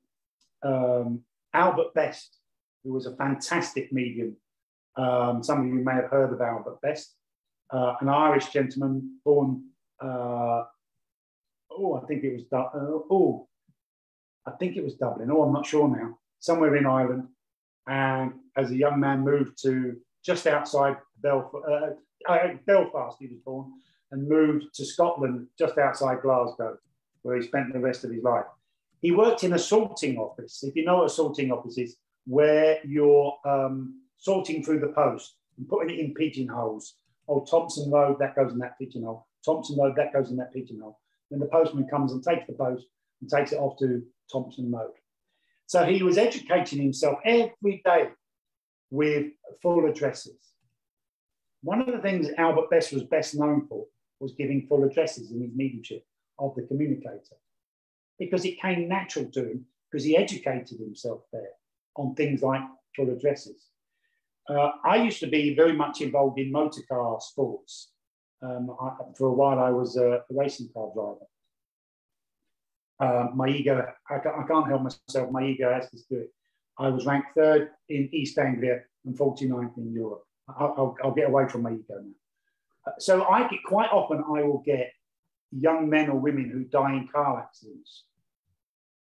um, 0.64 1.22
Albert 1.54 1.94
Best, 1.94 2.38
who 2.84 2.94
was 2.94 3.06
a 3.06 3.16
fantastic 3.16 3.92
medium. 3.92 4.36
Um, 4.96 5.44
some 5.44 5.62
of 5.62 5.68
you 5.68 5.74
may 5.74 5.94
have 5.94 6.10
heard 6.10 6.34
of 6.34 6.42
Albert 6.42 6.82
Best, 6.82 7.16
uh, 7.72 7.96
an 8.02 8.10
Irish 8.10 8.48
gentleman 8.48 9.20
born, 9.24 9.64
uh, 10.00 10.64
oh, 11.78 12.02
I 12.02 12.06
think 12.06 12.24
it 12.24 12.34
was, 12.34 12.44
uh, 12.52 12.70
oh, 12.76 13.48
I 14.46 14.52
think 14.52 14.76
it 14.76 14.84
was 14.84 14.96
Dublin. 14.96 15.30
Oh, 15.32 15.44
I'm 15.44 15.54
not 15.54 15.66
sure 15.66 15.88
now. 15.88 16.18
Somewhere 16.40 16.76
in 16.76 16.86
Ireland. 16.86 17.28
And 17.88 18.34
as 18.56 18.72
a 18.72 18.76
young 18.76 19.00
man 19.00 19.22
moved 19.22 19.62
to 19.64 19.98
just 20.26 20.48
outside 20.48 20.98
Belf- 21.24 21.54
uh, 21.54 22.32
uh, 22.32 22.48
Belfast, 22.66 23.18
he 23.20 23.28
was 23.28 23.40
born, 23.46 23.72
and 24.12 24.28
moved 24.28 24.66
to 24.76 24.86
Scotland 24.86 25.48
just 25.58 25.78
outside 25.78 26.22
Glasgow, 26.22 26.78
where 27.22 27.38
he 27.38 27.48
spent 27.48 27.74
the 27.74 27.80
rest 27.80 28.04
of 28.04 28.12
his 28.12 28.24
life. 28.24 28.46
He 29.02 29.12
worked 29.12 29.44
in 29.44 29.54
a 29.54 29.60
sorting 29.60 30.18
office. 30.18 30.64
If 30.64 30.76
you 30.76 30.86
know 30.86 30.98
what 30.98 31.06
a 31.06 31.10
sorting 31.10 31.52
office 31.52 31.78
is, 31.78 31.98
where 32.26 32.80
you're 32.86 33.38
um, 33.46 34.02
sorting 34.18 34.64
through 34.64 34.80
the 34.80 34.88
post 34.88 35.36
and 35.58 35.68
putting 35.68 35.96
it 35.96 36.00
in 36.00 36.14
pigeonholes. 36.14 36.96
Oh, 37.30 37.46
Thompson 37.46 37.92
Road, 37.92 38.18
that 38.20 38.36
goes 38.36 38.54
in 38.54 38.60
that 38.60 38.78
pigeonhole. 38.80 39.28
Thompson 39.46 39.78
Road, 39.78 39.96
that 39.98 40.14
goes 40.14 40.30
in 40.30 40.38
that 40.38 40.54
pigeonhole. 40.54 41.00
Then 41.30 41.40
the 41.40 41.48
postman 41.48 41.88
comes 41.88 42.12
and 42.12 42.24
takes 42.24 42.48
the 42.48 42.54
post 42.54 42.86
and 43.22 43.30
takes 43.30 43.52
it 43.52 43.60
off 43.60 43.78
to 43.80 44.04
Thompson 44.32 44.72
Road. 44.72 44.92
So 45.66 45.84
he 45.84 46.02
was 46.04 46.18
educating 46.18 46.82
himself 46.82 47.20
every 47.26 47.82
day 47.84 48.10
with 48.90 49.28
full 49.62 49.86
addresses. 49.90 50.40
One 51.62 51.82
of 51.82 51.88
the 51.88 52.00
things 52.00 52.30
Albert 52.38 52.70
Best 52.70 52.94
was 52.94 53.04
best 53.04 53.36
known 53.36 53.68
for 53.68 53.86
was 54.20 54.34
giving 54.38 54.66
full 54.68 54.84
addresses 54.84 55.32
in 55.32 55.42
his 55.42 55.52
mediumship 55.54 56.06
of 56.40 56.56
the 56.56 56.64
communicator 56.64 57.36
because 58.20 58.46
it 58.46 58.62
came 58.62 58.88
natural 58.88 59.26
to 59.32 59.52
him 59.52 59.66
because 59.92 60.04
he 60.04 60.18
educated 60.18 60.80
himself 60.80 61.22
there 61.32 61.50
on 61.96 62.16
things 62.16 62.42
like 62.42 62.62
full 62.96 63.10
addresses. 63.10 63.68
Uh, 64.50 64.72
I 64.86 64.98
used 64.98 65.20
to 65.20 65.28
be 65.28 65.56
very 65.56 65.74
much 65.74 66.02
involved 66.02 66.40
in 66.40 66.52
motor 66.52 66.82
car 66.90 67.20
sports. 67.20 67.92
Um, 68.42 68.76
I, 68.80 68.92
for 69.18 69.28
a 69.28 69.34
while, 69.34 69.60
I 69.60 69.70
was 69.70 69.98
a, 69.98 70.24
racing 70.30 70.70
car 70.74 70.92
driver. 70.94 71.26
Uh, 73.00 73.30
my 73.36 73.48
ego, 73.48 73.88
I, 74.10 74.16
I, 74.16 74.44
can't 74.48 74.68
help 74.68 74.82
myself, 74.84 75.32
my 75.32 75.44
ego 75.44 75.72
has 75.72 75.90
to 75.92 75.98
do 76.10 76.22
it. 76.22 76.34
I 76.80 76.90
was 76.90 77.06
ranked 77.06 77.30
third 77.36 77.72
in 77.90 78.10
East 78.12 78.38
Anglia 78.38 78.82
and 79.06 79.18
49th 79.18 79.78
in 79.78 79.94
Europe. 79.94 80.24
I'll, 80.48 80.74
I'll, 80.78 80.98
I'll 81.04 81.14
get 81.14 81.28
away 81.28 81.48
from 81.48 81.64
my 81.64 81.72
ego 81.72 81.96
now 82.02 82.14
so 83.00 83.26
I 83.26 83.48
get 83.48 83.64
quite 83.66 83.92
often 83.92 84.24
I 84.28 84.44
will 84.44 84.64
get 84.66 84.92
young 85.52 85.90
men 85.90 86.10
or 86.10 86.20
women 86.20 86.50
who 86.50 86.64
die 86.64 86.94
in 86.94 87.08
car 87.08 87.40
accidents. 87.40 88.04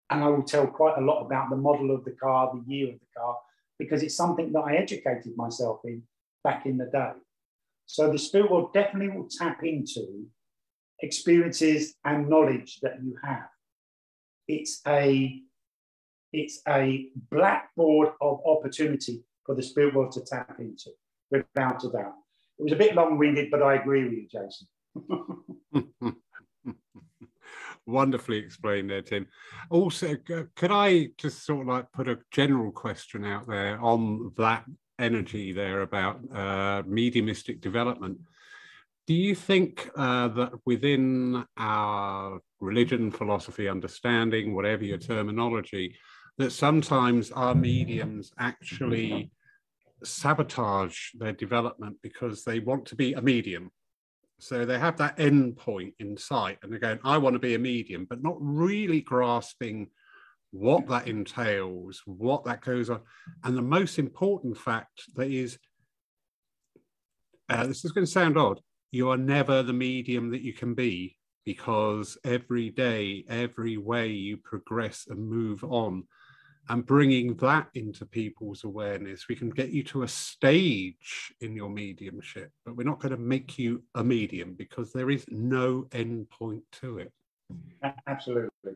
And 0.09 0.23
I 0.23 0.27
will 0.27 0.43
tell 0.43 0.67
quite 0.67 0.97
a 0.97 1.01
lot 1.01 1.25
about 1.25 1.49
the 1.49 1.55
model 1.55 1.93
of 1.93 2.05
the 2.05 2.11
car, 2.11 2.51
the 2.53 2.71
year 2.71 2.89
of 2.93 2.99
the 2.99 3.19
car, 3.19 3.37
because 3.79 4.03
it's 4.03 4.15
something 4.15 4.51
that 4.51 4.59
I 4.59 4.75
educated 4.75 5.35
myself 5.35 5.79
in 5.85 6.03
back 6.43 6.65
in 6.65 6.77
the 6.77 6.85
day. 6.85 7.11
So 7.85 8.11
the 8.11 8.17
spirit 8.17 8.51
world 8.51 8.73
definitely 8.73 9.15
will 9.15 9.27
tap 9.29 9.63
into 9.63 10.25
experiences 10.99 11.95
and 12.05 12.29
knowledge 12.29 12.79
that 12.81 13.03
you 13.03 13.15
have. 13.23 13.49
It's 14.47 14.81
a 14.87 15.41
it's 16.31 16.61
a 16.67 17.09
blackboard 17.31 18.09
of 18.19 18.39
opportunity 18.45 19.23
for 19.45 19.53
the 19.53 19.61
spirit 19.61 19.93
world 19.93 20.11
to 20.13 20.21
tap 20.21 20.55
into, 20.59 20.89
without 21.29 21.83
a 21.83 21.89
doubt. 21.89 22.13
It 22.57 22.63
was 22.63 22.73
a 22.73 22.77
bit 22.77 22.95
long-winded, 22.95 23.51
but 23.51 23.61
I 23.61 23.75
agree 23.75 24.03
with 24.03 24.13
you, 24.13 24.27
Jason. 24.31 24.67
Wonderfully 27.85 28.37
explained 28.37 28.89
there, 28.89 29.01
Tim. 29.01 29.27
Also, 29.69 30.15
could 30.15 30.71
I 30.71 31.09
just 31.17 31.45
sort 31.45 31.61
of 31.61 31.67
like 31.67 31.91
put 31.91 32.07
a 32.07 32.19
general 32.31 32.71
question 32.71 33.25
out 33.25 33.47
there 33.47 33.79
on 33.79 34.31
that 34.37 34.65
energy 34.99 35.51
there 35.51 35.81
about 35.81 36.19
uh, 36.33 36.83
mediumistic 36.85 37.61
development? 37.61 38.19
Do 39.05 39.13
you 39.13 39.35
think 39.35 39.89
uh, 39.95 40.29
that 40.29 40.51
within 40.65 41.45
our 41.57 42.39
religion, 42.61 43.11
philosophy, 43.11 43.67
understanding, 43.67 44.55
whatever 44.55 44.83
your 44.85 44.97
terminology, 44.97 45.95
that 46.37 46.51
sometimes 46.51 47.31
our 47.31 47.53
mediums 47.53 48.31
actually 48.39 49.29
sabotage 50.03 51.11
their 51.15 51.33
development 51.33 51.97
because 52.01 52.43
they 52.43 52.59
want 52.59 52.85
to 52.87 52.95
be 52.95 53.13
a 53.13 53.21
medium. 53.21 53.71
So 54.39 54.65
they 54.65 54.79
have 54.79 54.97
that 54.97 55.19
end 55.19 55.57
point 55.57 55.93
in 55.99 56.17
sight 56.17 56.57
and 56.61 56.71
they're 56.71 56.79
going, 56.79 56.99
I 57.03 57.17
want 57.17 57.33
to 57.33 57.39
be 57.39 57.55
a 57.55 57.59
medium, 57.59 58.05
but 58.09 58.23
not 58.23 58.35
really 58.39 59.01
grasping 59.01 59.89
what 60.53 60.87
that 60.87 61.07
entails, 61.07 62.01
what 62.05 62.45
that 62.45 62.61
goes 62.61 62.89
on. 62.89 63.01
And 63.43 63.57
the 63.57 63.61
most 63.61 63.97
important 63.97 64.55
fact 64.55 65.03
that 65.15 65.29
is, 65.29 65.57
uh, 67.49 67.65
this 67.65 67.83
is 67.83 67.91
going 67.91 68.05
to 68.05 68.11
sound 68.11 68.37
odd, 68.37 68.61
you 68.91 69.09
are 69.09 69.17
never 69.17 69.63
the 69.63 69.73
medium 69.73 70.29
that 70.29 70.43
you 70.43 70.53
can 70.53 70.75
be 70.75 71.17
because 71.43 72.17
every 72.23 72.69
day, 72.69 73.25
every 73.27 73.77
way 73.77 74.07
you 74.07 74.37
progress 74.37 75.07
and 75.09 75.27
move 75.27 75.63
on, 75.63 76.03
and 76.69 76.85
bringing 76.85 77.35
that 77.37 77.67
into 77.73 78.05
people's 78.05 78.63
awareness. 78.63 79.27
We 79.27 79.35
can 79.35 79.49
get 79.49 79.71
you 79.71 79.83
to 79.85 80.03
a 80.03 80.07
stage 80.07 81.33
in 81.41 81.55
your 81.55 81.69
mediumship, 81.69 82.51
but 82.63 82.77
we're 82.77 82.87
not 82.87 83.01
going 83.01 83.11
to 83.11 83.17
make 83.17 83.59
you 83.59 83.83
a 83.95 84.03
medium 84.03 84.53
because 84.53 84.93
there 84.93 85.09
is 85.09 85.25
no 85.27 85.87
end 85.91 86.29
point 86.29 86.63
to 86.81 86.99
it. 86.99 87.11
Absolutely. 88.07 88.75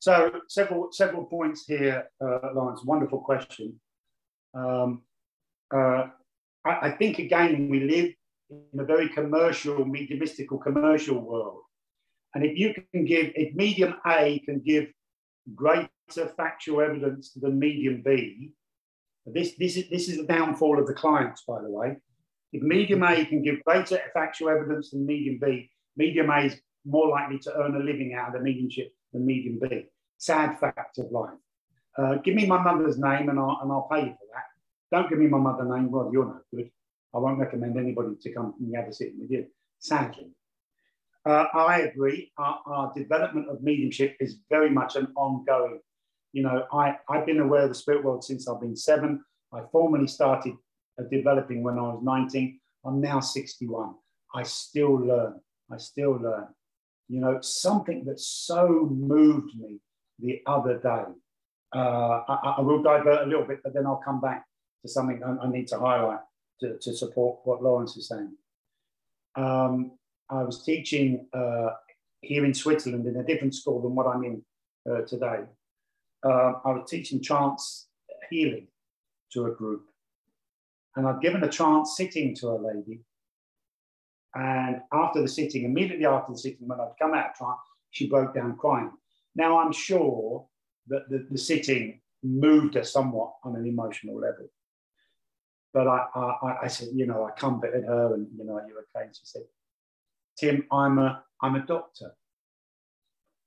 So 0.00 0.30
several 0.48 0.88
several 0.92 1.24
points 1.24 1.66
here, 1.66 2.08
uh, 2.20 2.50
Lawrence. 2.54 2.84
Wonderful 2.84 3.20
question. 3.20 3.80
Um, 4.54 5.02
uh, 5.74 6.06
I, 6.64 6.88
I, 6.88 6.90
think 6.92 7.18
again 7.18 7.68
we 7.68 7.80
live 7.80 8.14
in 8.50 8.80
a 8.80 8.84
very 8.84 9.08
commercial, 9.08 9.84
mediumistical 9.84 10.62
commercial 10.62 11.20
world, 11.20 11.62
and 12.34 12.44
if 12.44 12.56
you 12.56 12.74
can 12.92 13.04
give, 13.04 13.32
if 13.34 13.54
medium 13.54 13.96
A 14.06 14.38
can 14.40 14.60
give 14.60 14.86
greater 15.54 15.88
factual 16.36 16.80
evidence 16.80 17.32
than 17.32 17.58
medium 17.58 18.02
B, 18.02 18.52
this 19.26 19.54
this 19.58 19.76
is 19.76 19.90
this 19.90 20.08
is 20.08 20.18
the 20.18 20.26
downfall 20.26 20.78
of 20.78 20.86
the 20.86 20.94
clients, 20.94 21.42
by 21.46 21.60
the 21.60 21.70
way. 21.70 21.96
If 22.52 22.62
medium 22.62 23.02
A 23.02 23.26
can 23.26 23.42
give 23.42 23.62
greater 23.64 24.00
factual 24.14 24.50
evidence 24.50 24.90
than 24.90 25.04
medium 25.04 25.40
B, 25.42 25.70
medium 25.96 26.30
A 26.30 26.46
is 26.46 26.60
more 26.86 27.08
likely 27.08 27.40
to 27.40 27.54
earn 27.56 27.74
a 27.74 27.80
living 27.80 28.14
out 28.14 28.28
of 28.28 28.34
the 28.34 28.40
mediumship 28.40 28.92
than 29.12 29.26
medium 29.26 29.58
B. 29.60 29.86
Sad 30.18 30.58
fact 30.58 30.98
of 30.98 31.10
life. 31.10 31.38
Uh, 31.96 32.16
give 32.16 32.34
me 32.34 32.46
my 32.46 32.60
mother's 32.62 32.98
name 32.98 33.28
and 33.28 33.38
I'll, 33.38 33.58
and 33.62 33.72
I'll 33.72 33.88
pay 33.90 34.06
you 34.06 34.12
for 34.12 34.26
that. 34.34 34.44
Don't 34.90 35.08
give 35.08 35.18
me 35.18 35.26
my 35.26 35.38
mother's 35.38 35.68
name, 35.68 35.90
well, 35.90 36.10
you're 36.12 36.24
no 36.24 36.40
good. 36.54 36.70
I 37.14 37.18
won't 37.18 37.38
recommend 37.38 37.78
anybody 37.78 38.14
to 38.20 38.32
come 38.32 38.54
and 38.60 38.74
have 38.76 38.88
a 38.88 38.92
sitting 38.92 39.20
with 39.20 39.30
you, 39.30 39.46
sadly. 39.78 40.30
Uh, 41.26 41.46
I 41.52 41.80
agree. 41.80 42.32
Our, 42.38 42.60
our, 42.66 42.92
development 42.94 43.48
of 43.50 43.62
mediumship 43.62 44.16
is 44.20 44.36
very 44.48 44.70
much 44.70 44.96
an 44.96 45.08
ongoing. 45.16 45.80
You 46.32 46.42
know, 46.42 46.64
I, 46.72 46.96
I've 47.08 47.26
been 47.26 47.40
aware 47.40 47.62
of 47.62 47.70
the 47.70 47.74
spirit 47.74 48.04
world 48.04 48.24
since 48.24 48.48
I've 48.48 48.60
been 48.60 48.76
seven. 48.76 49.24
I 49.52 49.62
formally 49.72 50.06
started 50.06 50.54
uh, 50.98 51.04
developing 51.10 51.62
when 51.62 51.78
I 51.78 51.82
was 51.82 52.00
19. 52.02 52.60
I'm 52.84 53.00
now 53.00 53.20
61. 53.20 53.94
I 54.34 54.42
still 54.42 54.94
learn. 54.94 55.40
I 55.70 55.78
still 55.78 56.12
learn. 56.12 56.46
You 57.08 57.20
know, 57.20 57.40
something 57.40 58.04
that 58.04 58.20
so 58.20 58.88
moved 58.90 59.56
me 59.56 59.80
the 60.18 60.42
other 60.46 60.78
day. 60.78 61.04
Uh, 61.74 62.22
I, 62.28 62.54
I, 62.58 62.60
will 62.60 62.82
divert 62.82 63.22
a 63.22 63.26
little 63.26 63.44
bit, 63.44 63.60
but 63.62 63.74
then 63.74 63.86
I'll 63.86 64.02
come 64.02 64.20
back 64.20 64.46
to 64.82 64.88
something 64.90 65.22
I, 65.22 65.44
I 65.44 65.50
need 65.50 65.68
to 65.68 65.78
highlight 65.78 66.20
to, 66.60 66.78
to, 66.80 66.94
support 66.94 67.40
what 67.44 67.62
Lawrence 67.62 67.94
is 67.96 68.08
saying. 68.08 68.32
Um, 69.36 69.92
I 70.30 70.42
was 70.42 70.64
teaching 70.64 71.26
uh, 71.34 71.70
here 72.22 72.46
in 72.46 72.54
Switzerland 72.54 73.06
in 73.06 73.16
a 73.16 73.22
different 73.22 73.54
school 73.54 73.82
than 73.82 73.94
what 73.94 74.06
I'm 74.06 74.24
in 74.24 74.42
uh, 74.90 75.02
today. 75.02 75.40
Uh, 76.24 76.52
I 76.64 76.72
was 76.72 76.88
teaching 76.88 77.22
trance 77.22 77.88
healing 78.30 78.66
to 79.32 79.46
a 79.46 79.50
group. 79.50 79.84
And 80.96 81.06
I'd 81.06 81.20
given 81.20 81.44
a 81.44 81.48
trance 81.48 81.96
sitting 81.96 82.34
to 82.36 82.48
a 82.48 82.58
lady. 82.58 83.00
And 84.38 84.82
after 84.92 85.20
the 85.20 85.28
sitting, 85.28 85.64
immediately 85.64 86.06
after 86.06 86.32
the 86.32 86.38
sitting, 86.38 86.68
when 86.68 86.80
I'd 86.80 86.92
come 87.00 87.12
out 87.12 87.30
of 87.30 87.34
trance, 87.34 87.58
she 87.90 88.08
broke 88.08 88.34
down 88.34 88.56
crying. 88.56 88.92
Now, 89.34 89.58
I'm 89.58 89.72
sure 89.72 90.46
that 90.86 91.10
the, 91.10 91.26
the 91.28 91.36
sitting 91.36 92.00
moved 92.22 92.74
her 92.74 92.84
somewhat 92.84 93.32
on 93.42 93.56
an 93.56 93.66
emotional 93.66 94.16
level. 94.20 94.46
But 95.74 95.88
I, 95.88 96.06
I, 96.14 96.56
I 96.62 96.68
said, 96.68 96.88
you 96.94 97.06
know, 97.06 97.24
I 97.24 97.32
comforted 97.32 97.84
her 97.84 98.14
and, 98.14 98.28
you 98.36 98.44
know, 98.44 98.54
are 98.54 98.66
you 98.66 98.76
okay? 98.78 99.06
And 99.06 99.16
she 99.16 99.22
said, 99.24 99.42
Tim, 100.38 100.64
I'm 100.70 101.00
a, 101.00 101.24
I'm 101.42 101.56
a 101.56 101.66
doctor. 101.66 102.12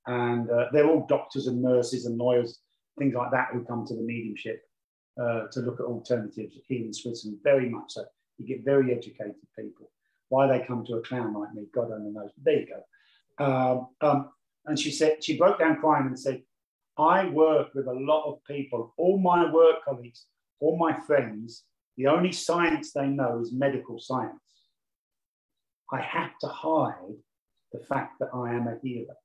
And 0.07 0.49
uh, 0.49 0.65
they're 0.73 0.89
all 0.89 1.07
doctors 1.07 1.47
and 1.47 1.61
nurses 1.61 2.05
and 2.05 2.17
lawyers, 2.17 2.59
things 2.99 3.15
like 3.15 3.31
that, 3.31 3.49
who 3.53 3.63
come 3.63 3.85
to 3.87 3.95
the 3.95 4.01
mediumship 4.01 4.61
uh, 5.21 5.47
to 5.53 5.61
look 5.61 5.79
at 5.79 5.85
alternatives 5.85 6.57
here 6.67 6.85
in 6.85 6.93
Switzerland, 6.93 7.39
very 7.43 7.69
much 7.69 7.93
so. 7.93 8.03
You 8.37 8.45
get 8.45 8.65
very 8.65 8.91
educated 8.91 9.35
people. 9.57 9.89
Why 10.31 10.47
they 10.47 10.65
come 10.65 10.85
to 10.85 10.93
a 10.93 11.01
clown 11.01 11.33
like 11.33 11.53
me, 11.53 11.65
God 11.75 11.91
only 11.91 12.09
knows. 12.09 12.29
But 12.37 12.45
there 12.45 12.59
you 12.61 12.67
go. 12.67 13.45
Um, 13.45 13.87
um, 13.99 14.29
and 14.65 14.79
she 14.79 14.89
said, 14.89 15.21
she 15.21 15.37
broke 15.37 15.59
down 15.59 15.81
crying 15.81 16.07
and 16.07 16.17
said, 16.17 16.41
I 16.97 17.27
work 17.27 17.73
with 17.75 17.87
a 17.87 17.93
lot 17.93 18.31
of 18.31 18.39
people, 18.45 18.93
all 18.97 19.19
my 19.19 19.51
work 19.51 19.83
colleagues, 19.83 20.27
all 20.61 20.77
my 20.77 20.97
friends, 21.05 21.65
the 21.97 22.07
only 22.07 22.31
science 22.31 22.93
they 22.93 23.07
know 23.07 23.41
is 23.41 23.51
medical 23.51 23.99
science. 23.99 24.39
I 25.91 25.99
have 25.99 26.31
to 26.39 26.47
hide 26.47 27.17
the 27.73 27.79
fact 27.79 28.19
that 28.19 28.29
I 28.33 28.53
am 28.53 28.67
a 28.67 28.77
healer. 28.81 29.15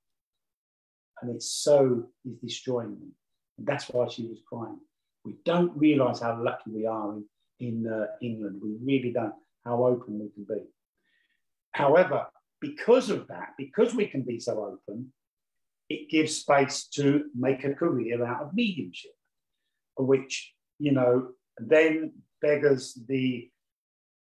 And 1.21 1.33
it's 1.33 1.49
so 1.49 2.03
is 2.25 2.35
destroying 2.43 2.99
me. 2.99 3.11
And 3.57 3.65
that's 3.65 3.87
why 3.87 4.09
she 4.09 4.27
was 4.27 4.39
crying. 4.49 4.79
We 5.23 5.35
don't 5.45 5.71
realize 5.77 6.19
how 6.19 6.43
lucky 6.43 6.71
we 6.71 6.85
are 6.85 7.13
in, 7.13 7.23
in 7.61 7.87
uh, 7.87 8.07
England. 8.21 8.59
We 8.61 8.75
really 8.83 9.13
don't, 9.13 9.33
how 9.63 9.85
open 9.85 10.19
we 10.19 10.29
can 10.31 10.43
be. 10.43 10.63
However, 11.77 12.25
because 12.59 13.11
of 13.11 13.27
that, 13.27 13.49
because 13.55 13.93
we 13.93 14.07
can 14.07 14.23
be 14.23 14.39
so 14.39 14.53
open, 14.65 15.13
it 15.89 16.09
gives 16.09 16.35
space 16.35 16.87
to 16.95 17.25
make 17.35 17.63
a 17.63 17.73
career 17.75 18.25
out 18.25 18.41
of 18.41 18.53
mediumship, 18.55 19.11
which, 19.95 20.53
you 20.79 20.91
know, 20.91 21.29
then 21.59 22.13
beggars 22.41 22.97
the, 23.07 23.49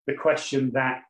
the 0.07 0.15
question 0.15 0.73
that 0.73 1.05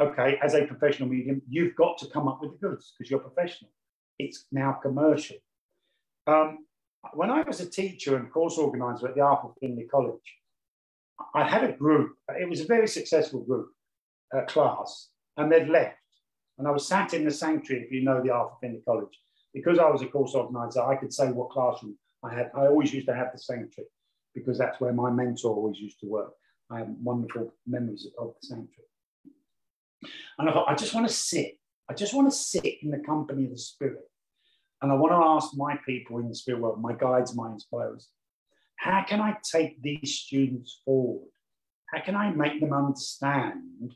okay, 0.00 0.38
as 0.42 0.54
a 0.54 0.64
professional 0.64 1.08
medium, 1.08 1.42
you've 1.48 1.76
got 1.76 1.98
to 1.98 2.06
come 2.06 2.26
up 2.26 2.40
with 2.40 2.52
the 2.52 2.66
goods 2.66 2.94
because 2.96 3.10
you're 3.10 3.20
professional. 3.20 3.70
It's 4.18 4.46
now 4.50 4.72
commercial. 4.72 5.36
Um, 6.26 6.66
when 7.12 7.30
I 7.30 7.42
was 7.42 7.60
a 7.60 7.68
teacher 7.68 8.16
and 8.16 8.32
course 8.32 8.56
organizer 8.58 9.08
at 9.08 9.14
the 9.14 9.20
Arthur 9.20 9.50
Findlay 9.60 9.84
College, 9.84 10.28
I 11.34 11.46
had 11.46 11.62
a 11.62 11.72
group, 11.72 12.14
it 12.28 12.48
was 12.48 12.60
a 12.60 12.66
very 12.66 12.88
successful 12.88 13.44
group, 13.44 13.68
uh, 14.34 14.42
class, 14.46 15.11
and 15.36 15.50
they'd 15.50 15.68
left. 15.68 15.96
And 16.58 16.68
I 16.68 16.70
was 16.70 16.86
sat 16.86 17.14
in 17.14 17.24
the 17.24 17.30
sanctuary, 17.30 17.84
if 17.84 17.92
you 17.92 18.02
know 18.02 18.22
the 18.22 18.30
Arthur 18.30 18.56
Findlay 18.60 18.82
College. 18.86 19.18
Because 19.54 19.78
I 19.78 19.88
was 19.88 20.02
a 20.02 20.06
course 20.06 20.34
organizer, 20.34 20.82
I 20.82 20.96
could 20.96 21.12
say 21.12 21.30
what 21.30 21.50
classroom 21.50 21.96
I 22.22 22.32
had. 22.34 22.50
I 22.54 22.66
always 22.66 22.92
used 22.92 23.06
to 23.08 23.14
have 23.14 23.32
the 23.32 23.38
sanctuary 23.38 23.88
because 24.34 24.58
that's 24.58 24.80
where 24.80 24.92
my 24.92 25.10
mentor 25.10 25.54
always 25.54 25.78
used 25.78 26.00
to 26.00 26.06
work. 26.06 26.32
I 26.70 26.78
have 26.78 26.88
wonderful 27.02 27.52
memories 27.66 28.06
of 28.18 28.34
the 28.40 28.46
sanctuary. 28.46 28.88
And 30.38 30.48
I 30.48 30.52
thought, 30.52 30.68
I 30.68 30.74
just 30.74 30.94
want 30.94 31.06
to 31.06 31.12
sit. 31.12 31.58
I 31.88 31.94
just 31.94 32.14
want 32.14 32.30
to 32.30 32.36
sit 32.36 32.82
in 32.82 32.90
the 32.90 32.98
company 32.98 33.44
of 33.44 33.50
the 33.50 33.58
Spirit. 33.58 34.08
And 34.80 34.90
I 34.90 34.94
want 34.96 35.12
to 35.12 35.16
ask 35.16 35.56
my 35.56 35.78
people 35.86 36.18
in 36.18 36.28
the 36.28 36.34
spirit 36.34 36.60
world, 36.60 36.82
my 36.82 36.92
guides, 36.92 37.36
my 37.36 37.52
inspirers, 37.52 38.08
how 38.76 39.04
can 39.06 39.20
I 39.20 39.36
take 39.44 39.80
these 39.80 40.18
students 40.18 40.80
forward? 40.84 41.28
How 41.92 42.00
can 42.02 42.16
I 42.16 42.30
make 42.30 42.60
them 42.60 42.72
understand 42.72 43.94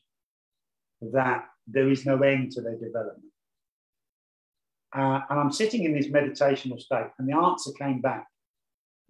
that 1.01 1.47
there 1.67 1.91
is 1.91 2.07
no 2.07 2.19
end 2.23 2.53
to 2.53 2.61
their 2.61 2.79
development? 2.79 3.33
Uh, 4.97 5.21
and 5.29 5.41
I'm 5.41 5.53
sitting 5.53 5.85
in 5.85 5.95
this 5.95 6.07
meditational 6.07 6.81
state, 6.81 7.11
and 7.19 7.29
the 7.29 7.37
answer 7.37 7.71
came 7.79 8.01
back 8.01 8.27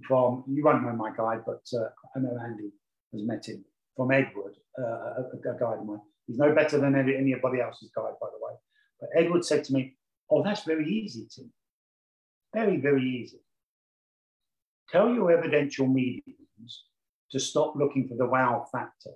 from, 0.06 0.44
you 0.48 0.64
won't 0.64 0.82
know 0.82 0.92
my 0.92 1.10
guide, 1.16 1.42
but 1.46 1.62
uh, 1.74 1.88
I 2.14 2.20
know 2.20 2.36
Andy 2.42 2.70
has 3.12 3.22
met 3.22 3.46
him, 3.46 3.64
from 3.96 4.10
Edward, 4.10 4.54
uh, 4.78 4.82
a, 4.82 5.22
a 5.34 5.58
guide 5.58 5.78
of 5.78 5.86
mine. 5.86 6.00
He's 6.26 6.38
no 6.38 6.54
better 6.54 6.78
than 6.78 6.96
any, 6.96 7.14
anybody 7.16 7.60
else's 7.60 7.90
guide, 7.94 8.14
by 8.20 8.28
the 8.32 8.44
way. 8.44 8.52
But 9.00 9.10
Edward 9.16 9.44
said 9.44 9.64
to 9.64 9.72
me, 9.72 9.96
Oh, 10.30 10.42
that's 10.42 10.64
very 10.64 10.88
easy, 10.88 11.28
Tim. 11.34 11.52
Very, 12.54 12.78
very 12.78 13.04
easy. 13.04 13.38
Tell 14.90 15.12
your 15.12 15.30
evidential 15.30 15.86
mediums 15.86 16.84
to 17.30 17.40
stop 17.40 17.74
looking 17.76 18.08
for 18.08 18.16
the 18.16 18.26
wow 18.26 18.66
factor, 18.72 19.12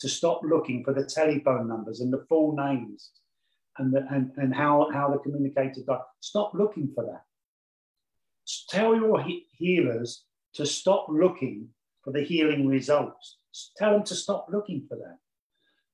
to 0.00 0.08
stop 0.08 0.40
looking 0.42 0.82
for 0.82 0.92
the 0.94 1.04
telephone 1.04 1.68
numbers 1.68 2.00
and 2.00 2.12
the 2.12 2.24
full 2.28 2.54
names 2.54 3.10
and, 3.78 3.92
the, 3.92 4.06
and, 4.10 4.32
and 4.36 4.54
how, 4.54 4.88
how 4.92 5.10
the 5.10 5.18
communicator 5.18 5.82
died. 5.86 6.00
Stop 6.20 6.52
looking 6.54 6.90
for 6.94 7.04
that. 7.04 7.24
Tell 8.68 8.96
your 8.96 9.22
he- 9.22 9.46
healers 9.52 10.24
to 10.54 10.66
stop 10.66 11.06
looking 11.08 11.68
for 12.02 12.12
the 12.12 12.22
healing 12.22 12.66
results. 12.66 13.38
Tell 13.76 13.92
them 13.92 14.04
to 14.04 14.14
stop 14.14 14.46
looking 14.50 14.86
for 14.88 14.96
that. 14.96 15.18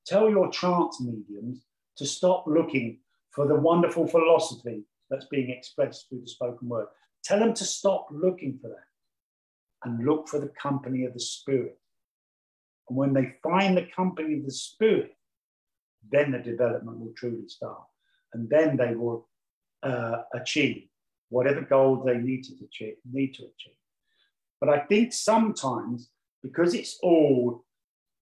Tell 0.06 0.30
your 0.30 0.50
trance 0.50 1.00
mediums 1.00 1.64
to 1.96 2.06
stop 2.06 2.44
looking 2.46 3.00
for 3.32 3.46
the 3.46 3.56
wonderful 3.56 4.06
philosophy 4.06 4.84
that's 5.10 5.26
being 5.26 5.50
expressed 5.50 6.08
through 6.08 6.20
the 6.20 6.28
spoken 6.28 6.68
word. 6.68 6.86
Tell 7.24 7.40
them 7.40 7.54
to 7.54 7.64
stop 7.64 8.06
looking 8.10 8.58
for 8.60 8.68
that 8.68 8.86
and 9.84 10.06
look 10.06 10.28
for 10.28 10.38
the 10.38 10.52
company 10.60 11.04
of 11.04 11.12
the 11.12 11.20
Spirit. 11.20 11.78
And 12.88 12.96
when 12.96 13.12
they 13.12 13.34
find 13.42 13.76
the 13.76 13.88
company 13.94 14.34
of 14.34 14.44
the 14.44 14.52
Spirit, 14.52 15.16
then 16.10 16.32
the 16.32 16.38
development 16.38 16.98
will 16.98 17.12
truly 17.16 17.48
start. 17.48 17.82
And 18.32 18.48
then 18.48 18.76
they 18.76 18.94
will 18.94 19.28
uh, 19.82 20.22
achieve 20.34 20.88
whatever 21.28 21.62
goal 21.62 22.02
they 22.04 22.18
need 22.18 22.44
to 22.44 22.52
achieve, 22.64 22.94
need 23.10 23.34
to 23.34 23.42
achieve. 23.42 23.74
But 24.60 24.70
I 24.70 24.80
think 24.80 25.12
sometimes, 25.12 26.10
because 26.42 26.74
it's 26.74 26.98
all 27.02 27.64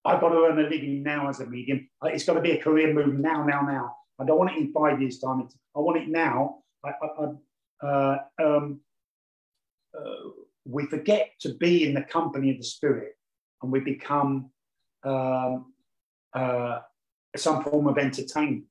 I've 0.05 0.21
got 0.21 0.31
to 0.31 0.45
earn 0.45 0.59
a 0.59 0.63
living 0.69 1.03
now 1.03 1.29
as 1.29 1.41
a 1.41 1.47
medium. 1.47 1.89
It's 2.03 2.25
got 2.25 2.35
to 2.35 2.41
be 2.41 2.53
a 2.53 2.63
career 2.63 2.93
move 2.93 3.19
now, 3.19 3.45
now, 3.45 3.63
now. 3.63 3.97
I 4.21 4.25
don't 4.25 4.39
want 4.39 4.51
it 4.51 4.59
in 4.59 4.73
five 4.73 5.01
years' 5.01 5.19
time. 5.19 5.41
It's, 5.41 5.57
I 5.75 5.81
want 5.81 6.03
it 6.03 6.09
now. 6.09 6.59
I, 6.85 6.91
I, 6.91 7.25
I 7.83 7.87
uh, 7.87 8.19
um, 8.43 8.81
uh, 9.99 10.31
we 10.65 10.87
forget 10.87 11.31
to 11.41 11.55
be 11.55 11.87
in 11.87 11.95
the 11.95 12.03
company 12.03 12.51
of 12.51 12.59
the 12.59 12.65
Spirit 12.65 13.17
and 13.63 13.73
we 13.73 13.81
become 13.81 14.51
um, 15.05 15.73
uh, 16.33 16.81
some 17.37 17.63
form 17.65 17.87
of 17.87 17.99
entertainment, 17.99 18.65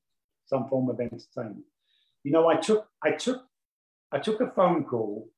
some 0.46 0.68
form 0.68 0.88
of 0.88 1.00
entertainment. 1.00 1.64
You 2.22 2.32
know, 2.32 2.48
I 2.48 2.56
took, 2.56 2.86
I 3.02 3.12
took, 3.12 3.44
I 4.12 4.18
took 4.18 4.40
a 4.40 4.50
phone 4.50 4.84
call 4.84 5.28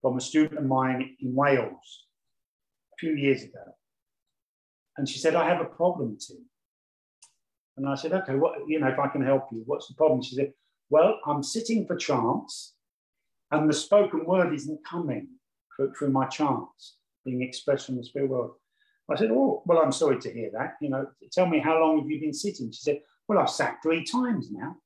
from 0.00 0.16
a 0.16 0.20
student 0.20 0.58
of 0.58 0.64
mine 0.64 1.16
in 1.20 1.34
Wales 1.34 2.06
a 2.94 2.96
few 2.98 3.14
years 3.14 3.42
ago. 3.42 3.74
And 4.96 5.08
she 5.08 5.18
said, 5.18 5.34
I 5.34 5.48
have 5.48 5.60
a 5.60 5.66
problem, 5.66 6.18
Tim. 6.18 6.44
And 7.76 7.88
I 7.88 7.94
said, 7.94 8.12
okay, 8.12 8.34
what, 8.34 8.54
you 8.66 8.78
know, 8.78 8.88
if 8.88 8.98
I 8.98 9.08
can 9.08 9.22
help 9.22 9.48
you, 9.52 9.62
what's 9.66 9.88
the 9.88 9.94
problem? 9.94 10.22
She 10.22 10.34
said, 10.34 10.52
well, 10.90 11.18
I'm 11.26 11.42
sitting 11.42 11.86
for 11.86 11.96
trance 11.96 12.74
and 13.50 13.68
the 13.68 13.74
spoken 13.74 14.24
word 14.24 14.54
isn't 14.54 14.84
coming 14.84 15.28
through, 15.76 16.10
my 16.10 16.26
chants 16.26 16.96
being 17.24 17.42
expressed 17.42 17.86
from 17.86 17.96
the 17.96 18.04
spirit 18.04 18.28
world. 18.28 18.52
I 19.10 19.16
said, 19.16 19.30
oh, 19.32 19.62
well, 19.66 19.78
I'm 19.78 19.92
sorry 19.92 20.20
to 20.20 20.32
hear 20.32 20.50
that. 20.52 20.76
You 20.80 20.90
know, 20.90 21.06
tell 21.32 21.46
me 21.46 21.58
how 21.58 21.80
long 21.80 22.00
have 22.00 22.10
you 22.10 22.20
been 22.20 22.32
sitting? 22.32 22.70
She 22.70 22.80
said, 22.80 23.00
well, 23.26 23.38
I've 23.38 23.50
sat 23.50 23.78
three 23.82 24.04
times 24.04 24.50
now. 24.50 24.76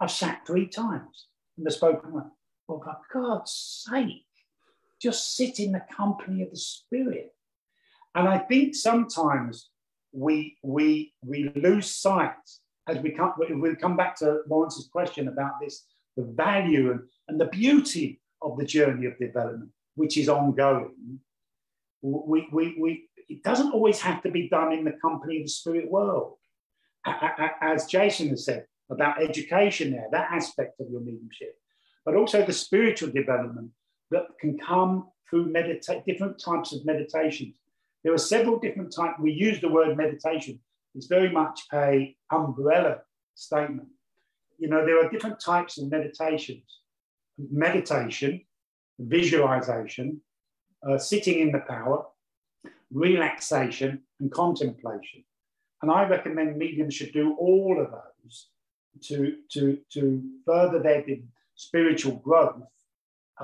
I've 0.00 0.10
sat 0.10 0.46
three 0.46 0.66
times 0.66 1.26
in 1.58 1.64
the 1.64 1.70
spoken 1.70 2.12
word. 2.12 2.30
Well, 2.68 2.82
for 2.82 2.98
God's 3.12 3.86
sake, 3.88 4.26
just 5.00 5.36
sit 5.36 5.58
in 5.58 5.72
the 5.72 5.82
company 5.94 6.42
of 6.42 6.50
the 6.50 6.56
Spirit. 6.56 7.32
And 8.14 8.28
I 8.28 8.38
think 8.38 8.74
sometimes 8.74 9.70
we 10.12 10.56
we 10.62 11.12
we 11.22 11.50
lose 11.54 11.90
sight 11.90 12.32
as 12.88 12.98
we 12.98 13.10
come 13.10 13.34
we 13.38 13.74
come 13.76 13.96
back 13.96 14.16
to 14.16 14.40
Lawrence's 14.48 14.88
question 14.88 15.28
about 15.28 15.60
this, 15.60 15.84
the 16.16 16.24
value 16.24 16.90
and, 16.92 17.00
and 17.28 17.40
the 17.40 17.46
beauty 17.46 18.20
of 18.42 18.56
the 18.56 18.64
journey 18.64 19.06
of 19.06 19.18
development, 19.18 19.70
which 19.96 20.16
is 20.16 20.28
ongoing. 20.28 21.18
We, 22.02 22.48
we, 22.52 22.76
we, 22.78 23.08
it 23.28 23.42
doesn't 23.42 23.72
always 23.72 24.00
have 24.00 24.22
to 24.22 24.30
be 24.30 24.48
done 24.48 24.72
in 24.72 24.84
the 24.84 24.96
company 25.02 25.38
of 25.38 25.44
the 25.44 25.50
spirit 25.50 25.90
world. 25.90 26.34
As 27.60 27.86
Jason 27.86 28.28
has 28.28 28.44
said 28.44 28.66
about 28.90 29.22
education 29.22 29.90
there, 29.92 30.06
that 30.12 30.28
aspect 30.30 30.80
of 30.80 30.86
your 30.90 31.00
mediumship, 31.00 31.54
but 32.04 32.14
also 32.14 32.44
the 32.44 32.52
spiritual 32.52 33.10
development 33.10 33.70
that 34.10 34.26
can 34.40 34.56
come 34.58 35.08
through 35.28 35.46
meditate 35.46 36.04
different 36.06 36.38
types 36.38 36.72
of 36.72 36.84
meditations. 36.84 37.54
There 38.04 38.14
are 38.14 38.18
several 38.18 38.60
different 38.60 38.94
types. 38.94 39.18
We 39.18 39.32
use 39.32 39.60
the 39.60 39.68
word 39.68 39.96
meditation. 39.96 40.60
It's 40.94 41.06
very 41.06 41.30
much 41.30 41.60
a 41.72 42.14
umbrella 42.30 42.98
statement. 43.34 43.88
You 44.58 44.68
know, 44.68 44.86
there 44.86 45.04
are 45.04 45.10
different 45.10 45.40
types 45.40 45.78
of 45.78 45.90
meditations. 45.90 46.80
Meditation, 47.38 48.42
visualization, 48.98 50.20
uh, 50.88 50.98
sitting 50.98 51.40
in 51.40 51.52
the 51.52 51.60
power, 51.60 52.04
relaxation, 52.92 54.02
and 54.20 54.30
contemplation. 54.32 55.24
And 55.82 55.90
I 55.90 56.08
recommend 56.08 56.56
mediums 56.56 56.94
should 56.94 57.12
do 57.12 57.36
all 57.38 57.80
of 57.80 57.90
those 57.90 58.48
to, 59.04 59.36
to, 59.52 59.78
to 59.92 60.22
further 60.46 60.78
their 60.78 61.04
spiritual 61.54 62.16
growth 62.16 62.62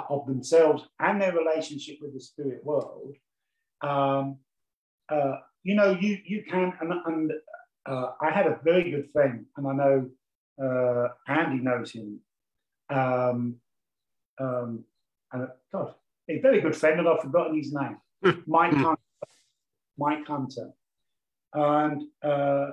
of 0.09 0.27
themselves 0.27 0.85
and 1.01 1.21
their 1.21 1.33
relationship 1.33 1.99
with 2.01 2.15
the 2.15 2.21
spirit 2.21 2.65
world. 2.65 3.15
Um, 3.83 4.39
uh, 5.09 5.37
you 5.63 5.75
know, 5.75 5.97
you, 6.01 6.19
you 6.25 6.45
can, 6.49 6.73
and, 6.81 6.93
and 7.07 7.33
uh, 7.87 8.13
I 8.21 8.31
had 8.31 8.47
a 8.47 8.59
very 8.65 8.91
good 8.91 9.11
friend, 9.13 9.45
and 9.57 9.67
I 9.67 9.73
know 9.73 10.11
uh, 10.63 11.09
Andy 11.29 11.63
knows 11.63 11.91
him. 11.91 12.21
Um, 12.91 13.57
um, 14.41 14.85
and 15.33 15.49
God, 15.73 15.95
a 16.29 16.41
very 16.41 16.61
good 16.61 16.77
friend, 16.77 17.01
and 17.01 17.09
I've 17.09 17.21
forgotten 17.21 17.57
his 17.57 17.73
name. 17.73 17.97
Mike 18.47 18.75
Hunter. 18.75 19.01
Mike 19.99 20.27
Hunter. 20.27 20.71
And 21.55 22.03
uh, 22.23 22.69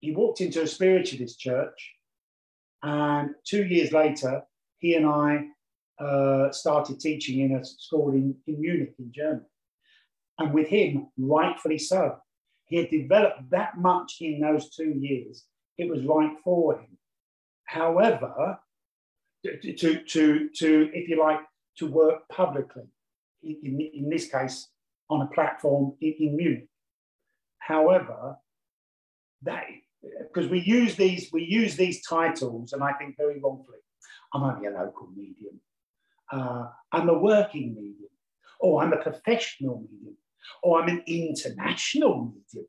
he 0.00 0.12
walked 0.12 0.40
into 0.40 0.62
a 0.62 0.66
spiritualist 0.66 1.38
church, 1.38 1.94
and 2.82 3.30
two 3.44 3.64
years 3.64 3.92
later, 3.92 4.42
he 4.78 4.94
and 4.94 5.06
I 5.06 5.46
uh, 5.98 6.50
started 6.52 7.00
teaching 7.00 7.40
in 7.40 7.56
a 7.56 7.64
school 7.64 8.12
in, 8.12 8.34
in 8.46 8.60
Munich, 8.60 8.94
in 8.98 9.12
Germany. 9.12 9.46
And 10.38 10.52
with 10.52 10.68
him, 10.68 11.08
rightfully 11.16 11.78
so. 11.78 12.18
He 12.66 12.76
had 12.76 12.90
developed 12.90 13.50
that 13.50 13.78
much 13.78 14.18
in 14.20 14.40
those 14.40 14.70
two 14.70 14.90
years. 14.90 15.44
It 15.78 15.88
was 15.88 16.04
right 16.04 16.36
for 16.44 16.78
him. 16.78 16.98
However, 17.64 18.58
to, 19.44 19.72
to, 19.72 20.02
to, 20.02 20.48
to 20.48 20.90
if 20.92 21.08
you 21.08 21.18
like, 21.18 21.40
to 21.78 21.86
work 21.86 22.28
publicly, 22.28 22.88
in, 23.42 23.80
in 23.94 24.08
this 24.08 24.28
case, 24.28 24.68
on 25.10 25.22
a 25.22 25.26
platform 25.26 25.94
in, 26.00 26.14
in 26.18 26.36
Munich. 26.36 26.68
However, 27.58 28.36
that 29.42 29.64
because 30.22 30.48
we 30.48 30.60
use 30.60 30.96
these 30.96 31.30
we 31.32 31.42
use 31.42 31.76
these 31.76 32.06
titles, 32.06 32.72
and 32.72 32.82
I 32.82 32.92
think 32.92 33.16
very 33.16 33.40
wrongfully. 33.40 33.78
I'm 34.32 34.42
only 34.42 34.66
a 34.66 34.70
local 34.70 35.08
medium. 35.16 35.60
Uh, 36.30 36.66
I'm 36.92 37.08
a 37.08 37.18
working 37.18 37.74
medium, 37.74 38.10
or 38.60 38.82
I'm 38.82 38.92
a 38.92 39.02
professional 39.02 39.86
medium, 39.90 40.16
or 40.62 40.80
I'm 40.80 40.88
an 40.88 41.02
international 41.06 42.34
medium, 42.34 42.66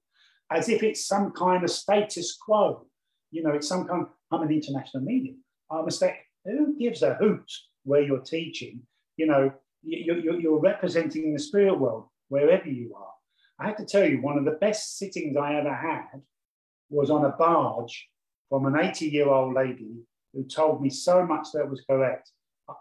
as 0.51 0.69
if 0.69 0.83
it's 0.83 1.05
some 1.05 1.31
kind 1.31 1.63
of 1.63 1.69
status 1.69 2.37
quo. 2.39 2.87
You 3.31 3.43
know, 3.43 3.51
it's 3.51 3.67
some 3.67 3.87
kind. 3.87 4.03
Of, 4.03 4.09
I'm 4.31 4.47
an 4.47 4.53
international 4.53 5.03
medium. 5.03 5.43
I'm 5.69 5.87
a 5.87 5.91
state. 5.91 6.15
Who 6.45 6.77
gives 6.77 7.01
a 7.01 7.15
hoot 7.15 7.51
where 7.83 8.01
you're 8.01 8.19
teaching? 8.19 8.81
You 9.17 9.27
know, 9.27 9.51
you're, 9.83 10.39
you're 10.39 10.59
representing 10.59 11.33
the 11.33 11.39
spirit 11.39 11.77
world 11.77 12.05
wherever 12.29 12.67
you 12.67 12.95
are. 12.95 13.13
I 13.59 13.67
have 13.67 13.77
to 13.77 13.85
tell 13.85 14.07
you, 14.07 14.21
one 14.21 14.37
of 14.37 14.45
the 14.45 14.51
best 14.51 14.97
sittings 14.97 15.35
I 15.35 15.55
ever 15.55 15.73
had 15.73 16.21
was 16.89 17.09
on 17.09 17.25
a 17.25 17.29
barge 17.29 18.07
from 18.49 18.65
an 18.65 18.77
80 18.79 19.07
year 19.07 19.29
old 19.29 19.55
lady 19.55 20.03
who 20.33 20.43
told 20.43 20.81
me 20.81 20.89
so 20.89 21.25
much 21.25 21.47
that 21.53 21.69
was 21.69 21.83
correct. 21.89 22.31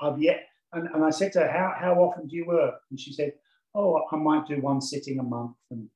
I've 0.00 0.20
yet, 0.20 0.44
and, 0.72 0.88
and 0.92 1.04
I 1.04 1.10
said 1.10 1.32
to 1.32 1.40
her, 1.40 1.50
how, 1.50 1.74
how 1.78 1.94
often 1.94 2.26
do 2.26 2.36
you 2.36 2.46
work? 2.46 2.74
And 2.90 3.00
she 3.00 3.12
said, 3.12 3.32
Oh, 3.74 4.02
I 4.10 4.16
might 4.16 4.46
do 4.46 4.60
one 4.60 4.80
sitting 4.80 5.18
a 5.18 5.22
month, 5.22 5.54
and, 5.70 5.88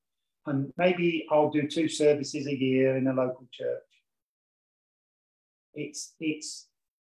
and 0.46 0.70
maybe 0.76 1.26
I'll 1.30 1.48
do 1.48 1.66
two 1.66 1.88
services 1.88 2.46
a 2.46 2.54
year 2.54 2.98
in 2.98 3.06
a 3.06 3.14
local 3.14 3.48
church. 3.50 3.80
It's, 5.72 6.14
it's, 6.20 6.68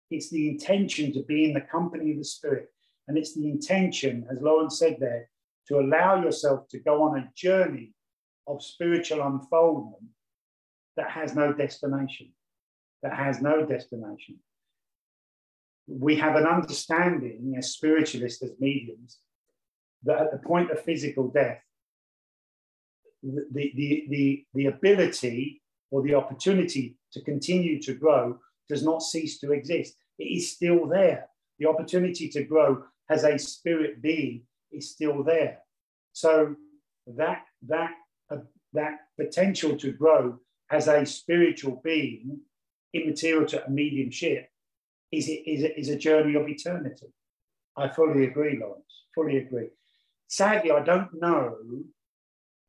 it's 0.09 0.31
the 0.31 0.49
intention 0.49 1.13
to 1.13 1.21
be 1.21 1.45
in 1.45 1.53
the 1.53 1.61
company 1.61 2.11
of 2.11 2.17
the 2.17 2.23
Spirit. 2.23 2.69
And 3.07 3.17
it's 3.17 3.35
the 3.35 3.49
intention, 3.49 4.25
as 4.31 4.41
Lawrence 4.41 4.79
said 4.79 4.97
there, 4.99 5.29
to 5.67 5.79
allow 5.79 6.21
yourself 6.21 6.67
to 6.69 6.79
go 6.79 7.03
on 7.03 7.17
a 7.17 7.29
journey 7.35 7.93
of 8.47 8.63
spiritual 8.63 9.21
unfoldment 9.21 10.03
that 10.97 11.09
has 11.11 11.35
no 11.35 11.53
destination, 11.53 12.31
that 13.03 13.13
has 13.13 13.41
no 13.41 13.65
destination. 13.65 14.39
We 15.87 16.15
have 16.15 16.35
an 16.35 16.45
understanding 16.45 17.55
as 17.57 17.73
spiritualists, 17.73 18.41
as 18.43 18.53
mediums, 18.59 19.19
that 20.03 20.21
at 20.21 20.31
the 20.31 20.47
point 20.47 20.71
of 20.71 20.81
physical 20.81 21.29
death, 21.29 21.61
the, 23.21 23.71
the, 23.75 24.05
the, 24.09 24.45
the 24.53 24.65
ability 24.67 25.61
or 25.91 26.03
the 26.03 26.15
opportunity 26.15 26.95
to 27.13 27.21
continue 27.21 27.81
to 27.81 27.93
grow 27.93 28.39
does 28.69 28.83
not 28.83 29.01
cease 29.01 29.39
to 29.39 29.51
exist. 29.51 29.95
It 30.17 30.25
is 30.25 30.51
still 30.51 30.87
there. 30.87 31.27
The 31.59 31.67
opportunity 31.67 32.29
to 32.29 32.43
grow 32.43 32.83
as 33.09 33.23
a 33.23 33.37
spirit 33.37 34.01
being 34.01 34.43
is 34.71 34.91
still 34.91 35.23
there. 35.23 35.59
So 36.13 36.55
that 37.07 37.43
that 37.67 37.91
uh, 38.31 38.37
that 38.73 38.99
potential 39.19 39.75
to 39.77 39.91
grow 39.91 40.39
as 40.71 40.87
a 40.87 41.05
spiritual 41.05 41.81
being, 41.83 42.39
immaterial 42.93 43.45
to 43.47 43.65
a 43.65 43.69
mediumship, 43.69 44.47
is 45.11 45.27
is 45.27 45.63
a, 45.63 45.79
is 45.79 45.89
a 45.89 45.97
journey 45.97 46.35
of 46.35 46.47
eternity. 46.47 47.07
I 47.77 47.89
fully 47.89 48.25
agree, 48.25 48.57
Lawrence. 48.59 48.85
Fully 49.13 49.37
agree. 49.37 49.69
Sadly, 50.27 50.71
I 50.71 50.81
don't 50.81 51.09
know. 51.13 51.57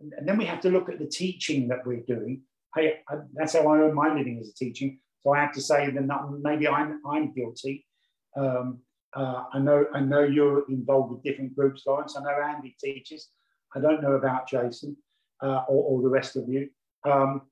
And 0.01 0.29
then 0.29 0.37
we 0.37 0.45
have 0.45 0.61
to 0.61 0.71
look 0.71 0.89
at 0.91 0.99
the 0.99 1.07
teaching 1.07 1.69
that 1.69 1.87
we're 1.87 2.03
doing. 2.03 2.43
Hey, 2.75 2.99
I, 3.09 3.17
that's 3.33 3.55
how 3.55 3.67
I 3.69 3.79
earn 3.79 3.95
my 3.95 4.13
living 4.13 4.39
as 4.41 4.51
a 4.51 4.55
teaching. 4.55 4.99
So 5.23 5.33
I 5.33 5.41
have 5.41 5.53
to 5.55 5.61
say 5.61 5.91
that 5.91 6.39
maybe 6.43 6.69
I'm 6.69 7.01
I'm 7.11 7.33
guilty. 7.33 7.87
Um, 8.37 8.81
uh, 9.17 9.45
I 9.55 9.59
know 9.59 9.87
I 9.95 10.01
know 10.01 10.23
you're 10.25 10.65
involved 10.69 11.11
with 11.11 11.23
different 11.23 11.57
groups, 11.57 11.85
Lawrence. 11.87 12.17
I 12.17 12.23
know 12.23 12.39
Andy 12.45 12.77
teaches. 12.79 13.31
I 13.75 13.81
don't 13.81 14.03
know 14.03 14.13
about 14.13 14.47
Jason 14.47 14.97
uh, 15.43 15.65
or, 15.69 15.99
or, 15.99 16.03
the 16.03 16.09
rest 16.09 16.37
of 16.37 16.49
you. 16.49 16.69
Um, 17.05 17.43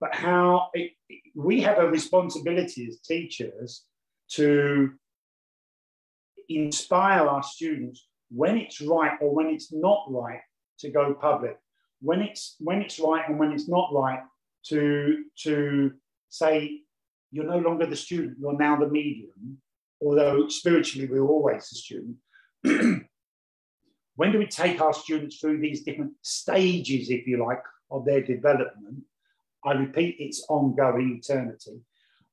but 0.00 0.14
how 0.14 0.68
it, 0.74 0.92
we 1.34 1.60
have 1.62 1.78
a 1.78 1.88
responsibility 1.88 2.86
as 2.88 3.00
teachers 3.00 3.84
to 4.32 4.90
inspire 6.48 7.26
our 7.26 7.42
students 7.42 8.06
when 8.30 8.58
it's 8.58 8.80
right 8.80 9.16
or 9.20 9.32
when 9.32 9.46
it's 9.46 9.72
not 9.72 10.04
right 10.08 10.40
to 10.80 10.90
go 10.90 11.14
public. 11.14 11.56
When 12.00 12.20
it's 12.20 12.56
when 12.58 12.82
it's 12.82 12.98
right 12.98 13.28
and 13.28 13.38
when 13.38 13.52
it's 13.52 13.68
not 13.68 13.90
right 13.94 14.22
to 14.66 15.24
to 15.44 15.92
say 16.30 16.80
you're 17.30 17.44
no 17.44 17.58
longer 17.58 17.86
the 17.86 17.96
student, 17.96 18.38
you're 18.40 18.58
now 18.58 18.76
the 18.76 18.88
medium 18.88 19.58
although 20.02 20.48
spiritually 20.48 21.08
we're 21.08 21.26
always 21.26 21.70
a 21.70 21.74
student, 21.74 22.16
when 24.16 24.32
do 24.32 24.38
we 24.38 24.46
take 24.46 24.80
our 24.80 24.94
students 24.94 25.38
through 25.38 25.60
these 25.60 25.82
different 25.82 26.12
stages, 26.22 27.10
if 27.10 27.26
you 27.26 27.44
like, 27.44 27.62
of 27.90 28.04
their 28.04 28.22
development? 28.22 29.02
I 29.64 29.72
repeat, 29.72 30.16
it's 30.18 30.44
ongoing 30.48 31.20
eternity. 31.22 31.80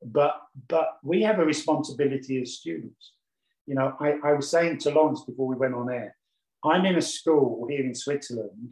But 0.04 0.36
but 0.68 0.98
we 1.04 1.22
have 1.22 1.40
a 1.40 1.46
responsibility 1.46 2.42
as 2.42 2.58
students. 2.58 3.14
You 3.68 3.76
know, 3.76 3.94
I, 4.00 4.18
I 4.24 4.34
was 4.34 4.50
saying 4.50 4.80
to 4.80 4.90
Lawrence 4.90 5.24
before 5.24 5.48
we 5.48 5.56
went 5.56 5.76
on 5.76 5.92
air, 5.92 6.16
I'm 6.64 6.86
in 6.86 6.98
a 6.98 7.02
school 7.02 7.68
here 7.70 7.86
in 7.86 7.94
Switzerland, 7.94 8.70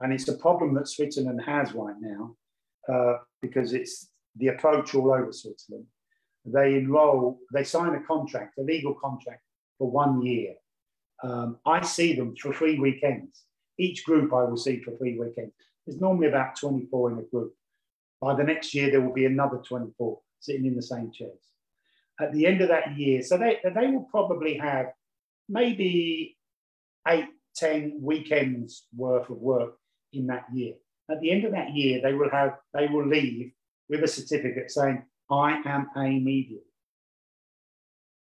and 0.00 0.12
it's 0.12 0.28
a 0.28 0.38
problem 0.38 0.74
that 0.74 0.88
Switzerland 0.88 1.42
has 1.44 1.74
right 1.74 1.94
now 2.00 2.34
uh, 2.92 3.18
because 3.40 3.74
it's 3.74 4.08
the 4.36 4.48
approach 4.48 4.94
all 4.94 5.12
over 5.12 5.32
Switzerland. 5.32 5.86
They 6.44 6.74
enroll, 6.74 7.38
they 7.52 7.64
sign 7.64 7.94
a 7.94 8.02
contract, 8.02 8.58
a 8.58 8.62
legal 8.62 8.94
contract 8.94 9.42
for 9.78 9.90
one 9.90 10.22
year. 10.22 10.54
Um, 11.22 11.58
I 11.64 11.84
see 11.84 12.14
them 12.14 12.34
for 12.36 12.52
three 12.52 12.78
weekends. 12.78 13.44
Each 13.78 14.04
group 14.04 14.32
I 14.32 14.44
will 14.44 14.56
see 14.56 14.80
for 14.80 14.96
three 14.96 15.18
weekends. 15.18 15.54
There's 15.86 16.00
normally 16.00 16.28
about 16.28 16.56
24 16.56 17.12
in 17.12 17.18
a 17.18 17.22
group. 17.22 17.54
By 18.20 18.34
the 18.34 18.44
next 18.44 18.74
year, 18.74 18.90
there 18.90 19.00
will 19.00 19.12
be 19.12 19.26
another 19.26 19.58
24 19.58 20.18
sitting 20.40 20.66
in 20.66 20.76
the 20.76 20.82
same 20.82 21.10
chairs. 21.12 21.38
At 22.20 22.32
the 22.32 22.46
end 22.46 22.60
of 22.60 22.68
that 22.68 22.96
year, 22.96 23.22
so 23.22 23.36
they, 23.36 23.58
they 23.64 23.86
will 23.88 24.06
probably 24.10 24.56
have 24.58 24.86
maybe 25.48 26.36
eight, 27.08 27.26
10 27.56 27.98
weekends 28.00 28.86
worth 28.96 29.28
of 29.30 29.38
work 29.38 29.74
in 30.12 30.26
that 30.28 30.46
year. 30.52 30.74
At 31.10 31.20
the 31.20 31.30
end 31.30 31.44
of 31.44 31.52
that 31.52 31.74
year, 31.74 32.00
they 32.02 32.12
will 32.12 32.30
have, 32.30 32.58
they 32.74 32.86
will 32.86 33.06
leave 33.06 33.52
with 33.88 34.04
a 34.04 34.08
certificate 34.08 34.70
saying, 34.70 35.02
I 35.32 35.62
am 35.64 35.88
a 35.96 36.08
medium. 36.20 36.60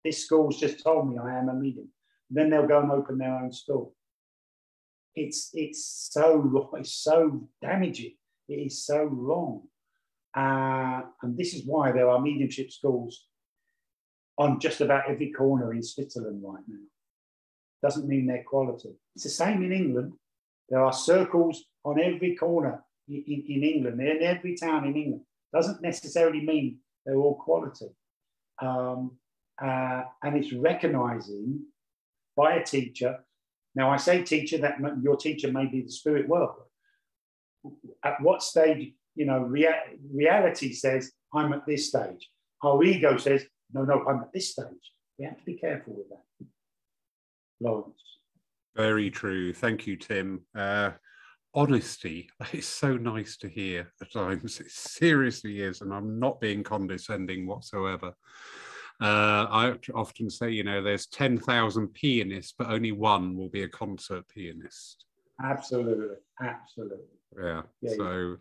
This 0.04 0.26
school's 0.26 0.60
just 0.60 0.82
told 0.82 1.10
me 1.10 1.18
I 1.18 1.38
am 1.38 1.50
a 1.50 1.54
medium. 1.54 1.90
Then 2.30 2.50
they'll 2.50 2.68
go 2.68 2.80
and 2.80 2.92
open 2.92 3.18
their 3.18 3.36
own 3.36 3.52
school. 3.52 3.94
It's 5.14 5.50
it's 5.54 6.10
so 6.12 6.70
it's 6.78 6.94
so 6.94 7.48
damaging. 7.62 8.16
It 8.48 8.54
is 8.54 8.86
so 8.86 9.04
wrong. 9.04 9.64
Uh, 10.36 11.02
and 11.22 11.38
this 11.38 11.54
is 11.54 11.66
why 11.66 11.92
there 11.92 12.10
are 12.10 12.22
mediumship 12.22 12.72
schools 12.72 13.28
on 14.38 14.62
just 14.62 14.80
about 14.80 15.10
every 15.10 15.32
corner 15.32 15.74
in 15.74 15.84
Switzerland 15.84 16.42
right 16.42 16.64
now. 16.68 16.86
Doesn't 17.84 18.08
mean 18.08 18.28
they're 18.28 18.44
quality. 18.44 18.96
It's 19.16 19.26
the 19.26 19.30
same 19.30 19.62
in 19.64 19.74
England. 19.74 20.14
There 20.70 20.80
are 20.80 20.94
circles 20.94 21.66
on 21.84 22.00
every 22.00 22.38
corner 22.38 22.82
in, 23.10 23.24
in 23.28 23.64
England, 23.64 24.00
in 24.00 24.24
every 24.24 24.56
town 24.56 24.86
in 24.86 24.96
England. 24.96 25.24
Doesn't 25.54 25.82
necessarily 25.82 26.46
mean 26.46 26.80
they're 27.06 27.16
all 27.16 27.36
quality. 27.36 27.88
Um, 28.62 29.18
uh, 29.64 30.04
and 30.24 30.38
it's 30.38 30.54
recognizing 30.54 31.62
by 32.36 32.56
a 32.56 32.64
teacher. 32.64 33.20
Now, 33.76 33.90
I 33.90 33.98
say 33.98 34.24
teacher, 34.24 34.58
that 34.60 34.78
your 35.02 35.16
teacher 35.16 35.52
may 35.52 35.66
be 35.66 35.82
the 35.82 35.92
spirit 35.92 36.28
world. 36.28 36.56
At 38.04 38.22
what 38.22 38.44
stage, 38.44 38.94
you 39.16 39.26
know, 39.26 39.40
rea- 39.40 39.98
reality 40.14 40.74
says, 40.74 41.12
I'm 41.34 41.54
at 41.54 41.66
this 41.66 41.90
stage. 41.90 42.30
Our 42.64 42.84
ego 42.84 43.18
says, 43.18 43.46
no, 43.74 43.84
no, 43.84 44.06
I'm 44.08 44.20
at 44.20 44.34
this 44.34 44.52
stage. 44.52 44.66
We 45.18 45.26
have 45.26 45.38
to 45.38 45.46
be 45.46 45.56
careful 45.56 45.94
with 45.96 46.10
that. 46.10 46.48
Lawrence. 47.62 47.96
Very 48.76 49.10
true. 49.12 49.54
Thank 49.54 49.86
you, 49.86 49.96
Tim. 49.96 50.42
Uh, 50.56 50.92
honesty 51.54 52.30
is 52.54 52.68
so 52.68 52.98
nice 52.98 53.38
to 53.38 53.50
hear 53.50 53.92
at 54.02 54.12
times. 54.12 54.60
It 54.60 54.72
seriously 54.72 55.62
is, 55.62 55.82
and 55.82 55.94
I'm 55.94 56.20
not 56.20 56.40
being 56.40 56.64
condescending 56.64 57.48
whatsoever. 57.48 58.14
Uh, 59.02 59.48
I 59.50 59.76
often 59.96 60.30
say, 60.30 60.52
you 60.52 60.64
know, 60.64 60.84
there's 60.84 61.08
10,000 61.08 61.88
pianists, 61.88 62.54
but 62.56 62.70
only 62.70 62.92
one 62.92 63.36
will 63.36 63.50
be 63.50 63.64
a 63.64 63.68
concert 63.68 64.28
pianist. 64.28 65.06
Absolutely. 65.44 66.18
Absolutely. 66.40 66.98
Yeah. 67.42 67.62
yeah 67.82 67.94
so, 67.96 68.38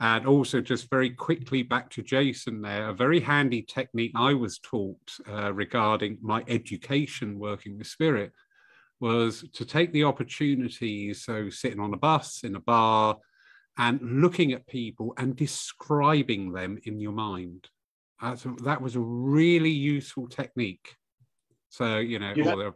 yeah. 0.00 0.16
and 0.16 0.26
also 0.26 0.62
just 0.62 0.88
very 0.88 1.10
quickly 1.10 1.62
back 1.62 1.90
to 1.90 2.02
Jason 2.02 2.62
there, 2.62 2.88
a 2.88 2.94
very 2.94 3.20
handy 3.20 3.60
technique 3.60 4.12
I 4.14 4.32
was 4.32 4.58
taught 4.58 5.12
uh, 5.28 5.52
regarding 5.52 6.16
my 6.22 6.44
education 6.48 7.38
working 7.38 7.76
with 7.76 7.88
spirit 7.88 8.32
was 9.00 9.44
to 9.54 9.64
take 9.64 9.92
the 9.92 10.04
opportunities, 10.04 11.24
so 11.24 11.50
sitting 11.50 11.80
on 11.80 11.94
a 11.94 11.96
bus, 11.96 12.44
in 12.44 12.54
a 12.54 12.60
bar, 12.60 13.16
and 13.78 14.20
looking 14.20 14.52
at 14.52 14.66
people 14.66 15.14
and 15.16 15.34
describing 15.34 16.52
them 16.52 16.78
in 16.84 17.00
your 17.00 17.12
mind. 17.12 17.68
Uh, 18.20 18.36
so 18.36 18.54
that 18.64 18.82
was 18.82 18.96
a 18.96 19.00
really 19.00 19.70
useful 19.70 20.28
technique. 20.28 20.94
So, 21.70 21.98
you 21.98 22.18
know, 22.18 22.34
the... 22.34 22.74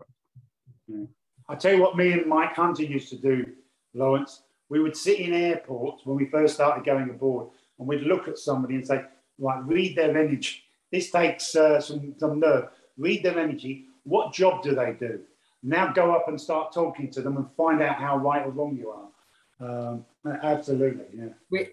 I 1.48 1.54
tell 1.56 1.74
you 1.74 1.82
what, 1.82 1.96
me 1.96 2.12
and 2.12 2.26
Mike 2.26 2.54
Hunter 2.54 2.84
used 2.84 3.10
to 3.10 3.16
do, 3.16 3.44
Lawrence. 3.92 4.42
We 4.70 4.80
would 4.80 4.96
sit 4.96 5.20
in 5.20 5.34
airports 5.34 6.06
when 6.06 6.16
we 6.16 6.26
first 6.26 6.54
started 6.54 6.86
going 6.86 7.10
aboard, 7.10 7.48
and 7.78 7.86
we'd 7.86 8.00
look 8.00 8.28
at 8.28 8.38
somebody 8.38 8.76
and 8.76 8.86
say, 8.86 9.02
right, 9.38 9.62
read 9.66 9.96
their 9.96 10.16
energy. 10.16 10.62
This 10.90 11.10
takes 11.10 11.54
uh, 11.54 11.80
some, 11.80 12.14
some 12.16 12.40
nerve. 12.40 12.68
Read 12.96 13.22
their 13.22 13.38
energy. 13.38 13.86
What 14.04 14.32
job 14.32 14.62
do 14.62 14.74
they 14.74 14.96
do? 14.98 15.20
Now 15.66 15.92
go 15.92 16.14
up 16.14 16.28
and 16.28 16.38
start 16.38 16.72
talking 16.72 17.10
to 17.12 17.22
them 17.22 17.38
and 17.38 17.46
find 17.56 17.80
out 17.82 17.96
how 17.96 18.18
right 18.18 18.46
or 18.46 18.50
wrong 18.50 18.76
you 18.76 18.90
are. 18.90 19.08
Um, 19.60 20.04
absolutely, 20.42 21.06
yeah. 21.16 21.28
We, 21.50 21.68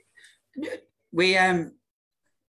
we 1.11 1.38
um, 1.38 1.73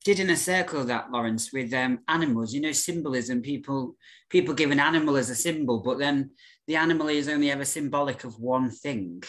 did 0.04 0.20
in 0.20 0.30
a 0.30 0.36
circle 0.36 0.84
that 0.84 1.10
Lawrence 1.10 1.52
with 1.52 1.74
um, 1.74 1.98
animals. 2.06 2.54
You 2.54 2.60
know, 2.60 2.70
symbolism. 2.70 3.42
People 3.42 3.96
people 4.30 4.54
give 4.54 4.70
an 4.70 4.78
animal 4.78 5.16
as 5.16 5.30
a 5.30 5.34
symbol, 5.34 5.80
but 5.80 5.98
then 5.98 6.30
the 6.68 6.76
animal 6.76 7.08
is 7.08 7.28
only 7.28 7.50
ever 7.50 7.64
symbolic 7.64 8.22
of 8.22 8.38
one 8.38 8.70
thing, 8.70 9.24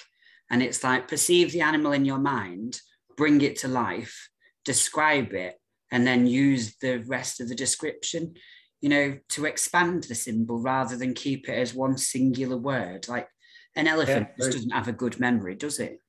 and 0.52 0.61
it's 0.61 0.84
like 0.84 1.07
perceive 1.07 1.52
the 1.52 1.61
animal 1.61 1.94
in 1.94 2.06
your 2.06 2.19
mind, 2.19 2.80
bring 3.18 3.41
it 3.41 3.56
to 3.57 3.68
life, 3.68 4.30
describe 4.65 5.34
it, 5.34 5.60
and 5.91 6.06
then 6.06 6.27
use 6.27 6.76
the 6.77 6.98
rest 7.07 7.41
of 7.41 7.49
the 7.49 7.56
description 7.56 8.35
you 8.84 8.90
know, 8.90 9.18
to 9.30 9.46
expand 9.46 10.04
the 10.04 10.14
symbol 10.14 10.60
rather 10.60 10.98
than 10.98 11.14
keep 11.14 11.48
it 11.48 11.54
as 11.54 11.74
one 11.74 11.98
singular 11.98 12.58
word. 12.58 13.08
Like 13.08 13.30
an 13.78 13.88
elephant 13.88 14.28
yeah, 14.32 14.44
just 14.44 14.58
doesn't 14.58 14.72
have 14.72 14.90
a 14.90 14.92
good 14.92 15.22
memory, 15.22 15.56
does 15.56 15.80
it? 15.80 16.00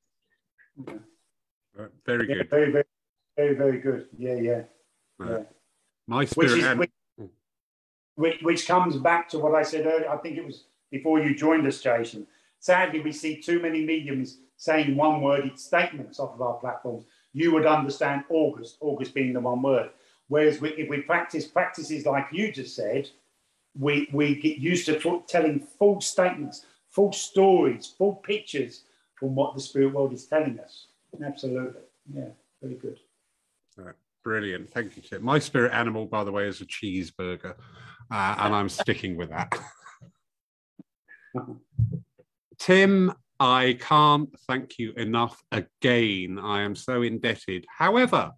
Uh, 0.77 0.95
very 2.05 2.27
good. 2.27 2.37
Yeah, 2.37 2.43
very, 2.51 2.73
very, 2.73 2.85
very, 3.37 3.55
very 3.55 3.79
good. 3.79 4.09
Yeah, 4.19 4.35
yeah. 4.35 4.63
yeah. 5.25 5.39
My 6.09 6.25
spirit. 6.25 6.51
Which, 6.51 6.63
is, 6.63 6.77
which, 6.77 6.91
which, 8.17 8.43
which 8.43 8.67
comes 8.67 8.97
back 8.97 9.29
to 9.29 9.39
what 9.39 9.55
I 9.55 9.63
said 9.63 9.87
earlier. 9.87 10.11
I 10.11 10.17
think 10.17 10.37
it 10.37 10.45
was 10.45 10.65
before 10.91 11.21
you 11.21 11.33
joined 11.33 11.69
us, 11.69 11.81
Jason. 11.81 12.27
Sadly, 12.59 12.99
we 12.99 13.13
see 13.13 13.41
too 13.41 13.63
many 13.63 13.85
mediums 13.85 14.39
saying 14.57 14.97
one 14.97 15.21
worded 15.21 15.61
statements 15.61 16.19
off 16.19 16.35
of 16.35 16.43
our 16.43 16.55
platforms. 16.55 17.05
You 17.33 17.53
would 17.53 17.67
understand 17.67 18.25
August, 18.31 18.79
August 18.81 19.15
being 19.15 19.33
the 19.33 19.39
one 19.39 19.63
word. 19.63 19.91
Whereas 20.29 20.61
we, 20.61 20.71
if 20.71 20.89
we 20.89 21.03
practice 21.03 21.47
practices 21.47 22.07
like 22.07 22.27
you 22.33 22.53
just 22.53 22.75
said, 22.75 23.11
we, 23.79 24.09
we 24.13 24.37
get 24.37 24.59
used 24.59 24.87
to 24.87 25.23
telling 25.29 25.61
full 25.61 26.01
statements, 26.01 26.65
full 26.91 27.13
stories, 27.13 27.93
full 27.99 28.17
pictures 28.17 28.85
from 29.15 29.35
what 29.35 29.55
the 29.55 29.61
spirit 29.61 29.93
world 29.93 30.13
is 30.13 30.27
telling 30.27 30.59
us. 30.61 30.87
Absolutely. 31.25 31.83
Yeah, 32.13 32.29
very 32.63 32.75
good. 32.75 32.99
Brilliant. 34.25 34.71
Thank 34.71 34.97
you, 34.97 35.03
Tim. 35.03 35.23
My 35.23 35.39
spirit 35.39 35.73
animal, 35.73 36.07
by 36.07 36.25
the 36.25 36.33
way, 36.33 36.47
is 36.47 36.63
a 36.63 36.65
cheeseburger, 36.65 37.55
uh, 38.11 38.35
and 38.39 38.55
I'm 38.55 38.71
sticking 38.71 39.19
with 39.19 39.29
that. 39.29 39.53
Tim, 42.59 43.13
I 43.39 43.77
can't 43.79 44.35
thank 44.49 44.79
you 44.79 44.93
enough 44.93 45.43
again. 45.53 46.39
I 46.43 46.63
am 46.63 46.75
so 46.75 47.03
indebted. 47.03 47.67
However, 47.69 48.33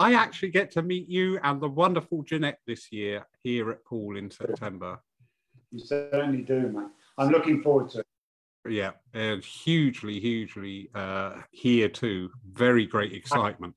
I 0.00 0.14
actually 0.14 0.48
get 0.48 0.70
to 0.72 0.82
meet 0.82 1.10
you 1.10 1.38
and 1.42 1.60
the 1.60 1.68
wonderful 1.68 2.22
Jeanette 2.22 2.60
this 2.66 2.90
year 2.90 3.26
here 3.42 3.70
at 3.70 3.84
Paul 3.84 4.16
in 4.16 4.30
September. 4.30 4.98
You 5.70 5.78
certainly 5.78 6.40
do, 6.40 6.68
mate. 6.68 6.86
I'm 7.18 7.28
looking 7.28 7.62
forward 7.62 7.90
to 7.90 7.98
it. 7.98 8.06
Yeah, 8.66 8.92
and 9.12 9.44
hugely, 9.44 10.18
hugely 10.18 10.88
uh, 10.94 11.42
here 11.50 11.90
too. 11.90 12.30
Very 12.50 12.86
great 12.86 13.12
excitement. 13.12 13.74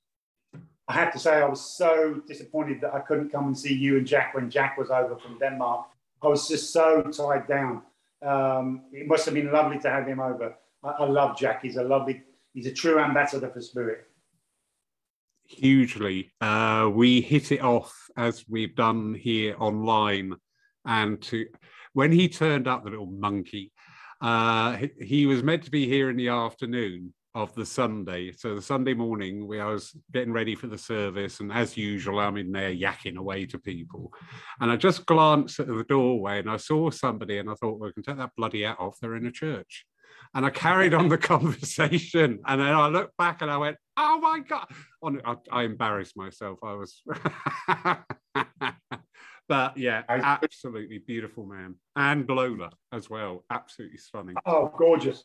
I 0.88 0.94
have 0.94 1.12
to 1.12 1.20
say, 1.20 1.42
I 1.42 1.46
was 1.46 1.60
so 1.60 2.22
disappointed 2.26 2.80
that 2.82 2.94
I 2.94 3.00
couldn't 3.00 3.30
come 3.30 3.48
and 3.48 3.58
see 3.58 3.74
you 3.74 3.98
and 3.98 4.08
Jack 4.08 4.34
when 4.34 4.50
Jack 4.50 4.78
was 4.78 4.92
over 4.92 5.18
from 5.18 5.38
Denmark. 5.40 5.88
I 6.22 6.28
was 6.28 6.48
just 6.48 6.72
so 6.72 7.02
tied 7.02 7.48
down. 7.48 7.82
Um, 8.22 8.84
it 8.94 9.08
must 9.08 9.26
have 9.26 9.34
been 9.34 9.52
lovely 9.52 9.78
to 9.80 9.90
have 9.90 10.08
him 10.08 10.22
over. 10.22 10.56
I, 10.84 10.90
I 10.90 11.06
love 11.06 11.38
Jack. 11.38 11.64
He's 11.64 11.76
a 11.76 11.84
lovely, 11.84 12.24
he's 12.54 12.66
a 12.66 12.74
true 12.74 13.00
ambassador 13.00 13.50
for 13.50 13.60
spirit 13.60 14.08
hugely. 15.46 16.32
Uh, 16.42 16.90
we 16.94 17.22
hit 17.22 17.52
it 17.52 17.62
off 17.62 17.94
as 18.18 18.46
we've 18.48 18.76
done 18.76 19.14
here 19.14 19.56
online, 19.60 20.36
and 20.86 21.22
to 21.24 21.46
when 21.94 22.12
he 22.12 22.28
turned 22.28 22.68
up, 22.68 22.84
the 22.84 22.90
little 22.90 23.06
monkey, 23.06 23.72
uh, 24.22 24.78
he, 24.78 24.90
he 25.02 25.26
was 25.26 25.44
meant 25.44 25.64
to 25.64 25.72
be 25.72 25.88
here 25.88 26.10
in 26.10 26.18
the 26.18 26.30
afternoon, 26.30 27.14
of 27.36 27.54
the 27.56 27.66
Sunday. 27.66 28.32
So 28.32 28.56
the 28.56 28.62
Sunday 28.62 28.94
morning, 28.94 29.48
we 29.48 29.60
I 29.60 29.66
was 29.66 29.96
getting 30.12 30.34
ready 30.34 30.56
for 30.56 30.68
the 30.68 30.78
service, 30.78 31.40
and 31.40 31.52
as 31.52 31.76
usual, 31.76 32.20
I'm 32.20 32.38
in 32.38 32.52
there 32.52 32.72
yakking 32.72 33.18
away 33.18 33.46
to 33.48 33.60
people. 33.60 34.14
And 34.60 34.72
I 34.72 34.76
just 34.76 35.06
glanced 35.06 35.60
at 35.60 35.68
the 35.68 35.84
doorway 35.84 36.40
and 36.40 36.50
I 36.50 36.58
saw 36.58 36.92
somebody, 36.92 37.40
and 37.40 37.50
I 37.50 37.56
thought, 37.56 37.80
well, 37.80 37.90
we 37.90 37.94
can 37.94 38.04
take 38.04 38.18
that 38.18 38.36
bloody 38.38 38.64
hat 38.64 38.78
off. 38.80 38.98
They're 39.02 39.16
in 39.16 39.26
a 39.26 39.32
church. 39.32 39.86
And 40.36 40.46
I 40.46 40.50
carried 40.50 40.94
on 40.94 41.10
the 41.10 41.18
conversation. 41.34 42.40
And 42.46 42.62
then 42.62 42.74
I 42.74 42.88
looked 42.88 43.18
back 43.18 43.42
and 43.42 43.52
I 43.52 43.58
went, 43.58 43.78
oh 43.98 44.20
my 44.20 44.40
God. 44.40 44.68
I, 45.26 45.36
I 45.52 45.64
embarrassed 45.64 46.18
myself. 46.18 46.60
I 46.64 46.74
was. 46.74 47.02
but 49.48 49.78
yeah, 49.78 50.04
absolutely 50.10 51.00
beautiful 51.00 51.46
man. 51.46 51.76
And 51.96 52.28
Lola 52.28 52.72
as 52.92 53.10
well. 53.10 53.44
Absolutely 53.50 53.98
stunning. 53.98 54.36
Oh, 54.46 54.74
gorgeous. 54.78 55.24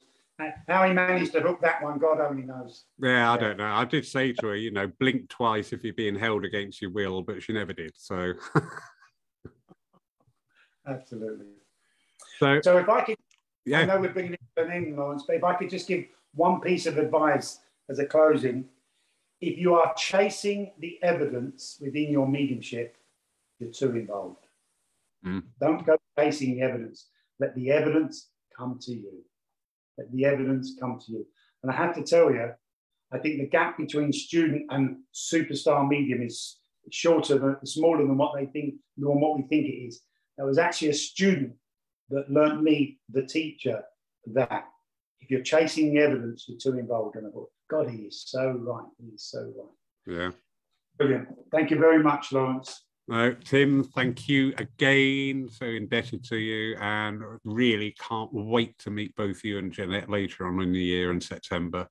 How 0.68 0.86
he 0.86 0.92
managed 0.92 1.32
to 1.32 1.40
hook 1.40 1.60
that 1.62 1.82
one, 1.82 1.98
God 1.98 2.20
only 2.20 2.44
knows. 2.44 2.84
Yeah, 3.00 3.32
I 3.32 3.36
don't 3.36 3.56
know. 3.56 3.66
I 3.66 3.84
did 3.84 4.06
say 4.06 4.32
to 4.34 4.46
her, 4.46 4.54
you 4.54 4.70
know, 4.70 4.86
blink 5.00 5.28
twice 5.28 5.72
if 5.72 5.82
you're 5.82 5.94
being 5.94 6.14
held 6.14 6.44
against 6.44 6.80
your 6.80 6.92
will, 6.92 7.22
but 7.22 7.42
she 7.42 7.52
never 7.52 7.72
did. 7.72 7.90
So, 7.96 8.34
absolutely. 10.86 11.46
So, 12.38 12.60
so 12.62 12.78
if 12.78 12.88
I 12.88 13.00
could, 13.00 13.16
yeah. 13.68 13.80
I 13.80 13.84
know 13.84 14.00
we're 14.00 14.12
bringing 14.12 14.34
it 14.34 14.40
to 14.56 14.64
an 14.64 14.72
end, 14.72 14.96
Lawrence, 14.96 15.24
but 15.26 15.36
if 15.36 15.44
I 15.44 15.54
could 15.54 15.70
just 15.70 15.86
give 15.86 16.04
one 16.34 16.60
piece 16.60 16.86
of 16.86 16.98
advice 16.98 17.60
as 17.88 17.98
a 17.98 18.06
closing, 18.06 18.64
if 19.40 19.58
you 19.58 19.74
are 19.74 19.94
chasing 19.96 20.72
the 20.78 20.98
evidence 21.02 21.78
within 21.80 22.10
your 22.10 22.26
mediumship, 22.26 22.96
you're 23.58 23.70
too 23.70 23.94
involved. 23.96 24.46
Mm. 25.24 25.42
Don't 25.60 25.84
go 25.86 25.96
chasing 26.18 26.56
the 26.56 26.62
evidence. 26.62 27.06
Let 27.40 27.54
the 27.54 27.70
evidence 27.70 28.28
come 28.56 28.78
to 28.82 28.92
you. 28.92 29.24
Let 29.96 30.10
the 30.12 30.24
evidence 30.24 30.76
come 30.78 30.98
to 31.06 31.12
you. 31.12 31.26
And 31.62 31.70
I 31.70 31.74
have 31.74 31.94
to 31.96 32.02
tell 32.02 32.30
you, 32.32 32.52
I 33.12 33.18
think 33.18 33.38
the 33.38 33.48
gap 33.48 33.78
between 33.78 34.12
student 34.12 34.66
and 34.70 34.98
superstar 35.14 35.88
medium 35.88 36.22
is 36.22 36.58
shorter 36.90 37.38
than 37.38 37.66
smaller 37.66 37.98
than 37.98 38.16
what 38.16 38.34
they 38.34 38.46
think 38.46 38.74
than 38.96 39.20
what 39.20 39.36
we 39.36 39.42
think 39.42 39.66
it 39.66 39.76
is. 39.86 40.02
There 40.36 40.46
was 40.46 40.58
actually 40.58 40.88
a 40.88 40.94
student 40.94 41.54
that 42.10 42.30
learnt 42.30 42.62
me, 42.62 42.98
the 43.10 43.22
teacher, 43.22 43.82
that 44.26 44.64
if 45.20 45.30
you're 45.30 45.42
chasing 45.42 45.94
the 45.94 46.00
evidence, 46.00 46.46
you're 46.48 46.58
too 46.58 46.78
involved. 46.78 47.16
in 47.16 47.26
I 47.26 47.30
book. 47.30 47.50
God, 47.70 47.90
he 47.90 48.04
is 48.04 48.24
so 48.26 48.52
right. 48.52 48.86
He 48.98 49.14
is 49.14 49.24
so 49.24 49.40
right. 49.40 50.16
Yeah. 50.16 50.30
Brilliant. 50.96 51.28
Thank 51.52 51.70
you 51.70 51.78
very 51.78 52.02
much, 52.02 52.32
Lawrence. 52.32 52.84
No, 53.08 53.32
Tim, 53.32 53.84
thank 53.84 54.28
you 54.28 54.52
again. 54.58 55.48
So 55.50 55.64
indebted 55.64 56.24
to 56.24 56.36
you, 56.36 56.76
and 56.76 57.22
really 57.44 57.94
can't 57.98 58.32
wait 58.32 58.78
to 58.80 58.90
meet 58.90 59.14
both 59.16 59.44
you 59.44 59.58
and 59.58 59.72
Jeanette 59.72 60.10
later 60.10 60.46
on 60.46 60.60
in 60.60 60.72
the 60.72 60.78
year 60.78 61.10
in 61.10 61.20
September. 61.20 61.88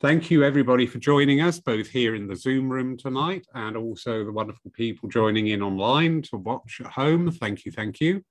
Thank 0.00 0.30
you, 0.30 0.44
everybody, 0.44 0.86
for 0.86 0.98
joining 0.98 1.40
us, 1.40 1.58
both 1.58 1.88
here 1.88 2.14
in 2.14 2.26
the 2.26 2.36
Zoom 2.36 2.70
room 2.70 2.96
tonight 2.96 3.46
and 3.54 3.76
also 3.76 4.24
the 4.24 4.32
wonderful 4.32 4.70
people 4.72 5.08
joining 5.08 5.48
in 5.48 5.62
online 5.62 6.22
to 6.22 6.36
watch 6.36 6.80
at 6.84 6.92
home. 6.92 7.30
Thank 7.30 7.64
you, 7.64 7.72
thank 7.72 8.00
you. 8.00 8.22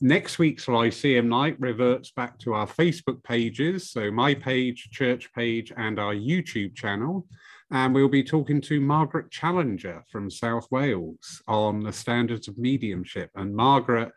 Next 0.00 0.38
week's 0.38 0.66
Lyceum 0.66 1.28
night 1.28 1.56
reverts 1.60 2.10
back 2.10 2.38
to 2.40 2.54
our 2.54 2.66
Facebook 2.66 3.22
pages, 3.22 3.90
so 3.90 4.10
my 4.10 4.34
page, 4.34 4.88
church 4.90 5.32
page, 5.32 5.72
and 5.76 5.98
our 6.00 6.14
YouTube 6.14 6.74
channel. 6.74 7.26
And 7.70 7.94
we'll 7.94 8.08
be 8.08 8.24
talking 8.24 8.60
to 8.62 8.80
Margaret 8.80 9.30
Challenger 9.30 10.04
from 10.10 10.30
South 10.30 10.66
Wales 10.70 11.42
on 11.46 11.80
the 11.80 11.92
standards 11.92 12.48
of 12.48 12.58
mediumship. 12.58 13.30
And 13.36 13.54
Margaret 13.54 14.10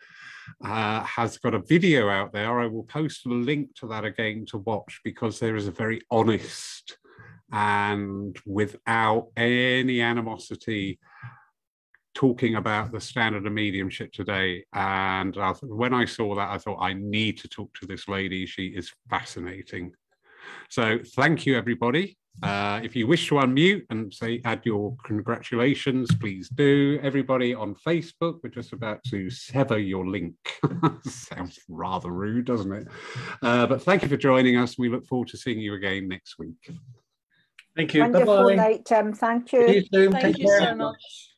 uh, 0.64 1.04
has 1.04 1.38
got 1.38 1.54
a 1.54 1.60
video 1.60 2.10
out 2.10 2.34
there. 2.34 2.60
I 2.60 2.68
will 2.68 2.84
post 2.84 3.26
a 3.26 3.30
link 3.30 3.76
to 3.76 3.88
that 3.88 4.04
again 4.04 4.46
to 4.48 4.58
watch 4.58 5.02
because 5.04 5.40
there 5.40 5.56
is 5.56 5.68
a 5.68 5.72
very 5.72 6.02
honest 6.10 6.98
and 7.52 8.36
without 8.46 9.28
any 9.38 10.02
animosity 10.02 11.00
talking 12.18 12.56
about 12.56 12.92
the 12.92 13.00
standard 13.00 13.46
of 13.46 13.54
mediumship 13.54 14.12
today. 14.12 14.66
And 14.74 15.38
I, 15.38 15.52
when 15.62 15.94
I 15.94 16.06
saw 16.06 16.34
that, 16.34 16.50
I 16.50 16.58
thought, 16.58 16.80
I 16.82 16.94
need 16.94 17.38
to 17.38 17.48
talk 17.48 17.72
to 17.76 17.86
this 17.86 18.08
lady. 18.08 18.48
She 18.48 18.70
is 18.70 18.92
fascinating. 19.08 19.94
So 20.68 20.98
thank 21.16 21.46
you, 21.46 21.56
everybody. 21.56 22.18
Uh, 22.42 22.80
if 22.84 22.96
you 22.96 23.06
wish 23.06 23.28
to 23.28 23.36
unmute 23.36 23.84
and 23.92 24.12
say 24.12 24.42
add 24.46 24.62
your 24.64 24.96
congratulations, 25.04 26.10
please 26.20 26.50
do. 26.50 27.00
Everybody 27.04 27.54
on 27.54 27.76
Facebook, 27.76 28.40
we're 28.44 28.50
just 28.50 28.74
about 28.74 29.04
to 29.10 29.30
sever 29.30 29.78
your 29.78 30.08
link. 30.08 30.36
Sounds 31.04 31.60
rather 31.70 32.10
rude, 32.10 32.46
doesn't 32.46 32.72
it? 32.72 32.88
Uh, 33.44 33.68
but 33.68 33.84
thank 33.84 34.02
you 34.02 34.10
for 34.10 34.18
joining 34.18 34.58
us. 34.58 34.76
We 34.78 34.90
look 34.90 35.06
forward 35.06 35.28
to 35.30 35.38
seeing 35.38 35.60
you 35.60 35.76
again 35.76 36.08
next 36.08 36.40
week. 36.40 36.72
Thank 37.76 37.94
you. 37.94 38.02
Wonderful 38.02 38.38
Bye 38.38 38.54
-bye. 38.54 38.56
night, 38.56 38.86
Tim. 38.86 39.14
Thank 39.14 39.54
you. 39.54 39.68
you 39.92 40.12
Thank 40.12 40.40
you 40.40 40.48
so 40.48 40.76
much. 40.76 41.37